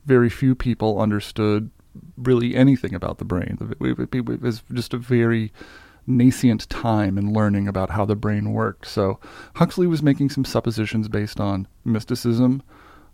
very 0.05 0.29
few 0.29 0.53
people 0.53 1.01
understood 1.01 1.71
really 2.15 2.55
anything 2.55 2.93
about 2.93 3.17
the 3.17 3.25
brain. 3.25 3.57
It 3.81 4.41
was 4.41 4.61
just 4.71 4.93
a 4.93 4.99
very 4.99 5.51
nascent 6.05 6.69
time 6.69 7.17
in 7.17 7.33
learning 7.33 7.67
about 7.67 7.89
how 7.89 8.05
the 8.05 8.15
brain 8.15 8.53
worked. 8.53 8.85
So 8.85 9.19
Huxley 9.55 9.87
was 9.87 10.03
making 10.03 10.29
some 10.29 10.45
suppositions 10.45 11.07
based 11.07 11.39
on 11.39 11.67
mysticism, 11.83 12.61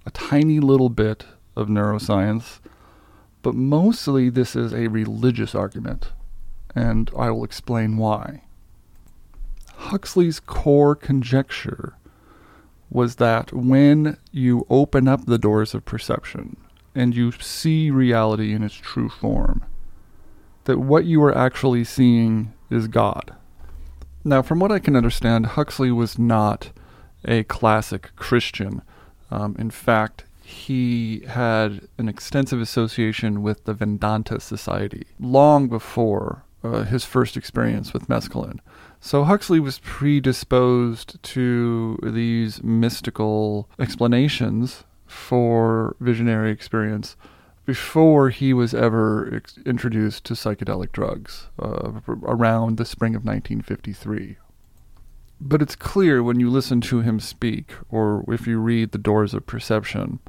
a 0.06 0.12
tiny 0.12 0.60
little 0.60 0.90
bit 0.90 1.26
of 1.56 1.68
neuroscience, 1.70 2.60
but 3.42 3.56
mostly 3.56 4.30
this 4.30 4.56
is 4.56 4.74
a 4.74 4.88
religious 4.88 5.56
argument, 5.56 6.12
and 6.76 7.10
I 7.18 7.32
will 7.32 7.46
explain 7.46 7.96
why. 7.96 8.44
Huxley's 9.82 10.40
core 10.40 10.96
conjecture 10.96 11.96
was 12.90 13.16
that 13.16 13.52
when 13.52 14.18
you 14.32 14.66
open 14.70 15.08
up 15.08 15.26
the 15.26 15.38
doors 15.38 15.74
of 15.74 15.86
perception 15.86 16.58
and 16.94 17.16
you 17.16 17.32
see 17.32 17.90
reality 17.90 18.54
in 18.54 18.64
its 18.64 18.76
true 18.76 19.10
form, 19.10 19.66
that 20.66 20.78
what 20.78 21.06
you 21.06 21.24
are 21.24 21.36
actually 21.36 21.84
seeing 21.84 22.54
is 22.70 22.88
God. 22.88 23.34
Now, 24.24 24.42
from 24.42 24.60
what 24.60 24.72
I 24.72 24.80
can 24.80 24.96
understand, 24.96 25.46
Huxley 25.48 25.92
was 25.92 26.20
not 26.20 26.72
a 27.26 27.44
classic 27.46 28.16
Christian. 28.16 28.82
Um, 29.32 29.56
in 29.58 29.72
fact, 29.72 30.26
he 30.44 31.24
had 31.28 31.88
an 31.98 32.08
extensive 32.08 32.62
association 32.62 33.42
with 33.42 33.64
the 33.64 33.74
Vedanta 33.74 34.40
Society 34.40 35.08
long 35.20 35.70
before 35.70 36.44
uh, 36.64 36.84
his 36.84 37.06
first 37.06 37.36
experience 37.36 37.94
with 37.94 38.08
mescaline. 38.08 38.60
So 39.04 39.24
Huxley 39.24 39.60
was 39.60 39.80
predisposed 39.80 41.22
to 41.24 41.98
these 42.04 42.64
mystical 42.64 43.68
explanations 43.80 44.84
for 45.08 45.96
visionary 46.00 46.52
experience 46.52 47.18
before 47.66 48.30
he 48.30 48.54
was 48.54 48.76
ever 48.76 49.36
ex- 49.36 49.58
introduced 49.66 50.24
to 50.26 50.36
psychedelic 50.36 50.92
drugs 50.92 51.48
uh, 51.60 51.92
around 52.08 52.78
the 52.78 52.86
spring 52.86 53.16
of 53.16 53.26
1953. 53.26 54.38
But 55.42 55.64
it's 55.64 55.76
clear 55.76 56.22
when 56.22 56.40
you 56.40 56.52
listen 56.52 56.80
to 56.82 57.02
him 57.02 57.20
speak, 57.20 57.74
or 57.90 58.24
if 58.28 58.46
you 58.46 58.60
read 58.60 58.92
The 58.92 59.00
Doors 59.00 59.34
of 59.34 59.48
Perception, 59.48 60.20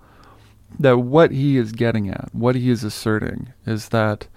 that 0.81 0.97
what 0.97 1.31
he 1.31 1.59
is 1.59 1.73
getting 1.73 2.09
at, 2.09 2.31
what 2.32 2.55
he 2.55 2.70
is 2.70 2.82
asserting, 2.85 3.53
is 3.66 3.90
that 3.90 4.28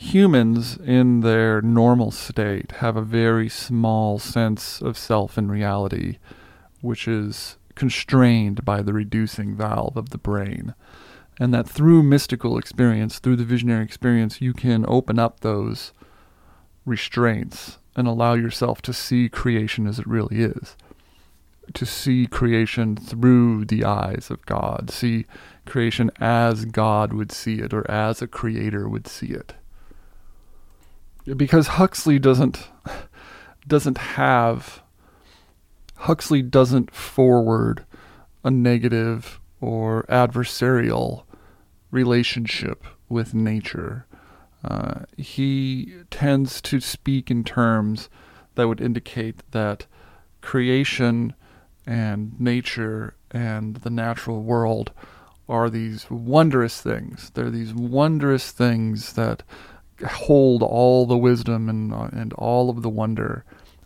humans 0.00 0.78
in 0.78 1.20
their 1.20 1.60
normal 1.60 2.10
state 2.10 2.72
have 2.78 2.96
a 2.96 3.02
very 3.02 3.48
small 3.48 4.18
sense 4.18 4.80
of 4.80 4.96
self 4.96 5.36
and 5.36 5.50
reality, 5.50 6.18
which 6.80 7.06
is 7.06 7.58
constrained 7.74 8.64
by 8.64 8.80
the 8.80 8.94
reducing 8.94 9.54
valve 9.54 9.96
of 9.96 10.10
the 10.10 10.18
brain 10.18 10.74
and 11.38 11.54
that 11.54 11.68
through 11.68 12.02
mystical 12.02 12.58
experience, 12.58 13.18
through 13.18 13.36
the 13.36 13.44
visionary 13.44 13.84
experience, 13.84 14.40
you 14.40 14.52
can 14.52 14.84
open 14.88 15.18
up 15.18 15.40
those 15.40 15.92
restraints 16.84 17.78
and 17.94 18.06
allow 18.06 18.34
yourself 18.34 18.82
to 18.82 18.92
see 18.92 19.28
creation 19.28 19.86
as 19.86 19.98
it 19.98 20.06
really 20.06 20.40
is. 20.40 20.76
To 21.74 21.86
see 21.86 22.26
creation 22.26 22.96
through 22.96 23.66
the 23.66 23.84
eyes 23.84 24.28
of 24.30 24.44
God, 24.44 24.90
see 24.90 25.24
creation 25.66 26.10
as 26.20 26.64
God 26.64 27.12
would 27.12 27.32
see 27.32 27.60
it 27.60 27.72
or 27.72 27.88
as 27.90 28.20
a 28.20 28.26
creator 28.26 28.88
would 28.88 29.06
see 29.06 29.28
it. 29.28 29.54
Because 31.36 31.68
Huxley 31.68 32.18
doesn't 32.18 32.68
doesn't 33.66 33.98
have 33.98 34.82
Huxley 35.96 36.42
doesn't 36.42 36.94
forward 36.94 37.84
a 38.42 38.50
negative 38.50 39.38
or 39.60 40.04
adversarial 40.08 41.24
relationship 41.90 42.84
with 43.08 43.34
nature. 43.34 44.06
Uh, 44.64 45.00
he 45.16 45.94
tends 46.10 46.60
to 46.62 46.80
speak 46.80 47.30
in 47.30 47.44
terms 47.44 48.08
that 48.54 48.68
would 48.68 48.80
indicate 48.80 49.42
that 49.50 49.86
creation 50.40 51.34
and 51.86 52.38
nature 52.40 53.14
and 53.30 53.76
the 53.76 53.90
natural 53.90 54.42
world 54.42 54.92
are 55.48 55.68
these 55.68 56.08
wondrous 56.10 56.80
things. 56.80 57.30
They're 57.34 57.50
these 57.50 57.74
wondrous 57.74 58.52
things 58.52 59.14
that 59.14 59.42
hold 60.06 60.62
all 60.62 61.06
the 61.06 61.16
wisdom 61.16 61.68
and 61.68 61.92
uh, 61.92 62.08
and 62.12 62.32
all 62.34 62.70
of 62.70 62.82
the 62.82 62.88
wonder. 62.88 63.44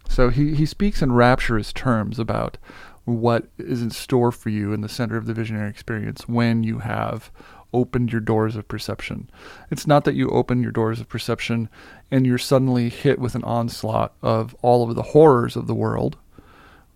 So 0.08 0.28
he, 0.28 0.54
he 0.54 0.66
speaks 0.66 1.02
in 1.02 1.12
rapturous 1.12 1.72
terms 1.72 2.18
about 2.18 2.58
what 3.04 3.48
is 3.58 3.82
in 3.82 3.90
store 3.90 4.32
for 4.32 4.50
you 4.50 4.72
in 4.72 4.80
the 4.80 4.88
center 4.88 5.16
of 5.16 5.26
the 5.26 5.34
visionary 5.34 5.68
experience 5.68 6.28
when 6.28 6.62
you 6.62 6.78
have 6.78 7.30
opened 7.72 8.12
your 8.12 8.20
doors 8.20 8.54
of 8.56 8.68
perception. 8.68 9.28
It's 9.70 9.86
not 9.86 10.04
that 10.04 10.14
you 10.14 10.30
open 10.30 10.62
your 10.62 10.72
doors 10.72 11.00
of 11.00 11.08
perception 11.08 11.68
and 12.10 12.26
you're 12.26 12.38
suddenly 12.38 12.88
hit 12.88 13.18
with 13.18 13.34
an 13.34 13.44
onslaught 13.44 14.14
of 14.22 14.54
all 14.62 14.88
of 14.88 14.94
the 14.94 15.02
horrors 15.02 15.56
of 15.56 15.66
the 15.66 15.74
world 15.74 16.16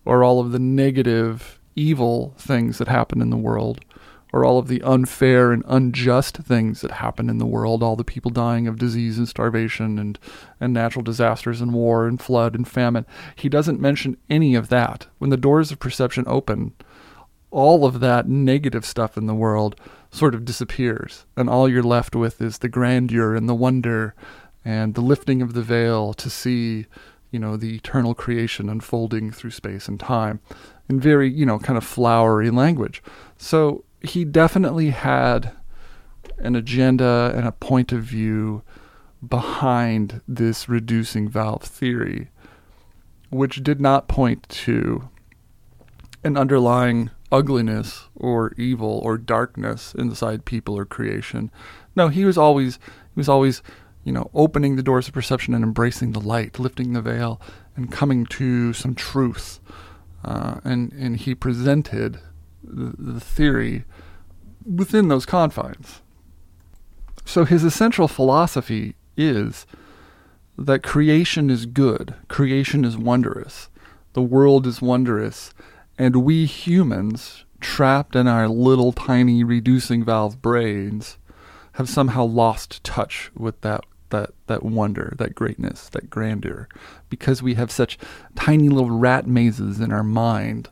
or 0.05 0.23
all 0.23 0.40
of 0.40 0.53
the 0.53 0.59
negative, 0.59 1.59
evil 1.74 2.35
things 2.39 2.78
that 2.78 2.89
happen 2.89 3.20
in 3.20 3.31
the 3.31 3.36
world 3.36 3.81
or 4.33 4.45
all 4.45 4.59
of 4.59 4.69
the 4.69 4.83
unfair 4.83 5.53
and 5.53 5.65
unjust 5.67 6.37
things 6.37 6.81
that 6.83 6.91
happen 6.91 7.31
in 7.31 7.39
the 7.39 7.47
world, 7.47 7.83
all 7.83 7.97
the 7.97 8.05
people 8.05 8.31
dying 8.31 8.67
of 8.67 8.79
disease 8.79 9.19
and 9.19 9.29
starvation 9.29 9.99
and, 9.99 10.19
and 10.61 10.73
natural 10.73 11.03
disasters 11.03 11.61
and 11.61 11.73
war 11.73 12.07
and 12.07 12.21
flood 12.21 12.55
and 12.55 12.69
famine. 12.69 13.07
He 13.37 13.49
doesn't 13.49 13.81
mention 13.81 14.17
any 14.29 14.55
of 14.55 14.69
that. 14.69 15.07
When 15.19 15.31
the 15.31 15.37
doors 15.37 15.73
of 15.73 15.79
perception 15.79 16.25
open, 16.27 16.75
all 17.51 17.87
of 17.87 18.01
that 18.01 18.29
negative 18.29 18.85
stuff 18.85 19.17
in 19.17 19.27
the 19.27 19.35
world 19.35 19.77
sort 20.11 20.35
of 20.35 20.45
disappears, 20.45 21.25
and 21.37 21.49
all 21.49 21.69
you're 21.69 21.83
left 21.83 22.15
with 22.15 22.41
is 22.41 22.59
the 22.59 22.69
grandeur 22.69 23.35
and 23.35 23.49
the 23.49 23.55
wonder 23.55 24.15
and 24.65 24.95
the 24.95 25.01
lifting 25.01 25.41
of 25.41 25.55
the 25.55 25.63
veil 25.63 26.13
to 26.15 26.29
see, 26.29 26.87
you 27.31 27.39
know, 27.39 27.57
the 27.57 27.77
eternal 27.77 28.15
creation 28.15 28.69
unfolding 28.69 29.31
through 29.31 29.51
space 29.51 29.89
and 29.89 29.99
time 29.99 30.41
in 30.89 31.01
very, 31.01 31.31
you 31.31 31.47
know, 31.47 31.59
kind 31.59 31.77
of 31.77 31.85
flowery 31.85 32.51
language. 32.51 33.03
So 33.37 33.85
he 34.03 34.25
definitely 34.25 34.91
had 34.91 35.53
an 36.39 36.55
agenda 36.55 37.33
and 37.35 37.47
a 37.47 37.53
point 37.53 37.93
of 37.93 38.03
view 38.03 38.62
behind 39.27 40.20
this 40.29 40.69
reducing 40.69 41.29
valve 41.29 41.62
theory, 41.62 42.31
which 43.31 43.62
did 43.62 43.81
not 43.81 44.09
point 44.09 44.49
to 44.49 45.09
an 46.25 46.37
underlying 46.37 47.11
ugliness 47.31 48.09
or 48.15 48.53
evil 48.57 49.01
or 49.03 49.19
darkness 49.19 49.95
inside 49.95 50.45
people 50.45 50.79
or 50.79 50.85
creation. 50.85 51.51
No, 51.97 52.09
he 52.09 52.25
was 52.25 52.39
always 52.39 52.77
he 52.77 53.20
was 53.20 53.29
always, 53.29 53.62
you 54.05 54.12
know, 54.12 54.31
opening 54.35 54.77
the 54.77 54.83
doors 54.83 55.09
of 55.09 55.15
perception 55.15 55.55
and 55.55 55.65
embracing 55.65 56.12
the 56.12 56.20
light, 56.20 56.59
lifting 56.59 56.93
the 56.93 57.03
veil, 57.03 57.41
and 57.77 57.91
coming 57.91 58.27
to 58.27 58.73
some 58.73 58.95
truth. 58.95 59.61
Uh, 60.25 60.61
and 60.65 60.93
and 60.93 61.16
he 61.19 61.35
presented 61.35 62.20
the, 62.69 63.12
the 63.15 63.20
theory 63.20 63.85
within 64.65 65.09
those 65.09 65.27
confines. 65.27 66.01
So 67.24 67.45
his 67.45 67.65
essential 67.65 68.09
philosophy 68.09 68.95
is 69.16 69.66
that 70.57 70.82
creation 70.82 71.51
is 71.51 71.66
good, 71.66 72.15
creation 72.28 72.85
is 72.85 72.97
wondrous, 72.97 73.69
the 74.12 74.23
world 74.23 74.66
is 74.66 74.82
wondrous, 74.82 75.53
and 75.99 76.16
we 76.16 76.47
humans, 76.47 77.45
trapped 77.61 78.16
in 78.16 78.27
our 78.27 78.49
little 78.49 78.93
tiny 78.93 79.45
reducing 79.45 80.05
valve 80.05 80.40
brains, 80.40 81.19
have 81.73 81.89
somehow 81.89 82.24
lost 82.24 82.82
touch 82.82 83.31
with 83.36 83.61
that 83.61 83.85
that 84.11 84.31
that 84.47 84.62
wonder, 84.62 85.12
that 85.19 85.35
greatness, 85.35 85.89
that 85.90 86.09
grandeur, 86.09 86.66
because 87.11 87.43
we 87.43 87.55
have 87.55 87.70
such 87.70 87.99
tiny 88.35 88.69
little 88.69 88.90
rat 88.90 89.27
mazes 89.27 89.81
in 89.81 89.93
our 89.93 90.03
mind, 90.03 90.70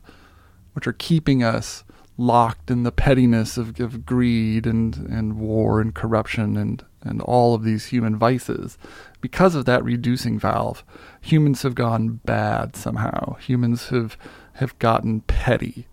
which 0.73 0.87
are 0.87 0.93
keeping 0.93 1.43
us 1.43 1.83
locked 2.17 2.71
in 2.71 2.83
the 2.83 2.91
pettiness 2.91 3.57
of, 3.57 3.79
of 3.79 4.05
greed 4.05 4.65
and, 4.65 4.95
and 4.95 5.37
war 5.37 5.79
and 5.79 5.93
corruption 5.93 6.57
and, 6.57 6.83
and 7.01 7.21
all 7.21 7.53
of 7.53 7.63
these 7.63 7.87
human 7.87 8.17
vices. 8.17 8.77
Because 9.21 9.53
of 9.53 9.65
that 9.65 9.83
reducing 9.83 10.39
valve, 10.39 10.83
humans 11.21 11.61
have 11.61 11.75
gone 11.75 12.19
bad 12.25 12.75
somehow. 12.75 13.35
Humans 13.35 13.89
have 13.89 14.17
have 14.53 14.77
gotten 14.79 15.21
petty 15.21 15.85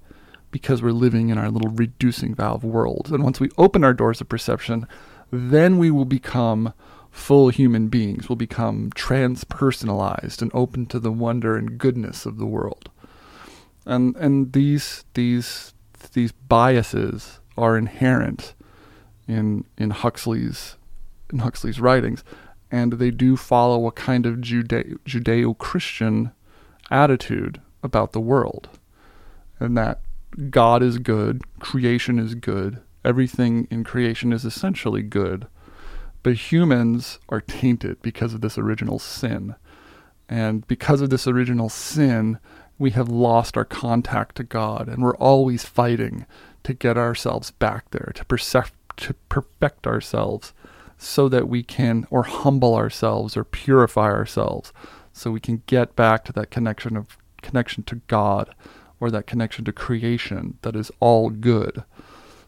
because 0.51 0.81
we're 0.81 0.93
living 0.93 1.29
in 1.29 1.37
our 1.37 1.51
little 1.51 1.71
reducing 1.71 2.35
valve 2.35 2.65
world. 2.65 3.11
And 3.11 3.23
once 3.23 3.39
we 3.39 3.51
open 3.59 3.85
our 3.85 3.93
doors 3.93 4.23
of 4.23 4.29
perception, 4.31 4.87
then 5.31 5.77
we 5.77 5.91
will 5.91 6.07
become 6.07 6.73
full 7.11 7.51
human 7.51 7.89
beings. 7.89 8.29
We'll 8.29 8.37
become 8.37 8.91
transpersonalized 8.97 10.41
and 10.41 10.51
open 10.55 10.87
to 10.87 10.99
the 10.99 11.13
wonder 11.13 11.57
and 11.57 11.77
goodness 11.77 12.25
of 12.25 12.39
the 12.39 12.47
world. 12.47 12.91
And 13.85 14.17
and 14.17 14.55
these 14.55 15.05
these 15.13 15.74
these 16.13 16.33
biases 16.33 17.41
are 17.57 17.77
inherent 17.77 18.55
in 19.27 19.65
in 19.79 19.91
Huxley's 19.91 20.77
in 21.33 21.41
Huxley's 21.41 21.81
writings, 21.81 22.23
and 22.71 22.95
they 22.95 23.11
do 23.11 23.37
follow 23.37 23.87
a 23.87 23.93
kind 23.93 24.27
of 24.27 24.41
Jude- 24.41 24.99
Judeo-Christian 25.07 26.33
attitude 26.91 27.61
about 27.83 28.13
the 28.13 28.21
world, 28.21 28.69
and 29.59 29.77
that 29.77 30.01
God 30.51 30.83
is 30.83 30.99
good, 30.99 31.43
creation 31.61 32.19
is 32.19 32.35
good, 32.35 32.81
everything 33.05 33.67
in 33.71 33.85
creation 33.85 34.33
is 34.33 34.45
essentially 34.45 35.03
good, 35.03 35.47
but 36.23 36.53
humans 36.53 37.19
are 37.29 37.41
tainted 37.41 38.01
because 38.03 38.35
of 38.35 38.41
this 38.41 38.59
original 38.59 38.99
sin. 38.99 39.55
And 40.29 40.67
because 40.67 41.03
of 41.03 41.11
this 41.11 41.27
original 41.27 41.69
sin, 41.69 42.39
we 42.79 42.91
have 42.91 43.09
lost 43.09 43.57
our 43.57 43.65
contact 43.65 44.37
to 44.37 44.45
God, 44.45 44.89
and 44.89 45.03
we're 45.03 45.17
always 45.17 45.65
fighting 45.65 46.27
to 46.65 46.75
get 46.75 46.97
ourselves 46.97 47.51
back 47.53 47.91
there, 47.91 48.13
to, 48.15 48.25
percep- 48.25 48.71
to 48.97 49.15
perfect 49.29 49.87
ourselves 49.87 50.53
so 50.99 51.29
that 51.29 51.49
we 51.49 51.63
can, 51.63 52.07
or 52.11 52.23
humble 52.25 52.75
ourselves, 52.75 53.37
or 53.37 53.45
purify 53.45 54.11
ourselves, 54.11 54.73
so 55.13 55.31
we 55.31 55.41
can 55.41 55.63
get 55.67 55.95
back 55.95 56.25
to 56.25 56.33
that 56.33 56.51
connection 56.51 56.97
of 56.97 57.17
connection 57.43 57.83
to 57.85 57.97
God, 58.09 58.55
or 58.99 59.11
that 59.11 59.27
connection 59.27 59.65
to 59.67 59.73
creation 59.73 60.59
that 60.63 60.75
is 60.75 60.91
all 61.01 61.31
good, 61.31 61.85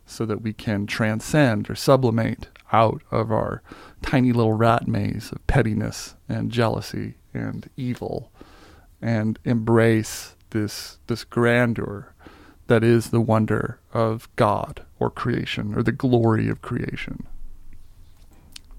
so 0.06 0.24
that 0.24 0.42
we 0.42 0.52
can 0.52 0.86
transcend 0.86 1.68
or 1.68 1.74
sublimate 1.74 2.48
out 2.72 3.02
of 3.10 3.30
our 3.30 3.62
tiny 4.02 4.32
little 4.32 4.52
rat 4.52 4.88
maze 4.88 5.30
of 5.30 5.46
pettiness 5.46 6.14
and 6.28 6.50
jealousy 6.50 7.14
and 7.34 7.70
evil 7.76 8.30
and 9.00 9.38
embrace 9.44 10.34
this 10.50 10.98
this 11.06 11.24
grandeur 11.24 12.14
that 12.66 12.82
is 12.82 13.10
the 13.10 13.20
wonder 13.20 13.78
of 13.92 14.28
God 14.36 14.84
or 14.98 15.10
creation 15.10 15.74
or 15.74 15.82
the 15.82 15.92
glory 15.92 16.48
of 16.48 16.62
creation. 16.62 17.26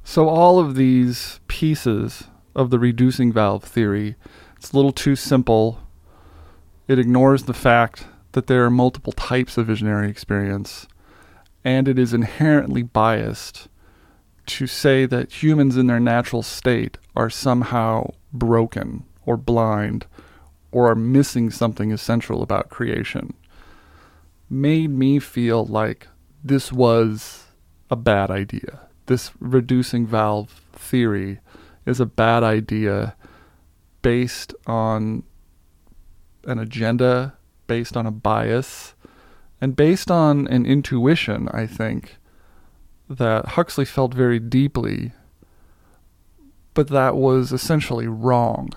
So 0.03 0.27
all 0.27 0.59
of 0.59 0.75
these 0.75 1.39
pieces 1.47 2.25
of 2.55 2.69
the 2.69 2.79
reducing 2.79 3.31
valve 3.31 3.63
theory, 3.63 4.15
it's 4.57 4.71
a 4.71 4.75
little 4.75 4.91
too 4.91 5.15
simple. 5.15 5.79
It 6.87 6.99
ignores 6.99 7.43
the 7.43 7.53
fact 7.53 8.07
that 8.31 8.47
there 8.47 8.63
are 8.65 8.69
multiple 8.69 9.13
types 9.13 9.57
of 9.57 9.67
visionary 9.67 10.09
experience, 10.09 10.87
and 11.63 11.87
it 11.87 11.99
is 11.99 12.13
inherently 12.13 12.83
biased 12.83 13.67
to 14.47 14.67
say 14.67 15.05
that 15.05 15.43
humans 15.43 15.75
in 15.75 15.87
their 15.87 15.99
natural 15.99 16.41
state 16.43 16.97
are 17.15 17.29
somehow 17.29 18.11
broken 18.31 19.06
or 19.27 19.37
blind 19.37 20.07
or 20.71 20.89
are 20.89 20.95
missing 20.95 21.51
something 21.51 21.91
essential 21.91 22.41
about 22.41 22.69
creation 22.69 23.35
made 24.49 24.89
me 24.89 25.19
feel 25.19 25.65
like 25.65 26.07
this 26.43 26.71
was 26.71 27.45
a 27.91 27.95
bad 27.95 28.31
idea. 28.31 28.79
This 29.05 29.31
reducing 29.39 30.07
valve 30.07 30.61
theory 30.73 31.39
is 31.85 31.99
a 31.99 32.05
bad 32.05 32.43
idea 32.43 33.15
based 34.01 34.53
on 34.65 35.23
an 36.45 36.59
agenda, 36.59 37.35
based 37.67 37.97
on 37.97 38.05
a 38.05 38.11
bias, 38.11 38.93
and 39.59 39.75
based 39.75 40.09
on 40.09 40.47
an 40.47 40.65
intuition, 40.65 41.49
I 41.49 41.65
think, 41.65 42.17
that 43.09 43.49
Huxley 43.49 43.85
felt 43.85 44.13
very 44.13 44.39
deeply, 44.39 45.13
but 46.73 46.89
that 46.89 47.15
was 47.15 47.51
essentially 47.51 48.07
wrong. 48.07 48.69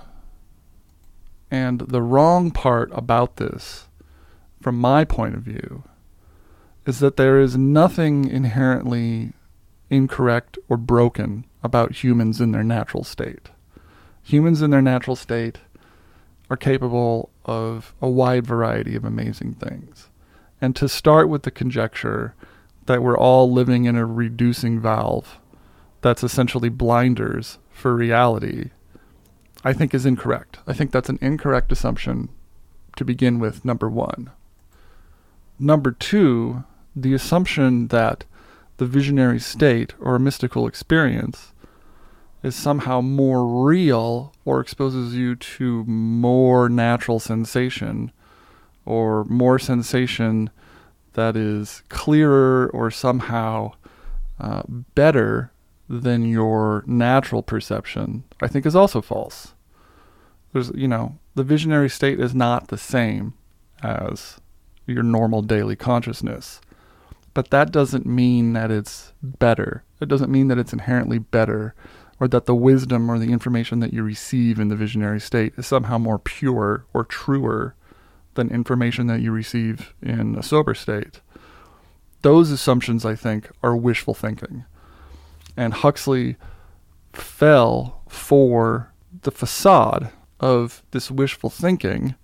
And 1.51 1.81
the 1.81 2.03
wrong 2.03 2.51
part 2.51 2.91
about 2.93 3.37
this, 3.37 3.89
from 4.61 4.79
my 4.79 5.05
point 5.05 5.35
of 5.35 5.43
view, 5.43 5.85
is 6.87 7.01
that 7.01 7.17
there 7.17 7.41
is 7.41 7.57
nothing 7.57 8.29
inherently 8.29 9.33
incorrect 9.91 10.59
or 10.69 10.77
broken 10.77 11.45
about 11.63 12.05
humans 12.05 12.41
in 12.41 12.53
their 12.53 12.63
natural 12.63 13.05
state. 13.05 13.51
Humans 14.23 14.63
in 14.63 14.71
their 14.71 14.83
natural 14.83 15.17
state 15.17 15.59
are 16.49 16.57
capable 16.57 17.31
of 17.45 17.95
a 18.01 18.09
wide 18.09 18.47
variety 18.47 18.95
of 18.95 19.05
amazing 19.05 19.55
things. 19.55 20.09
And 20.61 20.77
to 20.77 20.89
start 20.89 21.29
with 21.29 21.43
the 21.43 21.51
conjecture 21.51 22.35
that 22.87 23.03
we're 23.03 23.19
all 23.19 23.51
living 23.51 23.85
in 23.85 23.97
a 23.97 24.07
reducing 24.07 24.81
valve 24.81 25.39
that's 26.01 26.25
essentially 26.25 26.69
blinders 26.69 27.59
for 27.71 27.95
reality, 27.95 28.71
I 29.65 29.73
think 29.73 29.95
is 29.95 30.07
incorrect. 30.07 30.59
I 30.67 30.73
think 30.73 30.91
that's 30.91 31.09
an 31.09 31.19
incorrect 31.21 31.71
assumption 31.71 32.31
to 32.97 33.05
begin 33.05 33.39
with, 33.39 33.65
number 33.65 33.89
one. 33.89 34.31
Number 35.59 35.93
two, 35.93 36.65
the 36.97 37.13
assumption 37.13 37.89
that 37.89 38.25
the 38.79 38.87
visionary 38.87 39.39
state 39.39 39.95
or 40.01 40.17
a 40.17 40.21
mystical 40.21 40.67
experience 40.67 41.53
is 42.43 42.57
somehow 42.57 43.03
more 43.03 43.47
real 43.67 44.33
or 44.47 44.61
exposes 44.61 45.15
you 45.15 45.37
to 45.37 45.85
more 45.85 46.71
natural 46.71 47.21
sensation 47.21 48.11
or 48.87 49.25
more 49.25 49.59
sensation 49.59 50.49
that 51.13 51.37
is 51.37 51.83
clearer 51.91 52.71
or 52.73 52.91
somehow 52.91 53.73
uh, 54.39 54.63
better 54.95 55.53
than 55.91 56.25
your 56.25 56.85
natural 56.87 57.43
perception, 57.43 58.23
I 58.41 58.47
think 58.47 58.65
is 58.65 58.77
also 58.77 59.03
false. 59.03 59.55
There's, 60.53 60.71
you 60.75 60.87
know, 60.87 61.19
the 61.35 61.43
visionary 61.43 61.91
state 61.91 62.21
is 62.21 62.33
not 62.33 62.69
the 62.69 62.79
same 62.79 63.35
as 63.83 64.41
your 64.87 65.03
normal 65.03 65.43
daily 65.43 65.75
consciousness. 65.75 66.61
But 67.35 67.51
that 67.51 67.73
doesn't 67.73 68.07
mean 68.07 68.53
that 68.53 68.71
it's 68.71 69.13
better. 69.23 69.83
It 70.01 70.09
doesn't 70.09 70.31
mean 70.31 70.49
that 70.49 70.59
it's 70.59 70.73
inherently 70.73 71.19
better 71.19 71.75
or 72.21 72.29
that 72.29 72.47
the 72.47 72.55
wisdom 72.55 73.11
or 73.11 73.19
the 73.19 73.33
information 73.33 73.81
that 73.81 73.93
you 73.93 74.05
receive 74.05 74.61
in 74.61 74.69
the 74.69 74.77
visionary 74.77 75.21
state 75.21 75.55
is 75.57 75.67
somehow 75.67 75.99
more 75.99 76.19
pure 76.19 76.85
or 76.93 77.05
truer 77.05 77.75
than 78.35 78.49
information 78.51 79.09
that 79.09 79.21
you 79.21 79.33
receive 79.33 79.93
in 80.03 80.37
a 80.37 80.43
sober 80.43 80.75
state. 80.75 81.21
Those 82.23 82.51
assumptions, 82.51 83.05
I 83.05 83.17
think, 83.17 83.51
are 83.63 83.77
wishful 83.77 84.15
thinking. 84.15 84.65
And 85.57 85.75
Huxley 85.75 86.37
fell 87.13 88.03
for 88.09 88.93
the 89.23 89.31
facade 89.31 90.11
of 90.39 90.83
this 90.91 91.11
wishful 91.11 91.51
thinking, 91.51 92.15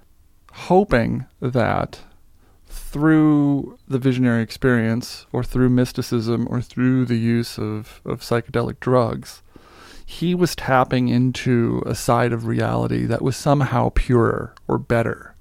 hoping 0.53 1.27
that 1.41 2.01
through 2.67 3.79
the 3.87 3.99
visionary 3.99 4.43
experience 4.43 5.27
or 5.33 5.43
through 5.43 5.69
mysticism 5.69 6.47
or 6.51 6.61
through 6.61 7.05
the 7.05 7.17
use 7.17 7.59
of, 7.59 8.01
of 8.05 8.21
psychedelic 8.21 8.81
drugs, 8.81 9.43
he 10.05 10.35
was 10.35 10.55
tapping 10.55 11.09
into 11.09 11.83
a 11.85 11.95
side 11.95 12.33
of 12.33 12.47
reality 12.47 13.05
that 13.07 13.23
was 13.23 13.37
somehow 13.37 13.91
purer 13.91 14.55
or 14.69 14.79
better 14.79 15.35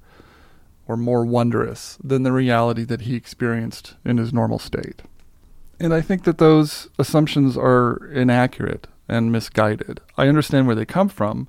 or 0.87 0.97
more 0.97 1.25
wondrous 1.25 1.97
than 2.03 2.23
the 2.23 2.31
reality 2.31 2.83
that 2.83 3.01
he 3.01 3.15
experienced 3.15 3.95
in 4.03 4.17
his 4.17 4.33
normal 4.33 4.59
state. 4.59 5.03
And 5.79 5.93
I 5.93 6.01
think 6.01 6.23
that 6.23 6.37
those 6.37 6.89
assumptions 6.97 7.57
are 7.57 8.09
inaccurate 8.13 8.87
and 9.07 9.31
misguided. 9.31 10.01
I 10.17 10.27
understand 10.27 10.67
where 10.67 10.75
they 10.75 10.85
come 10.85 11.09
from. 11.09 11.47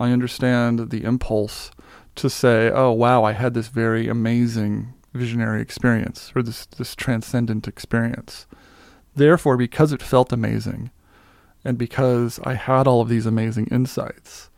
I 0.00 0.10
understand 0.10 0.90
the 0.90 1.04
impulse 1.04 1.70
to 2.16 2.28
say, 2.28 2.70
oh, 2.70 2.92
wow, 2.92 3.24
I 3.24 3.32
had 3.32 3.54
this 3.54 3.68
very 3.68 4.08
amazing 4.08 4.94
visionary 5.14 5.62
experience 5.62 6.32
or 6.34 6.42
this, 6.42 6.66
this 6.66 6.94
transcendent 6.94 7.66
experience. 7.66 8.46
Therefore, 9.14 9.56
because 9.56 9.92
it 9.92 10.02
felt 10.02 10.32
amazing 10.32 10.90
and 11.64 11.78
because 11.78 12.38
I 12.44 12.54
had 12.54 12.86
all 12.86 13.00
of 13.00 13.08
these 13.08 13.26
amazing 13.26 13.66
insights, 13.66 14.50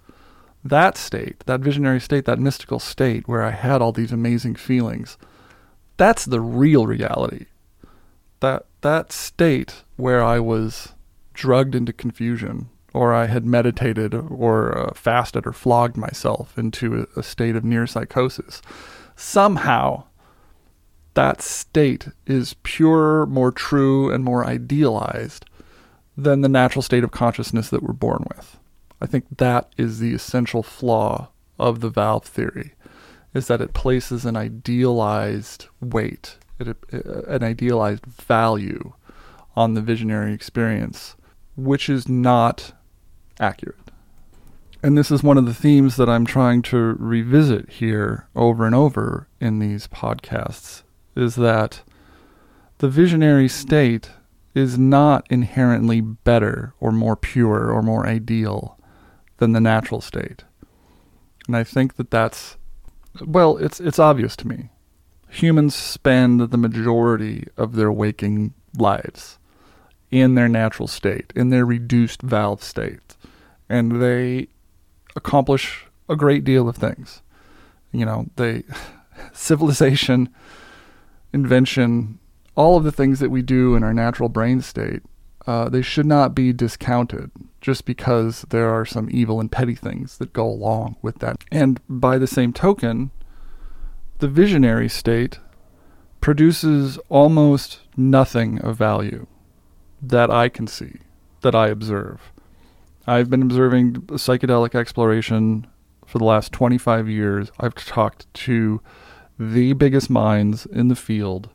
that 0.63 0.97
state, 0.97 1.41
that 1.47 1.61
visionary 1.61 2.01
state, 2.01 2.27
that 2.27 2.39
mystical 2.39 2.79
state 2.79 3.27
where 3.27 3.43
I 3.43 3.51
had 3.51 3.81
all 3.81 3.93
these 3.93 4.13
amazing 4.13 4.57
feelings, 4.57 5.17
that's 5.97 6.25
the 6.25 6.41
real 6.41 6.87
reality. 6.87 7.47
That 8.41 8.67
that 8.83 9.13
state 9.13 9.85
where 9.97 10.23
I 10.23 10.39
was 10.41 10.95
drugged 11.35 11.75
into 11.75 11.93
confusion, 11.93 12.69
or 12.93 13.15
I 13.15 13.27
had 13.27 13.45
meditated, 13.45 14.15
or 14.15 14.77
uh, 14.77 14.95
fasted, 14.95 15.47
or 15.47 15.53
flogged 15.53 15.97
myself 15.97 16.59
into 16.59 17.07
a, 17.17 17.21
a 17.21 17.23
state 17.23 17.57
of 17.57 17.65
near 17.65 17.87
psychosis, 17.87 18.61
somehow 19.17 20.05
that 21.15 21.43
state 21.43 22.09
is 22.27 22.55
pure, 22.63 23.27
more 23.27 23.53
true, 23.53 24.13
and 24.13 24.25
more 24.25 24.45
idealized 24.47 25.45
than 26.17 26.41
the 26.41 26.49
natural 26.49 26.83
state 26.83 27.05
of 27.05 27.11
consciousness 27.11 27.69
that 27.71 27.83
we're 27.83 27.93
born 27.93 28.25
with. 28.37 28.59
I 29.01 29.07
think 29.07 29.25
that 29.39 29.73
is 29.77 29.99
the 29.99 30.15
essential 30.15 30.63
flaw 30.63 31.31
of 31.59 31.81
the 31.81 31.89
valve 31.89 32.25
theory, 32.25 32.75
is 33.35 33.47
that 33.47 33.61
it 33.61 33.75
places 33.75 34.25
an 34.25 34.37
idealized 34.37 35.67
weight, 35.81 36.37
Uh, 36.61 36.75
an 37.27 37.43
idealized 37.43 38.05
value 38.05 38.93
on 39.57 39.75
the 39.75 39.81
visionary 39.81 40.35
experience, 40.35 41.17
which 41.57 41.89
is 41.89 42.09
not 42.09 42.73
accurate. 43.39 43.91
And 44.83 44.97
this 44.97 45.11
is 45.11 45.23
one 45.23 45.39
of 45.39 45.47
the 45.47 45.55
themes 45.55 45.97
that 45.97 46.09
I'm 46.09 46.27
trying 46.27 46.63
to 46.63 46.77
revisit 46.99 47.71
here 47.71 48.29
over 48.35 48.67
and 48.67 48.75
over 48.75 49.29
in 49.41 49.59
these 49.59 49.89
podcasts 49.89 50.83
is 51.17 51.35
that 51.37 51.83
the 52.79 52.89
visionary 52.89 53.49
state 53.49 54.11
is 54.55 54.79
not 54.79 55.27
inherently 55.31 56.01
better 56.01 56.75
or 56.81 56.93
more 56.93 57.17
pure 57.17 57.71
or 57.71 57.83
more 57.83 58.07
ideal 58.07 58.79
than 59.39 59.53
the 59.53 59.61
natural 59.61 60.01
state. 60.01 60.45
And 61.47 61.57
I 61.57 61.65
think 61.65 61.97
that 61.97 62.11
that's 62.11 62.57
Well, 63.25 63.57
it's 63.57 63.81
it's 63.81 63.99
obvious 63.99 64.37
to 64.37 64.49
me. 64.49 64.71
Humans 65.31 65.75
spend 65.75 66.41
the 66.41 66.59
majority 66.59 67.47
of 67.57 67.75
their 67.75 67.93
waking 67.93 68.55
lives 68.77 69.39
in 70.11 70.35
their 70.35 70.49
natural 70.49 70.89
state, 70.89 71.33
in 71.37 71.51
their 71.51 71.65
reduced 71.65 72.23
valve 72.23 72.63
state, 72.63 73.17
and 73.69 74.03
they 74.03 74.49
accomplish 75.15 75.87
a 76.09 76.17
great 76.17 76.45
deal 76.45 76.69
of 76.69 76.77
things. 76.77 77.23
You 77.93 78.05
know, 78.05 78.27
they 78.37 78.65
civilization, 79.33 80.29
invention, 81.33 82.19
all 82.57 82.77
of 82.77 82.85
the 82.85 82.93
things 82.93 83.21
that 83.21 83.31
we 83.31 83.43
do 83.43 83.77
in 83.77 83.85
our 83.85 83.95
natural 83.95 84.29
brain 84.29 84.61
state, 84.61 85.03
uh, 85.47 85.69
they 85.69 85.83
should 85.83 86.07
not 86.07 86.35
be 86.35 86.53
discounted 86.53 87.31
just 87.61 87.85
because 87.85 88.43
there 88.51 88.69
are 88.69 88.85
some 88.85 89.09
evil 89.11 89.41
and 89.41 89.51
petty 89.51 89.75
things 89.75 90.19
that 90.19 90.33
go 90.33 90.47
along 90.47 90.97
with 91.03 91.19
that. 91.21 91.43
And 91.51 91.81
by 91.89 92.19
the 92.19 92.27
same 92.27 92.53
token, 92.53 93.11
the 94.21 94.29
visionary 94.29 94.89
state 94.89 95.39
produces 96.21 96.99
almost 97.09 97.81
nothing 97.97 98.61
of 98.61 98.77
value 98.77 99.27
that 100.03 100.31
I 100.31 100.51
can 100.51 100.67
see, 100.67 100.99
that 101.41 101.55
I 101.55 101.69
observe. 101.69 102.33
I've 103.07 103.31
been 103.31 103.41
observing 103.41 103.95
psychedelic 103.95 104.75
exploration 104.75 105.67
for 106.07 106.19
the 106.19 106.25
last 106.25 106.53
25 106.53 107.09
years. 107.09 107.51
I've 107.59 107.75
talked 107.75 108.33
to 108.35 108.83
the 109.39 109.73
biggest 109.73 110.11
minds 110.11 110.67
in 110.67 110.89
the 110.89 110.97
field 110.97 111.49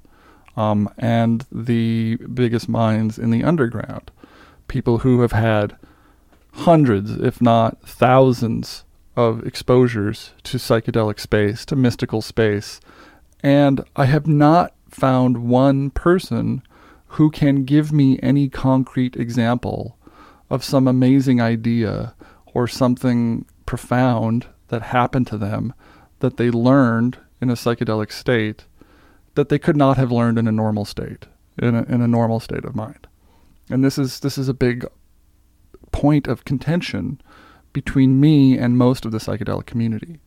um, 0.57 0.89
and 0.97 1.45
the 1.51 2.15
biggest 2.33 2.67
minds 2.67 3.19
in 3.19 3.29
the 3.29 3.43
underground. 3.43 4.09
People 4.67 4.99
who 4.99 5.21
have 5.21 5.33
had 5.33 5.77
hundreds, 6.53 7.11
if 7.11 7.39
not 7.39 7.79
thousands, 7.87 8.84
of 9.15 9.45
exposures 9.45 10.31
to 10.43 10.57
psychedelic 10.57 11.19
space, 11.19 11.65
to 11.65 11.75
mystical 11.75 12.21
space. 12.21 12.79
And 13.41 13.83
I 13.95 14.05
have 14.05 14.27
not 14.27 14.73
found 14.89 15.47
one 15.47 15.89
person 15.91 16.63
who 17.07 17.29
can 17.29 17.63
give 17.63 17.91
me 17.91 18.19
any 18.21 18.49
concrete 18.49 19.15
example 19.15 19.97
of 20.49 20.63
some 20.63 20.87
amazing 20.87 21.41
idea 21.41 22.13
or 22.45 22.67
something 22.67 23.45
profound 23.65 24.47
that 24.67 24.81
happened 24.81 25.27
to 25.27 25.37
them 25.37 25.73
that 26.19 26.37
they 26.37 26.49
learned 26.49 27.17
in 27.41 27.49
a 27.49 27.53
psychedelic 27.53 28.11
state 28.11 28.65
that 29.35 29.49
they 29.49 29.59
could 29.59 29.77
not 29.77 29.97
have 29.97 30.11
learned 30.11 30.39
in 30.39 30.47
a 30.47 30.51
normal 30.51 30.85
state, 30.85 31.25
in 31.61 31.75
a, 31.75 31.83
in 31.83 32.01
a 32.01 32.07
normal 32.07 32.39
state 32.39 32.65
of 32.65 32.75
mind. 32.75 33.07
And 33.69 33.83
this 33.83 33.97
is 33.97 34.19
this 34.19 34.37
is 34.37 34.47
a 34.47 34.53
big 34.53 34.85
point 35.91 36.27
of 36.27 36.45
contention 36.45 37.21
between 37.75 38.21
me 38.21 38.57
and 38.57 38.77
most 38.77 39.03
of 39.03 39.11
the 39.11 39.17
psychedelic 39.17 39.65
community. 39.65 40.17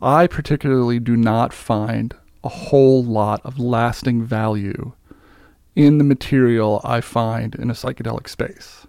I 0.00 0.28
particularly 0.28 1.00
do 1.00 1.16
not 1.16 1.52
find 1.52 2.14
a 2.44 2.48
whole 2.48 3.02
lot 3.02 3.40
of 3.44 3.58
lasting 3.58 4.24
value 4.24 4.92
in 5.74 5.98
the 5.98 6.04
material 6.04 6.80
I 6.84 7.00
find 7.00 7.56
in 7.56 7.70
a 7.70 7.74
psychedelic 7.74 8.28
space. 8.28 8.86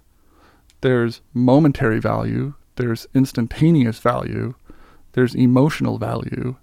There's 0.82 1.22
momentary 1.34 2.00
value, 2.00 2.54
there's 2.76 3.08
instantaneous 3.16 3.98
value, 3.98 4.54
there's 5.14 5.34
emotional 5.34 5.98
value, 5.98 6.56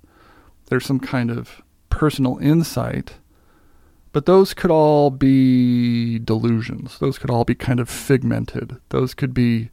there's 0.66 0.86
some 0.86 1.00
kind 1.00 1.32
of 1.32 1.62
personal 1.90 2.38
insight. 2.38 3.14
But 4.12 4.26
those 4.26 4.54
could 4.54 4.70
all 4.70 5.10
be 5.10 6.20
delusions. 6.20 7.00
Those 7.00 7.18
could 7.18 7.28
all 7.28 7.44
be 7.44 7.56
kind 7.56 7.80
of 7.80 7.90
figmented. 7.90 8.76
Those 8.90 9.14
could 9.14 9.34
be 9.34 9.70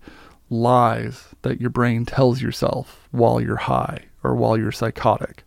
lies 0.54 1.30
that 1.42 1.60
your 1.60 1.70
brain 1.70 2.06
tells 2.06 2.42
yourself 2.42 3.08
while 3.12 3.42
you're 3.42 3.56
high 3.58 4.06
or 4.24 4.36
while 4.36 4.58
you're 4.58 4.72
psychotic. 4.72 5.44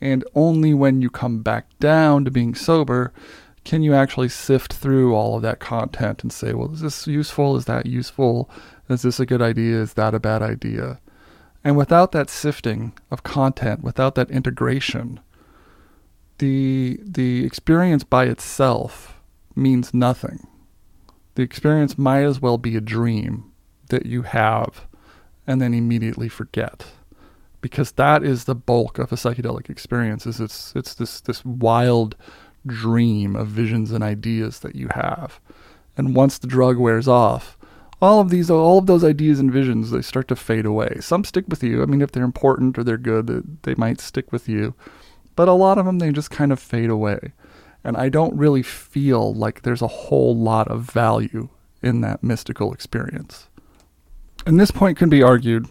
And 0.00 0.24
only 0.34 0.74
when 0.74 1.02
you 1.02 1.10
come 1.10 1.42
back 1.42 1.66
down 1.78 2.24
to 2.24 2.30
being 2.30 2.54
sober 2.54 3.12
can 3.64 3.82
you 3.82 3.94
actually 3.94 4.28
sift 4.28 4.72
through 4.72 5.14
all 5.14 5.36
of 5.36 5.42
that 5.42 5.60
content 5.60 6.22
and 6.22 6.32
say, 6.32 6.54
well, 6.54 6.72
is 6.72 6.80
this 6.80 7.06
useful? 7.06 7.56
Is 7.56 7.66
that 7.66 7.86
useful? 7.86 8.50
Is 8.88 9.02
this 9.02 9.20
a 9.20 9.26
good 9.26 9.42
idea? 9.42 9.80
Is 9.80 9.94
that 9.94 10.14
a 10.14 10.20
bad 10.20 10.42
idea? 10.42 10.98
And 11.62 11.76
without 11.76 12.12
that 12.12 12.30
sifting 12.30 12.92
of 13.10 13.22
content, 13.22 13.82
without 13.82 14.14
that 14.14 14.30
integration, 14.30 15.20
the 16.38 16.98
the 17.04 17.44
experience 17.44 18.02
by 18.02 18.24
itself 18.24 19.20
means 19.54 19.92
nothing. 19.92 20.46
The 21.34 21.42
experience 21.42 21.98
might 21.98 22.22
as 22.22 22.40
well 22.40 22.56
be 22.56 22.76
a 22.76 22.80
dream 22.80 23.49
that 23.90 24.06
you 24.06 24.22
have 24.22 24.86
and 25.46 25.60
then 25.60 25.74
immediately 25.74 26.28
forget. 26.28 26.86
Because 27.60 27.92
that 27.92 28.24
is 28.24 28.44
the 28.44 28.54
bulk 28.54 28.98
of 28.98 29.12
a 29.12 29.16
psychedelic 29.16 29.68
experience 29.68 30.26
is 30.26 30.40
it's 30.40 30.72
it's 30.74 30.94
this 30.94 31.20
this 31.20 31.44
wild 31.44 32.16
dream 32.66 33.36
of 33.36 33.48
visions 33.48 33.92
and 33.92 34.02
ideas 34.02 34.60
that 34.60 34.74
you 34.74 34.88
have. 34.94 35.40
And 35.96 36.14
once 36.16 36.38
the 36.38 36.46
drug 36.46 36.78
wears 36.78 37.06
off, 37.06 37.58
all 38.00 38.20
of 38.20 38.30
these 38.30 38.50
all 38.50 38.78
of 38.78 38.86
those 38.86 39.04
ideas 39.04 39.38
and 39.40 39.52
visions 39.52 39.90
they 39.90 40.00
start 40.00 40.28
to 40.28 40.36
fade 40.36 40.64
away. 40.64 40.96
Some 41.00 41.24
stick 41.24 41.44
with 41.48 41.62
you. 41.62 41.82
I 41.82 41.86
mean 41.86 42.00
if 42.00 42.12
they're 42.12 42.24
important 42.24 42.78
or 42.78 42.84
they're 42.84 42.96
good, 42.96 43.58
they 43.62 43.74
might 43.74 44.00
stick 44.00 44.32
with 44.32 44.48
you 44.48 44.74
but 45.40 45.48
a 45.48 45.52
lot 45.52 45.78
of 45.78 45.86
them 45.86 45.98
they 45.98 46.12
just 46.12 46.30
kind 46.30 46.52
of 46.52 46.60
fade 46.60 46.90
away. 46.90 47.32
And 47.82 47.96
I 47.96 48.10
don't 48.10 48.36
really 48.36 48.62
feel 48.62 49.32
like 49.32 49.62
there's 49.62 49.80
a 49.80 49.86
whole 49.86 50.36
lot 50.36 50.68
of 50.68 50.82
value 50.82 51.48
in 51.82 52.02
that 52.02 52.22
mystical 52.22 52.74
experience. 52.74 53.48
And 54.46 54.58
this 54.58 54.70
point 54.70 54.96
can 54.96 55.08
be 55.08 55.22
argued 55.22 55.66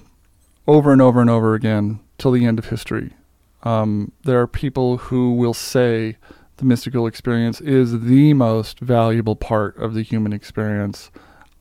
over 0.67 0.91
and 0.93 1.01
over 1.01 1.21
and 1.21 1.29
over 1.29 1.55
again 1.55 1.99
till 2.17 2.31
the 2.31 2.45
end 2.45 2.59
of 2.59 2.69
history. 2.69 3.13
Um, 3.63 4.11
there 4.23 4.39
are 4.39 4.47
people 4.47 4.97
who 4.97 5.33
will 5.33 5.53
say 5.53 6.17
the 6.57 6.65
mystical 6.65 7.07
experience 7.07 7.59
is 7.61 8.01
the 8.01 8.33
most 8.33 8.79
valuable 8.79 9.35
part 9.35 9.77
of 9.77 9.93
the 9.93 10.01
human 10.01 10.33
experience. 10.33 11.09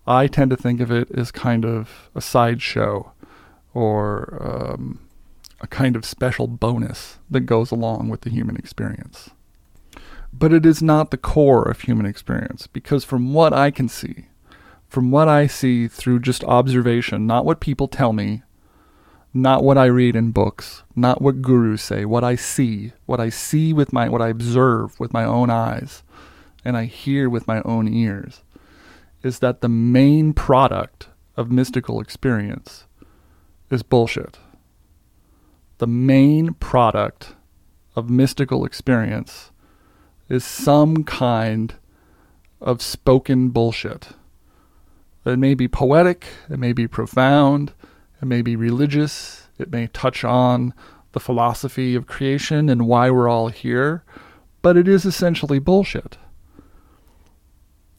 I 0.06 0.26
tend 0.26 0.50
to 0.50 0.56
think 0.56 0.80
of 0.80 0.90
it 0.90 1.10
as 1.12 1.30
kind 1.30 1.64
of 1.64 2.10
a 2.14 2.20
sideshow 2.20 3.12
or 3.74 4.38
um, 4.40 5.00
a 5.60 5.66
kind 5.66 5.96
of 5.96 6.04
special 6.04 6.46
bonus 6.46 7.18
that 7.30 7.40
goes 7.40 7.70
along 7.70 8.08
with 8.08 8.22
the 8.22 8.30
human 8.30 8.56
experience. 8.56 9.30
But 10.32 10.52
it 10.52 10.66
is 10.66 10.82
not 10.82 11.10
the 11.10 11.16
core 11.16 11.62
of 11.62 11.80
human 11.80 12.06
experience 12.06 12.66
because, 12.66 13.04
from 13.04 13.32
what 13.32 13.52
I 13.52 13.70
can 13.70 13.88
see, 13.88 14.26
from 14.88 15.10
what 15.10 15.28
I 15.28 15.46
see 15.46 15.86
through 15.88 16.20
just 16.20 16.44
observation, 16.44 17.26
not 17.26 17.44
what 17.44 17.60
people 17.60 17.88
tell 17.88 18.12
me, 18.12 18.42
not 19.34 19.62
what 19.62 19.78
I 19.78 19.86
read 19.86 20.16
in 20.16 20.32
books, 20.32 20.82
not 20.96 21.20
what 21.20 21.42
gurus 21.42 21.82
say, 21.82 22.04
what 22.04 22.24
I 22.24 22.34
see, 22.34 22.92
what 23.06 23.20
I 23.20 23.28
see 23.28 23.72
with 23.72 23.92
my, 23.92 24.08
what 24.08 24.22
I 24.22 24.28
observe 24.28 24.98
with 24.98 25.12
my 25.12 25.24
own 25.24 25.50
eyes, 25.50 26.02
and 26.64 26.76
I 26.76 26.86
hear 26.86 27.28
with 27.28 27.46
my 27.46 27.62
own 27.62 27.92
ears, 27.92 28.42
is 29.22 29.40
that 29.40 29.60
the 29.60 29.68
main 29.68 30.32
product 30.32 31.08
of 31.36 31.50
mystical 31.50 32.00
experience 32.00 32.86
is 33.70 33.82
bullshit 33.82 34.38
the 35.78 35.86
main 35.86 36.54
product 36.54 37.34
of 37.96 38.10
mystical 38.10 38.64
experience 38.64 39.50
is 40.28 40.44
some 40.44 41.04
kind 41.04 41.74
of 42.60 42.82
spoken 42.82 43.48
bullshit. 43.48 44.08
It 45.28 45.38
may 45.38 45.54
be 45.54 45.68
poetic, 45.68 46.26
it 46.48 46.58
may 46.58 46.72
be 46.72 46.88
profound, 46.88 47.72
it 48.22 48.26
may 48.26 48.40
be 48.40 48.56
religious, 48.56 49.48
it 49.58 49.70
may 49.70 49.88
touch 49.88 50.24
on 50.24 50.72
the 51.12 51.20
philosophy 51.20 51.94
of 51.94 52.06
creation 52.06 52.68
and 52.68 52.86
why 52.86 53.10
we're 53.10 53.28
all 53.28 53.48
here, 53.48 54.04
but 54.62 54.76
it 54.76 54.88
is 54.88 55.04
essentially 55.04 55.58
bullshit. 55.58 56.16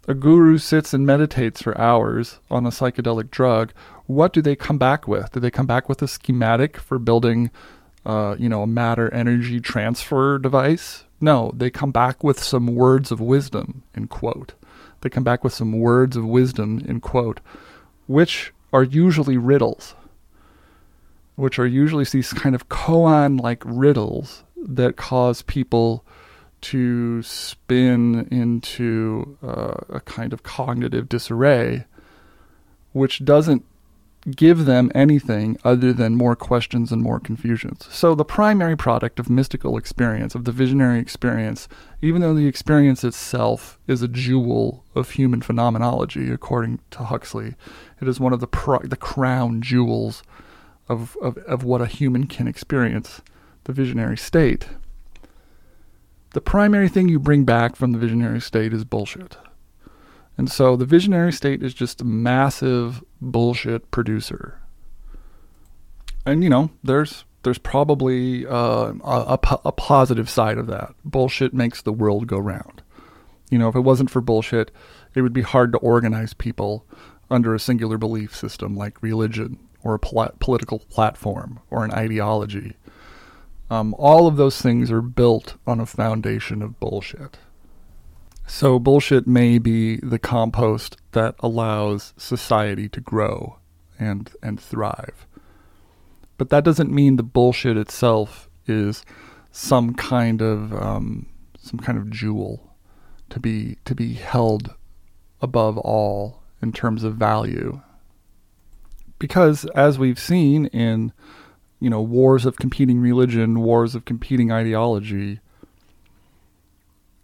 A 0.07 0.15
guru 0.15 0.57
sits 0.57 0.91
and 0.91 1.05
meditates 1.05 1.61
for 1.61 1.79
hours 1.79 2.39
on 2.49 2.65
a 2.65 2.69
psychedelic 2.69 3.29
drug 3.29 3.73
what 4.07 4.33
do 4.33 4.41
they 4.41 4.55
come 4.55 4.79
back 4.79 5.07
with? 5.07 5.33
Do 5.33 5.39
they 5.39 5.51
come 5.51 5.67
back 5.67 5.87
with 5.87 6.01
a 6.01 6.07
schematic 6.07 6.77
for 6.77 6.97
building, 6.97 7.51
uh, 8.07 8.35
you 8.39 8.49
know, 8.49 8.63
a 8.63 8.67
matter 8.67 9.13
energy 9.13 9.59
transfer 9.59 10.39
device? 10.39 11.03
No, 11.21 11.51
they 11.55 11.69
come 11.69 11.91
back 11.91 12.23
with 12.23 12.41
some 12.41 12.73
words 12.73 13.11
of 13.11 13.21
wisdom, 13.21 13.83
end 13.95 14.09
quote. 14.09 14.55
They 15.01 15.09
come 15.09 15.23
back 15.23 15.43
with 15.43 15.53
some 15.53 15.79
words 15.79 16.17
of 16.17 16.25
wisdom, 16.25 16.83
in 16.85 16.99
quote, 16.99 17.39
which 18.07 18.53
are 18.73 18.83
usually 18.83 19.37
riddles, 19.37 19.95
which 21.35 21.57
are 21.57 21.65
usually 21.65 22.03
these 22.03 22.33
kind 22.33 22.55
of 22.55 22.69
koan 22.69 23.39
like 23.39 23.63
riddles 23.65 24.43
that 24.57 24.97
cause 24.97 25.41
people 25.41 26.05
to 26.61 27.23
spin 27.23 28.27
into 28.29 29.37
uh, 29.41 29.75
a 29.89 29.99
kind 30.01 30.33
of 30.33 30.43
cognitive 30.43 31.07
disarray, 31.07 31.85
which 32.91 33.23
doesn't 33.23 33.63
give 34.35 34.65
them 34.65 34.91
anything 34.93 35.57
other 35.63 35.93
than 35.93 36.15
more 36.15 36.35
questions 36.35 36.91
and 36.91 37.01
more 37.01 37.19
confusions. 37.19 37.87
So, 37.89 38.15
the 38.15 38.25
primary 38.25 38.75
product 38.75 39.19
of 39.19 39.29
mystical 39.29 39.77
experience, 39.77 40.35
of 40.35 40.45
the 40.45 40.51
visionary 40.51 40.99
experience, 40.99 41.67
even 42.01 42.21
though 42.21 42.33
the 42.33 42.47
experience 42.47 43.03
itself 43.03 43.79
is 43.87 44.01
a 44.01 44.07
jewel 44.07 44.83
of 44.95 45.11
human 45.11 45.41
phenomenology, 45.41 46.31
according 46.31 46.79
to 46.91 47.05
Huxley, 47.05 47.55
it 48.01 48.07
is 48.07 48.19
one 48.19 48.33
of 48.33 48.39
the, 48.39 48.79
the 48.83 48.97
crown 48.97 49.61
jewels 49.61 50.23
of, 50.89 51.15
of, 51.21 51.37
of 51.39 51.63
what 51.63 51.81
a 51.81 51.85
human 51.85 52.25
can 52.25 52.47
experience, 52.47 53.21
the 53.65 53.73
visionary 53.73 54.17
state, 54.17 54.67
the 56.31 56.41
primary 56.41 56.89
thing 56.89 57.09
you 57.09 57.19
bring 57.19 57.43
back 57.43 57.75
from 57.75 57.91
the 57.91 57.97
visionary 57.97 58.39
state 58.39 58.71
is 58.71 58.83
bullshit. 58.83 59.37
And 60.39 60.49
so 60.49 60.77
the 60.77 60.85
visionary 60.85 61.33
state 61.33 61.61
is 61.61 61.73
just 61.73 61.99
a 61.99 62.05
massive 62.05 63.03
bullshit 63.19 63.91
producer. 63.91 64.57
And 66.25 66.45
you 66.45 66.49
know, 66.49 66.71
there's 66.81 67.25
there's 67.43 67.57
probably 67.57 68.47
uh, 68.47 68.93
a, 69.03 69.37
a, 69.43 69.59
a 69.65 69.71
positive 69.73 70.29
side 70.29 70.57
of 70.57 70.67
that. 70.67 70.95
Bullshit 71.03 71.53
makes 71.53 71.81
the 71.81 71.91
world 71.91 72.27
go 72.27 72.37
round. 72.37 72.81
You 73.51 73.57
know, 73.57 73.67
if 73.67 73.75
it 73.75 73.81
wasn't 73.81 74.11
for 74.11 74.21
bullshit, 74.21 74.71
it 75.13 75.23
would 75.23 75.33
be 75.33 75.41
hard 75.41 75.73
to 75.73 75.77
organize 75.79 76.33
people 76.33 76.85
under 77.29 77.53
a 77.53 77.59
singular 77.59 77.97
belief 77.97 78.33
system 78.33 78.77
like 78.77 79.03
religion 79.03 79.59
or 79.83 79.93
a 79.93 79.99
pol- 79.99 80.31
political 80.39 80.79
platform 80.79 81.59
or 81.69 81.83
an 81.83 81.91
ideology. 81.91 82.77
Um, 83.69 83.93
all 83.99 84.25
of 84.25 84.37
those 84.37 84.61
things 84.61 84.89
are 84.89 85.01
built 85.01 85.57
on 85.67 85.81
a 85.81 85.85
foundation 85.85 86.61
of 86.61 86.79
bullshit. 86.79 87.39
So, 88.51 88.79
bullshit 88.79 89.27
may 89.27 89.59
be 89.59 89.97
the 89.97 90.17
compost 90.17 90.97
that 91.11 91.35
allows 91.39 92.15
society 92.17 92.89
to 92.89 92.99
grow 92.99 93.59
and, 93.99 94.29
and 94.41 94.59
thrive. 94.59 95.27
But 96.39 96.49
that 96.49 96.63
doesn't 96.63 96.91
mean 96.91 97.15
the 97.15 97.23
bullshit 97.23 97.77
itself 97.77 98.49
is 98.65 99.05
some 99.51 99.93
kind 99.93 100.41
of 100.41 100.73
um, 100.73 101.27
some 101.59 101.79
kind 101.79 101.99
of 101.99 102.09
jewel 102.09 102.75
to 103.29 103.39
be 103.39 103.77
to 103.85 103.93
be 103.93 104.13
held 104.15 104.73
above 105.41 105.77
all 105.77 106.41
in 106.59 106.71
terms 106.71 107.03
of 107.03 107.15
value. 107.15 107.79
Because 109.19 109.65
as 109.75 109.99
we've 109.99 110.19
seen 110.19 110.65
in 110.67 111.13
you 111.79 111.89
know 111.89 112.01
wars 112.01 112.47
of 112.47 112.57
competing 112.57 112.99
religion, 112.99 113.61
wars 113.61 113.93
of 113.93 114.05
competing 114.05 114.51
ideology, 114.51 115.39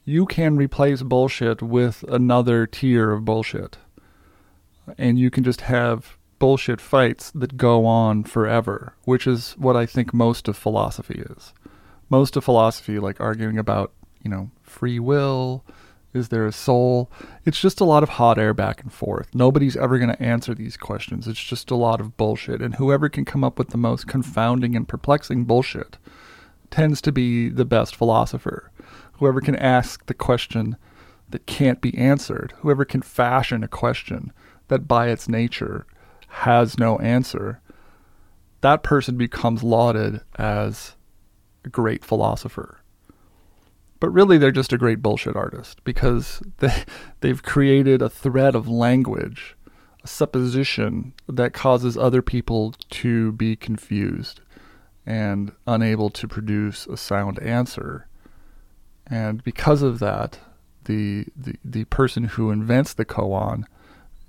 you 0.05 0.27
can 0.27 0.55
replace 0.55 1.01
bullshit 1.01 1.61
with 1.61 2.03
another 2.07 2.67
tier 2.67 3.11
of 3.11 3.25
bullshit. 3.25 3.77
And 4.99 5.17
you 5.17 5.31
can 5.31 5.43
just 5.43 5.61
have 5.61 6.17
bullshit 6.37 6.79
fights 6.79 7.31
that 7.31 7.57
go 7.57 7.85
on 7.87 8.23
forever, 8.23 8.93
which 9.03 9.25
is 9.25 9.53
what 9.53 9.75
I 9.75 9.87
think 9.87 10.13
most 10.13 10.47
of 10.47 10.55
philosophy 10.55 11.23
is. 11.31 11.53
Most 12.07 12.35
of 12.35 12.43
philosophy, 12.43 12.99
like 12.99 13.19
arguing 13.19 13.57
about, 13.57 13.93
you 14.21 14.29
know, 14.29 14.51
free 14.61 14.99
will, 14.99 15.65
is 16.13 16.29
there 16.29 16.45
a 16.45 16.51
soul? 16.51 17.11
It's 17.43 17.59
just 17.59 17.81
a 17.81 17.85
lot 17.85 18.03
of 18.03 18.09
hot 18.09 18.37
air 18.37 18.53
back 18.53 18.83
and 18.83 18.93
forth. 18.93 19.33
Nobody's 19.33 19.75
ever 19.75 19.97
going 19.97 20.11
to 20.11 20.21
answer 20.21 20.53
these 20.53 20.77
questions. 20.77 21.27
It's 21.27 21.43
just 21.43 21.71
a 21.71 21.75
lot 21.75 21.99
of 21.99 22.15
bullshit. 22.15 22.61
And 22.61 22.75
whoever 22.75 23.09
can 23.09 23.25
come 23.25 23.43
up 23.43 23.57
with 23.57 23.69
the 23.69 23.77
most 23.77 24.07
confounding 24.07 24.75
and 24.75 24.87
perplexing 24.87 25.45
bullshit 25.45 25.97
tends 26.69 27.01
to 27.01 27.11
be 27.11 27.49
the 27.49 27.65
best 27.65 27.95
philosopher. 27.95 28.71
Whoever 29.15 29.41
can 29.41 29.55
ask 29.55 30.05
the 30.05 30.13
question 30.13 30.77
that 31.29 31.45
can't 31.45 31.81
be 31.81 31.97
answered, 31.97 32.53
whoever 32.59 32.85
can 32.85 33.01
fashion 33.01 33.63
a 33.63 33.67
question 33.67 34.31
that 34.67 34.87
by 34.87 35.09
its 35.09 35.27
nature 35.27 35.85
has 36.27 36.77
no 36.77 36.97
answer, 36.99 37.61
that 38.61 38.83
person 38.83 39.17
becomes 39.17 39.63
lauded 39.63 40.21
as 40.37 40.95
a 41.63 41.69
great 41.69 42.03
philosopher. 42.03 42.79
But 43.99 44.09
really, 44.09 44.37
they're 44.37 44.51
just 44.51 44.73
a 44.73 44.77
great 44.77 45.01
bullshit 45.01 45.35
artist 45.35 45.83
because 45.83 46.41
they, 46.57 46.83
they've 47.21 47.41
created 47.41 48.01
a 48.01 48.09
thread 48.09 48.55
of 48.55 48.67
language, 48.67 49.55
a 50.03 50.07
supposition 50.07 51.13
that 51.27 51.53
causes 51.53 51.97
other 51.97 52.21
people 52.21 52.73
to 52.89 53.31
be 53.31 53.55
confused 53.55 54.41
and 55.05 55.51
unable 55.67 56.09
to 56.09 56.27
produce 56.27 56.87
a 56.87 56.97
sound 56.97 57.39
answer. 57.39 58.07
And 59.07 59.43
because 59.43 59.81
of 59.81 59.99
that, 59.99 60.39
the, 60.85 61.25
the, 61.35 61.55
the 61.63 61.83
person 61.85 62.25
who 62.25 62.51
invents 62.51 62.93
the 62.93 63.05
koan 63.05 63.65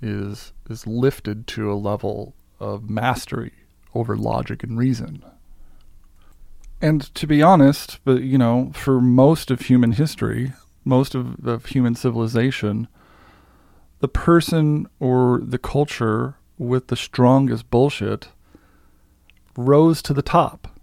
is 0.01 0.53
is 0.69 0.85
lifted 0.85 1.47
to 1.47 1.71
a 1.71 1.75
level 1.75 2.35
of 2.59 2.89
mastery 2.89 3.53
over 3.95 4.15
logic 4.15 4.63
and 4.63 4.77
reason. 4.77 5.23
And 6.81 7.13
to 7.15 7.25
be 7.25 7.41
honest, 7.41 7.99
but 8.03 8.21
you 8.21 8.37
know, 8.37 8.71
for 8.73 9.01
most 9.01 9.49
of 9.49 9.61
human 9.61 9.93
history, 9.93 10.53
most 10.85 11.15
of, 11.15 11.45
of 11.45 11.67
human 11.67 11.95
civilization, 11.95 12.87
the 13.99 14.07
person 14.07 14.87
or 14.99 15.41
the 15.43 15.57
culture 15.57 16.35
with 16.57 16.87
the 16.87 16.95
strongest 16.95 17.69
bullshit 17.69 18.29
rose 19.55 20.01
to 20.03 20.13
the 20.13 20.21
top 20.21 20.76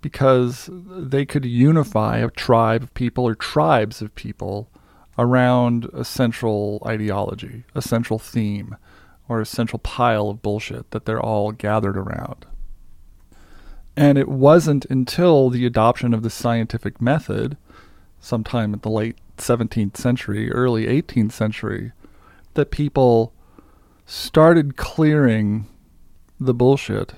because 0.00 0.70
they 0.72 1.26
could 1.26 1.44
unify 1.44 2.18
a 2.18 2.30
tribe 2.30 2.82
of 2.82 2.94
people 2.94 3.24
or 3.24 3.34
tribes 3.34 4.00
of 4.00 4.14
people 4.14 4.70
around 5.18 5.88
a 5.92 6.04
central 6.04 6.80
ideology, 6.86 7.64
a 7.74 7.82
central 7.82 8.18
theme, 8.18 8.76
or 9.28 9.40
a 9.40 9.46
central 9.46 9.80
pile 9.80 10.30
of 10.30 10.42
bullshit 10.42 10.90
that 10.92 11.04
they're 11.04 11.20
all 11.20 11.50
gathered 11.52 11.96
around. 11.96 12.46
And 13.96 14.16
it 14.16 14.28
wasn't 14.28 14.86
until 14.86 15.50
the 15.50 15.66
adoption 15.66 16.14
of 16.14 16.22
the 16.22 16.30
scientific 16.30 17.00
method, 17.00 17.56
sometime 18.20 18.74
in 18.74 18.80
the 18.80 18.90
late 18.90 19.18
17th 19.36 19.96
century, 19.96 20.52
early 20.52 20.86
18th 20.86 21.32
century, 21.32 21.92
that 22.54 22.70
people 22.70 23.34
started 24.06 24.76
clearing 24.76 25.66
the 26.38 26.54
bullshit 26.54 27.14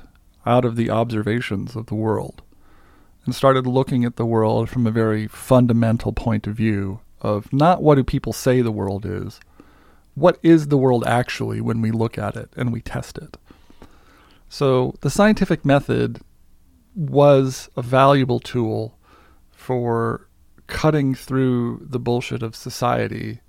out 0.47 0.65
of 0.65 0.77
the 0.77 0.89
observations 0.89 1.77
of 1.77 1.87
the 1.87 1.95
world 1.95 2.43
and 3.25 3.35
started 3.35 3.67
looking 3.67 4.05
at 4.05 4.17
the 4.17 4.27
world 4.27 4.69
from 4.69 4.87
a 4.87 4.91
very 4.91 5.27
fundamental 5.27 6.13
point 6.13 6.47
of 6.47 6.55
view 6.55 7.01
of 7.21 7.53
not 7.53 7.83
what 7.83 7.97
do 7.97 8.05
people 8.05 8.33
say 8.33 8.63
the 8.63 8.73
world 8.73 9.05
is, 9.05 9.41
what 10.15 10.39
is 10.43 10.69
the 10.69 10.79
world 10.79 11.05
actually 11.07 11.61
when 11.61 11.81
we 11.81 11.91
look 11.91 12.19
at 12.19 12.37
it 12.37 12.51
and 12.57 12.73
we 12.73 12.81
test 12.81 13.19
it. 13.19 13.37
So 14.49 14.95
the 15.03 15.11
scientific 15.11 15.65
method 15.65 16.21
was 16.95 17.69
a 17.77 17.83
valuable 17.83 18.41
tool 18.41 18.99
for 19.51 20.29
cutting 20.67 21.15
through 21.15 21.87
the 21.89 21.99
bullshit 21.99 22.43
of 22.43 22.57
society 22.57 23.41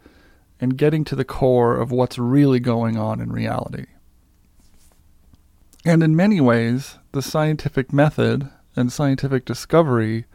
and 0.60 0.78
getting 0.78 1.04
to 1.06 1.16
the 1.16 1.26
core 1.26 1.76
of 1.78 1.92
what's 1.92 2.20
really 2.20 2.60
going 2.60 2.98
on 2.98 3.20
in 3.20 3.32
reality. 3.32 3.86
And 5.84 6.04
in 6.04 6.16
many 6.16 6.40
ways, 6.40 7.00
the 7.14 7.24
scientific 7.24 7.92
method 7.92 8.50
and 8.76 8.92
scientific 8.92 9.46
discovery 9.46 10.26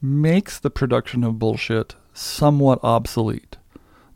makes 0.00 0.58
the 0.58 0.70
production 0.70 1.24
of 1.24 1.38
bullshit 1.38 1.94
somewhat 2.12 2.80
obsolete. 2.82 3.56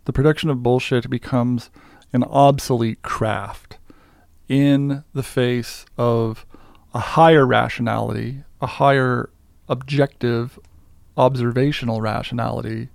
The 0.05 0.13
production 0.13 0.51
of 0.51 0.63
bullshit 0.63 1.09
becomes 1.09 1.71
an 2.13 2.25
obsolete 2.25 3.03
craft 3.03 3.79
in 4.49 5.05
the 5.15 5.23
face 5.23 5.87
of 5.97 6.45
a 6.95 6.99
higher 6.99 7.47
rationality, 7.47 8.45
a 8.61 8.67
higher 8.67 9.31
objective 9.69 10.59
observational 11.17 12.01
rationality 12.01 12.89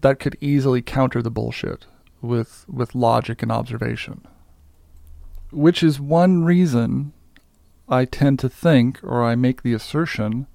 that 0.00 0.18
could 0.18 0.36
easily 0.40 0.82
counter 0.82 1.22
the 1.22 1.30
bullshit 1.30 1.86
with 2.20 2.64
with 2.68 2.94
logic 2.94 3.42
and 3.42 3.50
observation. 3.50 4.26
Which 5.50 5.82
is 5.82 5.98
one 5.98 6.44
reason 6.44 7.12
I 7.90 8.04
tend 8.04 8.38
to 8.38 8.48
think 8.48 9.00
or 9.02 9.24
I 9.24 9.34
make 9.34 9.62
the 9.62 9.74
assertion 9.74 10.46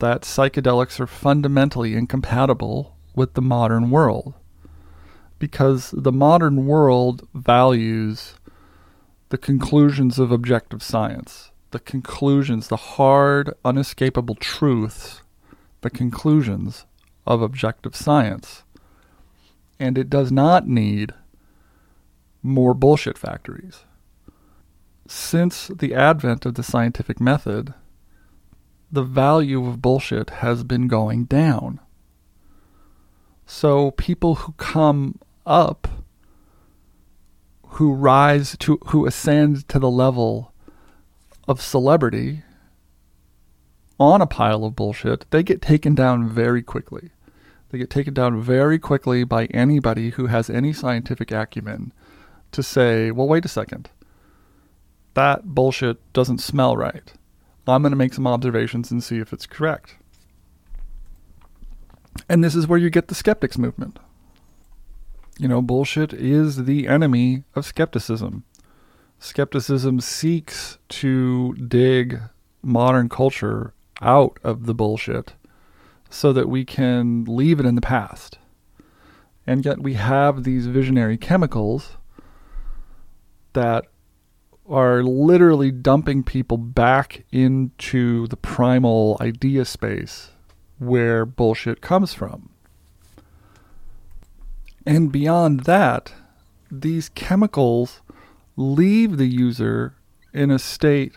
that 0.00 0.22
psychedelics 0.22 1.00
are 1.00 1.06
fundamentally 1.06 1.94
incompatible 1.94 2.94
with 3.14 3.32
the 3.32 3.40
modern 3.40 3.90
world. 3.90 4.34
Because 5.38 5.94
the 5.96 6.12
modern 6.12 6.66
world 6.66 7.26
values 7.34 8.34
the 9.30 9.38
conclusions 9.38 10.18
of 10.18 10.30
objective 10.30 10.82
science, 10.82 11.52
the 11.70 11.80
conclusions, 11.80 12.68
the 12.68 12.76
hard, 12.76 13.54
unescapable 13.64 14.34
truths, 14.34 15.22
the 15.80 15.88
conclusions 15.88 16.84
of 17.26 17.40
objective 17.40 17.96
science. 17.96 18.62
And 19.80 19.96
it 19.96 20.10
does 20.10 20.30
not 20.30 20.68
need 20.68 21.14
more 22.42 22.74
bullshit 22.74 23.16
factories. 23.16 23.84
Since 25.06 25.68
the 25.68 25.94
advent 25.94 26.46
of 26.46 26.54
the 26.54 26.62
scientific 26.62 27.20
method, 27.20 27.74
the 28.90 29.02
value 29.02 29.66
of 29.66 29.82
bullshit 29.82 30.30
has 30.30 30.64
been 30.64 30.86
going 30.86 31.24
down. 31.24 31.80
So 33.46 33.90
people 33.92 34.36
who 34.36 34.52
come 34.52 35.18
up, 35.44 35.88
who 37.66 37.92
rise 37.94 38.56
to, 38.58 38.78
who 38.86 39.06
ascend 39.06 39.68
to 39.68 39.78
the 39.78 39.90
level 39.90 40.52
of 41.48 41.60
celebrity 41.60 42.42
on 43.98 44.20
a 44.20 44.26
pile 44.26 44.64
of 44.64 44.76
bullshit, 44.76 45.26
they 45.30 45.42
get 45.42 45.62
taken 45.62 45.94
down 45.94 46.28
very 46.28 46.62
quickly. 46.62 47.10
They 47.70 47.78
get 47.78 47.90
taken 47.90 48.12
down 48.12 48.40
very 48.40 48.78
quickly 48.78 49.24
by 49.24 49.46
anybody 49.46 50.10
who 50.10 50.26
has 50.26 50.50
any 50.50 50.72
scientific 50.72 51.30
acumen 51.30 51.92
to 52.52 52.62
say, 52.62 53.10
well, 53.10 53.26
wait 53.26 53.46
a 53.46 53.48
second. 53.48 53.88
That 55.14 55.44
bullshit 55.54 56.12
doesn't 56.12 56.38
smell 56.38 56.76
right. 56.76 57.12
I'm 57.66 57.82
going 57.82 57.90
to 57.92 57.96
make 57.96 58.14
some 58.14 58.26
observations 58.26 58.90
and 58.90 59.02
see 59.02 59.18
if 59.18 59.32
it's 59.32 59.46
correct. 59.46 59.96
And 62.28 62.42
this 62.42 62.54
is 62.54 62.66
where 62.66 62.78
you 62.78 62.90
get 62.90 63.08
the 63.08 63.14
skeptics 63.14 63.56
movement. 63.56 63.98
You 65.38 65.48
know, 65.48 65.62
bullshit 65.62 66.12
is 66.12 66.64
the 66.64 66.86
enemy 66.86 67.44
of 67.54 67.64
skepticism. 67.64 68.44
Skepticism 69.18 70.00
seeks 70.00 70.78
to 70.88 71.54
dig 71.54 72.20
modern 72.62 73.08
culture 73.08 73.72
out 74.00 74.38
of 74.42 74.66
the 74.66 74.74
bullshit 74.74 75.34
so 76.10 76.32
that 76.32 76.48
we 76.48 76.64
can 76.64 77.24
leave 77.24 77.58
it 77.60 77.66
in 77.66 77.74
the 77.74 77.80
past. 77.80 78.38
And 79.46 79.64
yet 79.64 79.80
we 79.80 79.94
have 79.94 80.44
these 80.44 80.66
visionary 80.66 81.16
chemicals 81.16 81.96
that 83.54 83.86
are 84.72 85.02
literally 85.02 85.70
dumping 85.70 86.22
people 86.22 86.56
back 86.56 87.24
into 87.30 88.26
the 88.28 88.36
primal 88.38 89.18
idea 89.20 89.66
space 89.66 90.30
where 90.78 91.26
bullshit 91.26 91.82
comes 91.82 92.14
from. 92.14 92.48
And 94.86 95.12
beyond 95.12 95.60
that, 95.60 96.14
these 96.70 97.10
chemicals 97.10 98.00
leave 98.56 99.18
the 99.18 99.28
user 99.28 99.94
in 100.32 100.50
a 100.50 100.58
state 100.58 101.16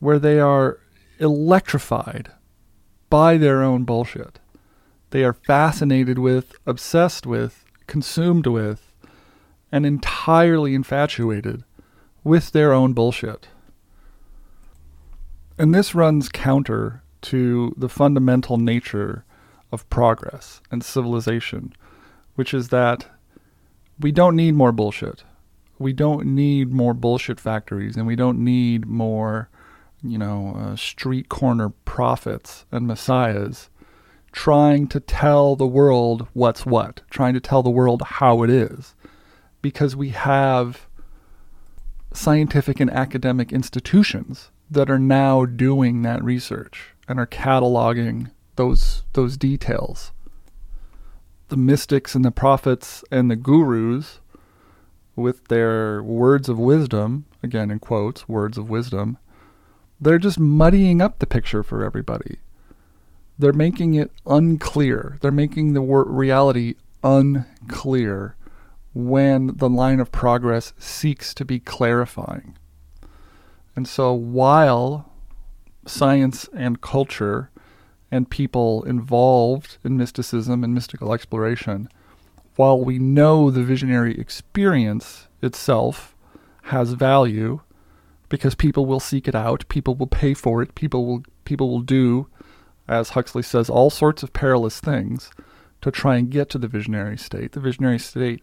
where 0.00 0.18
they 0.18 0.40
are 0.40 0.80
electrified 1.20 2.32
by 3.08 3.36
their 3.36 3.62
own 3.62 3.84
bullshit. 3.84 4.40
They 5.10 5.22
are 5.22 5.32
fascinated 5.32 6.18
with, 6.18 6.54
obsessed 6.66 7.24
with, 7.24 7.64
consumed 7.86 8.48
with, 8.48 8.90
and 9.70 9.86
entirely 9.86 10.74
infatuated 10.74 11.62
with 12.22 12.52
their 12.52 12.72
own 12.72 12.92
bullshit. 12.92 13.48
And 15.58 15.74
this 15.74 15.94
runs 15.94 16.28
counter 16.28 17.02
to 17.22 17.74
the 17.76 17.88
fundamental 17.88 18.56
nature 18.56 19.24
of 19.72 19.88
progress 19.90 20.60
and 20.70 20.82
civilization, 20.82 21.74
which 22.34 22.54
is 22.54 22.68
that 22.68 23.06
we 23.98 24.10
don't 24.10 24.36
need 24.36 24.54
more 24.54 24.72
bullshit. 24.72 25.24
We 25.78 25.92
don't 25.92 26.26
need 26.26 26.72
more 26.72 26.94
bullshit 26.94 27.40
factories, 27.40 27.96
and 27.96 28.06
we 28.06 28.16
don't 28.16 28.38
need 28.38 28.86
more, 28.86 29.48
you 30.02 30.18
know, 30.18 30.56
uh, 30.56 30.76
street 30.76 31.28
corner 31.28 31.70
prophets 31.84 32.64
and 32.70 32.86
messiahs 32.86 33.70
trying 34.32 34.86
to 34.86 35.00
tell 35.00 35.56
the 35.56 35.66
world 35.66 36.28
what's 36.32 36.64
what, 36.64 37.02
trying 37.10 37.34
to 37.34 37.40
tell 37.40 37.62
the 37.62 37.70
world 37.70 38.02
how 38.02 38.42
it 38.42 38.50
is, 38.50 38.94
because 39.62 39.96
we 39.96 40.10
have 40.10 40.86
scientific 42.12 42.80
and 42.80 42.90
academic 42.90 43.52
institutions 43.52 44.50
that 44.70 44.90
are 44.90 44.98
now 44.98 45.44
doing 45.44 46.02
that 46.02 46.22
research 46.22 46.94
and 47.08 47.18
are 47.18 47.26
cataloging 47.26 48.30
those 48.56 49.02
those 49.12 49.36
details. 49.36 50.12
The 51.48 51.56
mystics 51.56 52.14
and 52.14 52.24
the 52.24 52.30
prophets 52.30 53.02
and 53.10 53.30
the 53.30 53.36
gurus 53.36 54.20
with 55.16 55.48
their 55.48 56.02
words 56.02 56.48
of 56.48 56.58
wisdom, 56.58 57.26
again 57.42 57.70
in 57.70 57.78
quotes, 57.78 58.28
words 58.28 58.56
of 58.56 58.70
wisdom, 58.70 59.18
they're 60.00 60.18
just 60.18 60.38
muddying 60.38 61.02
up 61.02 61.18
the 61.18 61.26
picture 61.26 61.62
for 61.62 61.84
everybody. 61.84 62.38
They're 63.38 63.52
making 63.52 63.94
it 63.94 64.12
unclear. 64.26 65.18
They're 65.20 65.30
making 65.30 65.72
the 65.72 65.80
reality 65.80 66.74
unclear 67.02 68.36
when 68.92 69.56
the 69.56 69.68
line 69.68 70.00
of 70.00 70.10
progress 70.10 70.72
seeks 70.78 71.32
to 71.34 71.44
be 71.44 71.60
clarifying. 71.60 72.56
And 73.76 73.86
so 73.86 74.12
while 74.12 75.12
science 75.86 76.48
and 76.52 76.80
culture 76.80 77.50
and 78.10 78.28
people 78.28 78.82
involved 78.84 79.78
in 79.84 79.96
mysticism 79.96 80.64
and 80.64 80.74
mystical 80.74 81.14
exploration, 81.14 81.88
while 82.56 82.82
we 82.82 82.98
know 82.98 83.50
the 83.50 83.62
visionary 83.62 84.18
experience 84.18 85.28
itself 85.40 86.16
has 86.64 86.92
value 86.92 87.60
because 88.28 88.54
people 88.54 88.86
will 88.86 89.00
seek 89.00 89.26
it 89.26 89.34
out, 89.34 89.68
people 89.68 89.94
will 89.94 90.06
pay 90.06 90.34
for 90.34 90.62
it, 90.62 90.74
people 90.74 91.06
will 91.06 91.22
people 91.44 91.70
will 91.70 91.80
do 91.80 92.28
as 92.86 93.10
Huxley 93.10 93.42
says 93.42 93.70
all 93.70 93.88
sorts 93.88 94.22
of 94.22 94.32
perilous 94.32 94.80
things 94.80 95.30
to 95.80 95.90
try 95.90 96.16
and 96.16 96.30
get 96.30 96.50
to 96.50 96.58
the 96.58 96.68
visionary 96.68 97.16
state. 97.16 97.52
The 97.52 97.60
visionary 97.60 97.98
state 97.98 98.42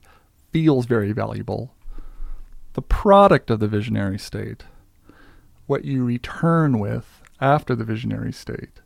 feels 0.57 0.87
very 0.87 1.11
valuable. 1.11 1.75
The 2.73 2.81
product 2.81 3.51
of 3.51 3.59
the 3.59 3.67
visionary 3.67 4.17
state, 4.17 4.63
what 5.67 5.85
you 5.85 6.03
return 6.03 6.79
with 6.79 7.21
after 7.39 7.75
the 7.75 7.83
visionary 7.83 8.33
state, 8.33 8.81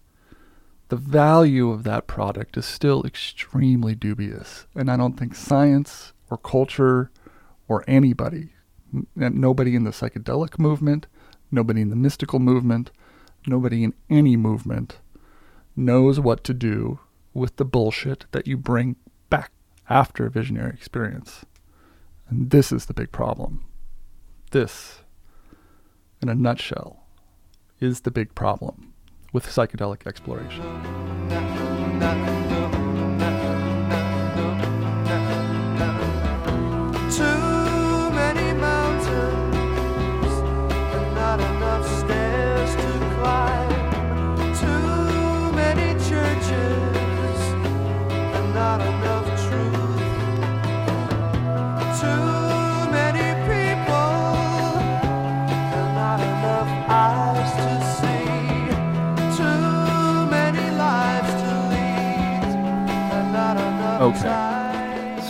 the 0.89 0.97
value 0.97 1.71
of 1.71 1.85
that 1.85 2.07
product 2.07 2.57
is 2.57 2.65
still 2.65 3.05
extremely 3.05 3.95
dubious. 3.95 4.67
And 4.75 4.91
I 4.91 4.97
don't 4.97 5.17
think 5.17 5.33
science 5.33 6.11
or 6.29 6.37
culture 6.37 7.09
or 7.69 7.85
anybody, 7.87 8.49
nobody 9.15 9.73
in 9.73 9.85
the 9.85 9.91
psychedelic 9.91 10.59
movement, 10.59 11.07
nobody 11.51 11.79
in 11.79 11.89
the 11.89 11.95
mystical 11.95 12.39
movement, 12.39 12.91
nobody 13.47 13.85
in 13.85 13.93
any 14.09 14.35
movement 14.35 14.97
knows 15.77 16.19
what 16.19 16.43
to 16.43 16.53
do 16.53 16.99
with 17.33 17.55
the 17.55 17.63
bullshit 17.63 18.25
that 18.33 18.45
you 18.45 18.57
bring 18.57 18.97
back 19.29 19.53
after 19.89 20.25
a 20.25 20.29
visionary 20.29 20.73
experience. 20.73 21.45
And 22.31 22.49
this 22.49 22.71
is 22.71 22.85
the 22.85 22.93
big 22.93 23.11
problem. 23.11 23.65
This, 24.51 25.01
in 26.21 26.29
a 26.29 26.35
nutshell, 26.35 27.03
is 27.79 28.01
the 28.01 28.11
big 28.11 28.33
problem 28.35 28.93
with 29.33 29.45
psychedelic 29.45 30.07
exploration. 30.07 30.61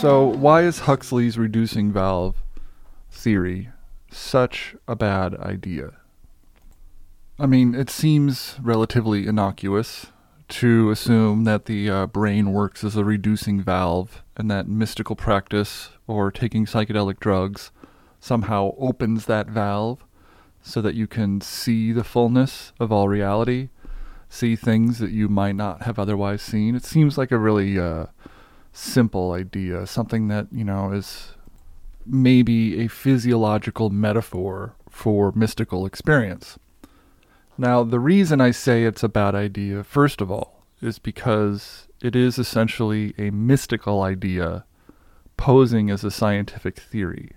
So, 0.01 0.25
why 0.25 0.63
is 0.63 0.79
Huxley's 0.79 1.37
reducing 1.37 1.91
valve 1.91 2.41
theory 3.11 3.69
such 4.09 4.75
a 4.87 4.95
bad 4.95 5.35
idea? 5.35 5.91
I 7.37 7.45
mean, 7.45 7.75
it 7.75 7.91
seems 7.91 8.57
relatively 8.63 9.27
innocuous 9.27 10.07
to 10.47 10.89
assume 10.89 11.43
that 11.43 11.65
the 11.65 11.87
uh, 11.87 12.07
brain 12.07 12.51
works 12.51 12.83
as 12.83 12.95
a 12.95 13.05
reducing 13.05 13.61
valve 13.61 14.23
and 14.35 14.49
that 14.49 14.67
mystical 14.67 15.15
practice 15.15 15.91
or 16.07 16.31
taking 16.31 16.65
psychedelic 16.65 17.19
drugs 17.19 17.69
somehow 18.19 18.73
opens 18.79 19.27
that 19.27 19.49
valve 19.49 20.03
so 20.63 20.81
that 20.81 20.95
you 20.95 21.05
can 21.05 21.41
see 21.41 21.91
the 21.91 22.03
fullness 22.03 22.73
of 22.79 22.91
all 22.91 23.07
reality, 23.07 23.69
see 24.29 24.55
things 24.55 24.97
that 24.97 25.11
you 25.11 25.29
might 25.29 25.55
not 25.55 25.83
have 25.83 25.99
otherwise 25.99 26.41
seen. 26.41 26.73
It 26.73 26.85
seems 26.85 27.19
like 27.19 27.31
a 27.31 27.37
really 27.37 27.77
uh, 27.77 28.07
simple 28.71 29.33
idea, 29.33 29.85
something 29.85 30.27
that, 30.29 30.47
you 30.51 30.63
know, 30.63 30.91
is 30.91 31.35
maybe 32.05 32.83
a 32.83 32.87
physiological 32.87 33.89
metaphor 33.89 34.75
for 34.89 35.31
mystical 35.35 35.85
experience. 35.85 36.57
Now, 37.57 37.83
the 37.83 37.99
reason 37.99 38.41
I 38.41 38.51
say 38.51 38.85
it's 38.85 39.03
a 39.03 39.09
bad 39.09 39.35
idea, 39.35 39.83
first 39.83 40.21
of 40.21 40.31
all, 40.31 40.65
is 40.81 40.99
because 40.99 41.87
it 42.01 42.15
is 42.15 42.39
essentially 42.39 43.13
a 43.17 43.29
mystical 43.29 44.01
idea 44.01 44.65
posing 45.37 45.89
as 45.89 46.03
a 46.03 46.11
scientific 46.11 46.79
theory. 46.79 47.31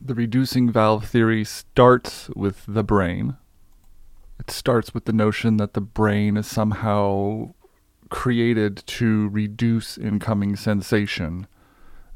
The 0.00 0.14
reducing 0.14 0.70
valve 0.70 1.06
theory 1.06 1.44
starts 1.44 2.28
with 2.30 2.64
the 2.66 2.84
brain. 2.84 3.36
It 4.38 4.50
starts 4.50 4.92
with 4.92 5.04
the 5.04 5.12
notion 5.12 5.56
that 5.56 5.74
the 5.74 5.80
brain 5.80 6.36
is 6.36 6.46
somehow 6.46 7.54
created 8.12 8.76
to 8.86 9.30
reduce 9.30 9.96
incoming 9.96 10.54
sensation 10.54 11.46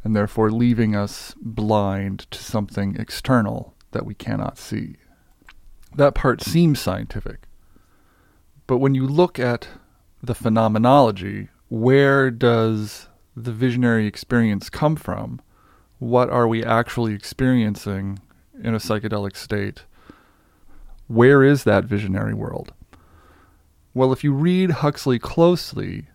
and 0.05 0.15
therefore 0.15 0.51
leaving 0.51 0.95
us 0.95 1.35
blind 1.41 2.31
to 2.31 2.39
something 2.39 2.95
external 2.97 3.75
that 3.93 4.05
we 4.05 4.15
cannot 4.15 4.59
see. 4.59 4.97
That 5.97 6.15
part 6.15 6.43
seems 6.43 6.79
scientific. 6.79 7.49
But 8.67 8.77
when 8.77 8.95
you 8.95 9.07
look 9.07 9.39
at 9.39 9.69
the 10.23 10.35
phenomenology, 10.35 11.49
where 11.71 12.31
does 12.31 13.09
the 13.35 13.53
visionary 13.53 14.07
experience 14.07 14.69
come 14.69 14.97
from? 14.97 15.41
What 15.99 16.29
are 16.29 16.47
we 16.47 16.63
actually 16.63 17.15
experiencing 17.15 18.21
in 18.63 18.75
a 18.75 18.79
psychedelic 18.79 19.35
state, 19.35 19.85
where 21.09 21.43
is 21.43 21.65
that 21.65 21.85
visionary 21.85 22.35
world? 22.35 22.75
Well, 23.97 24.13
if 24.13 24.23
you 24.23 24.35
read 24.35 24.73
Huxley 24.83 25.19
closely, 25.19 26.09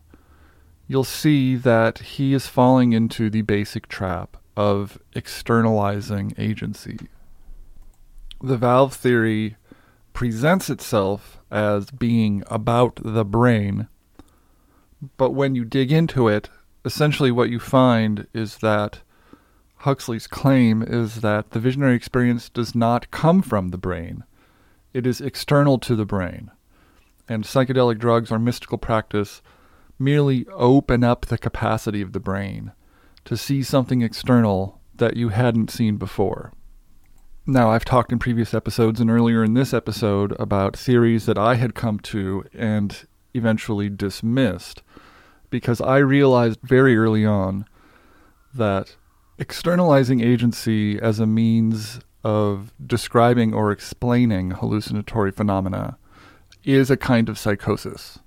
you'll 0.87 1.03
see 1.03 1.55
that 1.55 1.97
he 1.97 2.31
is 2.31 2.45
falling 2.45 2.93
into 2.93 3.27
the 3.27 3.41
basic 3.41 3.87
trap 3.87 4.37
of 4.55 4.99
externalizing 5.15 6.35
agency. 6.37 6.99
The 8.39 8.55
valve 8.55 8.93
theory 8.93 9.55
presents 10.13 10.69
itself 10.69 11.39
as 11.49 11.89
being 11.89 12.43
about 12.51 12.99
the 13.03 13.25
brain, 13.25 13.87
but 15.17 15.31
when 15.31 15.55
you 15.55 15.65
dig 15.65 15.91
into 15.91 16.27
it, 16.27 16.49
essentially 16.85 17.31
what 17.31 17.49
you 17.49 17.59
find 17.59 18.27
is 18.31 18.59
that 18.59 18.99
Huxley's 19.77 20.27
claim 20.27 20.83
is 20.83 21.21
that 21.21 21.49
the 21.49 21.59
visionary 21.59 21.95
experience 21.95 22.47
does 22.47 22.75
not 22.75 23.09
come 23.09 23.41
from 23.41 23.69
the 23.69 23.79
brain. 23.79 24.23
It 24.93 25.07
is 25.07 25.19
external 25.19 25.79
to 25.79 25.95
the 25.95 26.05
brain. 26.05 26.51
And 27.31 27.45
psychedelic 27.45 27.97
drugs 27.97 28.29
or 28.29 28.39
mystical 28.39 28.77
practice 28.77 29.41
merely 29.97 30.45
open 30.47 31.01
up 31.01 31.27
the 31.27 31.37
capacity 31.37 32.01
of 32.01 32.11
the 32.11 32.19
brain 32.19 32.73
to 33.23 33.37
see 33.37 33.63
something 33.63 34.01
external 34.01 34.81
that 34.95 35.15
you 35.15 35.29
hadn't 35.29 35.71
seen 35.71 35.95
before. 35.95 36.51
Now, 37.45 37.69
I've 37.69 37.85
talked 37.85 38.11
in 38.11 38.19
previous 38.19 38.53
episodes 38.53 38.99
and 38.99 39.09
earlier 39.09 39.45
in 39.45 39.53
this 39.53 39.73
episode 39.73 40.35
about 40.41 40.75
theories 40.75 41.25
that 41.25 41.37
I 41.37 41.55
had 41.55 41.73
come 41.73 41.99
to 41.99 42.43
and 42.53 43.07
eventually 43.33 43.87
dismissed 43.87 44.83
because 45.49 45.79
I 45.79 45.99
realized 45.99 46.59
very 46.61 46.97
early 46.97 47.25
on 47.25 47.63
that 48.53 48.97
externalizing 49.39 50.19
agency 50.19 50.99
as 50.99 51.21
a 51.21 51.25
means 51.25 52.01
of 52.25 52.73
describing 52.85 53.53
or 53.53 53.71
explaining 53.71 54.51
hallucinatory 54.51 55.31
phenomena 55.31 55.97
is 56.63 56.89
a 56.89 56.97
kind 56.97 57.29
of 57.29 57.37
psychosis. 57.37 58.19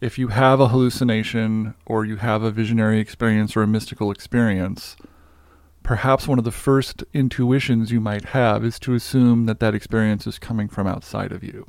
If 0.00 0.18
you 0.18 0.28
have 0.28 0.60
a 0.60 0.68
hallucination 0.68 1.74
or 1.86 2.04
you 2.04 2.16
have 2.16 2.42
a 2.42 2.50
visionary 2.50 3.00
experience 3.00 3.56
or 3.56 3.62
a 3.62 3.66
mystical 3.66 4.10
experience, 4.10 4.96
perhaps 5.82 6.28
one 6.28 6.38
of 6.38 6.44
the 6.44 6.50
first 6.50 7.02
intuitions 7.14 7.90
you 7.90 8.00
might 8.00 8.26
have 8.26 8.64
is 8.64 8.78
to 8.80 8.94
assume 8.94 9.46
that 9.46 9.60
that 9.60 9.74
experience 9.74 10.26
is 10.26 10.38
coming 10.38 10.68
from 10.68 10.86
outside 10.86 11.32
of 11.32 11.42
you 11.42 11.66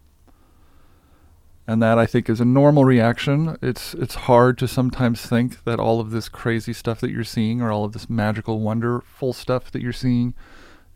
and 1.68 1.84
that 1.84 2.00
I 2.00 2.06
think 2.06 2.30
is 2.30 2.40
a 2.40 2.46
normal 2.46 2.86
reaction. 2.86 3.58
It's 3.62 3.94
it's 3.94 4.16
hard 4.16 4.58
to 4.60 4.68
sometimes 4.68 5.22
think 5.22 5.66
that 5.66 5.80
all 5.80 6.00
of 6.00 6.12
this 6.12 6.30
crazy 6.30 6.72
stuff 6.72 7.02
that 7.02 7.12
you're 7.12 7.26
seeing 7.26 7.62
or 7.62 7.72
all 7.72 7.84
of 7.84 7.92
this 7.92 8.10
magical 8.10 8.62
wonderful 8.62 9.34
stuff 9.34 9.70
that 9.72 9.82
you're 9.82 9.92
seeing 9.92 10.34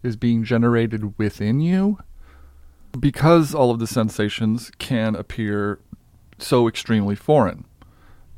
is 0.02 0.16
being 0.16 0.46
generated 0.46 1.18
within 1.20 1.60
you 1.60 2.00
because 3.00 3.54
all 3.54 3.72
of 3.72 3.80
the 3.80 3.88
sensations 3.88 4.72
can 4.78 5.16
appear 5.16 5.80
so 6.38 6.68
extremely 6.68 7.16
foreign. 7.16 7.66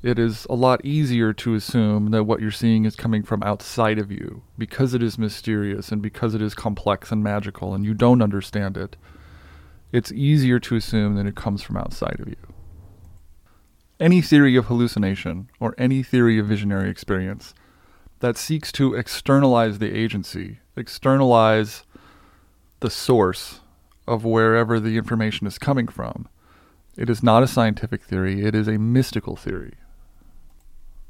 It 0.01 0.19
is 0.19 0.45
a 0.49 0.55
lot 0.55 0.83
easier 0.83 1.31
to 1.33 1.55
assume 1.55 2.11
that 2.11 2.25
what 2.25 2.41
you're 2.41 2.51
seeing 2.51 2.83
is 2.83 2.95
coming 2.95 3.23
from 3.23 3.41
outside 3.41 3.97
of 3.97 4.11
you 4.11 4.43
because 4.57 4.93
it 4.93 5.01
is 5.01 5.17
mysterious 5.17 5.91
and 5.91 6.01
because 6.01 6.35
it 6.35 6.41
is 6.41 6.53
complex 6.53 7.11
and 7.11 7.23
magical 7.23 7.73
and 7.73 7.85
you 7.85 7.93
don't 7.93 8.21
understand 8.21 8.75
it 8.75 8.97
it's 9.93 10.11
easier 10.11 10.59
to 10.59 10.75
assume 10.75 11.15
that 11.15 11.27
it 11.27 11.35
comes 11.35 11.61
from 11.61 11.77
outside 11.77 12.19
of 12.19 12.27
you. 12.27 12.35
Any 13.99 14.21
theory 14.21 14.55
of 14.55 14.65
hallucination 14.65 15.49
or 15.59 15.75
any 15.77 16.01
theory 16.01 16.39
of 16.39 16.47
visionary 16.47 16.89
experience 16.89 17.53
that 18.19 18.35
seeks 18.35 18.71
to 18.73 18.95
externalize 18.95 19.77
the 19.77 19.95
agency, 19.95 20.59
externalize 20.75 21.83
the 22.79 22.89
source 22.89 23.59
of 24.07 24.23
wherever 24.23 24.79
the 24.79 24.97
information 24.97 25.47
is 25.47 25.57
coming 25.57 25.87
from, 25.87 26.27
it 26.95 27.09
is 27.09 27.23
not 27.23 27.43
a 27.43 27.47
scientific 27.47 28.03
theory, 28.03 28.45
it 28.45 28.53
is 28.53 28.67
a 28.67 28.77
mystical 28.77 29.35
theory. 29.35 29.73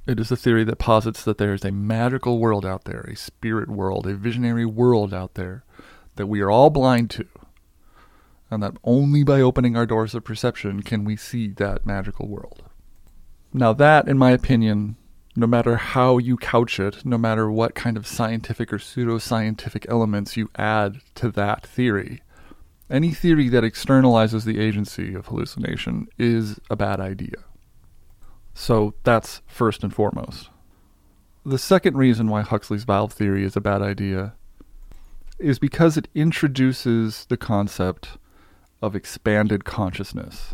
It 0.06 0.20
is 0.20 0.32
a 0.32 0.38
theory 0.38 0.64
that 0.66 0.80
posits 0.80 1.24
that 1.24 1.38
there 1.38 1.54
is 1.54 1.64
a 1.64 1.72
magical 1.72 2.40
world 2.40 2.66
out 2.66 2.84
there, 2.84 3.02
a 3.02 3.16
spirit 3.16 3.70
world, 3.70 4.06
a 4.06 4.14
visionary 4.16 4.66
world 4.66 5.14
out 5.14 5.36
there 5.36 5.64
that 6.16 6.28
we 6.28 6.42
are 6.42 6.52
all 6.52 6.70
blind 6.70 7.10
to 7.12 7.28
and 8.54 8.62
that 8.62 8.78
only 8.84 9.24
by 9.24 9.42
opening 9.42 9.76
our 9.76 9.86
doors 9.86 10.14
of 10.14 10.24
perception 10.24 10.84
can 10.84 11.04
we 11.04 11.16
see 11.16 11.48
that 11.48 11.88
magical 11.88 12.28
world. 12.28 12.64
Now, 13.52 13.74
that, 13.74 14.08
in 14.08 14.18
my 14.18 14.32
opinion, 14.32 14.96
no 15.36 15.48
matter 15.48 15.76
how 15.78 16.20
you 16.20 16.38
couch 16.38 16.80
it, 16.80 17.04
no 17.04 17.18
matter 17.18 17.50
what 17.50 17.74
kind 17.74 17.98
of 17.98 18.06
scientific 18.06 18.72
or 18.72 18.78
pseudoscientific 18.78 19.88
elements 19.90 20.38
you 20.38 20.52
add 20.56 21.02
to 21.16 21.32
that 21.32 21.66
theory, 21.66 22.22
any 22.94 23.10
theory 23.12 23.50
that 23.50 23.64
externalizes 23.64 24.46
the 24.46 24.60
agency 24.60 25.16
of 25.16 25.26
hallucination 25.26 26.08
is 26.20 26.60
a 26.70 26.76
bad 26.76 27.00
idea. 27.00 27.44
So 28.54 28.94
that's 29.04 29.42
first 29.48 29.84
and 29.84 29.94
foremost. 29.94 30.50
The 31.44 31.58
second 31.58 31.98
reason 31.98 32.28
why 32.28 32.44
Huxley's 32.44 32.84
valve 32.84 33.12
theory 33.12 33.44
is 33.44 33.56
a 33.56 33.62
bad 33.62 33.82
idea 33.82 34.36
is 35.40 35.58
because 35.58 35.98
it 35.98 36.08
introduces 36.14 37.26
the 37.26 37.36
concept 37.36 38.10
of 38.80 38.96
expanded 38.96 39.66
consciousness. 39.66 40.54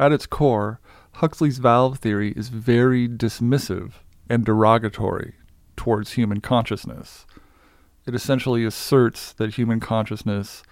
At 0.00 0.10
its 0.10 0.26
core, 0.26 0.80
Huxley's 1.14 1.58
valve 1.58 2.00
theory 2.00 2.32
is 2.32 2.48
very 2.48 3.08
dismissive 3.08 3.92
and 4.28 4.44
derogatory 4.44 5.34
towards 5.76 6.12
human 6.12 6.40
consciousness. 6.40 7.26
It 8.06 8.14
essentially 8.14 8.64
asserts 8.64 9.32
that 9.34 9.54
human 9.54 9.78
consciousness 9.78 10.64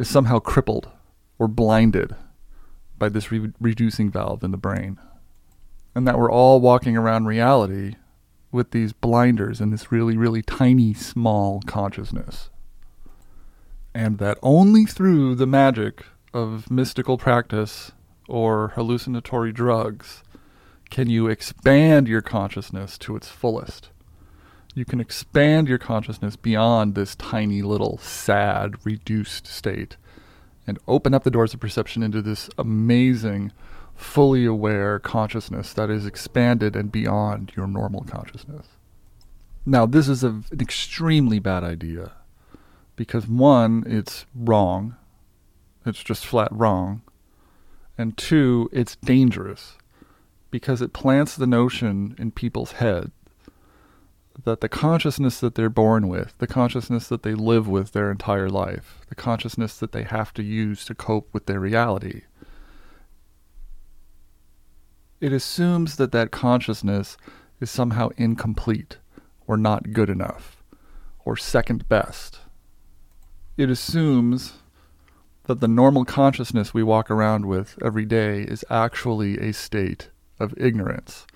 is 0.00 0.08
somehow 0.08 0.40
crippled 0.40 0.88
or 1.38 1.46
blinded 1.46 2.16
by 2.98 3.08
this 3.08 3.30
re- 3.30 3.52
reducing 3.60 4.10
valve 4.10 4.42
in 4.42 4.50
the 4.50 4.56
brain. 4.56 4.98
And 5.94 6.06
that 6.06 6.18
we're 6.18 6.30
all 6.30 6.60
walking 6.60 6.96
around 6.96 7.26
reality 7.26 7.94
with 8.50 8.72
these 8.72 8.92
blinders 8.92 9.60
and 9.60 9.72
this 9.72 9.92
really, 9.92 10.16
really 10.16 10.42
tiny, 10.42 10.94
small 10.94 11.60
consciousness 11.66 12.50
and 13.94 14.18
that 14.18 14.38
only 14.42 14.84
through 14.84 15.34
the 15.34 15.46
magic 15.46 16.04
of 16.32 16.70
mystical 16.70 17.18
practice 17.18 17.92
or 18.28 18.68
hallucinatory 18.68 19.52
drugs 19.52 20.22
can 20.90 21.08
you 21.08 21.28
expand 21.28 22.08
your 22.08 22.20
consciousness 22.20 22.98
to 22.98 23.16
its 23.16 23.28
fullest. 23.28 23.90
You 24.74 24.84
can 24.84 25.00
expand 25.00 25.68
your 25.68 25.78
consciousness 25.78 26.36
beyond 26.36 26.94
this 26.94 27.16
tiny 27.16 27.62
little 27.62 27.98
sad, 27.98 28.74
reduced 28.84 29.46
state 29.46 29.96
and 30.66 30.78
open 30.86 31.14
up 31.14 31.24
the 31.24 31.30
doors 31.30 31.52
of 31.52 31.60
perception 31.60 32.02
into 32.02 32.22
this 32.22 32.48
amazing, 32.56 33.50
fully 33.96 34.44
aware 34.44 35.00
consciousness 35.00 35.72
that 35.72 35.90
is 35.90 36.06
expanded 36.06 36.76
and 36.76 36.92
beyond 36.92 37.52
your 37.56 37.66
normal 37.66 38.02
consciousness. 38.04 38.68
Now, 39.66 39.86
this 39.86 40.08
is 40.08 40.22
a, 40.22 40.28
an 40.28 40.60
extremely 40.60 41.40
bad 41.40 41.64
idea 41.64 42.12
because 42.94 43.26
one, 43.26 43.82
it's 43.86 44.26
wrong. 44.34 44.94
It's 45.84 46.04
just 46.04 46.24
flat 46.24 46.48
wrong. 46.52 47.02
And 47.98 48.16
two, 48.16 48.70
it's 48.72 48.96
dangerous 48.96 49.76
because 50.50 50.80
it 50.80 50.92
plants 50.92 51.34
the 51.34 51.46
notion 51.46 52.14
in 52.18 52.30
people's 52.30 52.72
head 52.72 53.10
that 54.44 54.60
the 54.60 54.68
consciousness 54.68 55.40
that 55.40 55.54
they're 55.54 55.68
born 55.68 56.08
with, 56.08 56.36
the 56.38 56.46
consciousness 56.46 57.08
that 57.08 57.22
they 57.22 57.34
live 57.34 57.68
with 57.68 57.92
their 57.92 58.10
entire 58.10 58.48
life, 58.48 59.00
the 59.08 59.14
consciousness 59.14 59.78
that 59.78 59.92
they 59.92 60.04
have 60.04 60.32
to 60.34 60.42
use 60.42 60.84
to 60.84 60.94
cope 60.94 61.28
with 61.32 61.46
their 61.46 61.60
reality, 61.60 62.22
it 65.20 65.32
assumes 65.32 65.96
that 65.96 66.12
that 66.12 66.30
consciousness 66.30 67.16
is 67.60 67.70
somehow 67.70 68.08
incomplete 68.16 68.98
or 69.46 69.56
not 69.56 69.92
good 69.92 70.08
enough 70.08 70.62
or 71.24 71.36
second 71.36 71.88
best 71.88 72.40
it 73.60 73.68
assumes 73.68 74.54
that 75.44 75.60
the 75.60 75.68
normal 75.68 76.06
consciousness 76.06 76.72
we 76.72 76.82
walk 76.82 77.10
around 77.10 77.44
with 77.44 77.78
every 77.84 78.06
day 78.06 78.40
is 78.40 78.64
actually 78.70 79.36
a 79.38 79.52
state 79.52 80.08
of 80.38 80.54
ignorance. 80.56 81.26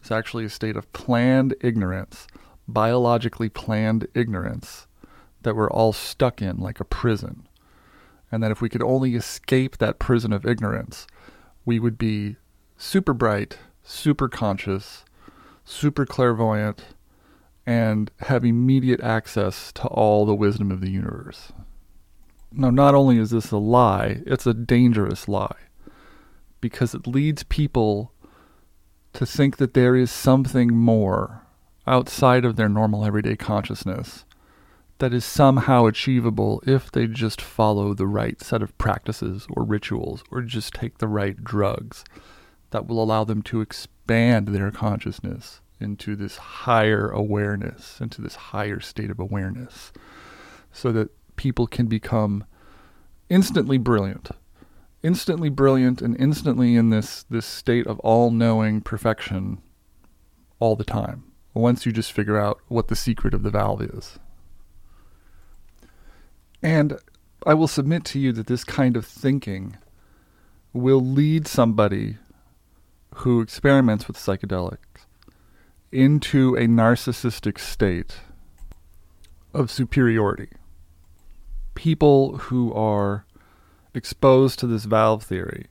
It's 0.00 0.12
actually 0.12 0.44
a 0.44 0.48
state 0.48 0.76
of 0.76 0.92
planned 0.92 1.56
ignorance, 1.60 2.28
biologically 2.72 3.48
planned 3.48 4.06
ignorance 4.14 4.86
that 5.42 5.56
we're 5.56 5.70
all 5.70 5.92
stuck 5.92 6.40
in 6.40 6.58
like 6.58 6.80
a 6.80 6.84
prison. 6.84 7.46
And 8.30 8.42
that 8.42 8.50
if 8.50 8.60
we 8.62 8.68
could 8.68 8.82
only 8.82 9.14
escape 9.14 9.76
that 9.78 9.98
prison 9.98 10.32
of 10.32 10.46
ignorance, 10.46 11.06
we 11.64 11.78
would 11.78 11.98
be 11.98 12.36
super 12.76 13.12
bright, 13.12 13.58
super 13.82 14.28
conscious, 14.28 15.04
super 15.64 16.06
clairvoyant, 16.06 16.84
and 17.66 18.10
have 18.20 18.44
immediate 18.44 19.00
access 19.00 19.70
to 19.72 19.86
all 19.88 20.24
the 20.24 20.34
wisdom 20.34 20.70
of 20.70 20.80
the 20.80 20.90
universe. 20.90 21.52
Now, 22.50 22.70
not 22.70 22.94
only 22.94 23.18
is 23.18 23.30
this 23.30 23.50
a 23.50 23.58
lie, 23.58 24.22
it's 24.26 24.46
a 24.46 24.54
dangerous 24.54 25.28
lie 25.28 25.56
because 26.60 26.94
it 26.94 27.06
leads 27.06 27.42
people 27.44 28.12
to 29.12 29.26
think 29.26 29.58
that 29.58 29.74
there 29.74 29.94
is 29.94 30.10
something 30.10 30.74
more 30.74 31.41
outside 31.86 32.44
of 32.44 32.56
their 32.56 32.68
normal 32.68 33.04
everyday 33.04 33.36
consciousness 33.36 34.24
that 34.98 35.12
is 35.12 35.24
somehow 35.24 35.86
achievable 35.86 36.62
if 36.64 36.92
they 36.92 37.08
just 37.08 37.40
follow 37.40 37.92
the 37.92 38.06
right 38.06 38.40
set 38.40 38.62
of 38.62 38.76
practices 38.78 39.48
or 39.50 39.64
rituals 39.64 40.22
or 40.30 40.42
just 40.42 40.74
take 40.74 40.98
the 40.98 41.08
right 41.08 41.42
drugs 41.42 42.04
that 42.70 42.86
will 42.86 43.02
allow 43.02 43.24
them 43.24 43.42
to 43.42 43.60
expand 43.60 44.48
their 44.48 44.70
consciousness 44.70 45.60
into 45.80 46.14
this 46.14 46.36
higher 46.36 47.08
awareness, 47.08 48.00
into 48.00 48.22
this 48.22 48.36
higher 48.36 48.78
state 48.78 49.10
of 49.10 49.18
awareness, 49.18 49.92
so 50.70 50.92
that 50.92 51.10
people 51.34 51.66
can 51.66 51.86
become 51.86 52.44
instantly 53.28 53.78
brilliant. 53.78 54.30
Instantly 55.02 55.48
brilliant 55.48 56.00
and 56.00 56.16
instantly 56.20 56.76
in 56.76 56.90
this, 56.90 57.24
this 57.24 57.44
state 57.44 57.88
of 57.88 57.98
all 58.00 58.30
knowing 58.30 58.80
perfection 58.80 59.60
all 60.60 60.76
the 60.76 60.84
time. 60.84 61.31
Once 61.54 61.84
you 61.84 61.92
just 61.92 62.12
figure 62.12 62.38
out 62.38 62.60
what 62.68 62.88
the 62.88 62.96
secret 62.96 63.34
of 63.34 63.42
the 63.42 63.50
valve 63.50 63.82
is. 63.82 64.18
And 66.62 66.98
I 67.44 67.54
will 67.54 67.68
submit 67.68 68.04
to 68.06 68.20
you 68.20 68.32
that 68.32 68.46
this 68.46 68.64
kind 68.64 68.96
of 68.96 69.04
thinking 69.04 69.76
will 70.72 71.00
lead 71.00 71.46
somebody 71.46 72.16
who 73.16 73.40
experiments 73.40 74.06
with 74.06 74.16
psychedelics 74.16 74.78
into 75.90 76.54
a 76.54 76.66
narcissistic 76.66 77.58
state 77.58 78.16
of 79.52 79.70
superiority. 79.70 80.48
People 81.74 82.38
who 82.38 82.72
are 82.72 83.26
exposed 83.92 84.58
to 84.58 84.66
this 84.66 84.84
valve 84.84 85.22
theory, 85.22 85.66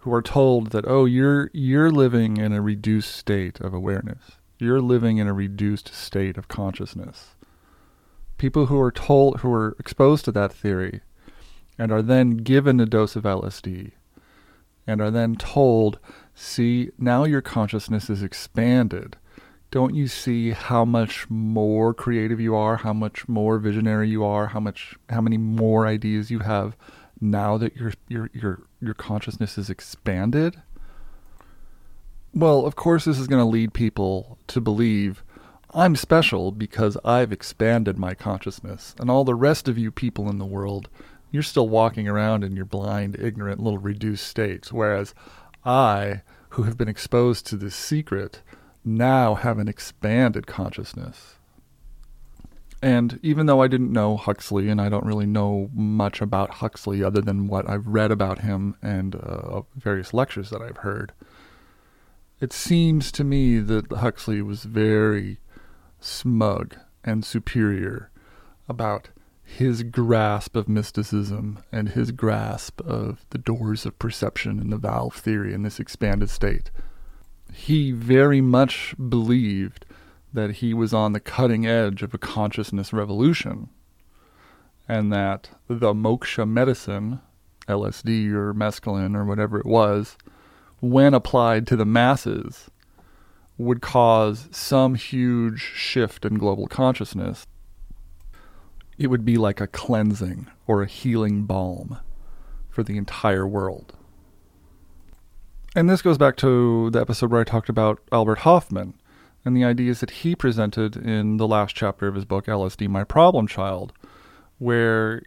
who 0.00 0.12
are 0.12 0.22
told 0.22 0.70
that, 0.70 0.84
oh, 0.86 1.04
you're, 1.04 1.50
you're 1.52 1.90
living 1.90 2.36
in 2.36 2.52
a 2.52 2.62
reduced 2.62 3.16
state 3.16 3.60
of 3.60 3.74
awareness, 3.74 4.38
you're 4.62 4.80
living 4.80 5.18
in 5.18 5.26
a 5.26 5.32
reduced 5.32 5.94
state 5.94 6.36
of 6.38 6.48
consciousness 6.48 7.34
people 8.38 8.66
who 8.66 8.80
are 8.80 8.90
told 8.90 9.40
who 9.40 9.52
are 9.52 9.76
exposed 9.78 10.24
to 10.24 10.32
that 10.32 10.52
theory 10.52 11.00
and 11.78 11.92
are 11.92 12.02
then 12.02 12.38
given 12.38 12.80
a 12.80 12.86
dose 12.86 13.16
of 13.16 13.24
LSD 13.24 13.92
and 14.86 15.00
are 15.00 15.10
then 15.10 15.36
told, 15.36 15.98
see, 16.34 16.90
now 16.98 17.24
your 17.24 17.40
consciousness 17.40 18.10
is 18.10 18.22
expanded. 18.22 19.16
Don't 19.70 19.94
you 19.94 20.06
see 20.06 20.50
how 20.50 20.84
much 20.84 21.30
more 21.30 21.94
creative 21.94 22.40
you 22.40 22.54
are, 22.54 22.76
how 22.76 22.92
much 22.92 23.26
more 23.28 23.58
visionary 23.58 24.08
you 24.08 24.24
are, 24.24 24.48
how 24.48 24.60
much 24.60 24.96
how 25.08 25.20
many 25.20 25.38
more 25.38 25.86
ideas 25.86 26.30
you 26.30 26.40
have 26.40 26.76
now 27.20 27.56
that 27.56 27.76
your 27.76 27.92
your 28.08 28.28
your 28.34 28.62
your 28.80 28.94
consciousness 28.94 29.56
is 29.56 29.70
expanded? 29.70 30.60
Well, 32.34 32.64
of 32.64 32.76
course 32.76 33.04
this 33.04 33.18
is 33.18 33.26
going 33.26 33.44
to 33.44 33.48
lead 33.48 33.74
people 33.74 34.38
to 34.46 34.60
believe 34.60 35.22
I'm 35.74 35.96
special 35.96 36.50
because 36.50 36.96
I've 37.04 37.32
expanded 37.32 37.98
my 37.98 38.14
consciousness, 38.14 38.94
and 38.98 39.10
all 39.10 39.24
the 39.24 39.34
rest 39.34 39.68
of 39.68 39.78
you 39.78 39.90
people 39.90 40.30
in 40.30 40.38
the 40.38 40.46
world, 40.46 40.88
you're 41.30 41.42
still 41.42 41.68
walking 41.68 42.08
around 42.08 42.42
in 42.44 42.56
your 42.56 42.64
blind, 42.64 43.16
ignorant, 43.18 43.62
little 43.62 43.78
reduced 43.78 44.26
states, 44.26 44.72
whereas 44.72 45.14
I, 45.64 46.22
who 46.50 46.64
have 46.64 46.76
been 46.76 46.88
exposed 46.88 47.46
to 47.46 47.56
this 47.56 47.74
secret, 47.74 48.42
now 48.84 49.34
have 49.34 49.58
an 49.58 49.68
expanded 49.68 50.46
consciousness. 50.46 51.36
And 52.82 53.20
even 53.22 53.46
though 53.46 53.62
I 53.62 53.68
didn't 53.68 53.92
know 53.92 54.16
Huxley, 54.16 54.68
and 54.68 54.80
I 54.80 54.88
don't 54.88 55.06
really 55.06 55.26
know 55.26 55.70
much 55.72 56.20
about 56.20 56.50
Huxley 56.50 57.02
other 57.02 57.20
than 57.20 57.46
what 57.46 57.68
I've 57.68 57.86
read 57.86 58.10
about 58.10 58.40
him 58.40 58.76
and 58.82 59.14
uh, 59.14 59.62
various 59.76 60.12
lectures 60.12 60.50
that 60.50 60.60
I've 60.60 60.78
heard, 60.78 61.12
it 62.42 62.52
seems 62.52 63.12
to 63.12 63.22
me 63.22 63.60
that 63.60 63.92
Huxley 63.92 64.42
was 64.42 64.64
very 64.64 65.38
smug 66.00 66.74
and 67.04 67.24
superior 67.24 68.10
about 68.68 69.10
his 69.44 69.84
grasp 69.84 70.56
of 70.56 70.68
mysticism 70.68 71.60
and 71.70 71.90
his 71.90 72.10
grasp 72.10 72.80
of 72.80 73.24
the 73.30 73.38
doors 73.38 73.86
of 73.86 73.96
perception 74.00 74.58
and 74.58 74.72
the 74.72 74.76
valve 74.76 75.14
theory 75.14 75.54
in 75.54 75.62
this 75.62 75.78
expanded 75.78 76.30
state. 76.30 76.72
He 77.54 77.92
very 77.92 78.40
much 78.40 78.96
believed 78.96 79.86
that 80.32 80.56
he 80.56 80.74
was 80.74 80.92
on 80.92 81.12
the 81.12 81.20
cutting 81.20 81.64
edge 81.64 82.02
of 82.02 82.12
a 82.12 82.18
consciousness 82.18 82.92
revolution 82.92 83.68
and 84.88 85.12
that 85.12 85.50
the 85.68 85.94
moksha 85.94 86.48
medicine, 86.48 87.20
LSD 87.68 88.32
or 88.32 88.52
mescaline 88.52 89.14
or 89.14 89.24
whatever 89.24 89.60
it 89.60 89.66
was, 89.66 90.16
when 90.82 91.14
applied 91.14 91.64
to 91.64 91.76
the 91.76 91.86
masses, 91.86 92.68
would 93.56 93.80
cause 93.80 94.48
some 94.50 94.96
huge 94.96 95.60
shift 95.60 96.24
in 96.24 96.34
global 96.34 96.66
consciousness, 96.66 97.46
it 98.98 99.06
would 99.06 99.24
be 99.24 99.36
like 99.36 99.60
a 99.60 99.68
cleansing 99.68 100.48
or 100.66 100.82
a 100.82 100.86
healing 100.86 101.44
balm 101.44 101.98
for 102.68 102.82
the 102.82 102.96
entire 102.96 103.46
world. 103.46 103.94
And 105.76 105.88
this 105.88 106.02
goes 106.02 106.18
back 106.18 106.36
to 106.38 106.90
the 106.90 107.00
episode 107.00 107.30
where 107.30 107.40
I 107.40 107.44
talked 107.44 107.68
about 107.68 108.00
Albert 108.10 108.38
Hofmann 108.40 108.94
and 109.44 109.56
the 109.56 109.64
ideas 109.64 110.00
that 110.00 110.10
he 110.10 110.34
presented 110.34 110.96
in 110.96 111.36
the 111.36 111.46
last 111.46 111.76
chapter 111.76 112.08
of 112.08 112.16
his 112.16 112.24
book, 112.24 112.46
LSD 112.46 112.88
My 112.88 113.04
Problem 113.04 113.46
Child, 113.46 113.92
where 114.58 115.22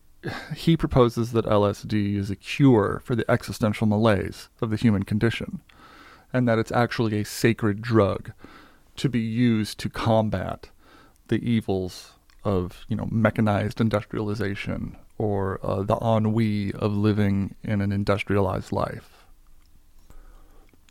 he 0.56 0.78
proposes 0.78 1.32
that 1.32 1.46
LSD 1.46 2.16
is 2.16 2.30
a 2.30 2.36
cure 2.36 3.02
for 3.04 3.16
the 3.16 3.30
existential 3.30 3.88
malaise 3.88 4.50
of 4.62 4.70
the 4.70 4.76
human 4.76 5.04
condition 5.04 5.62
and 6.34 6.48
that 6.48 6.60
it's 6.60 6.72
actually 6.72 7.20
a 7.20 7.26
sacred 7.26 7.82
drug 7.82 8.32
to 8.98 9.10
be 9.10 9.20
used 9.20 9.80
to 9.80 9.90
combat 9.90 10.70
the 11.28 11.38
evils 11.38 12.14
of 12.44 12.86
you 12.88 12.96
know 12.96 13.08
mechanized 13.10 13.82
industrialization 13.82 14.96
or 15.18 15.60
uh, 15.64 15.82
the 15.82 15.98
ennui 15.98 16.74
of 16.74 16.92
living 16.92 17.56
in 17.64 17.82
an 17.82 17.92
industrialized 17.92 18.72
life. 18.72 19.26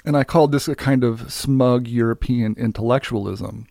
And 0.05 0.17
I 0.17 0.25
called 0.25 0.53
this 0.53 0.69
a 0.69 0.75
kind 0.75 1.05
of 1.05 1.33
smug 1.33 1.87
European 1.87 2.55
intellectualism, 2.59 3.67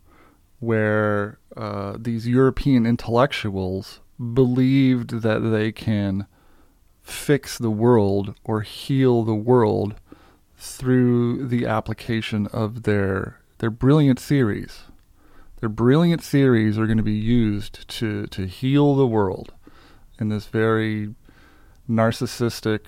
where 0.59 1.39
uh, 1.55 1.95
these 1.99 2.27
European 2.27 2.85
intellectuals 2.85 3.99
believed 4.33 5.21
that 5.21 5.39
they 5.39 5.71
can 5.71 6.27
fix 7.01 7.57
the 7.57 7.69
world 7.69 8.35
or 8.43 8.61
heal 8.61 9.23
the 9.23 9.35
world 9.35 9.95
through 10.57 11.47
the 11.47 11.65
application 11.65 12.47
of 12.47 12.83
their 12.83 13.39
their 13.57 13.69
brilliant 13.69 14.19
theories. 14.19 14.83
Their 15.59 15.69
brilliant 15.69 16.21
theories 16.21 16.77
are 16.77 16.85
going 16.85 16.97
to 16.97 17.03
be 17.03 17.11
used 17.13 17.87
to 17.89 18.27
to 18.27 18.45
heal 18.47 18.95
the 18.95 19.07
world 19.07 19.53
in 20.19 20.29
this 20.29 20.47
very 20.47 21.15
narcissistic 21.89 22.81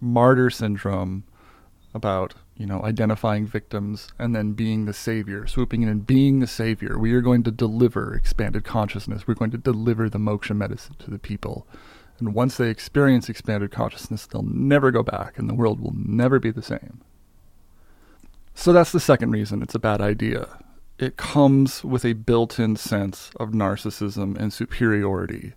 martyr 0.00 0.50
syndrome 0.50 1.24
about 1.92 2.34
you 2.58 2.66
know 2.66 2.82
identifying 2.82 3.46
victims 3.46 4.08
and 4.18 4.34
then 4.34 4.52
being 4.52 4.84
the 4.84 4.92
savior 4.92 5.46
swooping 5.46 5.82
in 5.82 5.88
and 5.88 6.06
being 6.06 6.40
the 6.40 6.46
savior 6.46 6.98
we 6.98 7.12
are 7.12 7.20
going 7.20 7.42
to 7.42 7.50
deliver 7.50 8.14
expanded 8.14 8.64
consciousness 8.64 9.26
we're 9.26 9.34
going 9.34 9.50
to 9.50 9.56
deliver 9.56 10.08
the 10.08 10.18
moksha 10.18 10.54
medicine 10.54 10.96
to 10.98 11.10
the 11.10 11.18
people 11.18 11.66
and 12.18 12.34
once 12.34 12.56
they 12.56 12.68
experience 12.68 13.28
expanded 13.28 13.70
consciousness, 13.70 14.26
they'll 14.26 14.42
never 14.42 14.90
go 14.90 15.02
back 15.02 15.38
and 15.38 15.48
the 15.48 15.54
world 15.54 15.80
will 15.80 15.94
never 15.94 16.40
be 16.40 16.50
the 16.50 16.62
same. 16.62 17.00
So 18.54 18.72
that's 18.72 18.92
the 18.92 19.00
second 19.00 19.30
reason 19.30 19.62
it's 19.62 19.74
a 19.74 19.80
bad 19.80 20.00
idea. 20.00 20.58
It 20.98 21.16
comes 21.16 21.84
with 21.84 22.04
a 22.04 22.14
built 22.14 22.58
in 22.58 22.74
sense 22.74 23.30
of 23.38 23.50
narcissism 23.50 24.36
and 24.36 24.52
superiority, 24.52 25.52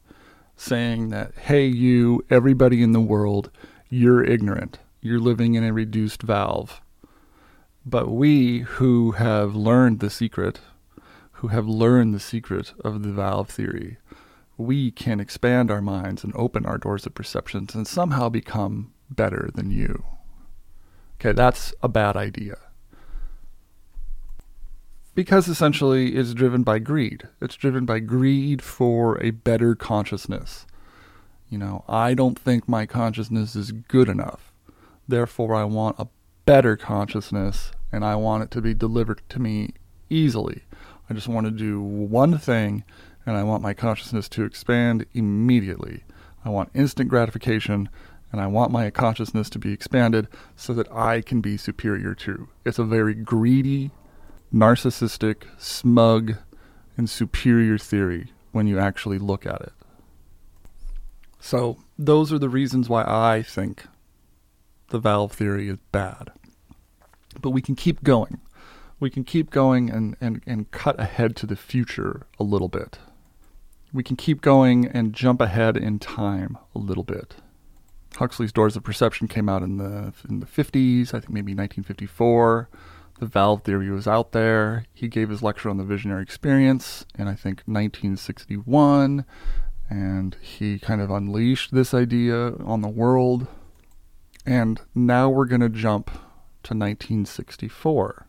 saying 0.56 1.10
that, 1.10 1.34
hey, 1.36 1.66
you, 1.66 2.24
everybody 2.30 2.84
in 2.84 2.92
the 2.92 3.02
world, 3.02 3.50
you're 3.90 4.24
ignorant. 4.24 4.78
You're 5.02 5.20
living 5.20 5.56
in 5.56 5.64
a 5.64 5.74
reduced 5.74 6.22
valve. 6.22 6.80
But 7.86 8.10
we 8.10 8.60
who 8.60 9.12
have 9.12 9.56
learned 9.56 10.00
the 10.00 10.10
secret, 10.10 10.60
who 11.34 11.48
have 11.48 11.68
learned 11.68 12.14
the 12.14 12.20
secret 12.20 12.74
of 12.84 13.02
the 13.02 13.12
valve 13.12 13.50
theory, 13.50 13.98
we 14.58 14.92
can 14.92 15.20
expand 15.20 15.72
our 15.72 15.82
minds 15.82 16.24
and 16.24 16.34
open 16.36 16.66
our 16.66 16.78
doors 16.78 17.06
of 17.06 17.16
perceptions 17.16 17.74
and 17.74 17.88
somehow 17.88 18.30
become 18.30 18.94
better 19.10 19.50
than 19.54 19.72
you. 19.72 20.04
Okay, 21.20 21.32
that's 21.32 21.74
a 21.82 21.90
bad 21.90 22.16
idea. 22.16 22.58
Because 25.14 25.48
essentially 25.48 26.16
it's 26.16 26.34
driven 26.34 26.64
by 26.64 26.80
greed. 26.80 27.28
It's 27.42 27.56
driven 27.56 27.86
by 27.86 28.00
greed 28.00 28.62
for 28.62 29.22
a 29.22 29.32
better 29.32 29.76
consciousness. 29.76 30.66
You 31.50 31.58
know, 31.58 31.84
I 31.88 32.14
don't 32.14 32.40
think 32.40 32.70
my 32.70 32.86
consciousness 32.86 33.56
is 33.56 33.72
good 33.72 34.08
enough. 34.08 34.54
Therefore, 35.08 35.54
I 35.54 35.66
want 35.66 36.00
a 36.00 36.08
better 36.46 36.76
consciousness 36.78 37.72
and 37.92 38.06
I 38.06 38.16
want 38.16 38.44
it 38.44 38.52
to 38.52 38.62
be 38.62 38.74
delivered 38.74 39.22
to 39.30 39.40
me 39.40 39.74
easily. 40.10 40.64
I 41.10 41.14
just 41.14 41.28
want 41.28 41.46
to 41.46 41.52
do 41.52 41.82
one 41.82 42.38
thing 42.38 42.84
and 43.26 43.38
I 43.38 43.44
want 43.44 43.62
my 43.62 43.74
consciousness 43.74 44.28
to 44.30 44.44
expand 44.44 45.06
immediately. 45.14 46.04
I 46.44 46.50
want 46.50 46.72
instant 46.74 47.10
gratification, 47.10 47.90
and 48.32 48.42
I 48.42 48.48
want 48.48 48.72
my 48.72 48.90
consciousness 48.90 49.50
to 49.52 49.60
be 49.60 49.72
expanded 49.72 50.28
so 50.56 50.74
that 50.74 50.92
I 50.92 51.22
can 51.22 51.42
be 51.42 51.58
superior 51.58 52.16
to. 52.16 52.48
It's 52.66 52.80
a 52.80 52.84
very 52.84 53.14
greedy, 53.14 53.92
narcissistic, 54.54 55.44
smug, 55.58 56.38
and 56.98 57.10
superior 57.10 57.78
theory 57.78 58.32
when 58.52 58.68
you 58.68 58.80
actually 58.80 59.20
look 59.20 59.46
at 59.46 59.62
it. 59.62 59.74
So, 61.40 61.78
those 61.98 62.32
are 62.32 62.40
the 62.40 62.50
reasons 62.50 62.90
why 62.90 63.04
I 63.04 63.44
think 63.44 63.86
the 64.92 65.00
valve 65.00 65.32
theory 65.32 65.68
is 65.68 65.78
bad. 65.92 66.32
But 67.42 67.50
we 67.50 67.62
can 67.62 67.76
keep 67.76 68.04
going. 68.04 68.40
We 69.00 69.10
can 69.10 69.24
keep 69.24 69.50
going 69.50 69.90
and, 69.90 70.16
and, 70.22 70.42
and 70.46 70.70
cut 70.70 71.00
ahead 71.00 71.36
to 71.38 71.48
the 71.48 71.56
future 71.56 72.28
a 72.40 72.44
little 72.44 72.68
bit. 72.68 73.00
We 73.92 74.04
can 74.04 74.16
keep 74.16 74.42
going 74.42 74.88
and 74.88 75.14
jump 75.14 75.42
ahead 75.42 75.76
in 75.76 76.00
time 76.00 76.58
a 76.76 76.80
little 76.80 77.04
bit. 77.04 77.36
Huxley's 78.18 78.52
Doors 78.52 78.76
of 78.76 78.84
Perception 78.84 79.28
came 79.28 79.50
out 79.50 79.64
in 79.64 79.78
the 79.78 80.14
in 80.30 80.42
the 80.42 80.46
50s, 80.46 81.10
I 81.10 81.20
think 81.20 81.30
maybe 81.30 81.54
1954. 81.54 82.70
The 83.20 83.26
valve 83.26 83.64
theory 83.64 83.90
was 83.90 84.08
out 84.08 84.32
there. 84.32 84.86
He 84.94 85.08
gave 85.08 85.30
his 85.30 85.42
lecture 85.42 85.70
on 85.70 85.78
the 85.78 85.84
visionary 85.84 86.22
experience 86.22 87.06
in 87.18 87.28
I 87.28 87.36
think 87.36 87.64
1961 87.66 89.26
and 89.90 90.38
he 90.42 90.80
kind 90.80 91.02
of 91.02 91.12
unleashed 91.12 91.74
this 91.74 91.94
idea 91.94 92.54
on 92.64 92.82
the 92.82 92.88
world. 92.88 93.48
And 94.46 94.82
now 94.96 95.30
we're 95.30 95.46
going 95.46 95.62
to 95.62 95.70
jump 95.70 96.10
to 96.64 96.74
1964 96.74 98.28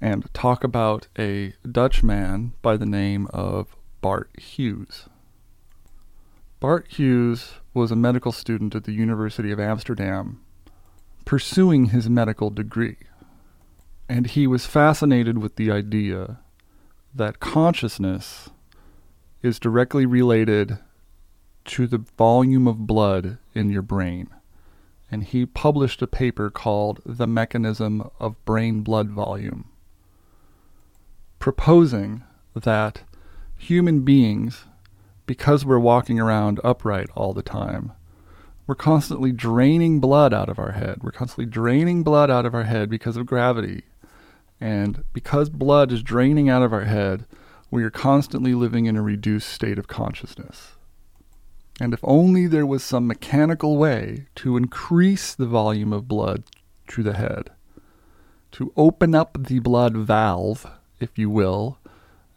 and 0.00 0.32
talk 0.34 0.64
about 0.64 1.08
a 1.18 1.54
Dutch 1.70 2.02
man 2.02 2.52
by 2.60 2.76
the 2.76 2.86
name 2.86 3.28
of 3.32 3.76
Bart 4.00 4.30
Huges. 4.38 5.08
Bart 6.60 6.86
Huges 6.88 7.54
was 7.72 7.90
a 7.90 7.96
medical 7.96 8.32
student 8.32 8.74
at 8.74 8.84
the 8.84 8.92
University 8.92 9.52
of 9.52 9.60
Amsterdam 9.60 10.40
pursuing 11.24 11.86
his 11.86 12.08
medical 12.08 12.50
degree. 12.50 12.96
And 14.08 14.28
he 14.28 14.46
was 14.46 14.64
fascinated 14.64 15.38
with 15.38 15.56
the 15.56 15.70
idea 15.70 16.38
that 17.14 17.40
consciousness 17.40 18.48
is 19.42 19.58
directly 19.58 20.06
related 20.06 20.78
to 21.66 21.86
the 21.86 22.04
volume 22.18 22.66
of 22.66 22.86
blood 22.86 23.38
in 23.54 23.70
your 23.70 23.82
brain. 23.82 24.28
And 25.10 25.24
he 25.24 25.46
published 25.46 26.02
a 26.02 26.06
paper 26.06 26.50
called 26.50 27.00
The 27.06 27.26
Mechanism 27.26 28.10
of 28.18 28.44
Brain 28.44 28.82
Blood 28.82 29.10
Volume, 29.10 29.70
proposing 31.38 32.24
that 32.54 33.02
human 33.56 34.00
beings 34.00 34.64
because 35.26 35.64
we're 35.64 35.78
walking 35.78 36.20
around 36.20 36.60
upright 36.64 37.08
all 37.14 37.32
the 37.32 37.42
time, 37.42 37.92
we're 38.66 38.74
constantly 38.74 39.32
draining 39.32 40.00
blood 40.00 40.32
out 40.32 40.48
of 40.48 40.58
our 40.58 40.72
head. 40.72 40.98
We're 41.02 41.12
constantly 41.12 41.46
draining 41.46 42.02
blood 42.02 42.30
out 42.30 42.46
of 42.46 42.54
our 42.54 42.64
head 42.64 42.88
because 42.90 43.16
of 43.16 43.26
gravity. 43.26 43.84
And 44.60 45.04
because 45.12 45.50
blood 45.50 45.92
is 45.92 46.02
draining 46.02 46.48
out 46.48 46.62
of 46.62 46.72
our 46.72 46.84
head, 46.84 47.26
we 47.70 47.84
are 47.84 47.90
constantly 47.90 48.54
living 48.54 48.86
in 48.86 48.96
a 48.96 49.02
reduced 49.02 49.48
state 49.48 49.78
of 49.78 49.86
consciousness. 49.86 50.75
And 51.80 51.92
if 51.92 52.00
only 52.02 52.46
there 52.46 52.66
was 52.66 52.82
some 52.82 53.06
mechanical 53.06 53.76
way 53.76 54.26
to 54.36 54.56
increase 54.56 55.34
the 55.34 55.46
volume 55.46 55.92
of 55.92 56.08
blood 56.08 56.44
to 56.88 57.02
the 57.02 57.14
head, 57.14 57.50
to 58.52 58.72
open 58.76 59.14
up 59.14 59.36
the 59.46 59.58
blood 59.58 59.94
valve, 59.94 60.66
if 61.00 61.18
you 61.18 61.28
will, 61.28 61.78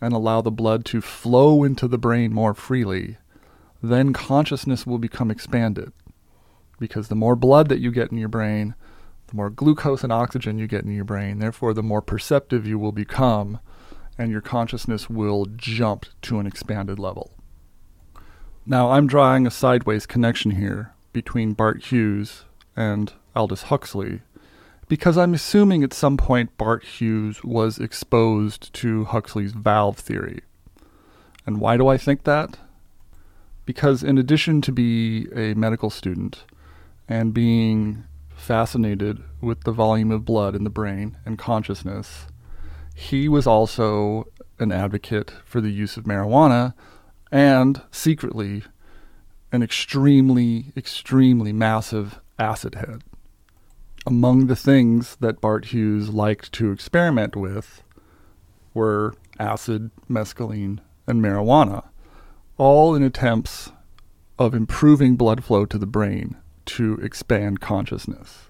and 0.02 0.14
allow 0.14 0.42
the 0.42 0.52
blood 0.52 0.84
to 0.86 1.02
flow 1.02 1.64
into 1.64 1.88
the 1.88 1.98
brain 1.98 2.34
more 2.34 2.54
freely, 2.54 3.18
then 3.82 4.12
consciousness 4.12 4.86
will 4.86 4.98
become 4.98 5.32
expanded. 5.32 5.94
Because 6.80 7.08
the 7.08 7.16
more 7.16 7.36
blood 7.36 7.70
that 7.70 7.80
you 7.80 7.92
get 7.92 8.12
in 8.12 8.18
your 8.18 8.30
brain, 8.30 8.76
the 9.28 9.36
more 9.36 9.50
glucose 9.50 10.04
and 10.04 10.12
oxygen 10.12 10.58
you 10.58 10.68
get 10.68 10.84
in 10.84 10.92
your 10.92 11.06
brain, 11.06 11.40
therefore, 11.40 11.74
the 11.74 11.84
more 11.84 12.02
perceptive 12.02 12.66
you 12.66 12.80
will 12.80 12.92
become, 12.92 13.60
and 14.18 14.32
your 14.32 14.42
consciousness 14.42 15.10
will 15.10 15.46
jump 15.46 16.06
to 16.24 16.40
an 16.40 16.48
expanded 16.48 17.00
level. 17.00 17.32
Now, 18.70 18.92
I'm 18.92 19.08
drawing 19.08 19.48
a 19.48 19.52
sideways 19.52 20.06
connection 20.06 20.52
here 20.52 20.94
between 21.12 21.54
Bart 21.54 21.86
Huges 21.86 22.46
and 22.76 23.12
Aldous 23.36 23.64
Huxley 23.64 24.22
because 24.88 25.18
I'm 25.18 25.34
assuming 25.34 25.84
at 25.84 25.92
some 25.92 26.18
point 26.18 26.56
Bart 26.56 26.84
Huges 26.84 27.44
was 27.44 27.80
exposed 27.80 28.72
to 28.76 29.06
Huxley's 29.06 29.54
valve 29.54 29.98
theory. 29.98 30.42
And 31.48 31.60
why 31.60 31.78
do 31.78 31.88
I 31.88 31.98
think 31.98 32.26
that? 32.26 32.60
Because 33.66 34.04
in 34.04 34.20
addition 34.20 34.62
to 34.62 34.72
be 34.72 35.28
a 35.36 35.56
medical 35.56 35.90
student 35.90 36.44
and 37.08 37.34
being 37.34 38.04
fascinated 38.36 39.24
with 39.42 39.64
the 39.64 39.72
volume 39.72 40.12
of 40.12 40.26
blood 40.26 40.56
in 40.56 40.64
the 40.64 40.70
brain 40.70 41.18
and 41.26 41.40
consciousness, 41.40 42.28
he 42.94 43.28
was 43.28 43.48
also 43.48 44.28
an 44.60 44.72
advocate 44.72 45.34
for 45.44 45.60
the 45.60 45.72
use 45.72 45.98
of 45.98 46.04
marijuana 46.04 46.76
and 47.32 47.82
secretly 47.92 48.64
an 49.52 49.64
extremely, 49.64 50.72
extremely 50.76 51.52
massive 51.52 52.20
acid 52.38 52.76
head 52.76 53.04
among 54.06 54.48
the 54.48 54.56
things 54.56 55.16
that 55.20 55.42
Bart 55.42 55.66
Huges 55.66 56.10
liked 56.10 56.52
to 56.54 56.72
experiment 56.72 57.36
with 57.36 57.84
were 58.74 59.14
acid, 59.38 59.92
mescaline, 60.10 60.80
and 61.08 61.22
marijuana, 61.22 61.86
all 62.58 62.96
in 62.96 63.04
attempts 63.04 63.72
of 64.38 64.54
improving 64.54 65.16
blood 65.16 65.44
flow 65.44 65.66
to 65.66 65.78
the 65.78 65.86
brain 65.86 66.38
to 66.66 66.96
expand 67.04 67.60
consciousness. 67.60 68.50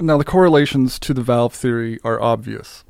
Now, 0.00 0.16
the 0.16 0.24
correlations 0.24 0.98
to 1.00 1.12
the 1.12 1.22
valve 1.22 1.54
theory 1.54 1.98
are 2.02 2.20
obvious. 2.20 2.84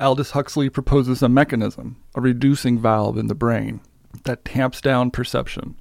Aldous 0.00 0.32
Huxley 0.32 0.70
proposes 0.70 1.22
a 1.22 1.28
mechanism, 1.28 1.96
a 2.14 2.20
reducing 2.20 2.78
valve 2.78 3.18
in 3.18 3.26
the 3.26 3.34
brain, 3.34 3.80
that 4.24 4.44
tamps 4.44 4.80
down 4.80 5.10
perception, 5.10 5.76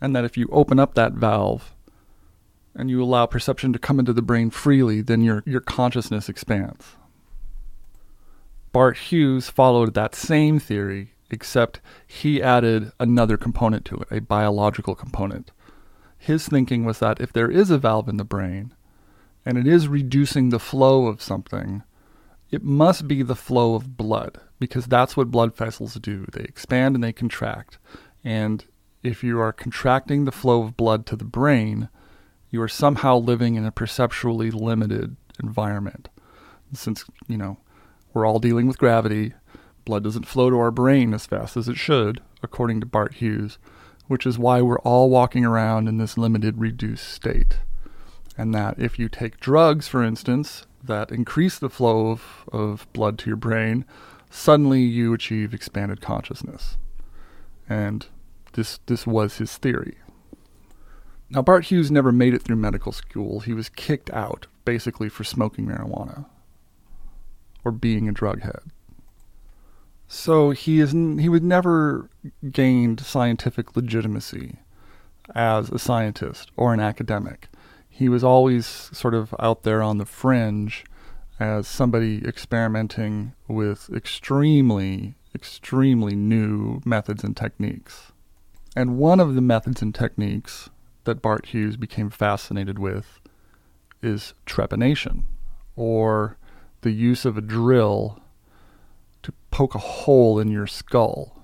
and 0.00 0.14
that 0.14 0.24
if 0.24 0.36
you 0.36 0.48
open 0.50 0.78
up 0.78 0.94
that 0.94 1.12
valve, 1.12 1.74
and 2.74 2.90
you 2.90 3.02
allow 3.02 3.26
perception 3.26 3.72
to 3.72 3.78
come 3.78 3.98
into 3.98 4.12
the 4.12 4.22
brain 4.22 4.50
freely, 4.50 5.00
then 5.00 5.22
your, 5.22 5.42
your 5.46 5.60
consciousness 5.60 6.28
expands. 6.28 6.96
Bart 8.72 8.98
Huges 8.98 9.48
followed 9.48 9.94
that 9.94 10.14
same 10.14 10.58
theory, 10.58 11.14
except 11.30 11.80
he 12.06 12.42
added 12.42 12.92
another 13.00 13.38
component 13.38 13.86
to 13.86 13.96
it, 13.96 14.08
a 14.10 14.20
biological 14.20 14.94
component. 14.94 15.50
His 16.18 16.46
thinking 16.46 16.84
was 16.84 16.98
that 16.98 17.20
if 17.20 17.32
there 17.32 17.50
is 17.50 17.70
a 17.70 17.78
valve 17.78 18.08
in 18.08 18.18
the 18.18 18.24
brain, 18.24 18.74
and 19.44 19.56
it 19.56 19.66
is 19.66 19.88
reducing 19.88 20.50
the 20.50 20.58
flow 20.58 21.06
of 21.06 21.22
something, 21.22 21.82
it 22.50 22.62
must 22.62 23.08
be 23.08 23.22
the 23.22 23.34
flow 23.34 23.74
of 23.74 23.96
blood, 23.96 24.40
because 24.58 24.86
that's 24.86 25.16
what 25.16 25.30
blood 25.30 25.56
vessels 25.56 25.94
do. 25.94 26.26
They 26.32 26.44
expand 26.44 26.94
and 26.94 27.02
they 27.02 27.12
contract. 27.12 27.78
And 28.24 28.64
if 29.02 29.22
you 29.22 29.40
are 29.40 29.52
contracting 29.52 30.24
the 30.24 30.32
flow 30.32 30.62
of 30.62 30.76
blood 30.76 31.06
to 31.06 31.16
the 31.16 31.24
brain, 31.24 31.88
you 32.50 32.62
are 32.62 32.68
somehow 32.68 33.18
living 33.18 33.54
in 33.56 33.64
a 33.64 33.72
perceptually 33.72 34.50
limited 34.50 35.16
environment. 35.42 36.08
Since, 36.72 37.04
you 37.28 37.36
know, 37.36 37.58
we're 38.12 38.26
all 38.26 38.38
dealing 38.38 38.66
with 38.66 38.78
gravity, 38.78 39.34
blood 39.84 40.04
doesn't 40.04 40.26
flow 40.26 40.50
to 40.50 40.58
our 40.58 40.70
brain 40.70 41.14
as 41.14 41.26
fast 41.26 41.56
as 41.56 41.68
it 41.68 41.76
should, 41.76 42.20
according 42.42 42.80
to 42.80 42.86
Bart 42.86 43.14
Huges, 43.14 43.58
which 44.06 44.26
is 44.26 44.38
why 44.38 44.62
we're 44.62 44.78
all 44.80 45.10
walking 45.10 45.44
around 45.44 45.88
in 45.88 45.98
this 45.98 46.16
limited, 46.16 46.58
reduced 46.58 47.08
state. 47.08 47.58
And 48.38 48.54
that 48.54 48.78
if 48.78 48.98
you 48.98 49.08
take 49.08 49.40
drugs, 49.40 49.88
for 49.88 50.02
instance, 50.02 50.66
that 50.86 51.10
increase 51.10 51.58
the 51.58 51.70
flow 51.70 52.10
of, 52.10 52.48
of 52.52 52.86
blood 52.92 53.18
to 53.18 53.30
your 53.30 53.36
brain, 53.36 53.84
suddenly 54.30 54.80
you 54.80 55.12
achieve 55.12 55.54
expanded 55.54 56.00
consciousness. 56.00 56.76
And 57.68 58.06
this 58.52 58.78
this 58.86 59.06
was 59.06 59.38
his 59.38 59.56
theory. 59.56 59.98
Now, 61.28 61.42
Bart 61.42 61.64
Huges 61.64 61.90
never 61.90 62.12
made 62.12 62.34
it 62.34 62.42
through 62.42 62.56
medical 62.56 62.92
school. 62.92 63.40
He 63.40 63.52
was 63.52 63.68
kicked 63.68 64.10
out, 64.10 64.46
basically, 64.64 65.08
for 65.08 65.24
smoking 65.24 65.66
marijuana 65.66 66.26
or 67.64 67.72
being 67.72 68.08
a 68.08 68.12
drug 68.12 68.42
head. 68.42 68.60
So 70.08 70.50
he 70.50 70.78
is 70.78 70.92
he 70.92 71.28
would 71.28 71.42
never 71.42 72.08
gained 72.52 73.00
scientific 73.00 73.74
legitimacy 73.74 74.58
as 75.34 75.70
a 75.70 75.78
scientist 75.78 76.52
or 76.56 76.72
an 76.72 76.78
academic. 76.78 77.48
He 77.96 78.10
was 78.10 78.22
always 78.22 78.66
sort 78.66 79.14
of 79.14 79.34
out 79.38 79.62
there 79.62 79.82
on 79.82 79.96
the 79.96 80.04
fringe 80.04 80.84
as 81.40 81.66
somebody 81.66 82.22
experimenting 82.26 83.32
with 83.48 83.88
extremely, 83.88 85.14
extremely 85.34 86.14
new 86.14 86.82
methods 86.84 87.24
and 87.24 87.34
techniques. 87.34 88.12
And 88.76 88.98
one 88.98 89.18
of 89.18 89.34
the 89.34 89.40
methods 89.40 89.80
and 89.80 89.94
techniques 89.94 90.68
that 91.04 91.22
Bart 91.22 91.46
Huges 91.46 91.78
became 91.78 92.10
fascinated 92.10 92.78
with 92.78 93.18
is 94.02 94.34
trepanation, 94.44 95.22
or 95.74 96.36
the 96.82 96.90
use 96.90 97.24
of 97.24 97.38
a 97.38 97.40
drill 97.40 98.20
to 99.22 99.32
poke 99.50 99.74
a 99.74 99.78
hole 99.78 100.38
in 100.38 100.48
your 100.48 100.66
skull, 100.66 101.42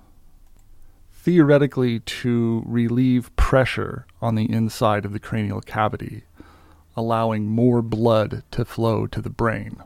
theoretically 1.14 2.00
to 2.00 2.62
relieve 2.66 3.34
pressure 3.36 4.06
on 4.20 4.34
the 4.34 4.52
inside 4.52 5.06
of 5.06 5.14
the 5.14 5.18
cranial 5.18 5.62
cavity, 5.62 6.24
allowing 6.96 7.46
more 7.46 7.82
blood 7.82 8.42
to 8.50 8.64
flow 8.64 9.06
to 9.06 9.20
the 9.20 9.30
brain. 9.30 9.82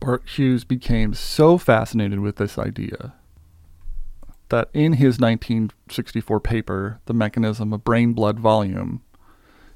Bart 0.00 0.22
Huges 0.26 0.64
became 0.64 1.14
so 1.14 1.58
fascinated 1.58 2.20
with 2.20 2.36
this 2.36 2.58
idea 2.58 3.14
that 4.48 4.68
in 4.74 4.94
his 4.94 5.18
1964 5.18 6.40
paper, 6.40 7.00
The 7.04 7.14
Mechanism 7.14 7.72
of 7.72 7.84
Brain 7.84 8.12
Blood 8.12 8.38
Volume, 8.40 9.02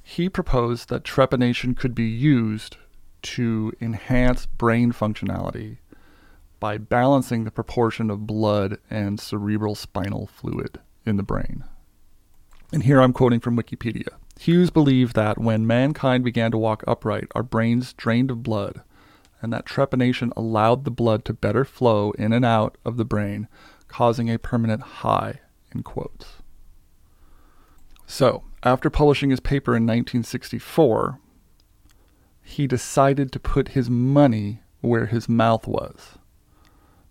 he 0.03 0.29
proposed 0.29 0.89
that 0.89 1.05
trepanation 1.05 1.77
could 1.77 1.95
be 1.95 2.05
used 2.05 2.77
to 3.23 3.73
enhance 3.81 4.47
brain 4.47 4.93
functionality 4.93 5.79
by 6.61 6.79
balancing 6.79 7.45
the 7.45 7.51
proportion 7.51 8.11
of 8.11 8.27
blood 8.27 8.79
and 8.91 9.19
cerebral 9.19 9.75
spinal 9.75 10.27
fluid 10.27 10.81
in 11.07 11.17
the 11.17 11.23
brain. 11.23 11.65
And 12.73 12.83
here 12.83 13.01
I'm 13.01 13.13
quoting 13.13 13.41
from 13.41 13.57
Wikipedia. 13.57 14.09
Huges 14.39 14.71
believed 14.71 15.15
that 15.15 15.39
when 15.39 15.67
mankind 15.67 16.25
began 16.25 16.51
to 16.51 16.59
walk 16.59 16.83
upright, 16.87 17.29
our 17.35 17.43
brains 17.43 17.93
drained 17.93 18.31
of 18.31 18.43
blood, 18.43 18.83
and 19.41 19.53
that 19.53 19.67
trepanation 19.67 20.33
allowed 20.37 20.85
the 20.85 20.91
blood 20.91 21.25
to 21.25 21.33
better 21.33 21.65
flow 21.65 22.11
in 22.13 22.33
and 22.33 22.45
out 22.45 22.77
of 22.85 22.97
the 22.97 23.05
brain, 23.05 23.49
causing 23.89 24.29
a 24.29 24.39
permanent 24.39 24.83
high, 24.83 25.41
in 25.75 25.83
quotes. 25.83 26.43
So, 28.07 28.43
after 28.63 28.91
publishing 28.91 29.31
his 29.31 29.41
paper 29.41 29.73
in 29.73 29.85
1964, 29.85 31.21
he 32.43 32.67
decided 32.67 33.33
to 33.33 33.41
put 33.41 33.69
his 33.69 33.89
money 33.89 34.61
where 34.81 35.07
his 35.07 35.29
mouth 35.29 35.67
was. 35.67 36.19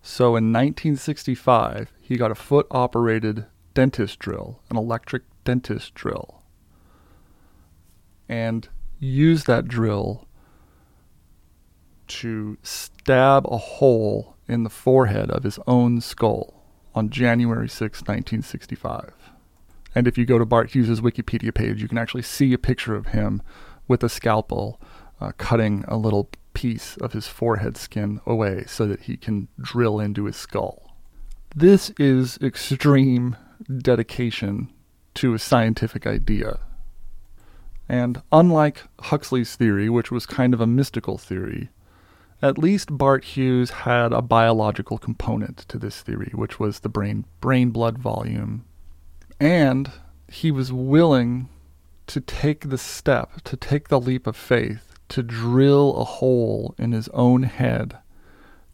So 0.02 0.36
in 0.36 0.52
1965, 0.52 1.94
he 2.00 2.18
got 2.18 2.32
a 2.32 2.36
foot 2.36 2.68
operated 2.70 3.46
dentist 3.74 4.20
drill, 4.20 4.62
an 4.70 4.78
electric 4.78 5.24
dentist 5.44 5.96
drill, 5.96 6.43
and 8.34 8.68
use 9.00 9.44
that 9.44 9.68
drill 9.68 10.28
to 12.08 12.58
stab 12.64 13.46
a 13.46 13.58
hole 13.58 14.36
in 14.48 14.64
the 14.64 14.72
forehead 14.72 15.30
of 15.30 15.44
his 15.44 15.60
own 15.68 16.02
skull 16.02 16.64
on 16.96 17.12
January 17.12 17.70
6, 17.70 18.00
1965. 18.02 19.14
And 19.94 20.08
if 20.08 20.18
you 20.18 20.26
go 20.26 20.40
to 20.40 20.46
Bart 20.46 20.72
Huges' 20.72 21.00
Wikipedia 21.00 21.54
page, 21.54 21.80
you 21.80 21.88
can 21.88 22.00
actually 22.00 22.24
see 22.24 22.54
a 22.54 22.58
picture 22.58 22.96
of 22.96 23.08
him 23.08 23.44
with 23.88 24.04
a 24.04 24.10
scalpel 24.10 24.82
uh, 25.22 25.32
cutting 25.38 25.86
a 25.88 25.96
little 25.96 26.28
piece 26.56 26.98
of 26.98 27.14
his 27.14 27.28
forehead 27.28 27.78
skin 27.78 28.20
away 28.26 28.64
so 28.66 28.88
that 28.88 29.02
he 29.02 29.16
can 29.16 29.48
drill 29.62 30.00
into 30.00 30.26
his 30.26 30.36
skull. 30.36 30.98
This 31.56 31.92
is 32.00 32.40
extreme 32.42 33.38
dedication 33.78 34.74
to 35.14 35.36
a 35.36 35.40
scientific 35.40 36.08
idea. 36.08 36.58
And 37.94 38.24
unlike 38.32 38.82
Huxley's 39.02 39.56
theory, 39.56 39.88
which 39.88 40.10
was 40.10 40.26
kind 40.26 40.56
of 40.56 40.60
a 40.60 40.66
mystical 40.66 41.20
theory, 41.20 41.70
at 42.42 42.58
least 42.58 42.98
Bart 42.98 43.24
Huges 43.24 43.70
had 43.70 44.12
a 44.12 44.20
biological 44.24 44.98
component 44.98 45.60
to 45.68 45.78
this 45.78 46.02
theory, 46.02 46.32
which 46.34 46.60
was 46.60 46.80
the 46.80 46.90
brain 46.90 47.26
brain 47.40 47.70
blood 47.70 48.00
volume. 48.00 48.66
And 49.40 49.92
he 50.28 50.50
was 50.50 50.74
willing 50.74 51.50
to 52.08 52.20
take 52.20 52.70
the 52.70 52.80
step, 52.80 53.44
to 53.44 53.56
take 53.56 53.90
the 53.90 54.02
leap 54.02 54.26
of 54.26 54.36
faith, 54.36 54.96
to 55.10 55.22
drill 55.22 55.96
a 55.96 56.04
hole 56.04 56.74
in 56.80 56.94
his 56.94 57.10
own 57.10 57.44
head 57.44 58.00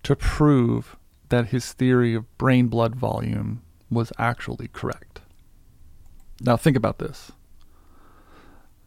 to 0.03 0.15
prove 0.15 0.95
that 1.27 1.47
his 1.47 1.73
theory 1.73 2.13
of 2.13 2.37
brain 2.37 2.67
blood 2.67 2.95
volume 2.95 3.63
was 3.91 4.13
actually 4.17 4.69
correct. 4.69 5.19
Now, 6.39 6.55
think 6.55 6.77
about 6.77 6.99
this. 6.99 7.33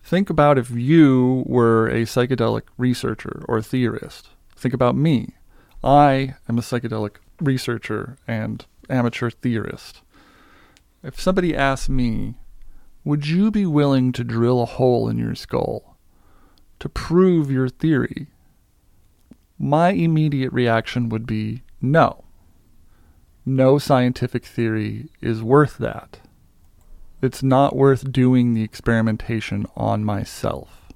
Think 0.02 0.28
about 0.28 0.58
if 0.58 0.70
you 0.70 1.44
were 1.46 1.88
a 1.88 2.02
psychedelic 2.02 2.62
researcher 2.76 3.44
or 3.48 3.62
theorist. 3.62 4.28
Think 4.56 4.74
about 4.74 4.96
me. 4.96 5.36
I 5.82 6.34
am 6.48 6.58
a 6.58 6.62
psychedelic 6.62 7.16
researcher 7.40 8.18
and 8.26 8.64
amateur 8.90 9.30
theorist. 9.30 10.02
If 11.02 11.20
somebody 11.20 11.56
asked 11.56 11.88
me, 11.88 12.34
would 13.04 13.26
you 13.26 13.50
be 13.50 13.66
willing 13.66 14.12
to 14.12 14.22
drill 14.22 14.62
a 14.62 14.66
hole 14.66 15.08
in 15.08 15.18
your 15.18 15.34
skull 15.34 15.96
to 16.78 16.88
prove 16.88 17.50
your 17.50 17.68
theory? 17.68 18.28
My 19.58 19.90
immediate 19.90 20.52
reaction 20.52 21.08
would 21.08 21.26
be 21.26 21.62
no. 21.80 22.24
No 23.44 23.78
scientific 23.78 24.44
theory 24.44 25.08
is 25.20 25.42
worth 25.42 25.78
that. 25.78 26.20
It's 27.22 27.42
not 27.42 27.76
worth 27.76 28.10
doing 28.10 28.52
the 28.52 28.64
experimentation 28.64 29.64
on 29.76 30.04
myself. 30.04 30.92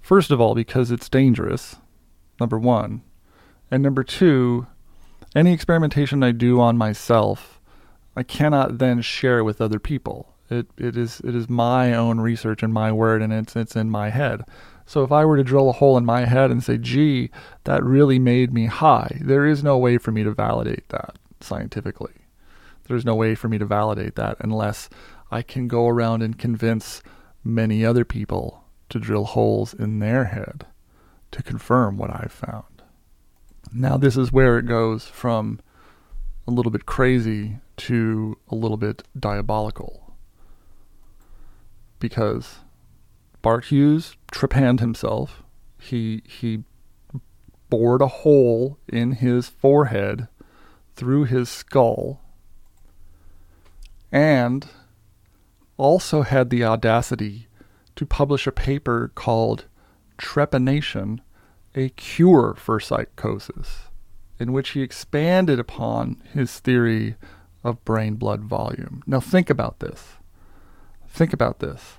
First 0.00 0.32
of 0.32 0.40
all, 0.40 0.56
because 0.56 0.90
it's 0.90 1.08
dangerous, 1.08 1.76
number 2.40 2.58
one. 2.58 3.02
And 3.70 3.80
number 3.80 4.02
two, 4.02 4.66
any 5.36 5.52
experimentation 5.52 6.24
I 6.24 6.32
do 6.32 6.60
on 6.60 6.76
myself, 6.76 7.60
I 8.16 8.24
cannot 8.24 8.78
then 8.78 9.02
share 9.02 9.44
with 9.44 9.60
other 9.60 9.78
people. 9.78 10.34
It 10.50 10.66
it 10.76 10.96
is 10.96 11.20
it 11.20 11.36
is 11.36 11.48
my 11.48 11.94
own 11.94 12.20
research 12.20 12.64
and 12.64 12.72
my 12.72 12.90
word, 12.90 13.22
and 13.22 13.32
it's 13.32 13.54
it's 13.54 13.76
in 13.76 13.88
my 13.88 14.10
head. 14.10 14.42
So 14.84 15.04
if 15.04 15.12
I 15.12 15.24
were 15.24 15.36
to 15.36 15.44
drill 15.44 15.68
a 15.68 15.74
hole 15.74 15.96
in 15.96 16.04
my 16.04 16.24
head 16.24 16.50
and 16.50 16.64
say, 16.64 16.76
"Gee, 16.76 17.30
that 17.62 17.84
really 17.84 18.18
made 18.18 18.52
me 18.52 18.66
high," 18.66 19.20
there 19.20 19.46
is 19.46 19.62
no 19.62 19.78
way 19.78 19.96
for 19.96 20.10
me 20.10 20.24
to 20.24 20.32
validate 20.32 20.88
that 20.88 21.16
scientifically. 21.40 22.14
There's 22.88 23.04
no 23.04 23.14
way 23.14 23.36
for 23.36 23.48
me 23.48 23.58
to 23.58 23.64
validate 23.64 24.16
that 24.16 24.38
unless 24.40 24.90
I 25.30 25.42
can 25.42 25.68
go 25.68 25.86
around 25.88 26.22
and 26.22 26.38
convince 26.38 27.02
many 27.44 27.84
other 27.84 28.04
people 28.04 28.64
to 28.88 28.98
drill 28.98 29.24
holes 29.24 29.72
in 29.72 29.98
their 29.98 30.24
head 30.24 30.66
to 31.30 31.42
confirm 31.42 31.96
what 31.96 32.10
I've 32.10 32.32
found. 32.32 32.82
Now, 33.72 33.96
this 33.96 34.16
is 34.16 34.32
where 34.32 34.58
it 34.58 34.66
goes 34.66 35.04
from 35.04 35.60
a 36.46 36.50
little 36.50 36.72
bit 36.72 36.86
crazy 36.86 37.58
to 37.76 38.36
a 38.48 38.54
little 38.54 38.76
bit 38.76 39.04
diabolical 39.18 40.16
because 42.00 42.56
Bart 43.42 43.66
Huges 43.66 44.16
trepanned 44.32 44.80
himself. 44.80 45.42
He 45.78 46.22
he 46.26 46.64
bored 47.68 48.02
a 48.02 48.08
hole 48.08 48.78
in 48.88 49.12
his 49.12 49.48
forehead 49.48 50.26
through 50.96 51.24
his 51.24 51.48
skull 51.48 52.20
and 54.10 54.68
also 55.80 56.22
had 56.22 56.50
the 56.50 56.62
audacity 56.62 57.48
to 57.96 58.04
publish 58.04 58.46
a 58.46 58.52
paper 58.52 59.10
called 59.14 59.64
Trepanation, 60.18 61.20
a 61.74 61.88
cure 61.90 62.54
for 62.54 62.78
psychosis, 62.78 63.88
in 64.38 64.52
which 64.52 64.70
he 64.70 64.82
expanded 64.82 65.58
upon 65.58 66.22
his 66.34 66.58
theory 66.58 67.16
of 67.64 67.82
brain 67.86 68.16
blood 68.16 68.42
volume. 68.44 69.02
Now, 69.06 69.20
think 69.20 69.48
about 69.48 69.80
this. 69.80 70.16
Think 71.08 71.32
about 71.32 71.60
this. 71.60 71.98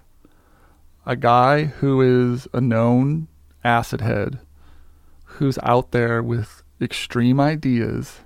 A 1.06 1.16
guy 1.16 1.64
who 1.66 2.02
is 2.02 2.48
a 2.54 2.62
known 2.62 3.28
acid 3.64 4.02
head, 4.02 4.40
who's 5.24 5.58
out 5.64 5.92
there 5.92 6.22
with 6.22 6.62
extreme 6.80 7.40
ideas, 7.40 8.20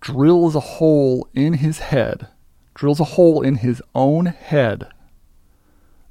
drills 0.00 0.54
a 0.54 0.60
hole 0.60 1.26
in 1.34 1.54
his 1.54 1.78
head, 1.78 2.28
drills 2.76 3.00
a 3.00 3.04
hole 3.04 3.40
in 3.40 3.56
his 3.56 3.82
own 3.94 4.26
head, 4.26 4.86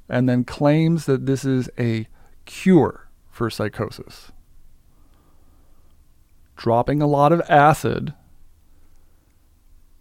and 0.08 0.28
then 0.28 0.42
claims 0.42 1.06
that 1.06 1.24
this 1.24 1.44
is 1.44 1.70
a 1.78 2.08
cure 2.44 3.08
for 3.30 3.48
psychosis. 3.48 4.32
Dropping 6.56 7.00
a 7.00 7.06
lot 7.06 7.30
of 7.30 7.40
acid, 7.48 8.14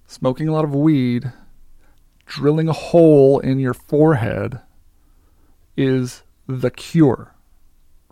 smoking 0.08 0.48
a 0.48 0.52
lot 0.54 0.66
of 0.66 0.74
weed, 0.74 1.32
drilling 2.26 2.68
a 2.68 2.74
hole 2.74 3.38
in 3.40 3.60
your 3.60 3.76
forehead 3.76 4.60
is 5.78 6.24
the 6.48 6.72
cure 6.72 7.36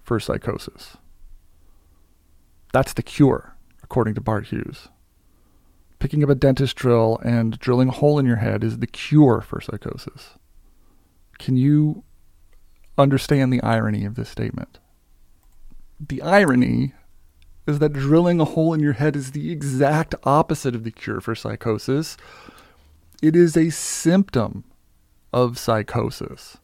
for 0.03 0.19
psychosis. 0.19 0.97
That's 2.71 2.93
the 2.93 3.03
cure, 3.03 3.55
according 3.81 4.13
to 4.13 4.21
Bart 4.21 4.47
Huges. 4.47 4.89
Picking 6.03 6.21
up 6.21 6.30
a 6.30 6.35
dentist 6.35 6.75
drill 6.75 7.17
and 7.23 7.57
drilling 7.59 7.88
a 7.88 7.93
hole 7.93 8.19
in 8.19 8.25
your 8.25 8.35
head 8.35 8.61
is 8.61 8.80
the 8.80 8.88
cure 8.88 9.39
for 9.39 9.61
psychosis. 9.61 10.31
Can 11.39 11.55
you 11.55 12.03
understand 12.97 13.53
the 13.53 13.63
irony 13.63 14.03
of 14.03 14.15
this 14.15 14.27
statement? 14.27 14.80
The 16.05 16.21
irony 16.21 16.91
is 17.65 17.80
that 17.80 17.93
drilling 17.93 18.41
a 18.41 18.43
hole 18.43 18.73
in 18.73 18.81
your 18.81 18.91
head 18.91 19.15
is 19.15 19.31
the 19.31 19.49
exact 19.49 20.13
opposite 20.25 20.75
of 20.75 20.84
the 20.84 20.91
cure 20.91 21.21
for 21.21 21.35
psychosis 21.35 22.17
it 23.21 23.34
is 23.34 23.55
a 23.55 23.69
symptom 23.69 24.65
of 25.31 25.57
psychosis. 25.57 26.57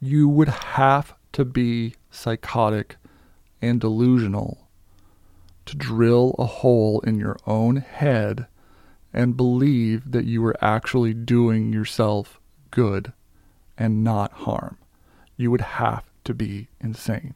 You 0.00 0.30
would 0.30 0.48
have 0.48 1.14
to 1.32 1.44
be 1.44 1.96
psychotic 2.10 2.96
and 3.60 3.82
delusional 3.82 4.65
to 5.66 5.76
drill 5.76 6.34
a 6.38 6.46
hole 6.46 7.00
in 7.00 7.18
your 7.18 7.36
own 7.46 7.76
head 7.76 8.46
and 9.12 9.36
believe 9.36 10.12
that 10.12 10.24
you 10.24 10.42
were 10.42 10.56
actually 10.60 11.14
doing 11.14 11.72
yourself 11.72 12.40
good 12.70 13.12
and 13.76 14.02
not 14.02 14.32
harm. 14.32 14.78
You 15.36 15.50
would 15.50 15.60
have 15.60 16.04
to 16.24 16.34
be 16.34 16.68
insane. 16.80 17.34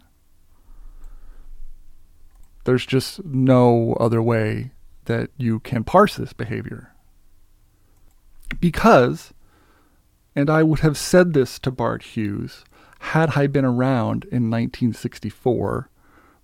There's 2.64 2.86
just 2.86 3.24
no 3.24 3.94
other 3.94 4.22
way 4.22 4.72
that 5.06 5.30
you 5.36 5.60
can 5.60 5.84
parse 5.84 6.16
this 6.16 6.32
behavior. 6.32 6.92
Because, 8.60 9.32
and 10.36 10.50
I 10.50 10.62
would 10.62 10.80
have 10.80 10.98
said 10.98 11.32
this 11.32 11.58
to 11.60 11.70
Bart 11.70 12.02
Huges 12.02 12.64
had 13.00 13.36
I 13.36 13.46
been 13.46 13.64
around 13.64 14.24
in 14.24 14.50
1964 14.50 15.88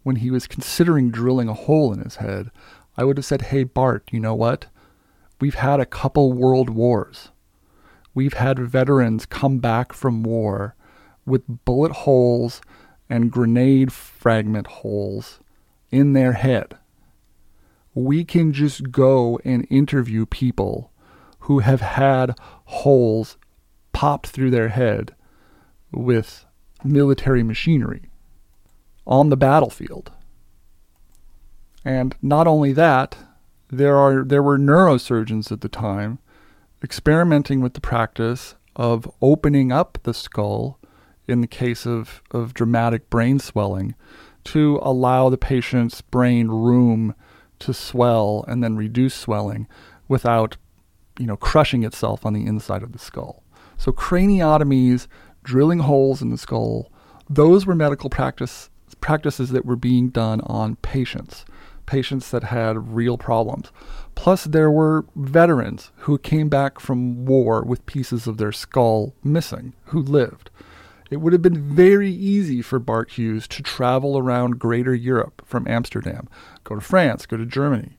when 0.06 0.14
he 0.14 0.30
was 0.30 0.46
considering 0.46 1.10
drilling 1.10 1.48
a 1.48 1.52
hole 1.52 1.92
in 1.92 1.98
his 1.98 2.14
head, 2.14 2.52
I 2.96 3.02
would 3.02 3.16
have 3.16 3.24
said, 3.24 3.42
Hey, 3.42 3.64
Bart, 3.64 4.08
you 4.12 4.20
know 4.20 4.36
what? 4.36 4.66
We've 5.40 5.56
had 5.56 5.80
a 5.80 5.84
couple 5.84 6.32
world 6.32 6.70
wars. 6.70 7.30
We've 8.14 8.34
had 8.34 8.56
veterans 8.56 9.26
come 9.26 9.58
back 9.58 9.92
from 9.92 10.22
war 10.22 10.76
with 11.26 11.64
bullet 11.64 11.90
holes 11.90 12.60
and 13.10 13.32
grenade 13.32 13.92
fragment 13.92 14.68
holes 14.68 15.40
in 15.90 16.12
their 16.12 16.34
head. 16.34 16.76
We 17.92 18.24
can 18.24 18.52
just 18.52 18.92
go 18.92 19.40
and 19.44 19.66
interview 19.70 20.24
people 20.24 20.92
who 21.40 21.58
have 21.58 21.80
had 21.80 22.38
holes 22.66 23.38
popped 23.92 24.28
through 24.28 24.52
their 24.52 24.68
head 24.68 25.16
with 25.90 26.46
military 26.84 27.42
machinery 27.42 28.08
on 29.06 29.30
the 29.30 29.36
battlefield. 29.36 30.12
And 31.84 32.16
not 32.20 32.46
only 32.46 32.72
that, 32.72 33.16
there 33.68 33.96
are 33.96 34.24
there 34.24 34.42
were 34.42 34.58
neurosurgeons 34.58 35.50
at 35.52 35.60
the 35.60 35.68
time 35.68 36.18
experimenting 36.82 37.60
with 37.60 37.74
the 37.74 37.80
practice 37.80 38.54
of 38.74 39.10
opening 39.22 39.72
up 39.72 39.98
the 40.02 40.14
skull 40.14 40.78
in 41.26 41.40
the 41.40 41.46
case 41.46 41.86
of, 41.86 42.22
of 42.30 42.54
dramatic 42.54 43.08
brain 43.10 43.38
swelling 43.38 43.94
to 44.44 44.78
allow 44.82 45.28
the 45.28 45.38
patient's 45.38 46.00
brain 46.00 46.48
room 46.48 47.14
to 47.58 47.74
swell 47.74 48.44
and 48.46 48.62
then 48.62 48.76
reduce 48.76 49.14
swelling 49.14 49.66
without 50.06 50.56
you 51.18 51.26
know 51.26 51.36
crushing 51.36 51.82
itself 51.82 52.24
on 52.24 52.32
the 52.32 52.46
inside 52.46 52.82
of 52.82 52.92
the 52.92 52.98
skull. 52.98 53.42
So 53.76 53.92
craniotomies, 53.92 55.06
drilling 55.42 55.80
holes 55.80 56.22
in 56.22 56.30
the 56.30 56.38
skull, 56.38 56.90
those 57.28 57.66
were 57.66 57.74
medical 57.74 58.10
practice 58.10 58.70
practices 59.06 59.50
that 59.50 59.64
were 59.64 59.76
being 59.76 60.08
done 60.08 60.40
on 60.40 60.74
patients, 60.82 61.44
patients 61.86 62.32
that 62.32 62.42
had 62.42 62.92
real 62.92 63.16
problems. 63.16 63.70
Plus, 64.16 64.42
there 64.42 64.68
were 64.68 65.06
veterans 65.14 65.92
who 65.98 66.18
came 66.18 66.48
back 66.48 66.80
from 66.80 67.24
war 67.24 67.62
with 67.62 67.86
pieces 67.86 68.26
of 68.26 68.36
their 68.36 68.50
skull 68.50 69.14
missing, 69.22 69.74
who 69.84 70.02
lived. 70.02 70.50
It 71.08 71.18
would 71.18 71.32
have 71.32 71.40
been 71.40 71.72
very 71.72 72.10
easy 72.10 72.62
for 72.62 72.80
Bart 72.80 73.10
Huges 73.10 73.46
to 73.46 73.62
travel 73.62 74.18
around 74.18 74.58
greater 74.58 74.92
Europe 74.92 75.40
from 75.46 75.68
Amsterdam, 75.68 76.28
go 76.64 76.74
to 76.74 76.80
France, 76.80 77.26
go 77.26 77.36
to 77.36 77.46
Germany, 77.46 77.98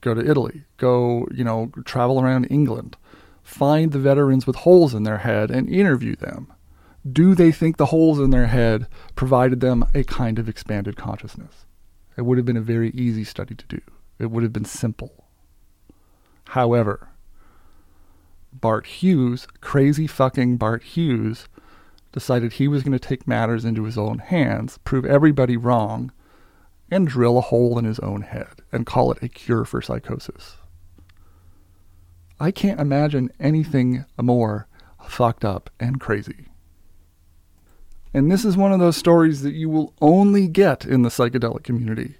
go 0.00 0.12
to 0.12 0.28
Italy, 0.28 0.64
go, 0.76 1.28
you 1.32 1.44
know, 1.44 1.70
travel 1.84 2.20
around 2.20 2.46
England, 2.50 2.96
find 3.44 3.92
the 3.92 4.00
veterans 4.00 4.44
with 4.44 4.56
holes 4.56 4.92
in 4.92 5.04
their 5.04 5.18
head 5.18 5.52
and 5.52 5.68
interview 5.68 6.16
them. 6.16 6.52
Do 7.10 7.34
they 7.34 7.52
think 7.52 7.76
the 7.76 7.86
holes 7.86 8.18
in 8.18 8.30
their 8.30 8.46
head 8.46 8.86
provided 9.14 9.60
them 9.60 9.84
a 9.94 10.04
kind 10.04 10.38
of 10.38 10.48
expanded 10.48 10.96
consciousness? 10.96 11.66
It 12.16 12.22
would 12.22 12.38
have 12.38 12.46
been 12.46 12.56
a 12.56 12.62
very 12.62 12.90
easy 12.90 13.24
study 13.24 13.54
to 13.54 13.66
do. 13.66 13.80
It 14.18 14.30
would 14.30 14.42
have 14.42 14.52
been 14.52 14.64
simple. 14.64 15.24
However, 16.48 17.10
Bart 18.52 18.86
Huges, 18.86 19.46
crazy 19.60 20.06
fucking 20.06 20.56
Bart 20.56 20.82
Huges, 20.82 21.48
decided 22.12 22.54
he 22.54 22.66
was 22.66 22.82
going 22.82 22.98
to 22.98 22.98
take 22.98 23.28
matters 23.28 23.64
into 23.64 23.84
his 23.84 23.96
own 23.96 24.18
hands, 24.18 24.78
prove 24.78 25.04
everybody 25.04 25.56
wrong, 25.56 26.10
and 26.90 27.06
drill 27.06 27.38
a 27.38 27.42
hole 27.42 27.78
in 27.78 27.84
his 27.84 27.98
own 28.00 28.22
head 28.22 28.62
and 28.72 28.86
call 28.86 29.12
it 29.12 29.22
a 29.22 29.28
cure 29.28 29.64
for 29.64 29.82
psychosis. 29.82 30.56
I 32.40 32.50
can't 32.50 32.80
imagine 32.80 33.30
anything 33.38 34.04
more 34.20 34.66
fucked 35.06 35.44
up 35.44 35.70
and 35.78 36.00
crazy. 36.00 36.47
And 38.18 38.32
this 38.32 38.44
is 38.44 38.56
one 38.56 38.72
of 38.72 38.80
those 38.80 38.96
stories 38.96 39.42
that 39.42 39.54
you 39.54 39.68
will 39.68 39.94
only 40.00 40.48
get 40.48 40.84
in 40.84 41.02
the 41.02 41.08
psychedelic 41.08 41.62
community. 41.62 42.16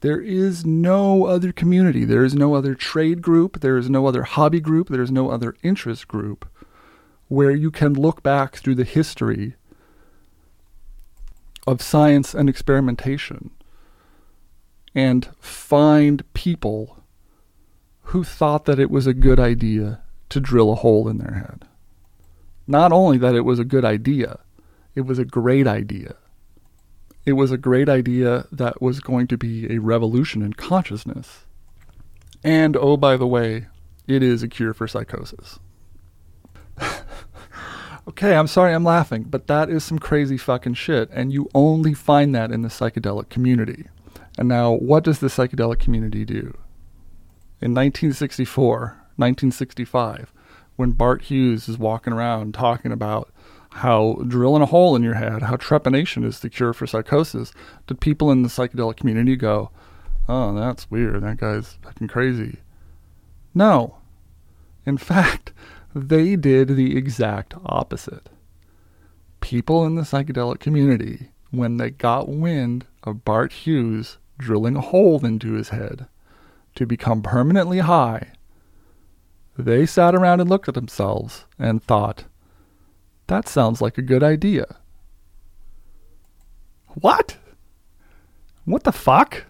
There 0.00 0.20
is 0.20 0.66
no 0.66 1.24
other 1.24 1.52
community. 1.52 2.04
There 2.04 2.22
is 2.22 2.34
no 2.34 2.54
other 2.54 2.74
trade 2.74 3.22
group. 3.22 3.60
There 3.60 3.78
is 3.78 3.88
no 3.88 4.06
other 4.06 4.24
hobby 4.24 4.60
group. 4.60 4.88
There 4.90 5.00
is 5.00 5.10
no 5.10 5.30
other 5.30 5.56
interest 5.62 6.06
group 6.06 6.46
where 7.28 7.50
you 7.50 7.70
can 7.70 7.94
look 7.94 8.22
back 8.22 8.56
through 8.56 8.74
the 8.74 8.84
history 8.84 9.54
of 11.66 11.80
science 11.80 12.34
and 12.34 12.50
experimentation 12.50 13.52
and 14.94 15.30
find 15.40 16.30
people 16.34 17.02
who 18.02 18.22
thought 18.22 18.66
that 18.66 18.78
it 18.78 18.90
was 18.90 19.06
a 19.06 19.14
good 19.14 19.40
idea 19.40 20.02
to 20.28 20.40
drill 20.40 20.70
a 20.70 20.76
hole 20.76 21.08
in 21.08 21.16
their 21.16 21.36
head. 21.36 21.64
Not 22.66 22.92
only 22.92 23.16
that 23.16 23.34
it 23.34 23.46
was 23.46 23.58
a 23.58 23.64
good 23.64 23.84
idea, 23.84 24.40
it 24.94 25.02
was 25.02 25.18
a 25.18 25.24
great 25.24 25.66
idea. 25.66 26.16
It 27.26 27.34
was 27.34 27.52
a 27.52 27.58
great 27.58 27.88
idea 27.88 28.46
that 28.50 28.80
was 28.80 29.00
going 29.00 29.26
to 29.28 29.36
be 29.36 29.72
a 29.72 29.78
revolution 29.78 30.42
in 30.42 30.54
consciousness. 30.54 31.44
And 32.42 32.76
oh, 32.76 32.96
by 32.96 33.16
the 33.16 33.26
way, 33.26 33.66
it 34.06 34.22
is 34.22 34.42
a 34.42 34.48
cure 34.48 34.74
for 34.74 34.88
psychosis. 34.88 35.58
okay, 38.08 38.34
I'm 38.34 38.46
sorry 38.46 38.74
I'm 38.74 38.84
laughing, 38.84 39.24
but 39.24 39.46
that 39.46 39.68
is 39.68 39.84
some 39.84 39.98
crazy 39.98 40.38
fucking 40.38 40.74
shit, 40.74 41.10
and 41.12 41.32
you 41.32 41.48
only 41.54 41.94
find 41.94 42.34
that 42.34 42.50
in 42.50 42.62
the 42.62 42.68
psychedelic 42.68 43.28
community. 43.28 43.86
And 44.38 44.48
now, 44.48 44.72
what 44.72 45.04
does 45.04 45.18
the 45.18 45.26
psychedelic 45.26 45.78
community 45.78 46.24
do? 46.24 46.56
In 47.60 47.74
1964, 47.74 48.78
1965, 49.16 50.32
when 50.76 50.92
Bart 50.92 51.22
Huges 51.24 51.68
is 51.68 51.76
walking 51.76 52.14
around 52.14 52.54
talking 52.54 52.90
about 52.90 53.30
how 53.72 54.22
drilling 54.26 54.62
a 54.62 54.66
hole 54.66 54.96
in 54.96 55.02
your 55.02 55.14
head, 55.14 55.42
how 55.42 55.56
trepanation 55.56 56.24
is 56.24 56.40
the 56.40 56.50
cure 56.50 56.72
for 56.72 56.86
psychosis, 56.86 57.52
did 57.86 58.00
people 58.00 58.30
in 58.30 58.42
the 58.42 58.48
psychedelic 58.48 58.96
community 58.96 59.36
go, 59.36 59.70
oh, 60.28 60.54
that's 60.54 60.90
weird, 60.90 61.22
that 61.22 61.38
guy's 61.38 61.78
fucking 61.82 62.08
crazy? 62.08 62.58
No. 63.54 63.96
In 64.86 64.96
fact, 64.96 65.52
they 65.94 66.36
did 66.36 66.68
the 66.68 66.96
exact 66.96 67.54
opposite. 67.64 68.28
People 69.40 69.84
in 69.86 69.94
the 69.94 70.02
psychedelic 70.02 70.60
community, 70.60 71.30
when 71.50 71.76
they 71.76 71.90
got 71.90 72.28
wind 72.28 72.86
of 73.04 73.24
Bart 73.24 73.52
Huges 73.52 74.18
drilling 74.38 74.76
a 74.76 74.80
hole 74.80 75.24
into 75.24 75.52
his 75.52 75.70
head 75.70 76.06
to 76.74 76.86
become 76.86 77.22
permanently 77.22 77.78
high, 77.78 78.32
they 79.56 79.84
sat 79.86 80.14
around 80.14 80.40
and 80.40 80.48
looked 80.48 80.68
at 80.68 80.74
themselves 80.74 81.46
and 81.58 81.82
thought, 81.82 82.24
that 83.30 83.46
sounds 83.46 83.80
like 83.80 83.96
a 83.96 84.02
good 84.02 84.24
idea. 84.24 84.66
What? 86.88 87.36
What 88.64 88.82
the 88.82 88.90
fuck? 88.90 89.44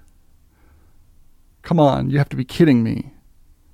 Come 1.63 1.81
on, 1.81 2.11
you 2.11 2.19
have 2.19 2.29
to 2.29 2.37
be 2.37 2.45
kidding 2.45 2.83
me. 2.83 3.15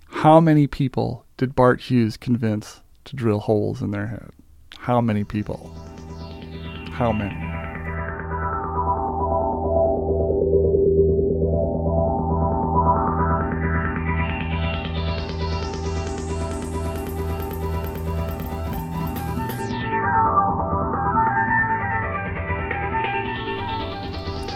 How 0.07 0.39
many 0.39 0.69
people 0.69 1.27
did 1.37 1.57
Bart 1.57 1.81
Huges 1.81 2.17
convince 2.17 2.83
to 3.05 3.17
drill 3.17 3.41
holes 3.41 3.83
in 3.83 3.91
their 3.91 4.07
head? 4.07 4.31
How 4.79 5.01
many 5.01 5.25
people? 5.25 5.75
How 6.93 7.11
many? 7.11 7.46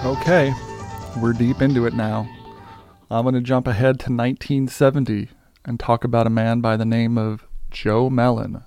Okay, 0.02 0.55
we're 1.20 1.35
deep 1.35 1.60
into 1.60 1.85
it 1.85 1.93
now. 1.93 2.27
I'm 3.10 3.24
going 3.24 3.35
to 3.35 3.43
jump 3.43 3.66
ahead 3.66 4.01
to 4.01 4.05
1970 4.10 5.28
and 5.66 5.78
talk 5.78 6.05
about 6.05 6.27
a 6.27 6.31
man 6.31 6.62
by 6.62 6.78
the 6.78 6.86
name 6.86 7.18
of 7.18 7.47
Joe 7.70 8.09
Mellen. 8.09 8.64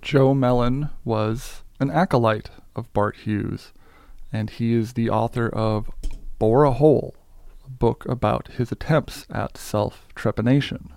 Joe 0.00 0.32
Mellen 0.32 0.88
was 1.04 1.64
an 1.80 1.90
acolyte 1.90 2.48
of 2.74 2.90
Bart 2.94 3.16
Huges, 3.24 3.74
and 4.32 4.48
he 4.48 4.72
is 4.72 4.94
the 4.94 5.10
author 5.10 5.50
of 5.50 5.90
Bore 6.38 6.64
a 6.64 6.72
Hole, 6.72 7.14
a 7.66 7.68
book 7.68 8.06
about 8.08 8.48
his 8.52 8.72
attempts 8.72 9.26
at 9.28 9.58
self 9.58 10.08
trepanation. 10.16 10.92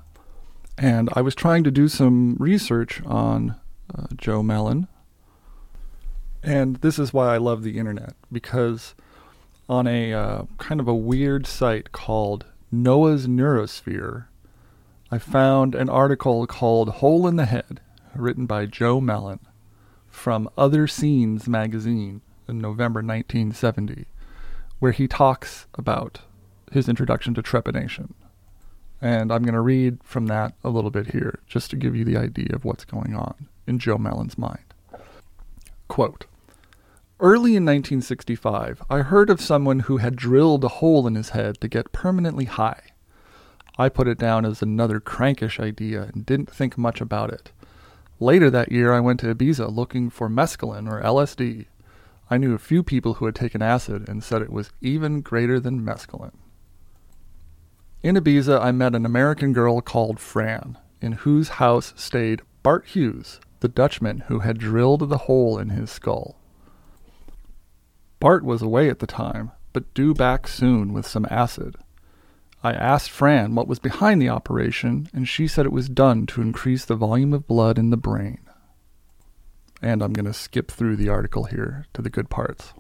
And 0.77 1.09
I 1.11 1.21
was 1.21 1.35
trying 1.35 1.65
to 1.65 1.71
do 1.71 1.89
some 1.89 2.37
research 2.39 3.01
on 3.05 3.57
uh, 3.93 4.07
Joe 4.15 4.41
Mellen 4.41 4.87
and 6.47 6.77
this 6.77 6.97
is 6.97 7.11
why 7.11 7.33
I 7.33 7.37
love 7.37 7.61
the 7.61 7.77
internet 7.77 8.13
because 8.31 8.95
on 9.67 9.85
a 9.85 10.13
uh, 10.13 10.43
kind 10.57 10.79
of 10.79 10.87
a 10.87 10.95
weird 10.95 11.45
site 11.45 11.91
called 11.91 12.45
Noah's 12.71 13.27
Neurosphere, 13.27 14.27
I 15.11 15.17
found 15.17 15.75
an 15.75 15.89
article 15.89 16.47
called 16.47 16.87
Hole 16.89 17.27
in 17.27 17.35
the 17.35 17.47
Head, 17.47 17.81
written 18.15 18.45
by 18.45 18.65
Joe 18.65 19.01
Mellen 19.01 19.41
from 20.09 20.49
Other 20.57 20.87
Scenes 20.87 21.49
magazine 21.49 22.21
in 22.47 22.59
November 22.59 22.99
1970, 22.99 24.05
where 24.79 24.93
he 24.93 25.05
talks 25.05 25.67
about 25.73 26.21
his 26.71 26.87
introduction 26.87 27.33
to 27.33 27.41
trepidation. 27.41 28.13
And 29.01 29.33
I'm 29.33 29.43
going 29.43 29.53
to 29.53 29.59
read 29.59 30.01
from 30.01 30.27
that 30.27 30.53
a 30.63 30.69
little 30.69 30.91
bit 30.91 31.11
here, 31.11 31.39
just 31.45 31.69
to 31.71 31.75
give 31.75 31.93
you 31.93 32.05
the 32.05 32.15
idea 32.15 32.53
of 32.53 32.63
what's 32.63 32.85
going 32.85 33.15
on 33.15 33.49
in 33.67 33.79
Joe 33.79 33.97
Mellen's 33.97 34.37
mind. 34.37 34.63
Quote 35.89 36.25
Early 37.19 37.55
in 37.55 37.65
1965, 37.65 38.83
I 38.91 38.99
heard 38.99 39.31
of 39.31 39.41
someone 39.41 39.79
who 39.79 39.97
had 39.97 40.15
drilled 40.15 40.63
a 40.63 40.67
hole 40.67 41.07
in 41.07 41.15
his 41.15 41.29
head 41.29 41.59
to 41.61 41.67
get 41.67 41.91
permanently 41.91 42.45
high. 42.45 42.79
I 43.75 43.89
put 43.89 44.07
it 44.07 44.19
down 44.19 44.45
as 44.45 44.61
another 44.61 44.99
crankish 44.99 45.59
idea 45.59 46.11
and 46.13 46.27
didn't 46.27 46.51
think 46.51 46.77
much 46.77 47.01
about 47.01 47.33
it. 47.33 47.51
Later 48.19 48.51
that 48.51 48.71
year, 48.71 48.93
I 48.93 48.99
went 48.99 49.19
to 49.21 49.33
Ibiza 49.33 49.75
looking 49.75 50.11
for 50.11 50.29
mescaline 50.29 50.87
or 50.87 51.01
LSD. 51.01 51.65
I 52.29 52.37
knew 52.37 52.53
a 52.53 52.59
few 52.59 52.83
people 52.83 53.15
who 53.15 53.25
had 53.25 53.33
taken 53.33 53.63
acid 53.63 54.07
and 54.07 54.23
said 54.23 54.43
it 54.43 54.53
was 54.53 54.69
even 54.79 55.21
greater 55.21 55.59
than 55.59 55.83
mescaline. 55.83 56.37
In 58.03 58.15
Ibiza, 58.15 58.61
I 58.61 58.71
met 58.71 58.93
an 58.93 59.07
American 59.07 59.53
girl 59.53 59.81
called 59.81 60.19
Fran, 60.19 60.77
in 61.01 61.13
whose 61.13 61.49
house 61.49 61.93
stayed 61.95 62.43
Bart 62.61 62.85
Huges, 62.85 63.39
the 63.61 63.67
Dutchman 63.67 64.19
who 64.27 64.41
had 64.41 64.59
drilled 64.59 65.09
the 65.09 65.17
hole 65.17 65.57
in 65.57 65.69
his 65.69 65.89
skull. 65.89 66.37
Bart 68.19 68.43
was 68.43 68.61
away 68.61 68.89
at 68.89 68.99
the 68.99 69.07
time, 69.07 69.51
but 69.73 69.93
due 69.93 70.13
back 70.13 70.47
soon 70.47 70.93
with 70.93 71.07
some 71.07 71.27
acid. 71.29 71.75
I 72.63 72.73
asked 72.73 73.11
Fran 73.11 73.53
what 73.53 73.67
was 73.67 73.79
behind 73.79 74.21
the 74.21 74.29
operation, 74.29 75.07
and 75.13 75.27
she 75.27 75.47
said 75.47 75.65
it 75.65 75.71
was 75.71 75.87
done 75.87 76.25
to 76.27 76.41
increase 76.41 76.83
the 76.83 76.95
volume 76.95 77.33
of 77.33 77.47
blood 77.47 77.77
in 77.77 77.91
the 77.91 77.97
brain. 77.97 78.39
And 79.81 80.01
I'm 80.01 80.13
going 80.13 80.25
to 80.25 80.33
skip 80.33 80.71
through 80.71 80.95
the 80.95 81.09
article 81.09 81.45
here 81.45 81.85
to 81.93 82.01
the 82.01 82.09
good 82.09 82.29
parts. 82.29 82.73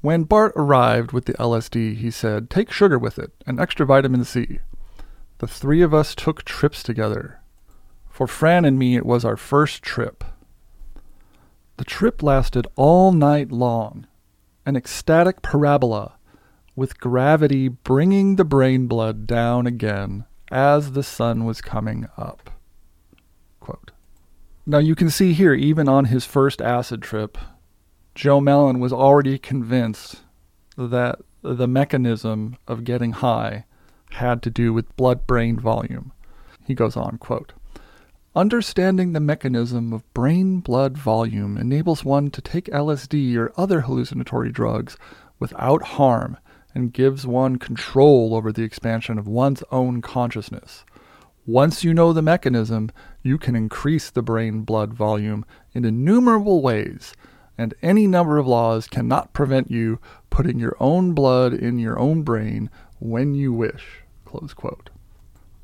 When 0.00 0.24
Bart 0.24 0.52
arrived 0.56 1.12
with 1.12 1.26
the 1.26 1.34
LSD, 1.34 1.96
he 1.96 2.10
said, 2.10 2.48
Take 2.48 2.72
sugar 2.72 2.98
with 2.98 3.18
it 3.18 3.32
and 3.46 3.60
extra 3.60 3.84
vitamin 3.84 4.24
C. 4.24 4.60
The 5.38 5.46
three 5.46 5.82
of 5.82 5.92
us 5.92 6.14
took 6.14 6.44
trips 6.44 6.82
together. 6.82 7.40
For 8.08 8.26
Fran 8.26 8.64
and 8.64 8.78
me, 8.78 8.96
it 8.96 9.06
was 9.06 9.24
our 9.24 9.36
first 9.36 9.82
trip. 9.82 10.24
The 11.76 11.84
trip 11.84 12.24
lasted 12.24 12.66
all 12.74 13.12
night 13.12 13.52
long, 13.52 14.07
an 14.68 14.76
ecstatic 14.76 15.40
parabola 15.40 16.18
with 16.76 17.00
gravity 17.00 17.68
bringing 17.68 18.36
the 18.36 18.44
brain 18.44 18.86
blood 18.86 19.26
down 19.26 19.66
again 19.66 20.26
as 20.50 20.92
the 20.92 21.02
sun 21.02 21.46
was 21.46 21.62
coming 21.62 22.06
up. 22.18 22.50
Quote. 23.60 23.92
Now 24.66 24.76
you 24.76 24.94
can 24.94 25.08
see 25.08 25.32
here, 25.32 25.54
even 25.54 25.88
on 25.88 26.04
his 26.04 26.26
first 26.26 26.60
acid 26.60 27.00
trip, 27.00 27.38
Joe 28.14 28.42
Mellen 28.42 28.78
was 28.78 28.92
already 28.92 29.38
convinced 29.38 30.16
that 30.76 31.18
the 31.40 31.66
mechanism 31.66 32.58
of 32.66 32.84
getting 32.84 33.12
high 33.12 33.64
had 34.10 34.42
to 34.42 34.50
do 34.50 34.74
with 34.74 34.94
blood 34.96 35.26
brain 35.26 35.58
volume. 35.58 36.12
He 36.66 36.74
goes 36.74 36.94
on, 36.94 37.16
quote, 37.16 37.54
Understanding 38.38 39.14
the 39.14 39.18
mechanism 39.18 39.92
of 39.92 40.14
brain 40.14 40.60
blood 40.60 40.96
volume 40.96 41.56
enables 41.58 42.04
one 42.04 42.30
to 42.30 42.40
take 42.40 42.66
LSD 42.66 43.36
or 43.36 43.52
other 43.56 43.80
hallucinatory 43.80 44.52
drugs 44.52 44.96
without 45.40 45.82
harm 45.82 46.36
and 46.72 46.92
gives 46.92 47.26
one 47.26 47.56
control 47.56 48.36
over 48.36 48.52
the 48.52 48.62
expansion 48.62 49.18
of 49.18 49.26
one's 49.26 49.64
own 49.72 50.00
consciousness. 50.00 50.84
Once 51.46 51.82
you 51.82 51.92
know 51.92 52.12
the 52.12 52.22
mechanism, 52.22 52.92
you 53.24 53.38
can 53.38 53.56
increase 53.56 54.08
the 54.08 54.22
brain 54.22 54.60
blood 54.62 54.94
volume 54.94 55.44
in 55.74 55.84
innumerable 55.84 56.62
ways, 56.62 57.14
and 57.58 57.74
any 57.82 58.06
number 58.06 58.38
of 58.38 58.46
laws 58.46 58.86
cannot 58.86 59.32
prevent 59.32 59.68
you 59.68 59.98
putting 60.30 60.60
your 60.60 60.76
own 60.78 61.12
blood 61.12 61.52
in 61.52 61.76
your 61.80 61.98
own 61.98 62.22
brain 62.22 62.70
when 63.00 63.34
you 63.34 63.52
wish. 63.52 64.04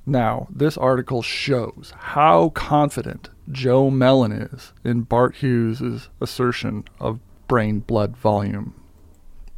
Now, 0.07 0.49
this 0.51 0.77
article 0.77 1.23
shows 1.23 1.93
how 1.97 2.51
confident 2.51 3.31
Joe 3.51 3.91
Mellen 3.91 4.33
is 4.33 4.73
in 4.85 5.03
Bart 5.03 5.37
Huges' 5.37 6.09
assertion 6.21 6.85
of 7.01 7.21
brain 7.49 7.81
blood 7.81 8.17
volume 8.17 8.75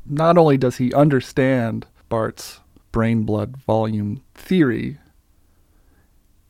not 0.08 0.38
only 0.38 0.56
does 0.56 0.76
he 0.76 0.92
understand 0.94 1.86
Bart's 2.08 2.60
brain 2.92 3.24
blood 3.24 3.56
volume 3.56 4.22
theory, 4.34 4.98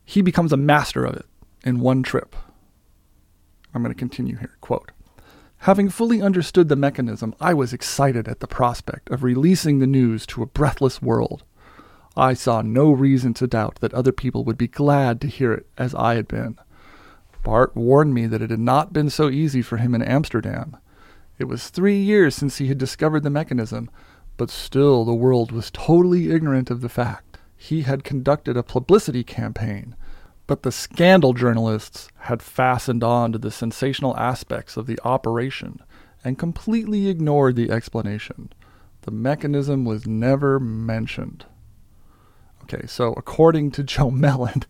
he 0.05 0.21
becomes 0.21 0.53
a 0.53 0.57
master 0.57 1.03
of 1.03 1.15
it 1.15 1.25
in 1.63 1.79
one 1.79 2.03
trip. 2.03 2.35
I'm 3.73 3.81
going 3.81 3.93
to 3.93 3.99
continue 3.99 4.37
here. 4.37 4.55
Quote 4.61 4.91
Having 5.61 5.89
fully 5.89 6.21
understood 6.21 6.69
the 6.69 6.75
mechanism, 6.75 7.33
I 7.41 7.53
was 7.53 7.73
excited 7.73 8.27
at 8.27 8.39
the 8.39 8.47
prospect 8.47 9.09
of 9.09 9.23
releasing 9.23 9.79
the 9.79 9.87
news 9.87 10.25
to 10.27 10.43
a 10.43 10.47
breathless 10.47 11.01
world. 11.01 11.43
I 12.17 12.33
saw 12.33 12.63
no 12.63 12.91
reason 12.91 13.35
to 13.35 13.45
doubt 13.45 13.77
that 13.79 13.93
other 13.93 14.11
people 14.11 14.43
would 14.43 14.57
be 14.57 14.67
glad 14.67 15.21
to 15.21 15.27
hear 15.27 15.53
it 15.53 15.67
as 15.77 15.93
I 15.93 16.15
had 16.15 16.27
been. 16.27 16.57
Bart 17.43 17.75
warned 17.75 18.15
me 18.15 18.25
that 18.25 18.41
it 18.41 18.49
had 18.49 18.59
not 18.59 18.91
been 18.91 19.11
so 19.11 19.29
easy 19.29 19.61
for 19.61 19.77
him 19.77 19.93
in 19.93 20.01
Amsterdam. 20.01 20.75
It 21.37 21.43
was 21.43 21.69
three 21.69 22.01
years 22.01 22.33
since 22.33 22.57
he 22.57 22.69
had 22.69 22.79
discovered 22.79 23.21
the 23.21 23.29
mechanism, 23.29 23.91
but 24.35 24.49
still 24.49 25.05
the 25.05 25.13
world 25.13 25.51
was 25.51 25.69
totally 25.69 26.31
ignorant 26.31 26.71
of 26.71 26.81
the 26.81 26.89
fact. 26.89 27.37
He 27.55 27.83
had 27.83 28.03
conducted 28.03 28.57
a 28.57 28.63
publicity 28.63 29.23
campaign, 29.23 29.95
but 30.47 30.63
the 30.63 30.71
scandal 30.71 31.33
journalists 31.33 32.09
had 32.21 32.41
fastened 32.41 33.03
on 33.03 33.31
to 33.31 33.37
the 33.37 33.51
sensational 33.51 34.17
aspects 34.17 34.75
of 34.75 34.87
the 34.87 34.99
operation 35.03 35.79
and 36.23 36.39
completely 36.39 37.09
ignored 37.09 37.55
the 37.55 37.69
explanation. 37.69 38.51
The 39.01 39.11
mechanism 39.11 39.85
was 39.85 40.07
never 40.07 40.59
mentioned. 40.59 41.45
Okay, 42.69 42.85
so 42.85 43.13
according 43.13 43.71
to 43.71 43.83
Joe 43.83 44.11
Mellen, 44.11 44.63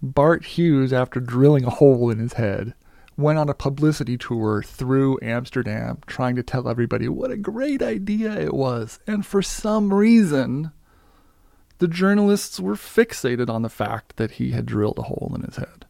Bart 0.00 0.44
Huges, 0.44 0.92
after 0.92 1.18
drilling 1.18 1.64
a 1.64 1.70
hole 1.70 2.08
in 2.08 2.20
his 2.20 2.34
head, 2.34 2.74
went 3.16 3.36
on 3.36 3.48
a 3.48 3.54
publicity 3.54 4.16
tour 4.16 4.62
through 4.62 5.18
Amsterdam 5.20 5.98
trying 6.06 6.36
to 6.36 6.44
tell 6.44 6.68
everybody 6.68 7.08
what 7.08 7.32
a 7.32 7.36
great 7.36 7.82
idea 7.82 8.38
it 8.38 8.54
was. 8.54 9.00
And 9.08 9.26
for 9.26 9.42
some 9.42 9.92
reason, 9.92 10.70
the 11.78 11.88
journalists 11.88 12.60
were 12.60 12.76
fixated 12.76 13.50
on 13.50 13.62
the 13.62 13.68
fact 13.68 14.16
that 14.16 14.32
he 14.32 14.52
had 14.52 14.64
drilled 14.64 14.98
a 15.00 15.02
hole 15.02 15.32
in 15.34 15.42
his 15.42 15.56
head. 15.56 15.86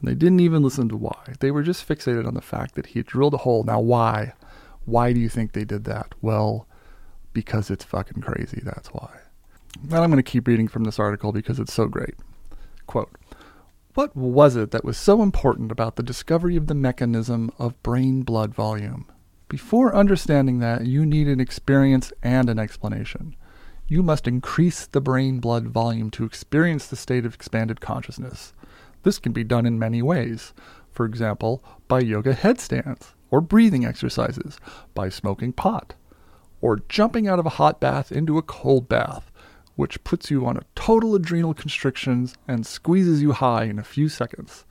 And 0.00 0.08
they 0.08 0.16
didn't 0.16 0.40
even 0.40 0.64
listen 0.64 0.88
to 0.88 0.96
why. 0.96 1.34
They 1.38 1.52
were 1.52 1.62
just 1.62 1.88
fixated 1.88 2.26
on 2.26 2.34
the 2.34 2.40
fact 2.40 2.74
that 2.74 2.86
he 2.86 2.98
had 2.98 3.06
drilled 3.06 3.34
a 3.34 3.38
hole. 3.38 3.62
Now, 3.62 3.78
why? 3.78 4.32
Why 4.86 5.12
do 5.12 5.20
you 5.20 5.28
think 5.28 5.52
they 5.52 5.64
did 5.64 5.84
that? 5.84 6.16
Well, 6.20 6.66
because 7.32 7.70
it's 7.70 7.84
fucking 7.84 8.22
crazy. 8.22 8.60
That's 8.64 8.88
why. 8.88 9.20
And 9.82 9.94
I'm 9.94 10.10
going 10.10 10.16
to 10.16 10.22
keep 10.22 10.48
reading 10.48 10.68
from 10.68 10.84
this 10.84 10.98
article 10.98 11.32
because 11.32 11.58
it's 11.58 11.72
so 11.72 11.86
great. 11.86 12.14
Quote 12.86 13.10
what 13.98 14.14
was 14.14 14.54
it 14.54 14.70
that 14.70 14.84
was 14.84 14.96
so 14.96 15.22
important 15.22 15.72
about 15.72 15.96
the 15.96 16.04
discovery 16.04 16.54
of 16.54 16.68
the 16.68 16.74
mechanism 16.76 17.50
of 17.58 17.82
brain 17.82 18.22
blood 18.22 18.54
volume? 18.54 19.06
Before 19.48 19.92
understanding 19.92 20.60
that, 20.60 20.86
you 20.86 21.04
need 21.04 21.26
an 21.26 21.40
experience 21.40 22.12
and 22.22 22.48
an 22.48 22.60
explanation. 22.60 23.34
You 23.88 24.04
must 24.04 24.28
increase 24.28 24.86
the 24.86 25.00
brain 25.00 25.40
blood 25.40 25.66
volume 25.66 26.12
to 26.12 26.24
experience 26.24 26.86
the 26.86 26.94
state 26.94 27.26
of 27.26 27.34
expanded 27.34 27.80
consciousness. 27.80 28.52
This 29.02 29.18
can 29.18 29.32
be 29.32 29.42
done 29.42 29.66
in 29.66 29.80
many 29.80 30.00
ways. 30.00 30.52
For 30.92 31.04
example, 31.04 31.60
by 31.88 31.98
yoga 31.98 32.34
headstands, 32.34 33.14
or 33.32 33.40
breathing 33.40 33.84
exercises, 33.84 34.60
by 34.94 35.08
smoking 35.08 35.52
pot, 35.52 35.94
or 36.60 36.82
jumping 36.88 37.26
out 37.26 37.40
of 37.40 37.46
a 37.46 37.58
hot 37.58 37.80
bath 37.80 38.12
into 38.12 38.38
a 38.38 38.42
cold 38.42 38.88
bath, 38.88 39.27
which 39.78 40.02
puts 40.02 40.28
you 40.28 40.44
on 40.44 40.56
a 40.56 40.64
total 40.74 41.14
adrenal 41.14 41.54
constrictions 41.54 42.34
and 42.48 42.66
squeezes 42.66 43.22
you 43.22 43.30
high 43.30 43.62
in 43.62 43.78
a 43.78 43.84
few 43.84 44.08
seconds. 44.08 44.64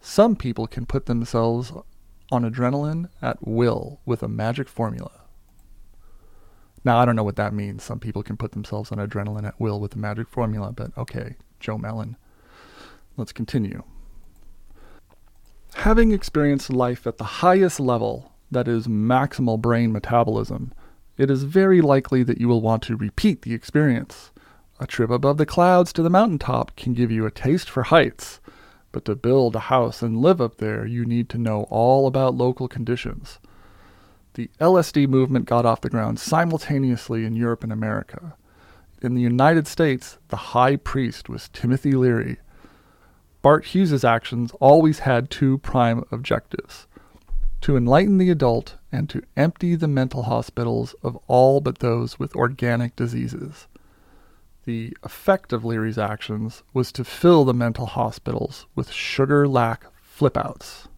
Some 0.00 0.36
people 0.36 0.68
can 0.68 0.86
put 0.86 1.06
themselves 1.06 1.72
on 2.30 2.48
adrenaline 2.48 3.08
at 3.20 3.44
will 3.44 3.98
with 4.06 4.22
a 4.22 4.28
magic 4.28 4.68
formula. 4.68 5.10
Now, 6.84 6.98
I 6.98 7.04
don't 7.04 7.16
know 7.16 7.24
what 7.24 7.34
that 7.34 7.54
means. 7.54 7.82
Some 7.82 7.98
people 7.98 8.22
can 8.22 8.36
put 8.36 8.52
themselves 8.52 8.92
on 8.92 8.98
adrenaline 8.98 9.44
at 9.44 9.60
will 9.60 9.80
with 9.80 9.96
a 9.96 9.98
magic 9.98 10.28
formula, 10.28 10.70
but 10.70 10.96
okay, 10.96 11.34
Joe 11.58 11.76
Mellen. 11.76 12.16
Let's 13.16 13.32
continue. 13.32 13.82
Having 15.74 16.12
experienced 16.12 16.70
life 16.70 17.04
at 17.04 17.18
the 17.18 17.24
highest 17.24 17.80
level, 17.80 18.30
that 18.52 18.68
is, 18.68 18.86
maximal 18.86 19.60
brain 19.60 19.90
metabolism, 19.90 20.72
it 21.18 21.32
is 21.32 21.42
very 21.42 21.80
likely 21.80 22.22
that 22.22 22.40
you 22.40 22.46
will 22.46 22.60
want 22.60 22.84
to 22.84 22.94
repeat 22.94 23.42
the 23.42 23.52
experience. 23.52 24.30
A 24.78 24.86
trip 24.86 25.10
above 25.10 25.38
the 25.38 25.46
clouds 25.46 25.92
to 25.94 26.02
the 26.02 26.10
mountaintop 26.10 26.76
can 26.76 26.92
give 26.92 27.10
you 27.10 27.24
a 27.24 27.30
taste 27.30 27.70
for 27.70 27.84
heights, 27.84 28.40
but 28.92 29.06
to 29.06 29.14
build 29.14 29.56
a 29.56 29.60
house 29.60 30.02
and 30.02 30.20
live 30.20 30.40
up 30.40 30.58
there, 30.58 30.84
you 30.84 31.06
need 31.06 31.28
to 31.30 31.38
know 31.38 31.62
all 31.70 32.06
about 32.06 32.34
local 32.34 32.68
conditions. 32.68 33.38
The 34.34 34.50
LSD 34.60 35.08
movement 35.08 35.46
got 35.46 35.64
off 35.64 35.80
the 35.80 35.88
ground 35.88 36.20
simultaneously 36.20 37.24
in 37.24 37.34
Europe 37.34 37.64
and 37.64 37.72
America. 37.72 38.36
In 39.00 39.14
the 39.14 39.22
United 39.22 39.66
States, 39.66 40.18
the 40.28 40.36
high 40.36 40.76
priest 40.76 41.30
was 41.30 41.48
Timothy 41.48 41.92
Leary. 41.92 42.36
Bart 43.40 43.66
Huges's 43.66 44.04
actions 44.04 44.52
always 44.60 45.00
had 45.00 45.30
two 45.30 45.56
prime 45.58 46.04
objectives 46.10 46.86
to 47.62 47.76
enlighten 47.76 48.18
the 48.18 48.30
adult 48.30 48.76
and 48.92 49.08
to 49.08 49.22
empty 49.36 49.74
the 49.74 49.88
mental 49.88 50.24
hospitals 50.24 50.94
of 51.02 51.18
all 51.26 51.60
but 51.60 51.78
those 51.78 52.18
with 52.18 52.36
organic 52.36 52.94
diseases. 52.94 53.66
The 54.66 54.96
effect 55.04 55.52
of 55.52 55.64
Leary's 55.64 55.96
actions 55.96 56.64
was 56.74 56.90
to 56.92 57.04
fill 57.04 57.44
the 57.44 57.54
mental 57.54 57.86
hospitals 57.86 58.66
with 58.74 58.90
sugar 58.90 59.46
lac 59.46 59.86
flipouts. 60.02 60.88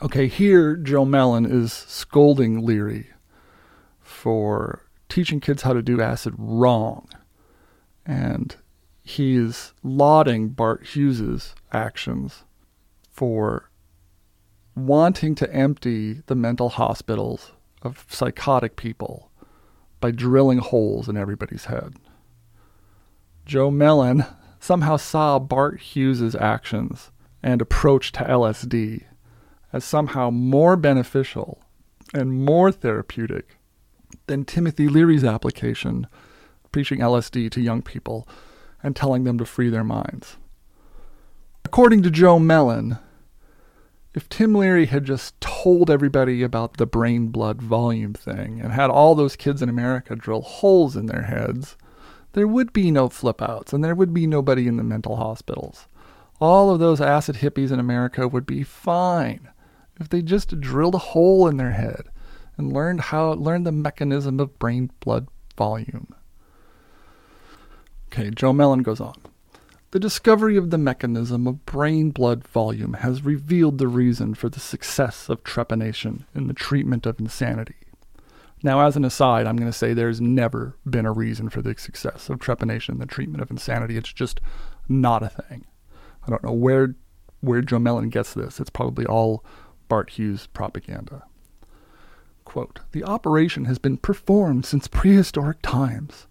Okay, 0.00 0.28
here 0.28 0.76
Joe 0.76 1.04
Mellen 1.04 1.46
is 1.46 1.72
scolding 1.72 2.64
Leary 2.64 3.08
for 4.00 4.86
teaching 5.08 5.40
kids 5.40 5.62
how 5.62 5.72
to 5.72 5.82
do 5.82 6.00
acid 6.00 6.32
wrong. 6.38 7.08
And 8.06 8.54
he 9.02 9.34
is 9.34 9.72
lauding 9.82 10.50
Bart 10.50 10.86
Huges's 10.86 11.56
actions 11.72 12.44
for 13.10 13.68
wanting 14.76 15.34
to 15.36 15.52
empty 15.52 16.22
the 16.26 16.36
mental 16.36 16.68
hospitals 16.68 17.50
of 17.82 18.06
psychotic 18.08 18.76
people 18.76 19.32
by 20.00 20.12
drilling 20.12 20.58
holes 20.58 21.08
in 21.08 21.16
everybody's 21.16 21.64
head. 21.64 21.94
Joe 23.44 23.70
Mellen 23.70 24.24
somehow 24.58 24.96
saw 24.96 25.38
Bart 25.38 25.80
Huges's 25.80 26.34
actions 26.34 27.10
and 27.42 27.60
approach 27.60 28.12
to 28.12 28.24
LSD 28.24 29.04
as 29.72 29.84
somehow 29.84 30.30
more 30.30 30.76
beneficial 30.76 31.60
and 32.14 32.44
more 32.44 32.72
therapeutic 32.72 33.58
than 34.26 34.44
Timothy 34.44 34.88
Leary's 34.88 35.24
application, 35.24 36.06
preaching 36.72 37.00
LSD 37.00 37.50
to 37.50 37.60
young 37.60 37.82
people 37.82 38.26
and 38.82 38.96
telling 38.96 39.24
them 39.24 39.36
to 39.38 39.44
free 39.44 39.68
their 39.68 39.84
minds. 39.84 40.36
According 41.64 42.02
to 42.02 42.10
Joe 42.10 42.38
Mellen, 42.38 42.98
if 44.14 44.28
Tim 44.28 44.54
Leary 44.54 44.86
had 44.86 45.04
just 45.04 45.38
told 45.40 45.90
everybody 45.90 46.42
about 46.42 46.76
the 46.76 46.86
brain 46.86 47.28
blood 47.28 47.60
volume 47.60 48.14
thing 48.14 48.60
and 48.60 48.72
had 48.72 48.90
all 48.90 49.14
those 49.14 49.34
kids 49.34 49.60
in 49.60 49.68
America 49.68 50.14
drill 50.14 50.42
holes 50.42 50.96
in 50.96 51.06
their 51.06 51.22
heads, 51.22 51.76
there 52.34 52.46
would 52.46 52.72
be 52.72 52.90
no 52.90 53.08
flip 53.08 53.40
outs 53.40 53.72
and 53.72 53.82
there 53.82 53.94
would 53.94 54.12
be 54.12 54.26
nobody 54.26 54.66
in 54.66 54.76
the 54.76 54.82
mental 54.82 55.16
hospitals. 55.16 55.86
All 56.40 56.70
of 56.70 56.80
those 56.80 57.00
acid 57.00 57.36
hippies 57.36 57.72
in 57.72 57.80
America 57.80 58.28
would 58.28 58.44
be 58.44 58.62
fine 58.62 59.48
if 59.98 60.08
they 60.08 60.20
just 60.20 60.60
drilled 60.60 60.96
a 60.96 60.98
hole 60.98 61.48
in 61.48 61.56
their 61.56 61.70
head 61.70 62.08
and 62.56 62.72
learned 62.72 63.00
how 63.00 63.32
learned 63.32 63.66
the 63.66 63.72
mechanism 63.72 64.40
of 64.40 64.58
brain 64.58 64.90
blood 65.00 65.28
volume. 65.56 66.14
Okay, 68.08 68.30
Joe 68.30 68.52
Mellen 68.52 68.82
goes 68.82 69.00
on. 69.00 69.14
The 69.92 70.00
discovery 70.00 70.56
of 70.56 70.70
the 70.70 70.78
mechanism 70.78 71.46
of 71.46 71.64
brain 71.66 72.10
blood 72.10 72.46
volume 72.46 72.94
has 72.94 73.24
revealed 73.24 73.78
the 73.78 73.86
reason 73.86 74.34
for 74.34 74.48
the 74.48 74.58
success 74.58 75.28
of 75.28 75.44
trepanation 75.44 76.24
in 76.34 76.48
the 76.48 76.54
treatment 76.54 77.06
of 77.06 77.20
insanity. 77.20 77.76
Now, 78.64 78.80
as 78.80 78.96
an 78.96 79.04
aside, 79.04 79.46
I'm 79.46 79.58
going 79.58 79.70
to 79.70 79.76
say 79.76 79.92
there's 79.92 80.22
never 80.22 80.74
been 80.88 81.04
a 81.04 81.12
reason 81.12 81.50
for 81.50 81.60
the 81.60 81.74
success 81.76 82.30
of 82.30 82.38
trepanation 82.38 82.94
in 82.94 82.98
the 82.98 83.04
treatment 83.04 83.42
of 83.42 83.50
insanity. 83.50 83.98
It's 83.98 84.10
just 84.10 84.40
not 84.88 85.22
a 85.22 85.28
thing. 85.28 85.66
I 86.26 86.30
don't 86.30 86.42
know 86.42 86.52
where 86.52 86.96
where 87.42 87.60
Joe 87.60 87.78
Mellen 87.78 88.08
gets 88.08 88.32
this. 88.32 88.58
It's 88.58 88.70
probably 88.70 89.04
all 89.04 89.44
Bart 89.86 90.08
Huges 90.08 90.46
propaganda. 90.46 91.24
Quote, 92.46 92.80
the 92.92 93.04
operation 93.04 93.66
has 93.66 93.78
been 93.78 93.98
performed 93.98 94.64
since 94.64 94.88
prehistoric 94.88 95.58
times. 95.60 96.26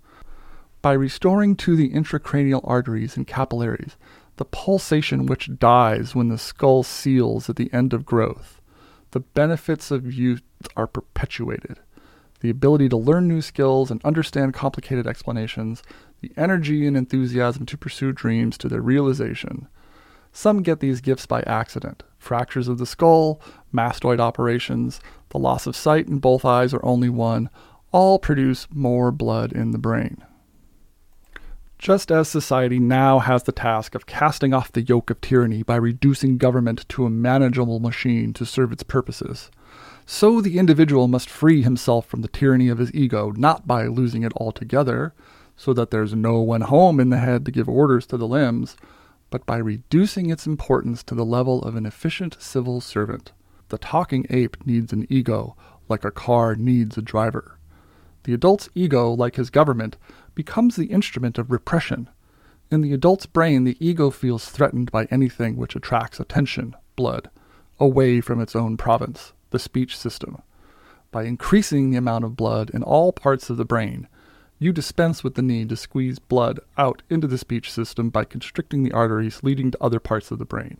By 0.81 0.93
restoring 0.93 1.55
to 1.57 1.75
the 1.75 1.91
intracranial 1.91 2.61
arteries 2.63 3.15
and 3.15 3.27
capillaries 3.27 3.95
the 4.37 4.45
pulsation 4.45 5.27
which 5.27 5.59
dies 5.59 6.15
when 6.15 6.29
the 6.29 6.39
skull 6.39 6.81
seals 6.81 7.47
at 7.47 7.57
the 7.57 7.71
end 7.71 7.93
of 7.93 8.07
growth, 8.07 8.59
the 9.11 9.19
benefits 9.19 9.91
of 9.91 10.11
youth 10.11 10.41
are 10.75 10.87
perpetuated. 10.87 11.77
The 12.43 12.49
ability 12.49 12.89
to 12.89 12.97
learn 12.97 13.29
new 13.29 13.41
skills 13.41 13.89
and 13.89 14.03
understand 14.03 14.53
complicated 14.53 15.07
explanations, 15.07 15.81
the 16.19 16.33
energy 16.35 16.85
and 16.85 16.97
enthusiasm 16.97 17.65
to 17.67 17.77
pursue 17.77 18.11
dreams 18.11 18.57
to 18.57 18.67
their 18.67 18.81
realization. 18.81 19.69
Some 20.33 20.61
get 20.61 20.81
these 20.81 20.99
gifts 20.99 21.25
by 21.25 21.43
accident 21.43 22.03
fractures 22.17 22.67
of 22.67 22.79
the 22.79 22.85
skull, 22.85 23.39
mastoid 23.73 24.19
operations, 24.19 24.99
the 25.29 25.39
loss 25.39 25.65
of 25.65 25.75
sight 25.75 26.09
in 26.09 26.19
both 26.19 26.43
eyes 26.43 26.73
or 26.73 26.85
only 26.85 27.07
one, 27.07 27.49
all 27.93 28.19
produce 28.19 28.67
more 28.73 29.09
blood 29.09 29.53
in 29.53 29.71
the 29.71 29.77
brain. 29.77 30.17
Just 31.77 32.11
as 32.11 32.27
society 32.27 32.79
now 32.79 33.19
has 33.19 33.43
the 33.43 33.51
task 33.53 33.95
of 33.95 34.05
casting 34.05 34.53
off 34.53 34.71
the 34.71 34.81
yoke 34.81 35.09
of 35.09 35.21
tyranny 35.21 35.63
by 35.63 35.77
reducing 35.77 36.37
government 36.37 36.87
to 36.89 37.05
a 37.05 37.09
manageable 37.09 37.79
machine 37.79 38.33
to 38.33 38.45
serve 38.45 38.73
its 38.73 38.83
purposes, 38.83 39.49
so 40.05 40.41
the 40.41 40.57
individual 40.57 41.07
must 41.07 41.29
free 41.29 41.61
himself 41.61 42.05
from 42.05 42.21
the 42.21 42.27
tyranny 42.27 42.69
of 42.69 42.77
his 42.77 42.93
ego 42.93 43.31
not 43.35 43.67
by 43.67 43.87
losing 43.87 44.23
it 44.23 44.33
altogether, 44.35 45.13
so 45.55 45.73
that 45.73 45.91
there's 45.91 46.13
no 46.13 46.39
one 46.39 46.61
home 46.61 46.99
in 46.99 47.09
the 47.09 47.17
head 47.17 47.45
to 47.45 47.51
give 47.51 47.69
orders 47.69 48.05
to 48.07 48.17
the 48.17 48.27
limbs, 48.27 48.75
but 49.29 49.45
by 49.45 49.57
reducing 49.57 50.29
its 50.29 50.45
importance 50.45 51.03
to 51.03 51.15
the 51.15 51.25
level 51.25 51.61
of 51.63 51.75
an 51.75 51.85
efficient 51.85 52.37
civil 52.39 52.81
servant. 52.81 53.31
The 53.69 53.77
talking 53.77 54.25
ape 54.29 54.57
needs 54.65 54.93
an 54.93 55.07
ego, 55.09 55.55
like 55.89 56.05
a 56.05 56.11
car 56.11 56.55
needs 56.55 56.97
a 56.97 57.01
driver. 57.01 57.57
The 58.23 58.33
adult's 58.33 58.69
ego, 58.73 59.11
like 59.11 59.35
his 59.35 59.49
government, 59.49 59.97
becomes 60.35 60.75
the 60.75 60.85
instrument 60.85 61.37
of 61.37 61.51
repression. 61.51 62.09
In 62.71 62.81
the 62.81 62.93
adult's 62.93 63.25
brain, 63.25 63.63
the 63.63 63.77
ego 63.79 64.09
feels 64.09 64.49
threatened 64.49 64.91
by 64.91 65.05
anything 65.05 65.57
which 65.57 65.75
attracts 65.75 66.19
attention, 66.19 66.75
blood, 66.95 67.29
away 67.79 68.21
from 68.21 68.39
its 68.39 68.55
own 68.55 68.77
province, 68.77 69.33
the 69.53 69.59
speech 69.59 69.95
system. 69.97 70.41
By 71.11 71.23
increasing 71.23 71.91
the 71.91 71.97
amount 71.97 72.25
of 72.25 72.35
blood 72.35 72.71
in 72.71 72.83
all 72.83 73.13
parts 73.13 73.49
of 73.49 73.55
the 73.55 73.63
brain, 73.63 74.09
you 74.59 74.73
dispense 74.73 75.23
with 75.23 75.35
the 75.35 75.41
need 75.41 75.69
to 75.69 75.77
squeeze 75.77 76.19
blood 76.19 76.59
out 76.75 77.03
into 77.09 77.27
the 77.27 77.37
speech 77.37 77.71
system 77.71 78.09
by 78.09 78.25
constricting 78.25 78.83
the 78.83 78.91
arteries 78.91 79.43
leading 79.43 79.71
to 79.71 79.77
other 79.81 79.99
parts 79.99 80.31
of 80.31 80.39
the 80.39 80.45
brain. 80.45 80.79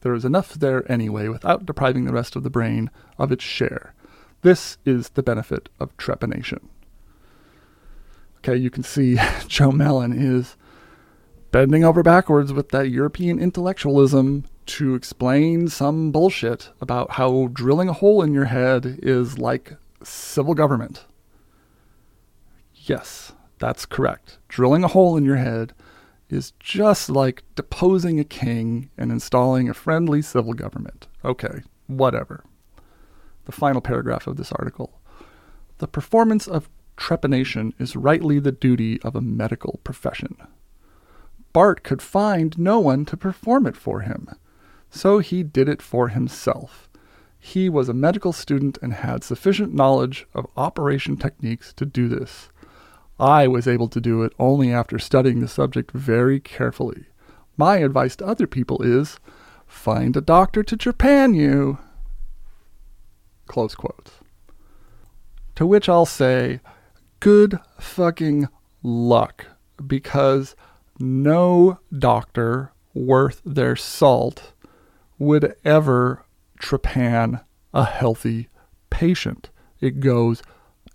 There 0.00 0.14
is 0.14 0.24
enough 0.24 0.54
there 0.54 0.90
anyway 0.90 1.28
without 1.28 1.66
depriving 1.66 2.06
the 2.06 2.12
rest 2.12 2.34
of 2.34 2.42
the 2.42 2.50
brain 2.50 2.90
of 3.18 3.30
its 3.30 3.44
share. 3.44 3.94
This 4.40 4.78
is 4.84 5.10
the 5.10 5.22
benefit 5.22 5.68
of 5.78 5.96
trepanation. 5.96 6.68
Okay, 8.38 8.56
you 8.56 8.70
can 8.70 8.82
see 8.82 9.18
Joe 9.48 9.70
Mellen 9.70 10.12
is 10.12 10.56
bending 11.50 11.84
over 11.84 12.02
backwards 12.02 12.52
with 12.52 12.70
that 12.70 12.90
European 12.90 13.38
intellectualism 13.38 14.44
to 14.66 14.94
explain 14.94 15.68
some 15.68 16.10
bullshit 16.10 16.70
about 16.80 17.12
how 17.12 17.48
drilling 17.52 17.88
a 17.88 17.92
hole 17.92 18.22
in 18.22 18.32
your 18.32 18.46
head 18.46 18.98
is 19.02 19.38
like 19.38 19.76
civil 20.02 20.54
government. 20.54 21.04
Yes, 22.74 23.32
that's 23.58 23.86
correct. 23.86 24.38
Drilling 24.48 24.84
a 24.84 24.88
hole 24.88 25.16
in 25.16 25.24
your 25.24 25.36
head 25.36 25.72
is 26.28 26.52
just 26.58 27.08
like 27.08 27.42
deposing 27.54 28.18
a 28.18 28.24
king 28.24 28.90
and 28.98 29.10
installing 29.10 29.68
a 29.68 29.74
friendly 29.74 30.22
civil 30.22 30.52
government. 30.52 31.06
Okay, 31.24 31.62
whatever. 31.86 32.44
The 33.44 33.52
final 33.52 33.80
paragraph 33.80 34.26
of 34.26 34.36
this 34.36 34.52
article. 34.52 35.00
The 35.78 35.88
performance 35.88 36.46
of 36.46 36.68
trepanation 36.96 37.72
is 37.78 37.96
rightly 37.96 38.38
the 38.38 38.52
duty 38.52 39.00
of 39.02 39.16
a 39.16 39.20
medical 39.20 39.80
profession. 39.84 40.36
Bart 41.52 41.82
could 41.82 42.02
find 42.02 42.58
no 42.58 42.80
one 42.80 43.04
to 43.06 43.16
perform 43.16 43.66
it 43.66 43.76
for 43.76 44.00
him, 44.00 44.28
so 44.94 45.18
he 45.18 45.42
did 45.42 45.68
it 45.68 45.82
for 45.82 46.08
himself. 46.08 46.88
He 47.38 47.68
was 47.68 47.88
a 47.88 47.94
medical 47.94 48.32
student 48.32 48.78
and 48.80 48.94
had 48.94 49.24
sufficient 49.24 49.74
knowledge 49.74 50.26
of 50.34 50.46
operation 50.56 51.16
techniques 51.16 51.72
to 51.74 51.84
do 51.84 52.08
this. 52.08 52.48
I 53.18 53.48
was 53.48 53.66
able 53.66 53.88
to 53.88 54.00
do 54.00 54.22
it 54.22 54.32
only 54.38 54.72
after 54.72 54.98
studying 54.98 55.40
the 55.40 55.48
subject 55.48 55.90
very 55.90 56.38
carefully. 56.38 57.06
My 57.56 57.78
advice 57.78 58.16
to 58.16 58.26
other 58.26 58.46
people 58.46 58.82
is 58.82 59.18
find 59.66 60.16
a 60.16 60.20
doctor 60.20 60.62
to 60.62 60.76
trepan 60.76 61.34
you. 61.34 61.78
Close 63.46 63.74
quotes. 63.74 64.12
To 65.56 65.66
which 65.66 65.88
I'll 65.88 66.06
say, 66.06 66.60
good 67.18 67.58
fucking 67.78 68.48
luck 68.82 69.46
because 69.84 70.54
no 70.98 71.80
doctor 71.96 72.72
worth 72.94 73.42
their 73.44 73.74
salt 73.74 74.53
would 75.18 75.54
ever 75.64 76.24
trepan 76.60 77.44
a 77.72 77.84
healthy 77.84 78.48
patient. 78.90 79.50
It 79.80 80.00
goes 80.00 80.42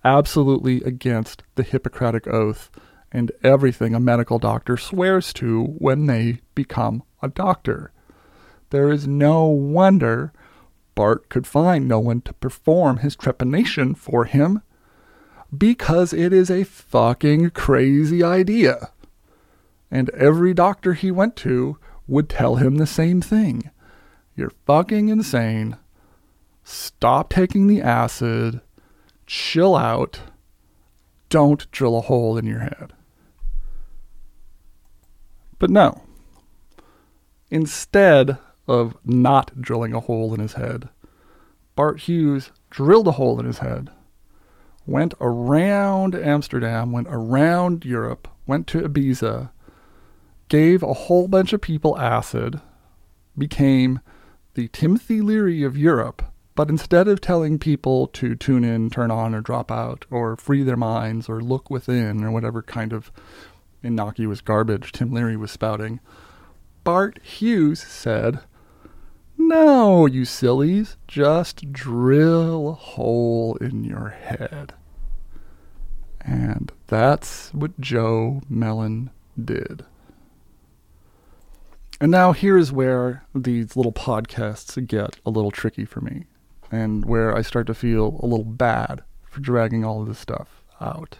absolutely 0.04 0.82
against 0.84 1.44
the 1.56 1.64
Hippocratic 1.64 2.28
Oath 2.28 2.70
and 3.12 3.32
everything 3.44 3.94
a 3.96 4.00
medical 4.00 4.40
doctor 4.40 4.78
swears 4.78 5.34
to 5.34 5.64
when 5.78 6.06
they 6.06 6.42
become 6.56 7.04
a 7.22 7.28
doctor. 7.28 7.92
There 8.70 8.92
is 8.92 9.08
no 9.08 9.46
wonder 9.46 10.32
Bart 10.96 11.30
could 11.30 11.48
find 11.48 11.88
no 11.88 12.00
one 12.00 12.22
to 12.22 12.34
perform 12.34 12.98
his 12.98 13.16
trepanation 13.16 13.96
for 13.96 14.26
him 14.26 14.62
because 15.56 16.14
it 16.14 16.34
is 16.34 16.52
a 16.52 16.64
fucking 16.64 17.52
crazy 17.52 18.24
idea. 18.24 18.92
And 19.90 20.10
every 20.12 20.54
doctor 20.54 20.94
he 20.94 21.10
went 21.10 21.36
to 21.38 21.78
would 22.06 22.30
tell 22.30 22.58
him 22.58 22.76
the 22.76 22.86
same 22.86 23.22
thing. 23.22 23.72
You're 24.40 24.54
fucking 24.66 25.10
insane. 25.10 25.76
stop 26.64 27.30
taking 27.30 27.68
the 27.68 27.82
acid, 27.82 28.62
chill 29.26 29.76
out, 29.76 30.22
don't 31.28 31.70
drill 31.72 31.98
a 31.98 32.02
hole 32.02 32.38
in 32.38 32.46
your 32.46 32.60
head. 32.60 32.94
But 35.58 35.70
no. 35.70 36.04
Instead 37.52 38.38
of 38.66 38.96
not 39.04 39.60
drilling 39.60 39.94
a 39.94 40.00
hole 40.00 40.34
in 40.34 40.40
his 40.40 40.54
head, 40.54 40.88
Bart 41.76 42.00
Huges 42.00 42.52
drilled 42.70 43.10
a 43.10 43.14
hole 43.20 43.42
in 43.42 43.46
his 43.46 43.58
head, 43.58 43.90
went 44.86 45.16
around 45.20 46.16
Amsterdam, 46.16 46.94
went 46.94 47.08
around 47.10 47.84
Europe, 47.84 48.30
went 48.48 48.68
to 48.68 48.80
Ibiza, 48.80 49.50
gave 50.48 50.82
a 50.82 50.94
whole 50.94 51.28
bunch 51.28 51.52
of 51.52 51.60
people 51.60 52.00
acid, 52.00 52.62
became 53.38 54.00
the 54.60 54.68
Timothy 54.68 55.22
Leary 55.22 55.64
of 55.64 55.78
Europe, 55.78 56.22
but 56.54 56.70
instead 56.70 57.08
of 57.08 57.22
telling 57.22 57.58
people 57.60 58.08
to 58.08 58.36
tune 58.36 58.66
in, 58.66 58.90
turn 58.90 59.10
on, 59.10 59.34
or 59.34 59.40
drop 59.40 59.72
out, 59.72 60.06
or 60.12 60.36
free 60.36 60.64
their 60.64 60.76
minds, 60.76 61.30
or 61.30 61.40
look 61.40 61.70
within, 61.70 62.26
or 62.26 62.30
whatever 62.30 62.62
kind 62.62 62.92
of 62.92 63.10
innocuous 63.82 64.42
garbage 64.42 64.92
Tim 64.92 65.14
Leary 65.14 65.38
was 65.38 65.50
spouting, 65.50 66.02
Bart 66.84 67.20
Huges 67.24 67.80
said, 67.80 68.42
No, 69.38 70.06
you 70.06 70.26
sillies, 70.26 70.98
just 71.08 71.72
drill 71.72 72.68
a 72.68 72.74
hole 72.74 73.56
in 73.62 73.86
your 73.86 74.10
head. 74.10 74.74
And 76.20 76.70
that's 76.88 77.54
what 77.54 77.80
Joe 77.80 78.42
Mellen 78.50 79.10
did. 79.42 79.86
And 82.02 82.12
now 82.12 82.32
here's 82.32 82.72
where 82.72 83.26
these 83.36 83.76
little 83.76 83.92
podcasts 83.92 84.88
get 84.88 85.18
a 85.26 85.30
little 85.30 85.52
tricky 85.52 85.84
for 85.84 86.00
me, 86.00 86.26
and 86.72 87.04
where 87.04 87.36
I 87.36 87.42
start 87.42 87.68
to 87.68 87.74
feel 87.74 88.20
a 88.24 88.26
little 88.26 88.46
bad 88.46 89.04
for 89.26 89.42
dragging 89.42 89.84
all 89.84 90.02
of 90.02 90.08
this 90.08 90.20
stuff 90.20 90.64
out. 90.80 91.18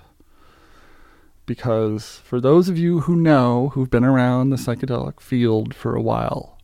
Because 1.46 2.22
for 2.24 2.40
those 2.40 2.70
of 2.70 2.78
you 2.78 3.02
who 3.02 3.16
know, 3.16 3.70
who've 3.70 3.90
been 3.90 4.06
around 4.06 4.50
the 4.50 4.56
psychedelic 4.56 5.20
field 5.20 5.74
for 5.74 5.96
a 5.96 6.02
while, 6.02 6.58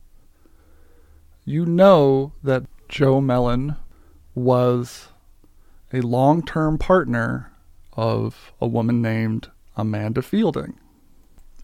you 1.44 1.66
know 1.66 2.32
that 2.44 2.64
Joe 2.88 3.20
Mellen 3.20 3.76
was 4.34 5.10
a 5.92 6.02
long 6.02 6.42
term 6.44 6.78
partner 6.78 7.52
of 7.94 8.54
a 8.62 8.68
woman 8.68 9.02
named 9.02 9.50
Amanda 9.76 10.22
Feilding. 10.22 10.76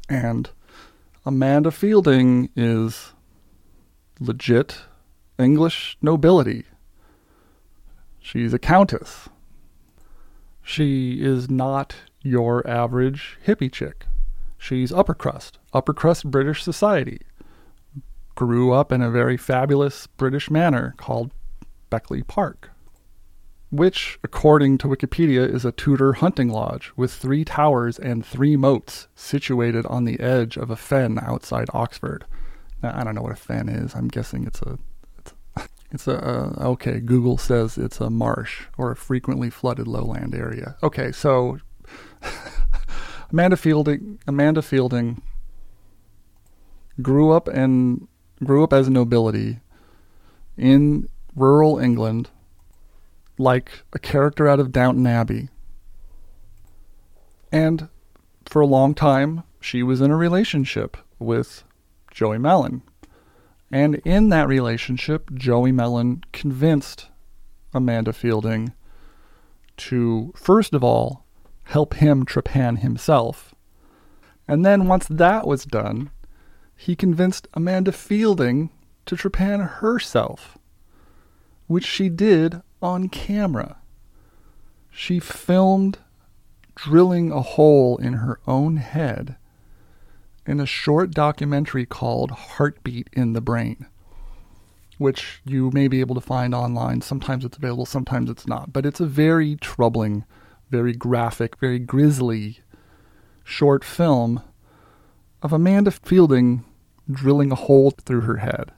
And 0.09 0.49
Amanda 1.23 1.69
Feilding 1.69 2.49
is 2.55 3.13
legit 4.19 4.81
English 5.37 5.95
nobility. 6.01 6.65
She's 8.19 8.55
a 8.55 8.59
countess. 8.59 9.29
She 10.63 11.21
is 11.21 11.47
not 11.47 11.95
your 12.23 12.67
average 12.67 13.37
hippie 13.45 13.71
chick. 13.71 14.07
She's 14.57 14.91
upper 14.91 15.13
crust, 15.13 15.59
upper 15.73 15.93
crust 15.93 16.31
British 16.31 16.63
society. 16.63 17.21
Grew 18.33 18.71
up 18.71 18.91
in 18.91 19.03
a 19.03 19.11
very 19.11 19.37
fabulous 19.37 20.07
British 20.07 20.49
manor 20.49 20.95
called 20.97 21.29
Beckley 21.91 22.23
Park 22.23 22.70
which, 23.71 24.19
according 24.21 24.77
to 24.77 24.87
Wikipedia, 24.87 25.47
is 25.51 25.63
a 25.63 25.71
Tudor 25.71 26.13
hunting 26.13 26.49
lodge 26.49 26.91
with 26.97 27.11
three 27.11 27.45
towers 27.45 27.97
and 27.97 28.25
three 28.25 28.57
moats 28.57 29.07
situated 29.15 29.85
on 29.85 30.03
the 30.03 30.19
edge 30.19 30.57
of 30.57 30.69
a 30.69 30.75
fen 30.75 31.17
outside 31.21 31.69
Oxford. 31.73 32.25
Now, 32.83 32.91
I 32.93 33.03
don't 33.03 33.15
know 33.15 33.21
what 33.21 33.31
a 33.31 33.37
fen 33.37 33.69
is. 33.69 33.95
I'm 33.95 34.09
guessing 34.09 34.45
it's 34.45 34.61
a 34.61 34.77
it's, 35.19 35.33
it's 35.91 36.07
a 36.07 36.17
uh, 36.17 36.67
okay. 36.71 36.99
Google 36.99 37.37
says 37.37 37.77
it's 37.77 38.01
a 38.01 38.09
marsh 38.09 38.63
or 38.77 38.91
a 38.91 38.95
frequently 38.95 39.49
flooded 39.49 39.87
lowland 39.87 40.35
area. 40.35 40.75
Okay, 40.83 41.13
so 41.13 41.59
Amanda 43.31 43.55
Feilding 43.55 44.19
Amanda 44.27 44.61
Feilding 44.61 45.21
grew 47.01 47.31
up 47.31 47.47
and 47.47 48.07
grew 48.43 48.65
up 48.65 48.73
as 48.73 48.87
a 48.87 48.91
nobility 48.91 49.59
in 50.57 51.07
rural 51.35 51.79
England 51.79 52.29
like 53.41 53.83
a 53.91 53.99
character 53.99 54.47
out 54.47 54.59
of 54.59 54.71
Downton 54.71 55.07
Abbey. 55.07 55.49
And 57.51 57.89
for 58.45 58.61
a 58.61 58.67
long 58.67 58.93
time, 58.93 59.43
she 59.59 59.83
was 59.83 59.99
in 59.99 60.11
a 60.11 60.15
relationship 60.15 60.95
with 61.19 61.63
Joey 62.11 62.37
Mellen. 62.37 62.83
And 63.71 63.95
in 64.05 64.29
that 64.29 64.47
relationship, 64.47 65.33
Joey 65.33 65.71
Mellen 65.71 66.23
convinced 66.31 67.07
Amanda 67.73 68.11
Feilding 68.11 68.73
to, 69.77 70.33
first 70.35 70.73
of 70.73 70.83
all, 70.83 71.25
help 71.63 71.95
him 71.95 72.25
trepan 72.25 72.79
himself. 72.79 73.55
And 74.47 74.65
then 74.65 74.87
once 74.87 75.07
that 75.07 75.47
was 75.47 75.63
done, 75.63 76.11
he 76.75 76.95
convinced 76.95 77.47
Amanda 77.53 77.91
Feilding 77.91 78.69
to 79.05 79.15
trepan 79.15 79.67
herself, 79.79 80.57
which 81.67 81.85
she 81.85 82.09
did 82.09 82.61
on 82.81 83.09
camera. 83.09 83.77
She 84.89 85.19
filmed 85.19 85.99
drilling 86.75 87.31
a 87.31 87.41
hole 87.41 87.97
in 87.97 88.13
her 88.13 88.39
own 88.47 88.77
head 88.77 89.35
in 90.45 90.59
a 90.59 90.65
short 90.65 91.11
documentary 91.11 91.85
called 91.85 92.31
Heartbeat 92.31 93.09
in 93.13 93.33
the 93.33 93.41
Brain, 93.41 93.85
which 94.97 95.41
you 95.45 95.71
may 95.71 95.87
be 95.87 95.99
able 95.99 96.15
to 96.15 96.21
find 96.21 96.55
online. 96.55 97.01
Sometimes 97.01 97.45
it's 97.45 97.57
available, 97.57 97.85
sometimes 97.85 98.29
it's 98.29 98.47
not. 98.47 98.73
But 98.73 98.85
it's 98.85 98.99
a 98.99 99.05
very 99.05 99.55
troubling, 99.55 100.25
very 100.69 100.93
graphic, 100.93 101.57
very 101.57 101.79
grisly 101.79 102.59
short 103.43 103.83
film 103.83 104.41
of 105.41 105.53
Amanda 105.53 105.91
Feilding 105.91 106.63
drilling 107.09 107.51
a 107.51 107.55
hole 107.55 107.91
through 107.91 108.21
her 108.21 108.37
head. 108.37 108.71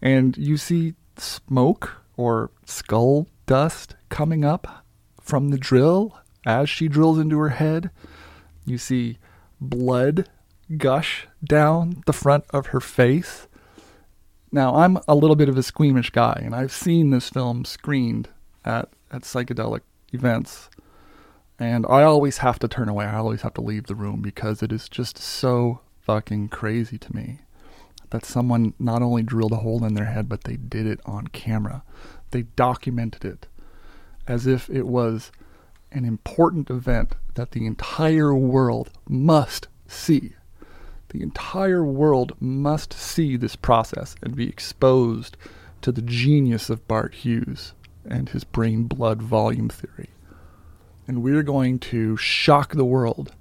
And 0.00 0.36
you 0.36 0.56
see 0.56 0.94
smoke 1.16 1.99
or 2.20 2.50
skull 2.66 3.26
dust 3.46 3.96
coming 4.10 4.44
up 4.44 4.84
from 5.20 5.48
the 5.48 5.58
drill 5.58 6.18
as 6.44 6.68
she 6.68 6.86
drills 6.86 7.18
into 7.18 7.38
her 7.38 7.48
head. 7.48 7.90
You 8.66 8.76
see 8.76 9.18
blood 9.60 10.28
gush 10.76 11.26
down 11.42 12.02
the 12.06 12.12
front 12.12 12.44
of 12.50 12.68
her 12.68 12.80
face. 12.80 13.48
Now, 14.52 14.74
I'm 14.76 14.98
a 15.08 15.14
little 15.14 15.36
bit 15.36 15.48
of 15.48 15.56
a 15.56 15.62
squeamish 15.62 16.10
guy, 16.10 16.40
and 16.44 16.54
I've 16.54 16.72
seen 16.72 17.10
this 17.10 17.30
film 17.30 17.64
screened 17.64 18.28
at, 18.64 18.90
at 19.10 19.22
psychedelic 19.22 19.80
events. 20.12 20.68
And 21.58 21.86
I 21.88 22.02
always 22.02 22.38
have 22.38 22.58
to 22.58 22.68
turn 22.68 22.88
away. 22.88 23.06
I 23.06 23.16
always 23.16 23.42
have 23.42 23.54
to 23.54 23.60
leave 23.60 23.86
the 23.86 23.94
room 23.94 24.20
because 24.20 24.62
it 24.62 24.72
is 24.72 24.88
just 24.88 25.18
so 25.18 25.80
fucking 26.00 26.48
crazy 26.48 26.98
to 26.98 27.14
me 27.14 27.40
that 28.10 28.24
someone 28.24 28.74
not 28.78 29.02
only 29.02 29.22
drilled 29.22 29.52
a 29.52 29.56
hole 29.56 29.84
in 29.84 29.94
their 29.94 30.06
head, 30.06 30.28
but 30.28 30.44
they 30.44 30.56
did 30.56 30.86
it 30.86 31.00
on 31.04 31.28
camera. 31.28 31.82
They 32.30 32.42
documented 32.42 33.24
it 33.24 33.46
as 34.26 34.46
if 34.46 34.68
it 34.70 34.86
was 34.86 35.32
an 35.92 36.04
important 36.04 36.70
event 36.70 37.14
that 37.34 37.52
the 37.52 37.66
entire 37.66 38.34
world 38.34 38.90
must 39.08 39.68
see. 39.88 40.34
The 41.08 41.22
entire 41.22 41.84
world 41.84 42.36
must 42.40 42.92
see 42.92 43.36
this 43.36 43.56
process 43.56 44.14
and 44.22 44.36
be 44.36 44.48
exposed 44.48 45.36
to 45.82 45.90
the 45.90 46.02
genius 46.02 46.70
of 46.70 46.86
Bart 46.86 47.14
Huges 47.14 47.72
and 48.04 48.28
his 48.28 48.44
brain 48.44 48.84
blood 48.84 49.20
volume 49.20 49.68
theory. 49.68 50.10
And 51.08 51.22
we're 51.22 51.42
going 51.42 51.80
to 51.80 52.16
shock 52.16 52.74
the 52.74 52.84
world 52.84 53.32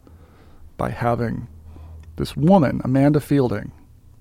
by 0.77 0.89
having 0.89 1.47
this 2.15 2.35
woman, 2.35 2.81
Amanda 2.83 3.19
Feilding, 3.19 3.71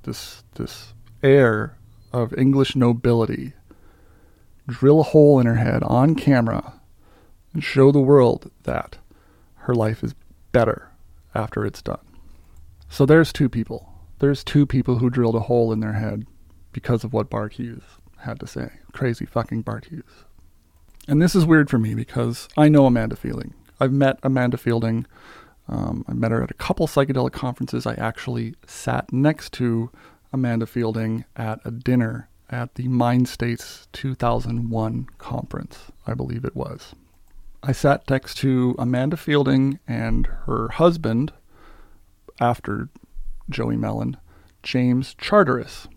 this 0.09 0.43
this 0.55 0.95
heir 1.23 1.77
of 2.13 2.37
English 2.37 2.75
nobility, 2.75 3.53
drill 4.67 5.01
a 5.01 5.05
hole 5.05 5.39
in 5.39 5.47
her 5.47 5.57
head 5.57 5.83
on 5.85 6.15
camera 6.15 6.81
and 7.53 7.63
show 7.63 7.93
the 7.93 8.01
world 8.01 8.51
that 8.65 8.97
her 9.55 9.75
life 9.75 10.03
is 10.03 10.15
better 10.51 10.89
after 11.35 11.65
it's 11.65 11.83
done. 11.83 12.01
So 12.89 13.05
there's 13.05 13.33
two 13.33 13.49
people. 13.49 13.93
There's 14.19 14.43
two 14.43 14.67
people 14.67 14.99
who 14.99 15.11
drilled 15.11 15.37
a 15.37 15.41
hole 15.41 15.73
in 15.73 15.81
their 15.81 15.93
head 15.93 16.27
because 16.73 17.05
of 17.05 17.13
what 17.13 17.31
Bart 17.31 17.53
Huges 17.53 17.85
had 18.19 18.41
to 18.41 18.47
say. 18.47 18.71
Crazy 18.93 19.27
fucking 19.27 19.63
Bart 19.63 19.87
Huges. 19.87 20.25
And 21.07 21.21
this 21.21 21.35
is 21.35 21.45
weird 21.45 21.69
for 21.69 21.79
me 21.79 21.95
because 21.95 22.49
I 22.57 22.69
know 22.69 22.87
Amanda 22.87 23.17
Feilding. 23.17 23.53
I've 23.79 23.93
met 23.93 24.19
Amanda 24.23 24.57
Feilding. 24.57 25.05
Um, 25.69 26.05
I 26.09 26.15
met 26.15 26.31
her 26.31 26.43
at 26.43 26.51
a 26.51 26.55
couple 26.55 26.87
psychedelic 26.87 27.33
conferences. 27.33 27.87
I 27.87 27.95
actually 27.95 28.55
sat 28.67 29.13
next 29.13 29.53
to 29.55 29.91
Amanda 30.33 30.67
Feilding 30.67 31.25
at 31.37 31.61
a 31.65 31.71
dinner 31.71 32.29
at 32.51 32.77
the 32.77 32.89
Mind 32.89 33.29
States 33.29 33.89
2001 33.93 35.09
conference, 35.19 35.79
I 36.07 36.15
believe 36.15 36.45
it 36.45 36.57
was. 36.57 36.95
I 37.63 37.73
sat 37.73 38.09
next 38.09 38.37
to 38.39 38.75
Amanda 38.79 39.17
Feilding 39.17 39.79
and 39.87 40.27
her 40.47 40.69
husband, 40.69 41.33
after 42.41 42.89
Joey 43.51 43.77
Mellen, 43.77 44.17
James 44.63 45.15
Charteris. 45.15 45.89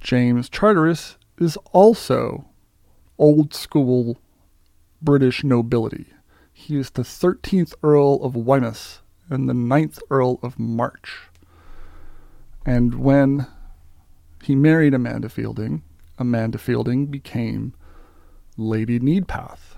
James 0.00 0.48
Charteris 0.48 1.16
is 1.38 1.56
also 1.72 2.46
old 3.18 3.54
school 3.54 4.18
British 5.00 5.44
nobility. 5.44 6.06
He 6.62 6.76
is 6.76 6.90
the 6.90 7.02
13th 7.02 7.74
Earl 7.82 8.22
of 8.22 8.36
Wemyss 8.36 9.00
and 9.28 9.48
the 9.48 9.52
9th 9.52 9.98
Earl 10.10 10.38
of 10.44 10.60
March. 10.60 11.22
And 12.64 13.02
when 13.02 13.48
he 14.44 14.54
married 14.54 14.94
Amanda 14.94 15.28
Feilding, 15.28 15.82
Amanda 16.20 16.58
Feilding 16.58 17.10
became 17.10 17.74
Lady 18.56 19.00
Neidpath. 19.00 19.74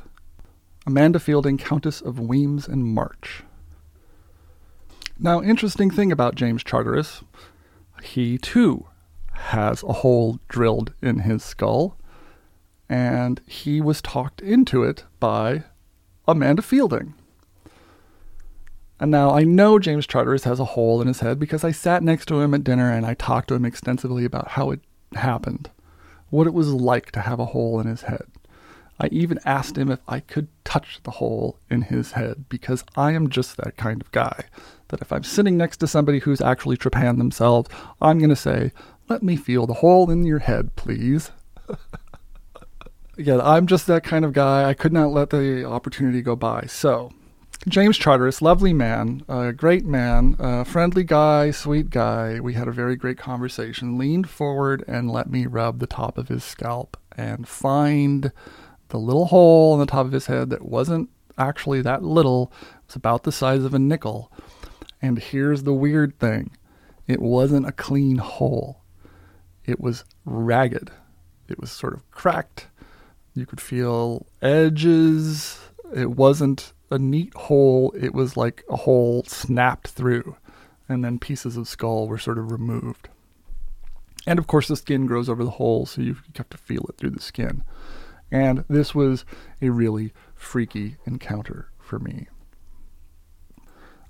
Amanda 0.86 1.18
Feilding, 1.18 1.58
Countess 1.58 2.02
of 2.02 2.20
Wemyss 2.20 2.68
and 2.68 2.84
March. 2.84 3.44
Now, 5.18 5.40
interesting 5.40 5.90
thing 5.90 6.12
about 6.12 6.34
James 6.34 6.62
Charteris, 6.62 7.22
he 8.02 8.36
too 8.36 8.88
has 9.32 9.82
a 9.84 9.94
hole 9.94 10.38
drilled 10.48 10.92
in 11.00 11.20
his 11.20 11.42
skull, 11.42 11.96
and 12.90 13.40
he 13.46 13.80
was 13.80 14.02
talked 14.02 14.42
into 14.42 14.82
it 14.82 15.04
by 15.18 15.64
Amanda 16.26 16.62
Feilding. 16.62 17.12
And 19.00 19.10
now 19.10 19.30
I 19.30 19.42
know 19.42 19.78
James 19.78 20.06
Charteris 20.06 20.44
has 20.44 20.60
a 20.60 20.64
hole 20.64 21.02
in 21.02 21.08
his 21.08 21.20
head 21.20 21.38
because 21.38 21.64
I 21.64 21.72
sat 21.72 22.02
next 22.02 22.26
to 22.26 22.40
him 22.40 22.54
at 22.54 22.64
dinner 22.64 22.90
and 22.90 23.04
I 23.04 23.14
talked 23.14 23.48
to 23.48 23.54
him 23.54 23.64
extensively 23.64 24.24
about 24.24 24.48
how 24.48 24.70
it 24.70 24.80
happened, 25.14 25.70
what 26.30 26.46
it 26.46 26.54
was 26.54 26.72
like 26.72 27.10
to 27.12 27.20
have 27.20 27.40
a 27.40 27.46
hole 27.46 27.80
in 27.80 27.86
his 27.86 28.02
head. 28.02 28.26
I 29.00 29.08
even 29.08 29.40
asked 29.44 29.76
him 29.76 29.90
if 29.90 29.98
I 30.06 30.20
could 30.20 30.48
touch 30.64 31.00
the 31.02 31.10
hole 31.10 31.58
in 31.68 31.82
his 31.82 32.12
head 32.12 32.44
because 32.48 32.84
I 32.96 33.12
am 33.12 33.28
just 33.28 33.56
that 33.56 33.76
kind 33.76 34.00
of 34.00 34.12
guy. 34.12 34.44
That 34.88 35.02
if 35.02 35.12
I'm 35.12 35.24
sitting 35.24 35.56
next 35.56 35.78
to 35.78 35.88
somebody 35.88 36.20
who's 36.20 36.40
actually 36.40 36.76
trepanned 36.76 37.18
themselves, 37.18 37.68
I'm 38.00 38.18
going 38.18 38.30
to 38.30 38.36
say, 38.36 38.70
Let 39.08 39.22
me 39.22 39.34
feel 39.36 39.66
the 39.66 39.74
hole 39.74 40.10
in 40.10 40.24
your 40.24 40.38
head, 40.38 40.76
please. 40.76 41.32
Again, 43.16 43.40
I'm 43.40 43.66
just 43.66 43.86
that 43.86 44.02
kind 44.02 44.24
of 44.24 44.32
guy. 44.32 44.68
I 44.68 44.74
could 44.74 44.92
not 44.92 45.12
let 45.12 45.30
the 45.30 45.64
opportunity 45.64 46.20
go 46.20 46.34
by. 46.34 46.66
So, 46.66 47.12
James 47.68 47.96
Charteris, 47.96 48.42
lovely 48.42 48.72
man, 48.72 49.22
a 49.28 49.52
great 49.52 49.86
man, 49.86 50.34
a 50.40 50.64
friendly 50.64 51.04
guy, 51.04 51.52
sweet 51.52 51.90
guy. 51.90 52.40
We 52.40 52.54
had 52.54 52.66
a 52.66 52.72
very 52.72 52.96
great 52.96 53.16
conversation. 53.16 53.96
Leaned 53.96 54.28
forward 54.28 54.84
and 54.88 55.10
let 55.10 55.30
me 55.30 55.46
rub 55.46 55.78
the 55.78 55.86
top 55.86 56.18
of 56.18 56.28
his 56.28 56.42
scalp 56.42 56.96
and 57.16 57.46
find 57.46 58.32
the 58.88 58.98
little 58.98 59.26
hole 59.26 59.74
in 59.74 59.80
the 59.80 59.86
top 59.86 60.06
of 60.06 60.12
his 60.12 60.26
head 60.26 60.50
that 60.50 60.64
wasn't 60.64 61.08
actually 61.38 61.82
that 61.82 62.02
little. 62.02 62.52
It 62.80 62.88
was 62.88 62.96
about 62.96 63.22
the 63.22 63.32
size 63.32 63.62
of 63.62 63.74
a 63.74 63.78
nickel. 63.78 64.32
And 65.00 65.18
here's 65.18 65.62
the 65.62 65.72
weird 65.72 66.18
thing 66.18 66.50
it 67.06 67.22
wasn't 67.22 67.68
a 67.68 67.72
clean 67.72 68.18
hole, 68.18 68.82
it 69.64 69.80
was 69.80 70.04
ragged. 70.24 70.90
It 71.48 71.60
was 71.60 71.70
sort 71.70 71.94
of 71.94 72.10
cracked. 72.10 72.68
You 73.34 73.46
could 73.46 73.60
feel 73.60 74.26
edges. 74.40 75.58
It 75.94 76.10
wasn't 76.10 76.72
a 76.90 76.98
neat 76.98 77.34
hole, 77.34 77.92
it 77.98 78.14
was 78.14 78.36
like 78.36 78.64
a 78.70 78.76
hole 78.76 79.24
snapped 79.26 79.88
through, 79.88 80.36
and 80.88 81.04
then 81.04 81.18
pieces 81.18 81.56
of 81.56 81.68
skull 81.68 82.06
were 82.06 82.18
sort 82.18 82.38
of 82.38 82.52
removed. 82.52 83.08
And 84.26 84.38
of 84.38 84.46
course, 84.46 84.68
the 84.68 84.76
skin 84.76 85.06
grows 85.06 85.28
over 85.28 85.44
the 85.44 85.50
hole, 85.50 85.86
so 85.86 86.00
you 86.00 86.16
have 86.36 86.48
to 86.50 86.58
feel 86.58 86.86
it 86.88 86.96
through 86.96 87.10
the 87.10 87.20
skin. 87.20 87.62
And 88.30 88.64
this 88.68 88.94
was 88.94 89.24
a 89.60 89.70
really 89.70 90.12
freaky 90.34 90.96
encounter 91.04 91.68
for 91.78 91.98
me. 91.98 92.28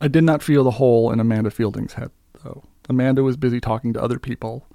I 0.01 0.09
did 0.09 0.25
not 0.25 0.43
feel 0.43 0.65
the 0.65 0.73
hole 0.73 1.11
in 1.11 1.21
Amanda 1.21 1.51
Feilding's 1.51 1.95
head, 1.95 2.11
though. 2.45 2.65
Amanda 2.89 3.23
was 3.23 3.37
busy 3.37 3.61
talking 3.61 3.93
to 3.95 4.03
other 4.03 4.19
people 4.19 4.67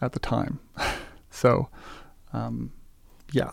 at 0.00 0.12
the 0.12 0.18
time. 0.18 0.60
so, 1.30 1.68
um, 2.32 2.72
yeah. 3.32 3.50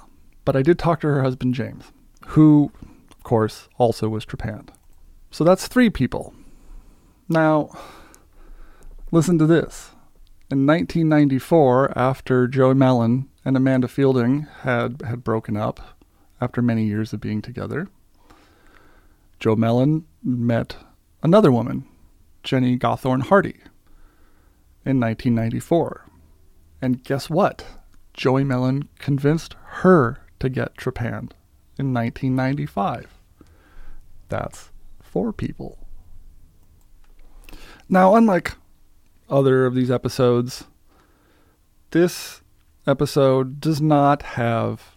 But 0.48 0.56
I 0.56 0.62
did 0.62 0.80
talk 0.80 1.02
to 1.02 1.08
her 1.08 1.24
husband, 1.24 1.56
James, 1.56 1.92
who, 2.28 2.72
of 3.12 3.22
course, 3.24 3.68
also 3.78 4.08
was 4.08 4.26
trepanned. 4.26 4.70
So 5.30 5.44
that's 5.44 5.68
three 5.68 5.90
people. 5.90 6.34
Now, 7.28 7.78
listen 9.12 9.38
to 9.40 9.46
this. 9.46 9.90
In 10.50 10.66
1994, 10.66 11.98
after 11.98 12.48
Joey 12.48 12.76
Mellen 12.76 13.28
and 13.44 13.58
Amanda 13.58 13.90
Feilding 13.90 14.48
had, 14.62 15.02
had 15.02 15.26
broken 15.26 15.58
up 15.58 15.82
after 16.40 16.62
many 16.62 16.86
years 16.86 17.12
of 17.12 17.20
being 17.20 17.42
together, 17.42 17.90
Joe 19.42 19.58
Mellen 19.58 20.06
met 20.24 20.78
another 21.22 21.52
woman, 21.52 21.86
Jenny 22.44 22.78
Gathorne 22.78 23.20
Hardy, 23.20 23.60
in 24.86 24.98
1994. 25.02 26.06
And 26.82 27.04
guess 27.04 27.30
what? 27.30 27.66
Joey 28.14 28.46
Mellen 28.46 28.88
convinced 28.98 29.58
her 29.82 30.22
to 30.40 30.50
get 30.50 30.78
trepanned 30.78 31.32
in 31.78 31.94
1995. 31.94 33.14
That's 34.30 34.72
four 35.02 35.34
people. 35.34 35.78
Now, 37.90 38.16
unlike 38.16 38.54
other 39.30 39.66
of 39.66 39.74
these 39.74 39.92
episodes, 39.92 40.66
this 41.92 42.42
episode 42.86 43.60
does 43.62 43.82
not 43.82 44.22
have 44.22 44.96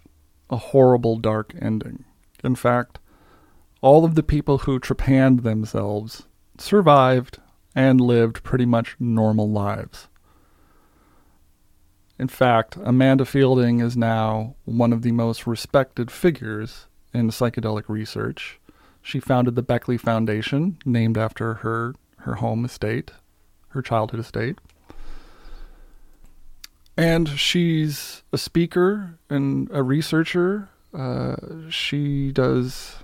a 0.49 0.57
horrible 0.57 1.17
dark 1.17 1.55
ending. 1.61 2.05
In 2.43 2.55
fact, 2.55 2.99
all 3.81 4.05
of 4.05 4.15
the 4.15 4.23
people 4.23 4.59
who 4.59 4.79
trepanned 4.79 5.43
themselves 5.43 6.27
survived 6.59 7.39
and 7.75 8.01
lived 8.01 8.43
pretty 8.43 8.67
much 8.67 8.97
normal 8.99 9.49
lives. 9.49 10.09
In 12.21 12.29
fact, 12.29 12.77
Amanda 12.85 13.25
Feilding 13.25 13.83
is 13.83 13.97
now 13.97 14.55
one 14.67 14.93
of 14.93 15.01
the 15.01 15.11
most 15.11 15.47
respected 15.47 16.11
figures 16.11 16.87
in 17.15 17.31
psychedelic 17.31 17.85
research. 17.89 18.61
She 19.01 19.21
founded 19.21 19.55
the 19.55 19.63
Beckley 19.63 19.97
Foundation, 19.97 20.77
named 20.85 21.17
after 21.17 21.55
her, 21.55 21.95
her 22.19 22.35
home 22.35 22.67
estate, 22.67 23.13
her 23.69 23.81
childhood 23.81 24.21
estate. 24.21 24.59
And 26.95 27.27
she's 27.27 28.23
a 28.35 28.37
speaker 28.37 29.19
and 29.31 29.71
a 29.73 29.83
researcher. 29.83 30.69
Uh, 30.93 31.37
she 31.71 32.33
does 32.33 32.97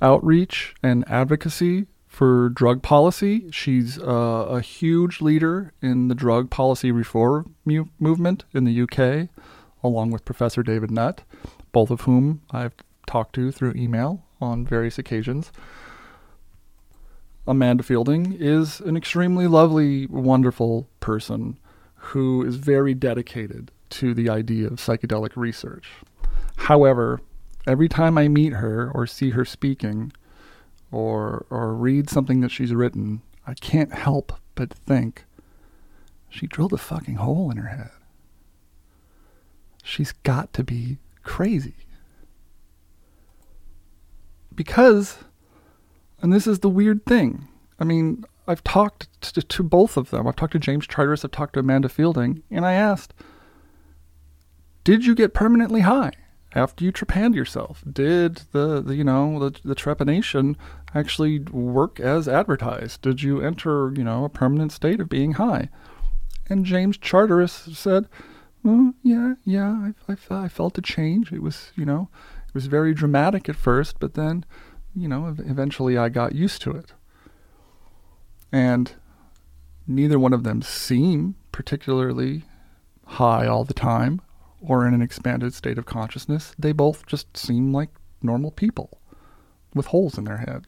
outreach 0.00 0.76
and 0.80 1.04
advocacy 1.10 1.88
for 2.14 2.48
drug 2.48 2.80
policy. 2.80 3.50
She's 3.50 3.98
uh, 3.98 4.46
a 4.48 4.60
huge 4.60 5.20
leader 5.20 5.72
in 5.82 6.06
the 6.06 6.14
drug 6.14 6.48
policy 6.48 6.92
reform 6.92 7.56
mu- 7.64 7.86
movement 7.98 8.44
in 8.52 8.62
the 8.62 8.82
UK, 8.82 9.28
along 9.82 10.12
with 10.12 10.24
Professor 10.24 10.62
David 10.62 10.92
Nutt, 10.92 11.24
both 11.72 11.90
of 11.90 12.02
whom 12.02 12.42
I've 12.52 12.74
talked 13.08 13.34
to 13.34 13.50
through 13.50 13.74
email 13.74 14.22
on 14.40 14.64
various 14.64 14.96
occasions. 14.96 15.50
Amanda 17.48 17.82
Feilding 17.82 18.36
is 18.40 18.80
an 18.80 18.96
extremely 18.96 19.48
lovely, 19.48 20.06
wonderful 20.06 20.88
person 21.00 21.58
who 21.96 22.44
is 22.44 22.56
very 22.56 22.94
dedicated 22.94 23.72
to 23.90 24.14
the 24.14 24.30
idea 24.30 24.68
of 24.68 24.74
psychedelic 24.74 25.32
research. 25.34 25.90
However, 26.56 27.20
every 27.66 27.88
time 27.88 28.16
I 28.16 28.28
meet 28.28 28.52
her 28.52 28.88
or 28.94 29.04
see 29.08 29.30
her 29.30 29.44
speaking, 29.44 30.12
or 30.94 31.44
or 31.50 31.74
read 31.74 32.08
something 32.08 32.40
that 32.40 32.50
she's 32.50 32.72
written, 32.72 33.20
I 33.46 33.54
can't 33.54 33.92
help 33.92 34.32
but 34.54 34.72
think 34.72 35.24
she 36.28 36.46
drilled 36.46 36.72
a 36.72 36.78
fucking 36.78 37.16
hole 37.16 37.50
in 37.50 37.56
her 37.56 37.68
head. 37.68 37.90
She's 39.82 40.12
got 40.12 40.52
to 40.52 40.62
be 40.62 40.98
crazy. 41.24 41.74
Because 44.54 45.18
and 46.22 46.32
this 46.32 46.46
is 46.46 46.60
the 46.60 46.68
weird 46.68 47.04
thing. 47.04 47.48
I 47.80 47.84
mean, 47.84 48.24
I've 48.46 48.62
talked 48.62 49.08
to, 49.34 49.42
to 49.42 49.62
both 49.64 49.96
of 49.96 50.10
them. 50.10 50.28
I've 50.28 50.36
talked 50.36 50.52
to 50.52 50.60
James 50.60 50.86
Charteris, 50.86 51.24
I've 51.24 51.32
talked 51.32 51.54
to 51.54 51.60
Amanda 51.60 51.88
Feilding, 51.88 52.42
and 52.52 52.64
I 52.64 52.74
asked, 52.74 53.12
"Did 54.84 55.04
you 55.04 55.16
get 55.16 55.34
permanently 55.34 55.80
high?" 55.80 56.12
After 56.54 56.84
you 56.84 56.92
trepanned 56.92 57.34
yourself? 57.34 57.82
Did 57.90 58.42
the, 58.52 58.80
the 58.80 58.94
you 58.94 59.04
know 59.04 59.38
the, 59.38 59.60
the 59.64 59.74
trepanation 59.74 60.56
actually 60.94 61.40
work 61.40 61.98
as 61.98 62.28
advertised? 62.28 63.02
Did 63.02 63.22
you 63.22 63.40
enter 63.40 63.92
you 63.96 64.04
know 64.04 64.24
a 64.24 64.28
permanent 64.28 64.72
state 64.72 65.00
of 65.00 65.08
being 65.08 65.32
high? 65.32 65.68
And 66.48 66.64
James 66.64 66.96
Charteris 66.98 67.52
said, 67.52 68.08
"Yeah, 69.02 69.34
yeah, 69.44 69.92
I, 70.08 70.12
I, 70.12 70.44
I 70.44 70.48
felt 70.48 70.78
a 70.78 70.82
change. 70.82 71.32
It 71.32 71.42
was 71.42 71.72
you 71.74 71.84
know 71.84 72.08
it 72.46 72.54
was 72.54 72.66
very 72.66 72.94
dramatic 72.94 73.48
at 73.48 73.56
first, 73.56 73.98
but 73.98 74.14
then 74.14 74.44
you 74.94 75.08
know 75.08 75.34
eventually 75.38 75.98
I 75.98 76.08
got 76.08 76.34
used 76.34 76.62
to 76.62 76.70
it." 76.72 76.92
And 78.52 78.92
neither 79.86 80.18
one 80.18 80.32
of 80.32 80.44
them 80.44 80.62
seem 80.62 81.34
particularly 81.50 82.44
high 83.06 83.46
all 83.46 83.64
the 83.64 83.74
time 83.74 84.20
or 84.66 84.86
in 84.86 84.94
an 84.94 85.02
expanded 85.02 85.54
state 85.54 85.78
of 85.78 85.86
consciousness, 85.86 86.54
they 86.58 86.72
both 86.72 87.06
just 87.06 87.36
seem 87.36 87.72
like 87.72 87.90
normal 88.22 88.50
people 88.50 89.00
with 89.74 89.86
holes 89.86 90.16
in 90.16 90.24
their 90.24 90.38
head. 90.38 90.66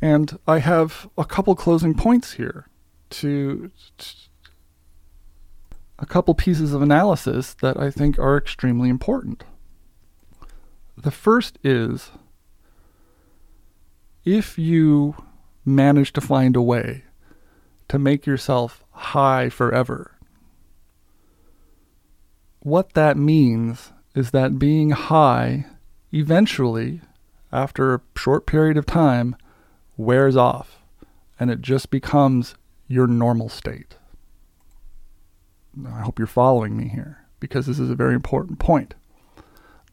And 0.00 0.38
I 0.46 0.58
have 0.58 1.08
a 1.16 1.24
couple 1.24 1.54
closing 1.54 1.94
points 1.94 2.34
here 2.34 2.68
to 3.10 3.70
a 5.98 6.06
couple 6.06 6.34
pieces 6.34 6.72
of 6.72 6.82
analysis 6.82 7.54
that 7.54 7.78
I 7.78 7.90
think 7.90 8.18
are 8.18 8.36
extremely 8.36 8.88
important. 8.88 9.44
The 10.96 11.10
first 11.10 11.58
is 11.62 12.10
if 14.24 14.58
you 14.58 15.16
manage 15.64 16.12
to 16.14 16.20
find 16.20 16.56
a 16.56 16.62
way 16.62 17.04
to 17.88 17.98
make 17.98 18.26
yourself 18.26 18.84
high 18.90 19.48
forever, 19.48 20.15
what 22.66 22.94
that 22.94 23.16
means 23.16 23.92
is 24.16 24.32
that 24.32 24.58
being 24.58 24.90
high 24.90 25.64
eventually, 26.12 27.00
after 27.52 27.94
a 27.94 28.00
short 28.16 28.44
period 28.44 28.76
of 28.76 28.84
time, 28.84 29.36
wears 29.96 30.36
off 30.36 30.80
and 31.38 31.48
it 31.48 31.60
just 31.60 31.90
becomes 31.90 32.56
your 32.88 33.06
normal 33.06 33.48
state. 33.48 33.98
I 35.86 36.00
hope 36.00 36.18
you're 36.18 36.26
following 36.26 36.76
me 36.76 36.88
here 36.88 37.24
because 37.38 37.66
this 37.66 37.78
is 37.78 37.88
a 37.88 37.94
very 37.94 38.14
important 38.14 38.58
point. 38.58 38.94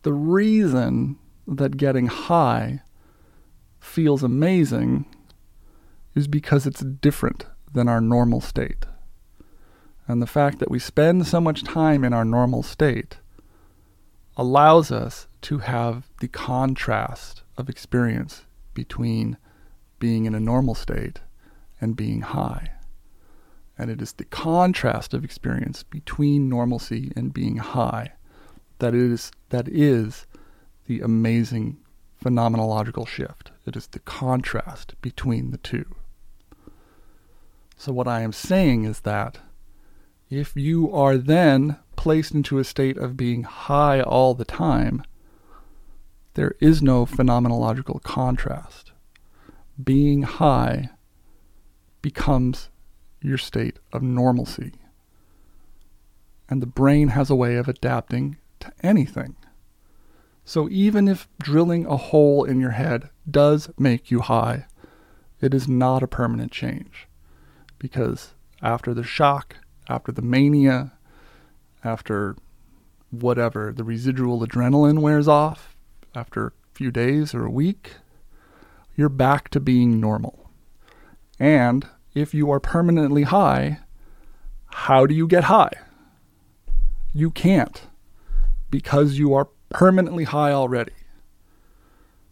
The 0.02 0.14
reason 0.14 1.19
that 1.48 1.77
getting 1.77 2.08
high 2.08 2.82
feels 3.82 4.24
amazing 4.24 5.06
is 6.16 6.27
because 6.27 6.66
it's 6.66 6.82
different 6.82 7.45
than 7.72 7.88
our 7.88 8.02
normal 8.02 8.42
state. 8.42 8.88
And 10.08 10.22
the 10.22 10.28
fact 10.28 10.60
that 10.60 10.72
we 10.72 10.80
spend 10.80 11.28
so 11.28 11.40
much 11.40 11.64
time 11.64 12.04
in 12.04 12.14
our 12.14 12.26
normal 12.26 12.64
state 12.64 13.18
allows 14.36 14.92
us 14.92 15.28
to 15.44 15.60
have 15.60 16.10
the 16.20 16.28
contrast 16.28 17.44
of 17.58 17.70
experience 17.70 18.46
between 18.74 19.38
being 20.00 20.26
in 20.26 20.36
a 20.36 20.40
normal 20.40 20.76
state 20.76 21.22
and 21.80 21.96
being 21.96 22.22
high. 22.22 22.72
And 23.78 23.90
it 23.90 24.02
is 24.02 24.14
the 24.14 24.26
contrast 24.26 25.14
of 25.14 25.24
experience 25.24 25.84
between 25.84 26.50
normalcy 26.50 27.12
and 27.16 27.34
being 27.34 27.58
high 27.58 28.14
that 28.84 28.94
is 28.94 29.32
that 29.48 29.70
is 29.70 30.26
the 30.88 31.00
amazing 31.00 31.78
phenomenological 32.22 33.08
shift. 33.08 33.52
It 33.66 33.78
is 33.78 33.88
the 33.88 34.00
contrast 34.00 35.00
between 35.02 35.52
the 35.52 35.58
two. 35.58 35.86
So 37.78 37.94
what 37.94 38.10
I 38.10 38.20
am 38.22 38.34
saying 38.34 38.84
is 38.84 39.00
that 39.02 39.40
if 40.34 40.56
you 40.56 40.92
are 40.92 41.18
then 41.18 41.78
placed 41.95 42.34
into 42.34 42.58
a 42.58 42.64
state 42.64 42.98
of 42.98 43.16
being 43.16 43.44
high 43.44 44.02
all 44.02 44.34
the 44.34 44.45
time, 44.45 45.03
there 46.34 46.56
is 46.60 46.82
no 46.82 47.06
phenomenological 47.06 48.02
contrast. 48.02 48.92
Being 49.82 50.24
high 50.24 50.90
becomes 52.02 52.70
your 53.22 53.38
state 53.38 53.78
of 53.92 54.02
normalcy. 54.02 54.74
And 56.50 56.62
the 56.62 56.68
brain 56.68 57.10
has 57.10 57.30
a 57.30 57.36
way 57.36 57.56
of 57.56 57.68
adapting 57.68 58.38
to 58.60 58.72
anything. 58.82 59.36
So 60.45 60.68
even 60.70 61.08
if 61.08 61.28
drilling 61.42 61.86
a 61.86 61.95
hole 61.95 62.44
in 62.44 62.60
your 62.60 62.72
head 62.72 63.10
does 63.30 63.70
make 63.78 64.12
you 64.12 64.20
high, 64.20 64.66
it 65.40 65.53
is 65.53 65.68
not 65.68 66.03
a 66.03 66.08
permanent 66.08 66.52
change. 66.52 67.08
Because 67.78 68.34
after 68.62 68.94
the 68.94 69.03
shock, 69.03 69.58
after 69.88 70.12
the 70.12 70.22
mania, 70.22 70.94
after 71.84 72.36
whatever, 73.12 73.74
the 73.76 73.84
residual 73.84 74.45
adrenaline 74.45 75.00
wears 75.00 75.28
off, 75.28 75.76
after 76.16 76.48
a 76.48 76.52
few 76.74 76.92
days 76.92 77.34
or 77.34 77.45
a 77.45 77.52
week, 77.52 77.95
you're 78.95 79.10
back 79.10 79.50
to 79.50 79.60
being 79.60 80.00
normal. 80.00 80.50
And 81.40 81.88
if 82.14 82.34
you 82.34 82.52
are 82.52 82.60
permanently 82.60 83.24
high, 83.24 83.80
how 84.68 85.06
do 85.06 85.14
you 85.14 85.28
get 85.28 85.45
high? 85.45 85.72
You 87.14 87.32
can't 87.32 87.88
because 88.72 89.20
you 89.20 89.34
are 89.34 89.50
permanently 89.70 90.24
high 90.24 90.52
already. 90.52 90.94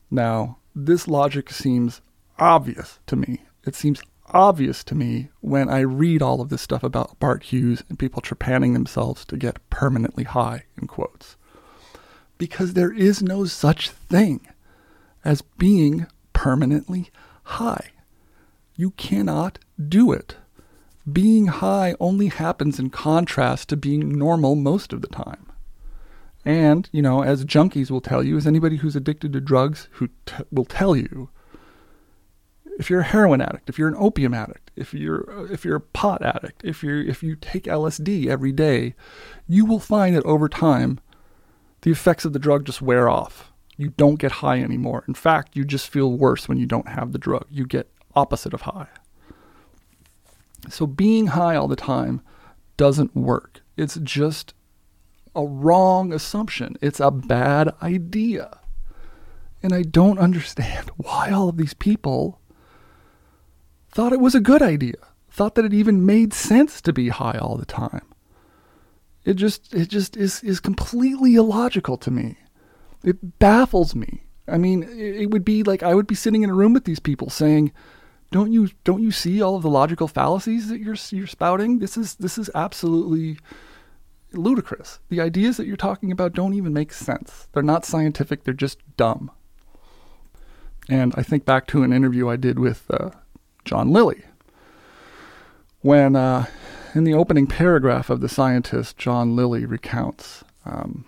Now, 0.10 0.58
this 0.76 1.08
logic 1.08 1.52
seems 1.52 2.02
obvious 2.40 3.00
to 3.08 3.16
me. 3.16 3.42
It 3.66 3.76
seems 3.76 4.02
obvious 4.34 4.84
to 4.86 4.96
me 4.96 5.30
when 5.42 5.70
I 5.70 5.80
read 5.80 6.22
all 6.22 6.42
of 6.42 6.50
this 6.50 6.62
stuff 6.62 6.84
about 6.84 7.20
Bart 7.20 7.44
Huges 7.44 7.84
and 7.90 8.00
people 8.00 8.22
trepanning 8.22 8.74
themselves 8.74 9.26
to 9.26 9.38
get 9.38 9.70
permanently 9.70 10.24
high, 10.24 10.64
in 10.80 10.88
quotes. 10.88 11.36
Because 12.38 12.74
there 12.74 12.92
is 12.92 13.22
no 13.22 13.46
such 13.46 13.90
thing 13.90 14.48
as 15.24 15.42
being 15.42 16.08
permanently 16.34 17.12
high. 17.44 17.92
You 18.76 18.92
cannot 18.92 19.60
do 19.88 20.12
it. 20.12 20.38
Being 21.12 21.48
high 21.48 21.96
only 22.00 22.28
happens 22.28 22.80
in 22.80 22.90
contrast 22.90 23.70
to 23.70 23.78
being 23.78 24.18
normal 24.18 24.56
most 24.56 24.94
of 24.94 25.02
the 25.02 25.08
time. 25.08 25.52
And, 26.44 26.90
you 26.92 27.02
know, 27.02 27.22
as 27.22 27.46
junkies 27.46 27.92
will 27.92 28.02
tell 28.02 28.24
you, 28.24 28.38
as 28.38 28.48
anybody 28.48 28.78
who's 28.78 28.96
addicted 28.96 29.34
to 29.34 29.42
drugs 29.42 29.88
who 29.94 30.10
t- 30.26 30.44
will 30.52 30.66
tell 30.66 30.96
you, 30.96 31.30
if 32.80 32.90
you're 32.90 33.02
a 33.02 33.06
heroin 33.06 33.42
addict, 33.42 33.70
if 33.70 33.78
you're 33.78 33.88
an 33.88 33.96
opium 33.98 34.34
addict, 34.34 34.72
if 34.76 34.94
you're 34.94 35.30
uh, 35.30 35.44
if 35.52 35.66
you're 35.66 35.76
a 35.76 35.82
pot 35.82 36.22
addict, 36.24 36.64
if 36.64 36.84
you 36.84 37.00
if 37.02 37.22
you 37.22 37.36
take 37.36 37.64
LSD 37.64 38.28
every 38.28 38.52
day, 38.52 38.96
you 39.48 39.66
will 39.66 39.80
find 39.80 40.16
that 40.16 40.26
over 40.26 40.48
time 40.48 41.00
the 41.82 41.92
effects 41.92 42.26
of 42.26 42.34
the 42.34 42.40
drug 42.40 42.66
just 42.66 42.82
wear 42.82 43.10
off. 43.10 43.52
You 43.78 43.90
don't 43.98 44.20
get 44.20 44.32
high 44.34 44.60
anymore. 44.60 45.04
In 45.08 45.14
fact, 45.14 45.56
you 45.56 45.66
just 45.66 45.90
feel 45.90 46.12
worse 46.12 46.48
when 46.48 46.58
you 46.58 46.66
don't 46.66 46.88
have 46.88 47.12
the 47.12 47.18
drug. 47.18 47.46
You 47.50 47.66
get 47.66 47.92
opposite 48.16 48.54
of 48.54 48.62
high. 48.62 48.90
So 50.70 50.86
being 50.86 51.28
high 51.28 51.56
all 51.56 51.68
the 51.68 51.76
time 51.76 52.22
doesn't 52.78 53.16
work. 53.16 53.62
It's 53.78 53.98
just 54.04 54.54
a 55.36 55.46
wrong 55.46 56.14
assumption. 56.14 56.78
It's 56.82 57.00
a 57.00 57.10
bad 57.10 57.74
idea. 57.82 58.60
And 59.64 59.74
I 59.74 59.82
don't 59.82 60.20
understand 60.28 60.92
why 60.98 61.32
all 61.32 61.50
of 61.50 61.58
these 61.58 61.74
people 61.74 62.41
thought 63.92 64.14
it 64.14 64.20
was 64.20 64.36
a 64.36 64.40
good 64.40 64.62
idea, 64.62 64.96
thought 65.30 65.56
that 65.56 65.66
it 65.66 65.74
even 65.74 66.06
made 66.06 66.34
sense 66.34 66.82
to 66.82 66.94
be 66.94 67.10
high 67.10 67.38
all 67.38 67.58
the 67.58 67.66
time. 67.66 68.06
It 69.24 69.36
just 69.36 69.74
it 69.74 69.90
just 69.90 70.18
is 70.18 70.44
is 70.44 70.60
completely 70.60 71.36
illogical 71.36 71.98
to 71.98 72.12
me. 72.12 72.38
It 73.04 73.40
baffles 73.40 73.96
me. 73.96 74.24
I 74.48 74.58
mean, 74.58 74.84
it, 74.84 75.30
would 75.30 75.46
be 75.46 75.64
like 75.64 75.84
I 75.84 75.94
would 75.94 76.08
be 76.08 76.16
sitting 76.16 76.44
in 76.44 76.50
a 76.50 76.54
room 76.54 76.74
with 76.74 76.86
these 76.86 77.00
people 77.00 77.30
saying, 77.30 77.72
"Don't 78.32 78.52
you 78.52 78.70
don't 78.84 79.04
you 79.04 79.12
see 79.12 79.42
all 79.42 79.56
of 79.56 79.62
the 79.62 79.70
logical 79.70 80.08
fallacies 80.08 80.70
that 80.70 80.80
you're 80.80 80.98
you're 81.12 81.28
spouting? 81.28 81.80
This 81.80 81.98
is 81.98 82.16
this 82.16 82.38
is 82.38 82.50
absolutely 82.56 83.38
ludicrous. 84.34 85.00
The 85.10 85.22
ideas 85.22 85.58
that 85.58 85.68
you're 85.68 85.78
talking 85.78 86.12
about 86.12 86.34
don't 86.34 86.56
even 86.56 86.74
make 86.74 86.92
sense. 86.92 87.48
They're 87.54 87.64
not 87.64 87.86
scientific, 87.86 88.44
they're 88.44 88.54
just 88.54 88.80
dumb." 88.98 89.32
And 90.90 91.14
I 91.16 91.22
think 91.22 91.46
back 91.46 91.68
to 91.68 91.84
an 91.84 91.94
interview 91.94 92.28
I 92.28 92.38
did 92.38 92.58
with 92.58 92.90
uh, 92.90 93.12
John 93.66 93.92
Lilly. 93.92 94.24
When, 95.82 96.16
uh, 96.16 96.46
in 96.94 97.04
the 97.04 97.14
opening 97.14 97.48
paragraph 97.48 98.10
of 98.10 98.22
The 98.22 98.30
Scientist, 98.30 98.98
John 98.98 99.36
Lilly 99.36 99.66
recounts 99.66 100.44
um, 100.66 101.06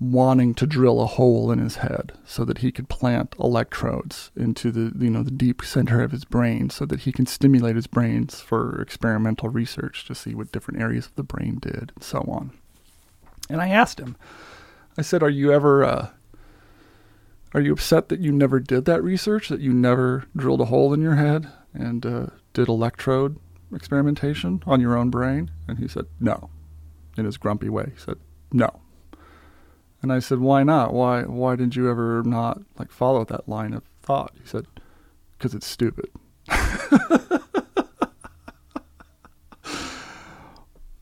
wanting 0.00 0.54
to 0.54 0.66
drill 0.66 1.02
a 1.02 1.06
hole 1.06 1.52
in 1.52 1.58
his 1.58 1.76
head 1.76 2.12
so 2.24 2.44
that 2.46 2.58
he 2.58 2.72
could 2.72 2.88
plant 2.88 3.34
electrodes 3.38 4.30
into 4.34 4.70
the 4.70 5.04
you 5.04 5.10
know 5.10 5.22
the 5.22 5.30
deep 5.30 5.62
center 5.62 6.02
of 6.02 6.10
his 6.10 6.24
brain 6.24 6.70
so 6.70 6.86
that 6.86 7.00
he 7.00 7.12
can 7.12 7.26
stimulate 7.26 7.76
his 7.76 7.86
brains 7.86 8.40
for 8.40 8.80
experimental 8.80 9.50
research 9.50 10.06
to 10.06 10.14
see 10.14 10.34
what 10.34 10.50
different 10.52 10.80
areas 10.80 11.06
of 11.06 11.14
the 11.16 11.22
brain 11.22 11.58
did 11.60 11.92
and 11.94 12.02
so 12.02 12.20
on. 12.20 12.50
And 13.50 13.60
I 13.60 13.68
asked 13.68 14.00
him, 14.00 14.16
I 14.96 15.02
said, 15.02 15.22
"Are 15.22 15.28
you 15.28 15.52
ever 15.52 15.84
uh, 15.84 16.08
are 17.52 17.60
you 17.60 17.72
upset 17.72 18.08
that 18.08 18.20
you 18.20 18.32
never 18.32 18.60
did 18.60 18.84
that 18.84 19.02
research, 19.02 19.48
that 19.48 19.60
you 19.60 19.72
never 19.72 20.24
drilled 20.36 20.60
a 20.60 20.66
hole 20.66 20.92
in 20.92 21.00
your 21.00 21.16
head 21.16 21.48
and 21.74 22.06
uh, 22.06 22.26
did 22.52 22.68
electrode 22.68 23.38
experimentation 23.74 24.62
on 24.66 24.80
your 24.80 24.96
own 24.96 25.10
brain? 25.10 25.50
And 25.66 25.78
he 25.78 25.88
said, 25.88 26.06
no, 26.20 26.50
in 27.16 27.24
his 27.24 27.38
grumpy 27.38 27.68
way. 27.68 27.92
He 27.94 28.00
said, 28.00 28.18
no. 28.52 28.80
And 30.02 30.12
I 30.12 30.20
said, 30.20 30.38
why 30.38 30.62
not? 30.62 30.94
Why, 30.94 31.22
why 31.22 31.56
did 31.56 31.76
you 31.76 31.90
ever 31.90 32.22
not 32.24 32.62
like 32.78 32.90
follow 32.90 33.24
that 33.24 33.48
line 33.48 33.72
of 33.72 33.82
thought? 34.00 34.32
He 34.40 34.48
said, 34.48 34.66
because 35.36 35.54
it's 35.54 35.66
stupid. 35.66 36.10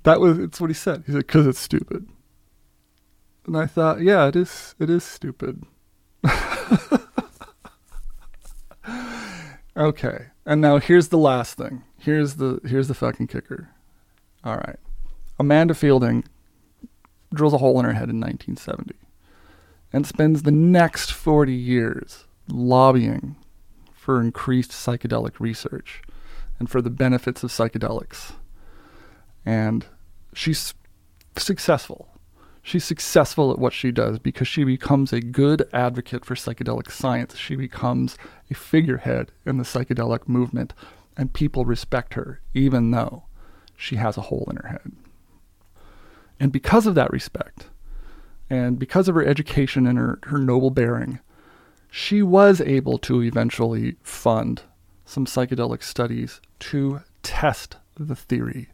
that 0.03 0.21
was, 0.21 0.39
it's 0.39 0.61
what 0.61 0.71
he 0.71 0.75
said. 0.75 1.05
He 1.07 1.13
said, 1.13 1.27
because 1.27 1.47
it's 1.47 1.61
stupid. 1.61 2.09
And 3.47 3.57
I 3.57 3.67
thought, 3.67 4.01
yeah, 4.01 4.27
it 4.29 4.37
is, 4.37 4.75
it 4.79 4.91
is 4.91 5.05
stupid. 5.05 5.65
okay. 9.77 10.27
And 10.47 10.61
now 10.61 10.79
here's 10.79 11.09
the 11.09 11.19
last 11.19 11.57
thing. 11.57 11.85
Here's 11.99 12.37
the 12.37 12.61
here's 12.65 12.89
the 12.89 12.95
fucking 12.95 13.27
kicker. 13.27 13.71
All 14.45 14.57
right. 14.57 14.79
Amanda 15.39 15.75
Feilding 15.75 16.25
drills 17.33 17.53
a 17.53 17.59
hole 17.59 17.79
in 17.79 17.85
her 17.85 17.93
head 17.93 18.09
in 18.09 18.21
1970 18.21 18.95
and 19.93 20.07
spends 20.07 20.43
the 20.43 20.51
next 20.51 21.13
40 21.13 21.53
years 21.53 22.25
lobbying 22.49 23.37
for 23.93 24.21
increased 24.21 24.71
psychedelic 24.71 25.39
research 25.39 26.03
and 26.59 26.71
for 26.71 26.81
the 26.81 26.91
benefits 26.91 27.43
of 27.43 27.51
psychedelics. 27.51 28.33
And 29.45 29.87
she's 30.33 30.75
successful. 31.37 32.09
She's 32.69 32.85
successful 32.85 33.51
at 33.51 33.59
what 33.59 33.73
she 33.73 33.91
does 33.91 34.19
because 34.19 34.47
she 34.47 34.63
becomes 34.63 35.11
a 35.11 35.23
good 35.23 35.67
advocate 35.73 36.27
for 36.27 36.35
psychedelic 36.35 36.91
science. 36.91 37.35
She 37.35 37.57
becomes 37.57 38.19
a 38.51 38.55
figurehead 38.55 39.33
in 39.47 39.57
the 39.57 39.65
psychedelic 39.65 40.29
movement, 40.29 40.75
and 41.17 41.33
people 41.33 41.65
respect 41.65 42.13
her, 42.13 42.43
even 42.53 42.91
though 42.91 43.25
she 43.75 43.97
has 43.97 44.19
a 44.19 44.29
hole 44.29 44.47
in 44.51 44.57
her 44.57 44.69
head. 44.69 44.93
And 46.39 46.53
because 46.53 46.87
of 46.87 46.95
that 46.95 47.11
respect, 47.11 47.69
and 48.51 48.79
because 48.79 49.09
of 49.09 49.15
her 49.15 49.25
education 49.25 49.87
and 49.87 49.97
her, 49.97 50.19
her 50.25 50.37
noble 50.37 50.71
bearing, 50.71 51.21
she 51.91 52.23
was 52.23 52.61
able 52.61 52.99
to 52.99 53.23
eventually 53.23 53.97
fund 54.03 54.61
some 55.07 55.25
psychedelic 55.25 55.83
studies 55.83 56.43
to 56.59 57.01
test 57.23 57.79
the 57.97 58.15
theory 58.15 58.69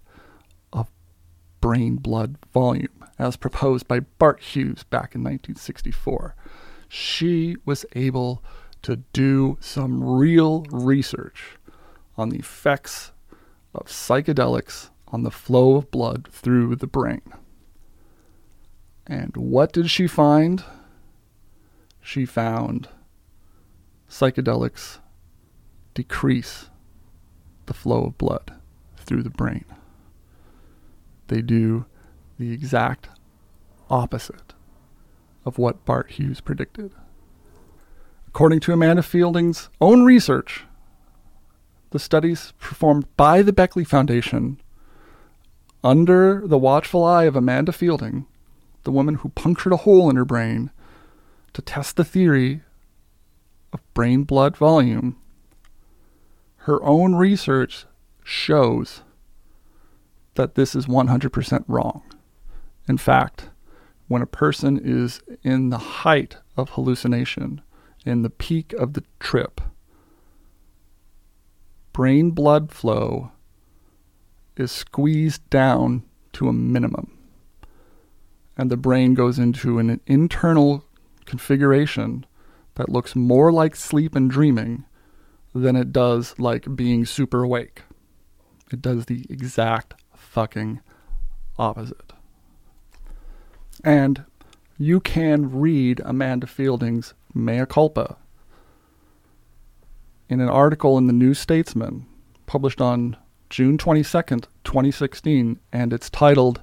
of 0.72 0.90
brain 1.60 1.94
blood 1.94 2.38
volume 2.52 3.03
as 3.18 3.36
proposed 3.36 3.86
by 3.86 4.00
Bart 4.00 4.40
Huges 4.40 4.84
back 4.84 5.14
in 5.14 5.22
1964. 5.22 6.34
She 6.88 7.56
was 7.64 7.86
able 7.94 8.42
to 8.82 8.96
do 9.12 9.56
some 9.60 10.02
real 10.02 10.66
research 10.70 11.56
on 12.16 12.28
the 12.28 12.38
effects 12.38 13.12
of 13.74 13.86
psychedelics 13.86 14.90
on 15.08 15.22
the 15.22 15.30
flow 15.30 15.76
of 15.76 15.90
blood 15.90 16.28
through 16.30 16.76
the 16.76 16.86
brain. 16.86 17.22
And 19.06 19.36
what 19.36 19.72
did 19.72 19.90
she 19.90 20.06
find? 20.06 20.64
She 22.00 22.26
found 22.26 22.88
psychedelics 24.08 24.98
decrease 25.94 26.68
the 27.66 27.74
flow 27.74 28.04
of 28.04 28.18
blood 28.18 28.54
through 28.96 29.22
the 29.22 29.30
brain. 29.30 29.64
They 31.28 31.40
do 31.40 31.86
the 32.38 32.52
exact 32.52 33.08
opposite 33.90 34.54
of 35.44 35.58
what 35.58 35.84
Bart 35.84 36.12
Huges 36.12 36.40
predicted. 36.40 36.92
According 38.28 38.60
to 38.60 38.72
Amanda 38.72 39.02
Feilding's 39.02 39.68
own 39.80 40.04
research, 40.04 40.64
the 41.90 41.98
studies 41.98 42.52
performed 42.58 43.06
by 43.16 43.42
the 43.42 43.52
Beckley 43.52 43.84
Foundation 43.84 44.60
under 45.84 46.42
the 46.44 46.58
watchful 46.58 47.04
eye 47.04 47.24
of 47.24 47.36
Amanda 47.36 47.70
Feilding, 47.70 48.26
the 48.84 48.90
woman 48.90 49.16
who 49.16 49.28
punctured 49.30 49.72
a 49.72 49.78
hole 49.78 50.10
in 50.10 50.16
her 50.16 50.24
brain 50.24 50.70
to 51.52 51.62
test 51.62 51.96
the 51.96 52.04
theory 52.04 52.62
of 53.72 53.80
brain 53.94 54.24
blood 54.24 54.56
volume, 54.56 55.16
her 56.58 56.82
own 56.82 57.14
research 57.14 57.84
shows 58.24 59.02
that 60.34 60.54
this 60.54 60.74
is 60.74 60.86
100% 60.86 61.64
wrong. 61.68 62.02
In 62.88 62.98
fact, 62.98 63.50
when 64.08 64.22
a 64.22 64.26
person 64.26 64.78
is 64.82 65.20
in 65.42 65.70
the 65.70 65.78
height 65.78 66.36
of 66.56 66.70
hallucination, 66.70 67.62
in 68.04 68.22
the 68.22 68.30
peak 68.30 68.72
of 68.74 68.92
the 68.92 69.04
trip, 69.18 69.60
brain 71.92 72.30
blood 72.30 72.70
flow 72.70 73.32
is 74.56 74.70
squeezed 74.70 75.48
down 75.50 76.04
to 76.32 76.48
a 76.48 76.52
minimum. 76.52 77.18
And 78.56 78.70
the 78.70 78.76
brain 78.76 79.14
goes 79.14 79.38
into 79.38 79.78
an 79.78 80.00
internal 80.06 80.84
configuration 81.24 82.26
that 82.74 82.88
looks 82.88 83.16
more 83.16 83.52
like 83.52 83.74
sleep 83.74 84.14
and 84.14 84.30
dreaming 84.30 84.84
than 85.54 85.76
it 85.76 85.92
does 85.92 86.34
like 86.38 86.76
being 86.76 87.06
super 87.06 87.42
awake. 87.42 87.82
It 88.72 88.82
does 88.82 89.06
the 89.06 89.24
exact 89.30 89.94
fucking 90.14 90.80
opposite. 91.58 92.03
And 93.84 94.24
you 94.78 94.98
can 94.98 95.50
read 95.52 96.00
Amanda 96.04 96.46
Feilding's 96.46 97.12
Mea 97.34 97.66
Culpa 97.66 98.16
in 100.28 100.40
an 100.40 100.48
article 100.48 100.96
in 100.96 101.06
the 101.06 101.12
New 101.12 101.34
Statesman 101.34 102.06
published 102.46 102.80
on 102.80 103.16
June 103.50 103.76
22nd, 103.76 104.46
2016, 104.64 105.60
and 105.70 105.92
it's 105.92 106.08
titled, 106.08 106.62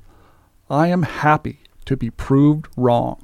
I 0.69 0.87
Am 0.87 1.03
Happy 1.03 1.59
to 1.85 1.95
Be 1.95 2.09
Proved 2.09 2.67
Wrong. 2.75 3.21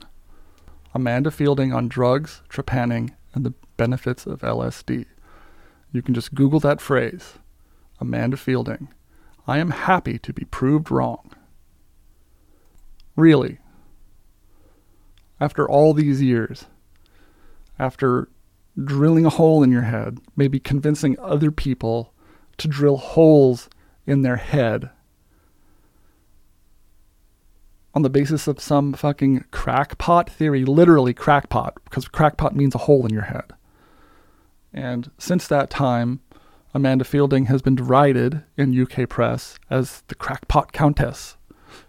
Amanda 0.93 1.31
Feilding 1.31 1.75
on 1.75 1.87
drugs, 1.87 2.43
trepanning, 2.49 3.15
and 3.33 3.45
the 3.45 3.53
benefits 3.77 4.25
of 4.25 4.41
LSD. 4.41 5.05
You 5.91 6.01
can 6.01 6.13
just 6.13 6.35
Google 6.35 6.59
that 6.59 6.81
phrase, 6.81 7.33
Amanda 7.99 8.37
Feilding. 8.37 8.89
I 9.47 9.57
am 9.57 9.71
happy 9.71 10.19
to 10.19 10.33
be 10.33 10.45
proved 10.45 10.91
wrong. 10.91 11.31
Really, 13.15 13.57
after 15.39 15.69
all 15.69 15.93
these 15.93 16.21
years, 16.21 16.65
after 17.79 18.29
drilling 18.83 19.25
a 19.25 19.29
hole 19.29 19.63
in 19.63 19.71
your 19.71 19.83
head, 19.83 20.19
maybe 20.35 20.59
convincing 20.59 21.17
other 21.19 21.51
people 21.51 22.13
to 22.57 22.67
drill 22.67 22.97
holes 22.97 23.69
in 24.05 24.21
their 24.21 24.37
head 24.37 24.89
on 27.97 28.03
the 28.03 28.09
basis 28.11 28.47
of 28.47 28.59
some 28.59 28.93
fucking 28.93 29.43
crackpot 29.49 30.29
theory, 30.29 30.63
literally 30.63 31.15
crackpot, 31.15 31.73
because 31.83 32.07
crackpot 32.07 32.55
means 32.55 32.75
a 32.75 32.79
hole 32.79 33.03
in 33.07 33.11
your 33.11 33.23
head. 33.23 33.53
And 34.71 35.09
since 35.17 35.47
that 35.47 35.71
time, 35.71 36.19
Amanda 36.75 37.03
Feilding 37.03 37.47
has 37.47 37.63
been 37.63 37.73
derided 37.73 38.43
in 38.55 38.79
UK 38.79 39.09
press 39.09 39.57
as 39.71 40.03
the 40.09 40.15
crackpot 40.15 40.73
countess. 40.73 41.36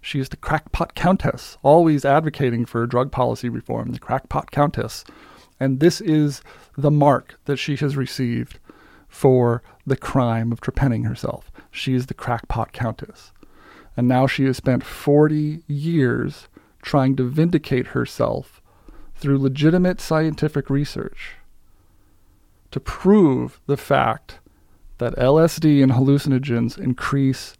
She 0.00 0.20
is 0.20 0.28
the 0.28 0.36
crackpot 0.36 0.94
countess, 0.94 1.58
always 1.62 2.04
advocating 2.04 2.64
for 2.64 2.86
drug 2.86 3.10
policy 3.12 3.48
reform, 3.48 3.92
the 3.92 3.98
crackpot 3.98 4.50
countess. 4.50 5.04
And 5.60 5.80
this 5.80 6.00
is 6.00 6.42
the 6.76 6.90
mark 6.90 7.38
that 7.46 7.56
she 7.56 7.76
has 7.76 7.96
received 7.96 8.58
for 9.08 9.62
the 9.86 9.96
crime 9.96 10.52
of 10.52 10.60
trepanning 10.60 11.06
herself. 11.06 11.50
She 11.70 11.94
is 11.94 12.06
the 12.06 12.14
crackpot 12.14 12.72
countess. 12.72 13.32
And 13.96 14.06
now 14.06 14.26
she 14.26 14.44
has 14.44 14.56
spent 14.56 14.84
40 14.84 15.62
years 15.66 16.48
trying 16.82 17.16
to 17.16 17.28
vindicate 17.28 17.88
herself 17.88 18.62
through 19.16 19.38
legitimate 19.38 20.00
scientific 20.00 20.70
research 20.70 21.34
to 22.70 22.78
prove 22.78 23.60
the 23.66 23.76
fact 23.76 24.38
that 24.98 25.16
LSD 25.16 25.82
and 25.82 25.92
hallucinogens 25.92 26.78
increase 26.78 27.56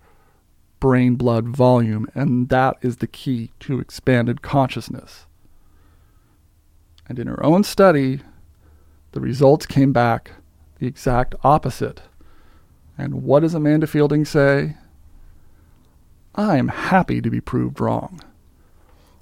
brain 0.81 1.17
blood 1.17 1.49
volume, 1.49 2.07
and 2.15 2.49
that 2.49 2.77
is 2.83 2.99
the 2.99 3.07
key 3.07 3.51
to 3.61 3.81
expanded 3.81 4.43
consciousness. 4.43 5.27
And 7.09 7.19
in 7.19 7.27
her 7.27 7.45
own 7.45 7.65
study, 7.65 8.21
the 9.13 9.21
results 9.21 9.67
came 9.67 9.93
back 9.93 10.33
the 10.79 10.87
exact 10.87 11.35
opposite. 11.43 12.03
And 12.97 13.23
what 13.23 13.41
does 13.41 13.55
Amanda 13.55 13.87
Feilding 13.87 14.27
say? 14.27 14.77
I 16.35 16.57
am 16.57 16.69
happy 16.69 17.21
to 17.21 17.31
be 17.31 17.41
proved 17.41 17.81
wrong. 17.81 18.21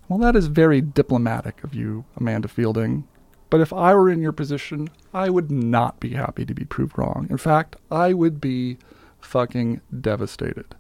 Well, 0.09 0.19
that 0.19 0.37
is 0.37 0.47
very 0.47 0.81
diplomatic 0.81 1.65
of 1.65 1.75
you, 1.75 2.05
Amanda 2.17 2.49
Feilding. 2.49 3.05
But 3.49 3.61
if 3.61 3.73
I 3.73 3.95
were 3.95 4.11
in 4.11 4.21
your 4.21 4.33
position, 4.33 4.89
I 5.15 5.31
would 5.31 5.51
not 5.51 6.01
be 6.01 6.11
happy 6.11 6.45
to 6.45 6.55
be 6.55 6.65
proved 6.65 6.99
wrong. 6.99 7.27
In 7.31 7.39
fact, 7.39 7.77
I 7.91 8.13
would 8.13 8.41
be 8.41 8.79
fucking 9.21 9.81
devastated. 10.01 10.75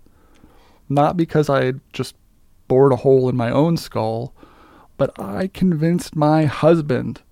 Not 0.88 1.16
because 1.16 1.50
I 1.50 1.74
just 1.92 2.14
bored 2.68 2.92
a 2.92 2.96
hole 2.96 3.28
in 3.28 3.36
my 3.36 3.50
own 3.50 3.76
skull, 3.76 4.34
but 4.96 5.18
I 5.20 5.48
convinced 5.48 6.16
my 6.16 6.44
husband, 6.44 7.22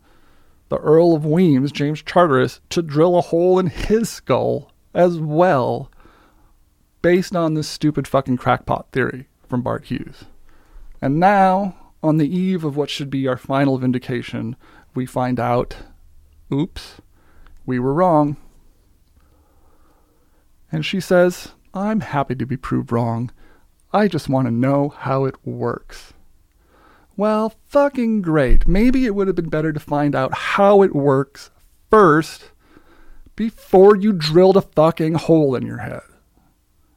the 0.69 0.79
Earl 0.79 1.15
of 1.15 1.25
Wemyss, 1.25 1.73
James 1.73 2.03
Charteris, 2.03 2.61
to 2.71 2.83
drill 2.83 3.17
a 3.17 3.23
hole 3.23 3.59
in 3.59 3.69
his 3.69 4.09
skull 4.09 4.73
as 4.93 5.19
well, 5.19 5.91
based 7.03 7.35
on 7.35 7.55
this 7.55 7.69
stupid 7.69 8.07
fucking 8.09 8.37
crackpot 8.37 8.89
theory 8.93 9.29
from 9.49 9.63
Bart 9.63 9.85
Huges. 9.85 10.25
And 11.01 11.19
now, 11.21 11.77
on 12.03 12.19
the 12.19 12.29
eve 12.29 12.65
of 12.65 12.77
what 12.77 12.91
should 12.91 13.11
be 13.11 13.27
our 13.27 13.37
final 13.37 13.79
vindication, 13.79 14.57
we 14.95 15.07
find 15.07 15.41
out 15.41 15.77
oops, 16.53 17.01
we 17.67 17.79
were 17.79 17.95
wrong. 17.95 18.37
And 20.71 20.85
she 20.85 21.01
says, 21.01 21.53
I'm 21.73 22.01
happy 22.01 22.35
to 22.37 22.47
be 22.47 22.57
proved 22.57 22.93
wrong. 22.93 23.31
I 23.95 24.09
just 24.09 24.29
want 24.29 24.49
to 24.49 24.51
know 24.51 24.89
how 24.89 25.25
it 25.25 25.37
works. 25.47 26.13
Well, 27.17 27.55
fucking 27.69 28.23
great. 28.23 28.67
Maybe 28.67 29.07
it 29.07 29.15
would 29.15 29.29
have 29.29 29.37
been 29.37 29.49
better 29.49 29.73
to 29.73 29.79
find 29.79 30.17
out 30.17 30.35
how 30.35 30.83
it 30.83 30.97
works 30.97 31.53
first 31.91 32.51
before 33.37 33.95
you 33.95 34.13
drilled 34.13 34.57
a 34.57 34.63
fucking 34.63 35.15
hole 35.15 35.55
in 35.55 35.65
your 35.65 35.79
head. 35.79 36.03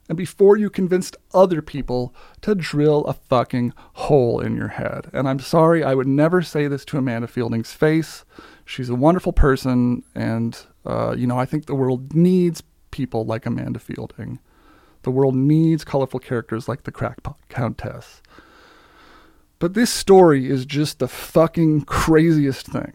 And 0.09 0.17
before 0.17 0.57
you 0.57 0.71
convinced 0.71 1.17
other 1.35 1.61
people 1.61 2.15
to 2.41 2.55
drill 2.55 3.05
a 3.05 3.13
fucking 3.13 3.73
hole 3.93 4.39
in 4.39 4.55
your 4.55 4.69
head. 4.69 5.11
And 5.13 5.29
I'm 5.29 5.39
sorry, 5.39 5.83
I 5.83 5.93
would 5.93 6.07
never 6.07 6.41
say 6.41 6.67
this 6.67 6.83
to 6.85 6.97
Amanda 6.97 7.27
Feilding's 7.27 7.73
face. 7.73 8.25
She's 8.65 8.89
a 8.89 8.95
wonderful 8.95 9.33
person, 9.33 10.03
and, 10.15 10.57
uh, 10.83 11.13
you 11.15 11.27
know, 11.27 11.37
I 11.37 11.45
think 11.45 11.67
the 11.67 11.75
world 11.75 12.15
needs 12.15 12.63
people 12.89 13.23
like 13.23 13.45
Amanda 13.45 13.79
Feilding 13.79 14.39
The 15.07 15.11
world 15.11 15.35
needs 15.35 15.85
colorful 15.85 16.19
characters 16.19 16.67
like 16.67 16.83
the 16.83 16.91
Crackpot 16.91 17.37
Countess. 17.47 18.21
But 19.57 19.73
this 19.73 19.89
story 19.89 20.49
is 20.49 20.65
just 20.65 20.99
the 20.99 21.07
fucking 21.07 21.85
craziest 21.85 22.67
thing. 22.67 22.91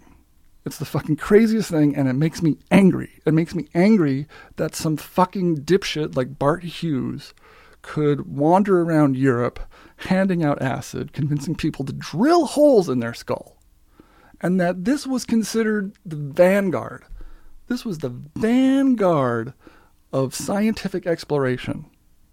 It's 0.66 0.76
the 0.76 0.84
fucking 0.84 1.16
craziest 1.16 1.70
thing, 1.70 1.96
and 1.96 2.08
it 2.08 2.12
makes 2.12 2.42
me 2.42 2.58
angry. 2.70 3.22
It 3.24 3.32
makes 3.32 3.54
me 3.54 3.68
angry 3.74 4.26
that 4.56 4.74
some 4.74 4.98
fucking 4.98 5.62
dipshit 5.62 6.14
like 6.14 6.38
Bart 6.38 6.64
Huges 6.64 7.32
could 7.80 8.26
wander 8.26 8.82
around 8.82 9.16
Europe 9.16 9.60
handing 9.96 10.44
out 10.44 10.60
acid, 10.60 11.14
convincing 11.14 11.54
people 11.54 11.86
to 11.86 11.94
drill 11.94 12.44
holes 12.44 12.90
in 12.90 13.00
their 13.00 13.14
skull. 13.14 13.56
And 14.42 14.60
that 14.60 14.84
this 14.84 15.06
was 15.06 15.24
considered 15.24 15.94
the 16.04 16.16
vanguard. 16.16 17.04
This 17.68 17.86
was 17.86 18.00
the 18.00 18.14
vanguard 18.36 19.54
of 20.12 20.34
scientific 20.34 21.06
exploration 21.06 21.86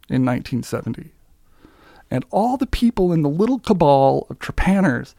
in 0.09 0.25
1970. 0.25 1.11
And 2.11 2.25
all 2.31 2.57
the 2.57 2.67
people 2.67 3.13
in 3.13 3.21
the 3.21 3.29
little 3.29 3.59
cabal 3.59 4.25
of 4.29 4.39
trepanners 4.39 5.13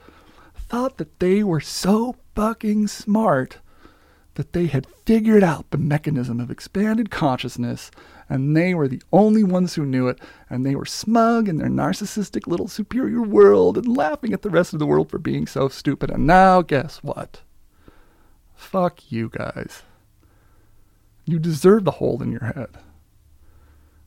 thought 0.57 0.99
that 0.99 1.21
they 1.21 1.43
were 1.43 1.61
so 1.61 2.17
fucking 2.35 2.89
smart 2.89 3.59
that 4.35 4.53
they 4.53 4.67
had 4.67 4.87
figured 5.05 5.43
out 5.43 5.71
the 5.71 5.79
mechanism 5.79 6.41
of 6.41 6.51
expanded 6.51 7.11
consciousness 7.11 7.91
and 8.29 8.57
they 8.57 8.75
were 8.75 8.89
the 8.89 9.03
only 9.13 9.43
ones 9.43 9.75
who 9.75 9.85
knew 9.85 10.09
it 10.09 10.19
and 10.49 10.65
they 10.65 10.75
were 10.75 10.87
smug 10.87 11.49
in 11.49 11.57
their 11.59 11.69
narcissistic 11.69 12.47
little 12.47 12.69
superior 12.69 13.23
world 13.23 13.77
and 13.77 13.97
laughing 13.97 14.33
at 14.33 14.43
the 14.43 14.51
rest 14.51 14.73
of 14.73 14.79
the 14.79 14.87
world 14.87 15.11
for 15.11 15.19
being 15.19 15.47
so 15.47 15.69
stupid. 15.69 16.11
And 16.11 16.27
now 16.27 16.63
guess 16.63 17.03
what? 17.03 17.43
Fuck 18.55 19.11
you 19.11 19.29
guys. 19.29 19.83
You 21.25 21.39
deserve 21.39 21.85
the 21.85 21.93
hole 21.93 22.23
in 22.23 22.31
your 22.31 22.53
head 22.55 22.71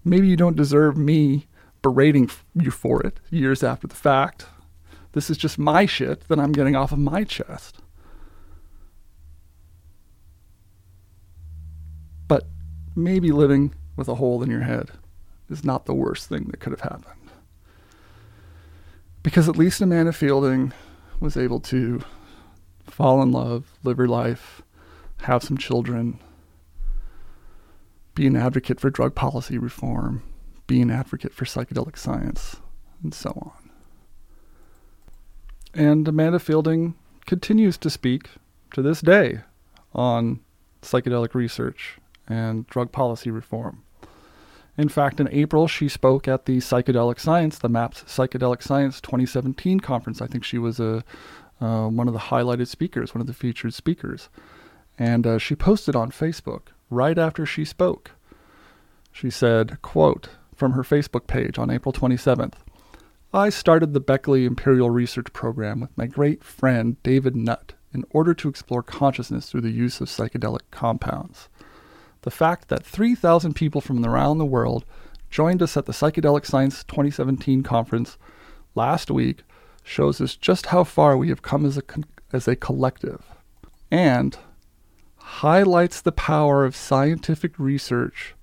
maybe 0.04 0.28
you 0.28 0.36
don't 0.36 0.56
deserve 0.56 0.98
me 0.98 1.48
berating 1.82 2.30
you 2.56 2.72
for 2.72 3.02
it 3.02 3.20
years 3.30 3.64
after 3.64 3.88
the 3.88 3.96
fact 3.96 4.46
this 5.14 5.30
is 5.30 5.38
just 5.38 5.60
my 5.60 5.86
shit 5.86 6.28
that 6.28 6.40
I'm 6.40 6.52
getting 6.52 6.76
off 6.76 6.92
of 6.92 7.00
my 7.00 7.24
chest. 7.24 7.78
But 12.28 12.46
maybe 12.96 13.32
living 13.32 13.76
with 13.96 14.08
a 14.08 14.16
hole 14.16 14.42
in 14.42 14.50
your 14.50 14.62
head 14.62 14.90
is 15.50 15.64
not 15.64 15.86
the 15.86 15.94
worst 15.94 16.30
thing 16.30 16.46
that 16.46 16.60
could 16.60 16.72
have 16.72 16.82
happened. 16.82 17.30
Because 19.22 19.48
at 19.48 19.56
least 19.56 19.82
Amanda 19.82 20.12
Feilding 20.12 20.74
was 21.20 21.38
able 21.38 21.60
to 21.62 22.04
fall 22.88 23.22
in 23.22 23.32
love, 23.32 23.78
live 23.84 23.98
her 23.98 24.08
life, 24.08 24.64
have 25.22 25.44
some 25.44 25.58
children, 25.58 26.20
be 28.16 28.28
an 28.28 28.36
advocate 28.36 28.80
for 28.80 28.90
drug 28.90 29.16
policy 29.16 29.58
reform, 29.58 30.24
be 30.68 30.82
an 30.82 30.92
advocate 30.92 31.34
for 31.34 31.46
psychedelic 31.46 31.98
science, 31.98 32.58
and 33.02 33.14
so 33.14 33.30
on. 33.30 33.70
And 35.74 36.08
Amanda 36.08 36.38
Feilding 36.38 36.94
continues 37.26 37.78
to 37.80 37.90
speak 37.90 38.30
to 38.74 38.82
this 38.82 39.02
day 39.02 39.42
on 39.94 40.40
psychedelic 40.82 41.34
research 41.34 41.98
and 42.28 42.68
drug 42.68 42.92
policy 42.92 43.32
reform. 43.32 43.84
In 44.78 44.90
fact, 44.90 45.20
in 45.20 45.30
April, 45.30 45.68
she 45.68 45.88
spoke 45.88 46.28
at 46.28 46.46
the 46.46 46.58
Psychedelic 46.58 47.20
Science, 47.20 47.60
the 47.60 47.70
MAPS 47.70 48.04
Psychedelic 48.04 48.64
Science 48.64 49.00
2017 49.02 49.80
conference. 49.80 50.22
I 50.22 50.28
think 50.28 50.44
she 50.44 50.58
was 50.58 50.80
a, 50.80 51.04
uh, 51.62 51.88
one 51.88 52.08
of 52.08 52.14
the 52.14 52.20
highlighted 52.20 52.68
speakers, 52.68 53.14
one 53.14 53.22
of 53.22 53.28
the 53.28 53.34
featured 53.34 53.74
speakers. 53.74 54.30
And 54.98 55.28
uh, 55.28 55.38
she 55.38 55.56
posted 55.56 55.96
on 55.96 56.12
Facebook 56.12 56.70
right 56.94 57.18
after 57.18 57.46
she 57.46 57.66
spoke. 57.66 58.12
She 59.12 59.30
said, 59.30 59.82
quote, 59.82 60.30
from 60.56 60.74
her 60.74 60.84
Facebook 60.84 61.28
page 61.28 61.58
on 61.58 61.70
April 61.70 61.94
27th, 61.94 62.54
I 63.34 63.50
started 63.50 63.94
the 63.94 64.00
Beckley 64.00 64.46
Imperial 64.46 64.90
Research 64.90 65.34
Program 65.34 65.80
with 65.80 65.98
my 65.98 66.06
great 66.06 66.44
friend 66.44 67.02
David 67.04 67.36
Nutt 67.36 67.74
in 67.94 68.06
order 68.12 68.34
to 68.34 68.50
explore 68.50 68.84
consciousness 68.84 69.50
through 69.50 69.62
the 69.62 69.72
use 69.72 70.02
of 70.02 70.08
psychedelic 70.08 70.62
compounds. 70.72 71.50
The 72.22 72.32
fact 72.32 72.70
that 72.70 72.86
3,000 72.86 73.54
people 73.56 73.82
from 73.82 74.04
around 74.06 74.38
the 74.38 74.46
world 74.46 74.86
joined 75.30 75.62
us 75.62 75.76
at 75.76 75.86
the 75.86 75.94
Psychedelic 75.94 76.46
Science 76.46 76.84
2017 76.84 77.64
conference 77.64 78.18
last 78.76 79.12
week 79.12 79.44
shows 79.84 80.22
us 80.22 80.36
just 80.36 80.68
how 80.68 80.84
far 80.84 81.18
we 81.18 81.30
have 81.30 81.42
come 81.42 81.66
as 81.66 81.78
a, 81.78 81.84
as 82.32 82.48
a 82.48 82.56
collective 82.56 83.24
and 83.92 84.38
highlights 85.42 86.00
the 86.00 86.12
power 86.12 86.64
of 86.64 86.76
scientific 86.76 87.58
research 87.58 88.36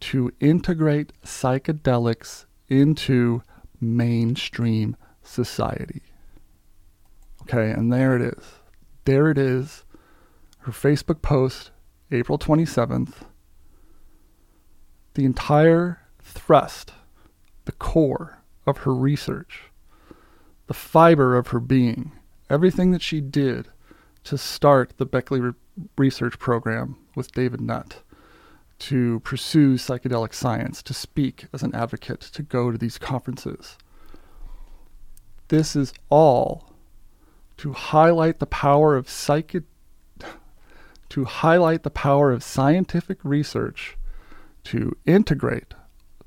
to 0.00 0.32
integrate 0.40 1.12
psychedelics 1.24 2.44
into 2.68 3.40
mainstream 3.80 4.96
society. 5.22 6.02
Okay, 7.42 7.70
and 7.70 7.92
there 7.92 8.16
it 8.16 8.22
is. 8.22 8.44
There 9.04 9.30
it 9.30 9.38
is. 9.38 9.84
Her 10.58 10.72
Facebook 10.72 11.22
post, 11.22 11.70
April 12.10 12.36
27th. 12.36 13.14
The 15.14 15.24
entire 15.24 16.00
thrust, 16.20 16.92
the 17.64 17.72
core 17.72 18.42
of 18.66 18.78
her 18.78 18.94
research, 18.94 19.70
the 20.66 20.74
fiber 20.74 21.36
of 21.36 21.48
her 21.48 21.60
being, 21.60 22.10
everything 22.50 22.90
that 22.90 23.02
she 23.02 23.20
did 23.20 23.68
to 24.24 24.36
start 24.36 24.94
the 24.96 25.06
Beckley 25.06 25.40
Research 25.96 26.38
Program 26.38 26.96
with 27.14 27.32
David 27.32 27.60
Nutt 27.60 28.02
to 28.80 29.20
pursue 29.20 29.74
psychedelic 29.74 30.34
science, 30.34 30.82
to 30.82 30.94
speak 30.94 31.46
as 31.52 31.62
an 31.62 31.74
advocate, 31.74 32.20
to 32.20 32.42
go 32.42 32.70
to 32.70 32.78
these 32.78 32.98
conferences. 32.98 33.78
This 35.48 35.76
is 35.76 35.92
all 36.10 36.72
to 37.58 37.72
highlight 37.72 38.40
the 38.40 38.46
power 38.46 38.96
of 38.96 39.08
psych 39.08 39.54
to 41.10 41.24
highlight 41.24 41.82
the 41.84 41.90
power 41.90 42.32
of 42.32 42.42
scientific 42.42 43.18
research 43.22 43.96
to 44.64 44.96
integrate 45.06 45.74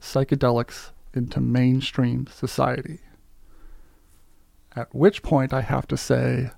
psychedelics 0.01 0.91
into 1.13 1.41
mainstream 1.41 2.27
society. 2.27 2.99
At 4.75 4.93
which 4.93 5.23
point 5.23 5.51
I 5.51 5.61
have 5.61 5.87
to 5.87 5.97
say, 5.97 6.51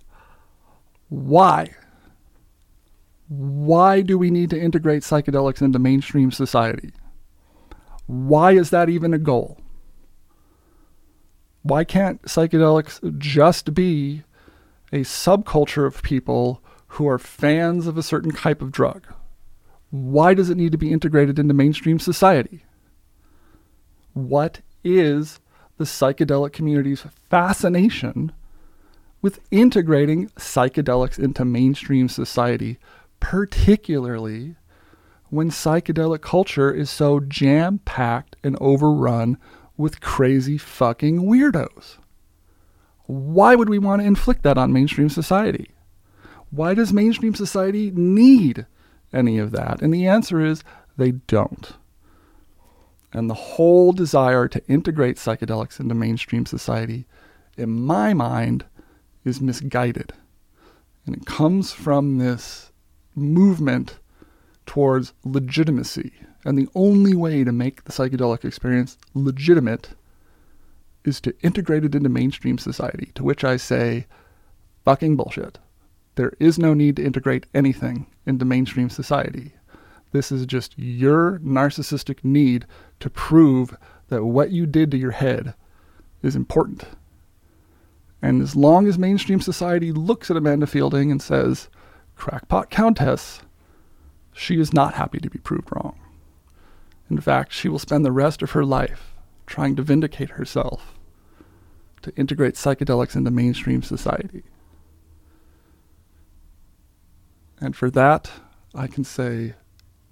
why? 1.08 1.74
Why 3.30 4.02
do 4.02 4.18
we 4.18 4.32
need 4.32 4.50
to 4.50 4.60
integrate 4.60 5.04
psychedelics 5.04 5.62
into 5.62 5.78
mainstream 5.78 6.32
society? 6.32 6.92
Why 8.08 8.54
is 8.54 8.72
that 8.72 8.90
even 8.90 9.14
a 9.14 9.20
goal? 9.20 9.60
Why 11.62 11.84
can't 11.84 12.22
psychedelics 12.24 13.20
just 13.20 13.76
be 13.76 14.24
a 14.92 15.02
subculture 15.02 15.86
of 15.86 16.02
people 16.02 16.64
who 16.88 17.08
are 17.08 17.20
fans 17.20 17.86
of 17.86 18.00
a 18.00 18.04
certain 18.04 18.32
type 18.32 18.64
of 18.64 18.72
drug? 18.72 19.06
Why 19.92 20.34
does 20.34 20.50
it 20.50 20.58
need 20.58 20.72
to 20.72 20.78
be 20.80 20.92
integrated 20.92 21.38
into 21.38 21.54
mainstream 21.54 22.00
society? 22.00 22.66
What 24.14 24.62
is 24.84 25.40
the 25.78 25.84
psychedelic 25.84 26.52
community's 26.52 27.06
fascination 27.30 28.32
with 29.22 29.40
integrating 29.52 30.30
psychedelics 30.30 31.20
into 31.20 31.46
mainstream 31.46 32.10
society 32.10 32.80
particularly 33.20 34.56
when 35.30 35.50
psychedelic 35.50 36.22
culture 36.22 36.72
is 36.72 36.90
so 36.90 37.20
jam 37.20 37.80
packed 37.80 38.36
and 38.44 38.58
overrun 38.60 39.38
with 39.78 40.02
crazy 40.02 40.58
fucking 40.58 41.22
weirdos. 41.22 41.98
Why 43.06 43.56
would 43.56 43.70
we 43.70 43.80
want 43.80 44.02
to 44.02 44.08
inflict 44.08 44.44
that 44.44 44.58
on 44.58 44.74
mainstream 44.74 45.10
society? 45.10 45.72
Why 46.52 46.74
does 46.74 46.92
mainstream 46.94 47.36
society 47.36 47.92
need 47.92 48.66
any 49.14 49.38
of 49.38 49.52
that? 49.52 49.82
And 49.82 49.94
the 49.94 50.08
answer 50.08 50.44
is 50.44 50.64
they 50.98 51.12
don't. 51.12 51.74
And 53.14 53.30
the 53.30 53.36
whole 53.36 53.92
desire 53.94 54.48
to 54.48 54.66
integrate 54.68 55.18
psychedelics 55.18 55.80
into 55.80 55.96
mainstream 55.96 56.46
society, 56.46 57.06
in 57.58 57.70
my 57.72 58.14
mind, 58.14 58.66
is 59.24 59.42
misguided. 59.42 60.14
And 61.06 61.16
it 61.16 61.26
comes 61.26 61.72
from 61.72 62.18
this 62.18 62.69
movement 63.20 64.00
towards 64.66 65.14
legitimacy. 65.24 66.14
And 66.46 66.58
the 66.58 66.70
only 66.74 67.16
way 67.16 67.44
to 67.44 67.52
make 67.52 67.84
the 67.84 67.92
psychedelic 67.92 68.46
experience 68.46 68.98
legitimate 69.14 69.90
is 71.04 71.20
to 71.22 71.36
integrate 71.42 71.86
it 71.86 71.96
into 71.96 72.10
mainstream 72.10 72.58
society, 72.58 73.12
to 73.16 73.24
which 73.24 73.44
I 73.44 73.58
say, 73.58 74.06
fucking 74.86 75.16
bullshit. 75.16 75.60
There 76.16 76.34
is 76.40 76.60
no 76.60 76.74
need 76.74 76.98
to 76.98 77.06
integrate 77.06 77.46
anything 77.54 78.08
into 78.26 78.46
mainstream 78.46 78.90
society. 78.90 79.54
This 80.12 80.32
is 80.32 80.46
just 80.46 80.78
your 80.78 81.40
narcissistic 81.40 82.24
need 82.24 82.66
to 83.00 83.10
prove 83.10 83.78
that 84.08 84.26
what 84.26 84.52
you 84.52 84.66
did 84.66 84.92
to 84.92 84.98
your 84.98 85.12
head 85.12 85.54
is 86.22 86.36
important. 86.36 86.86
And 88.22 88.42
as 88.42 88.56
long 88.56 88.88
as 88.88 88.98
mainstream 88.98 89.40
society 89.40 89.92
looks 89.92 90.30
at 90.30 90.38
Amanda 90.38 90.66
Feilding 90.66 91.12
and 91.12 91.22
says, 91.22 91.70
crackpot 92.20 92.70
countess, 92.70 93.42
she 94.34 94.60
is 94.60 94.74
not 94.74 94.96
happy 94.96 95.20
to 95.20 95.30
be 95.30 95.40
proved 95.40 95.70
wrong. 95.72 96.00
In 97.10 97.20
fact, 97.20 97.54
she 97.54 97.70
will 97.70 97.80
spend 97.80 98.06
the 98.06 98.12
rest 98.12 98.42
of 98.42 98.52
her 98.52 98.64
life 98.64 99.16
trying 99.48 99.76
to 99.78 99.82
vindicate 99.82 100.32
herself, 100.32 100.94
to 102.04 102.16
integrate 102.16 102.54
psychedelics 102.54 103.16
into 103.16 103.32
mainstream 103.32 103.82
society. 103.82 104.44
And 107.60 107.76
for 107.76 107.90
that, 107.90 108.32
I 108.76 108.88
can 108.88 109.04
say 109.04 109.56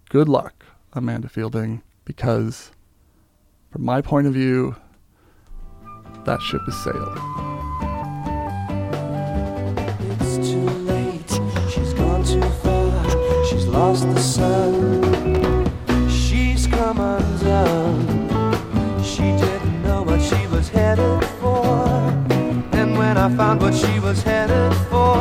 good 0.10 0.27
luck, 0.27 0.66
Amanda 0.94 1.27
Feilding, 1.27 1.82
because 2.03 2.72
from 3.72 3.86
my 3.86 4.02
point 4.02 4.27
of 4.27 4.34
view, 4.34 4.76
that 6.26 6.42
ship 6.42 6.61
has 6.66 6.84
sailed. 6.84 7.66
Lost 13.77 14.09
the 14.15 14.19
sun. 14.19 14.73
She's 16.09 16.65
come 16.65 16.99
undone. 16.99 17.99
She 19.03 19.27
didn't 19.43 19.83
know 19.83 20.01
what 20.01 20.19
she 20.19 20.41
was 20.47 20.67
headed 20.67 21.23
for. 21.39 21.75
And 22.80 22.97
when 22.97 23.15
I 23.17 23.27
found 23.35 23.61
what 23.61 23.75
she 23.75 23.99
was 23.99 24.23
headed 24.23 24.73
for, 24.89 25.14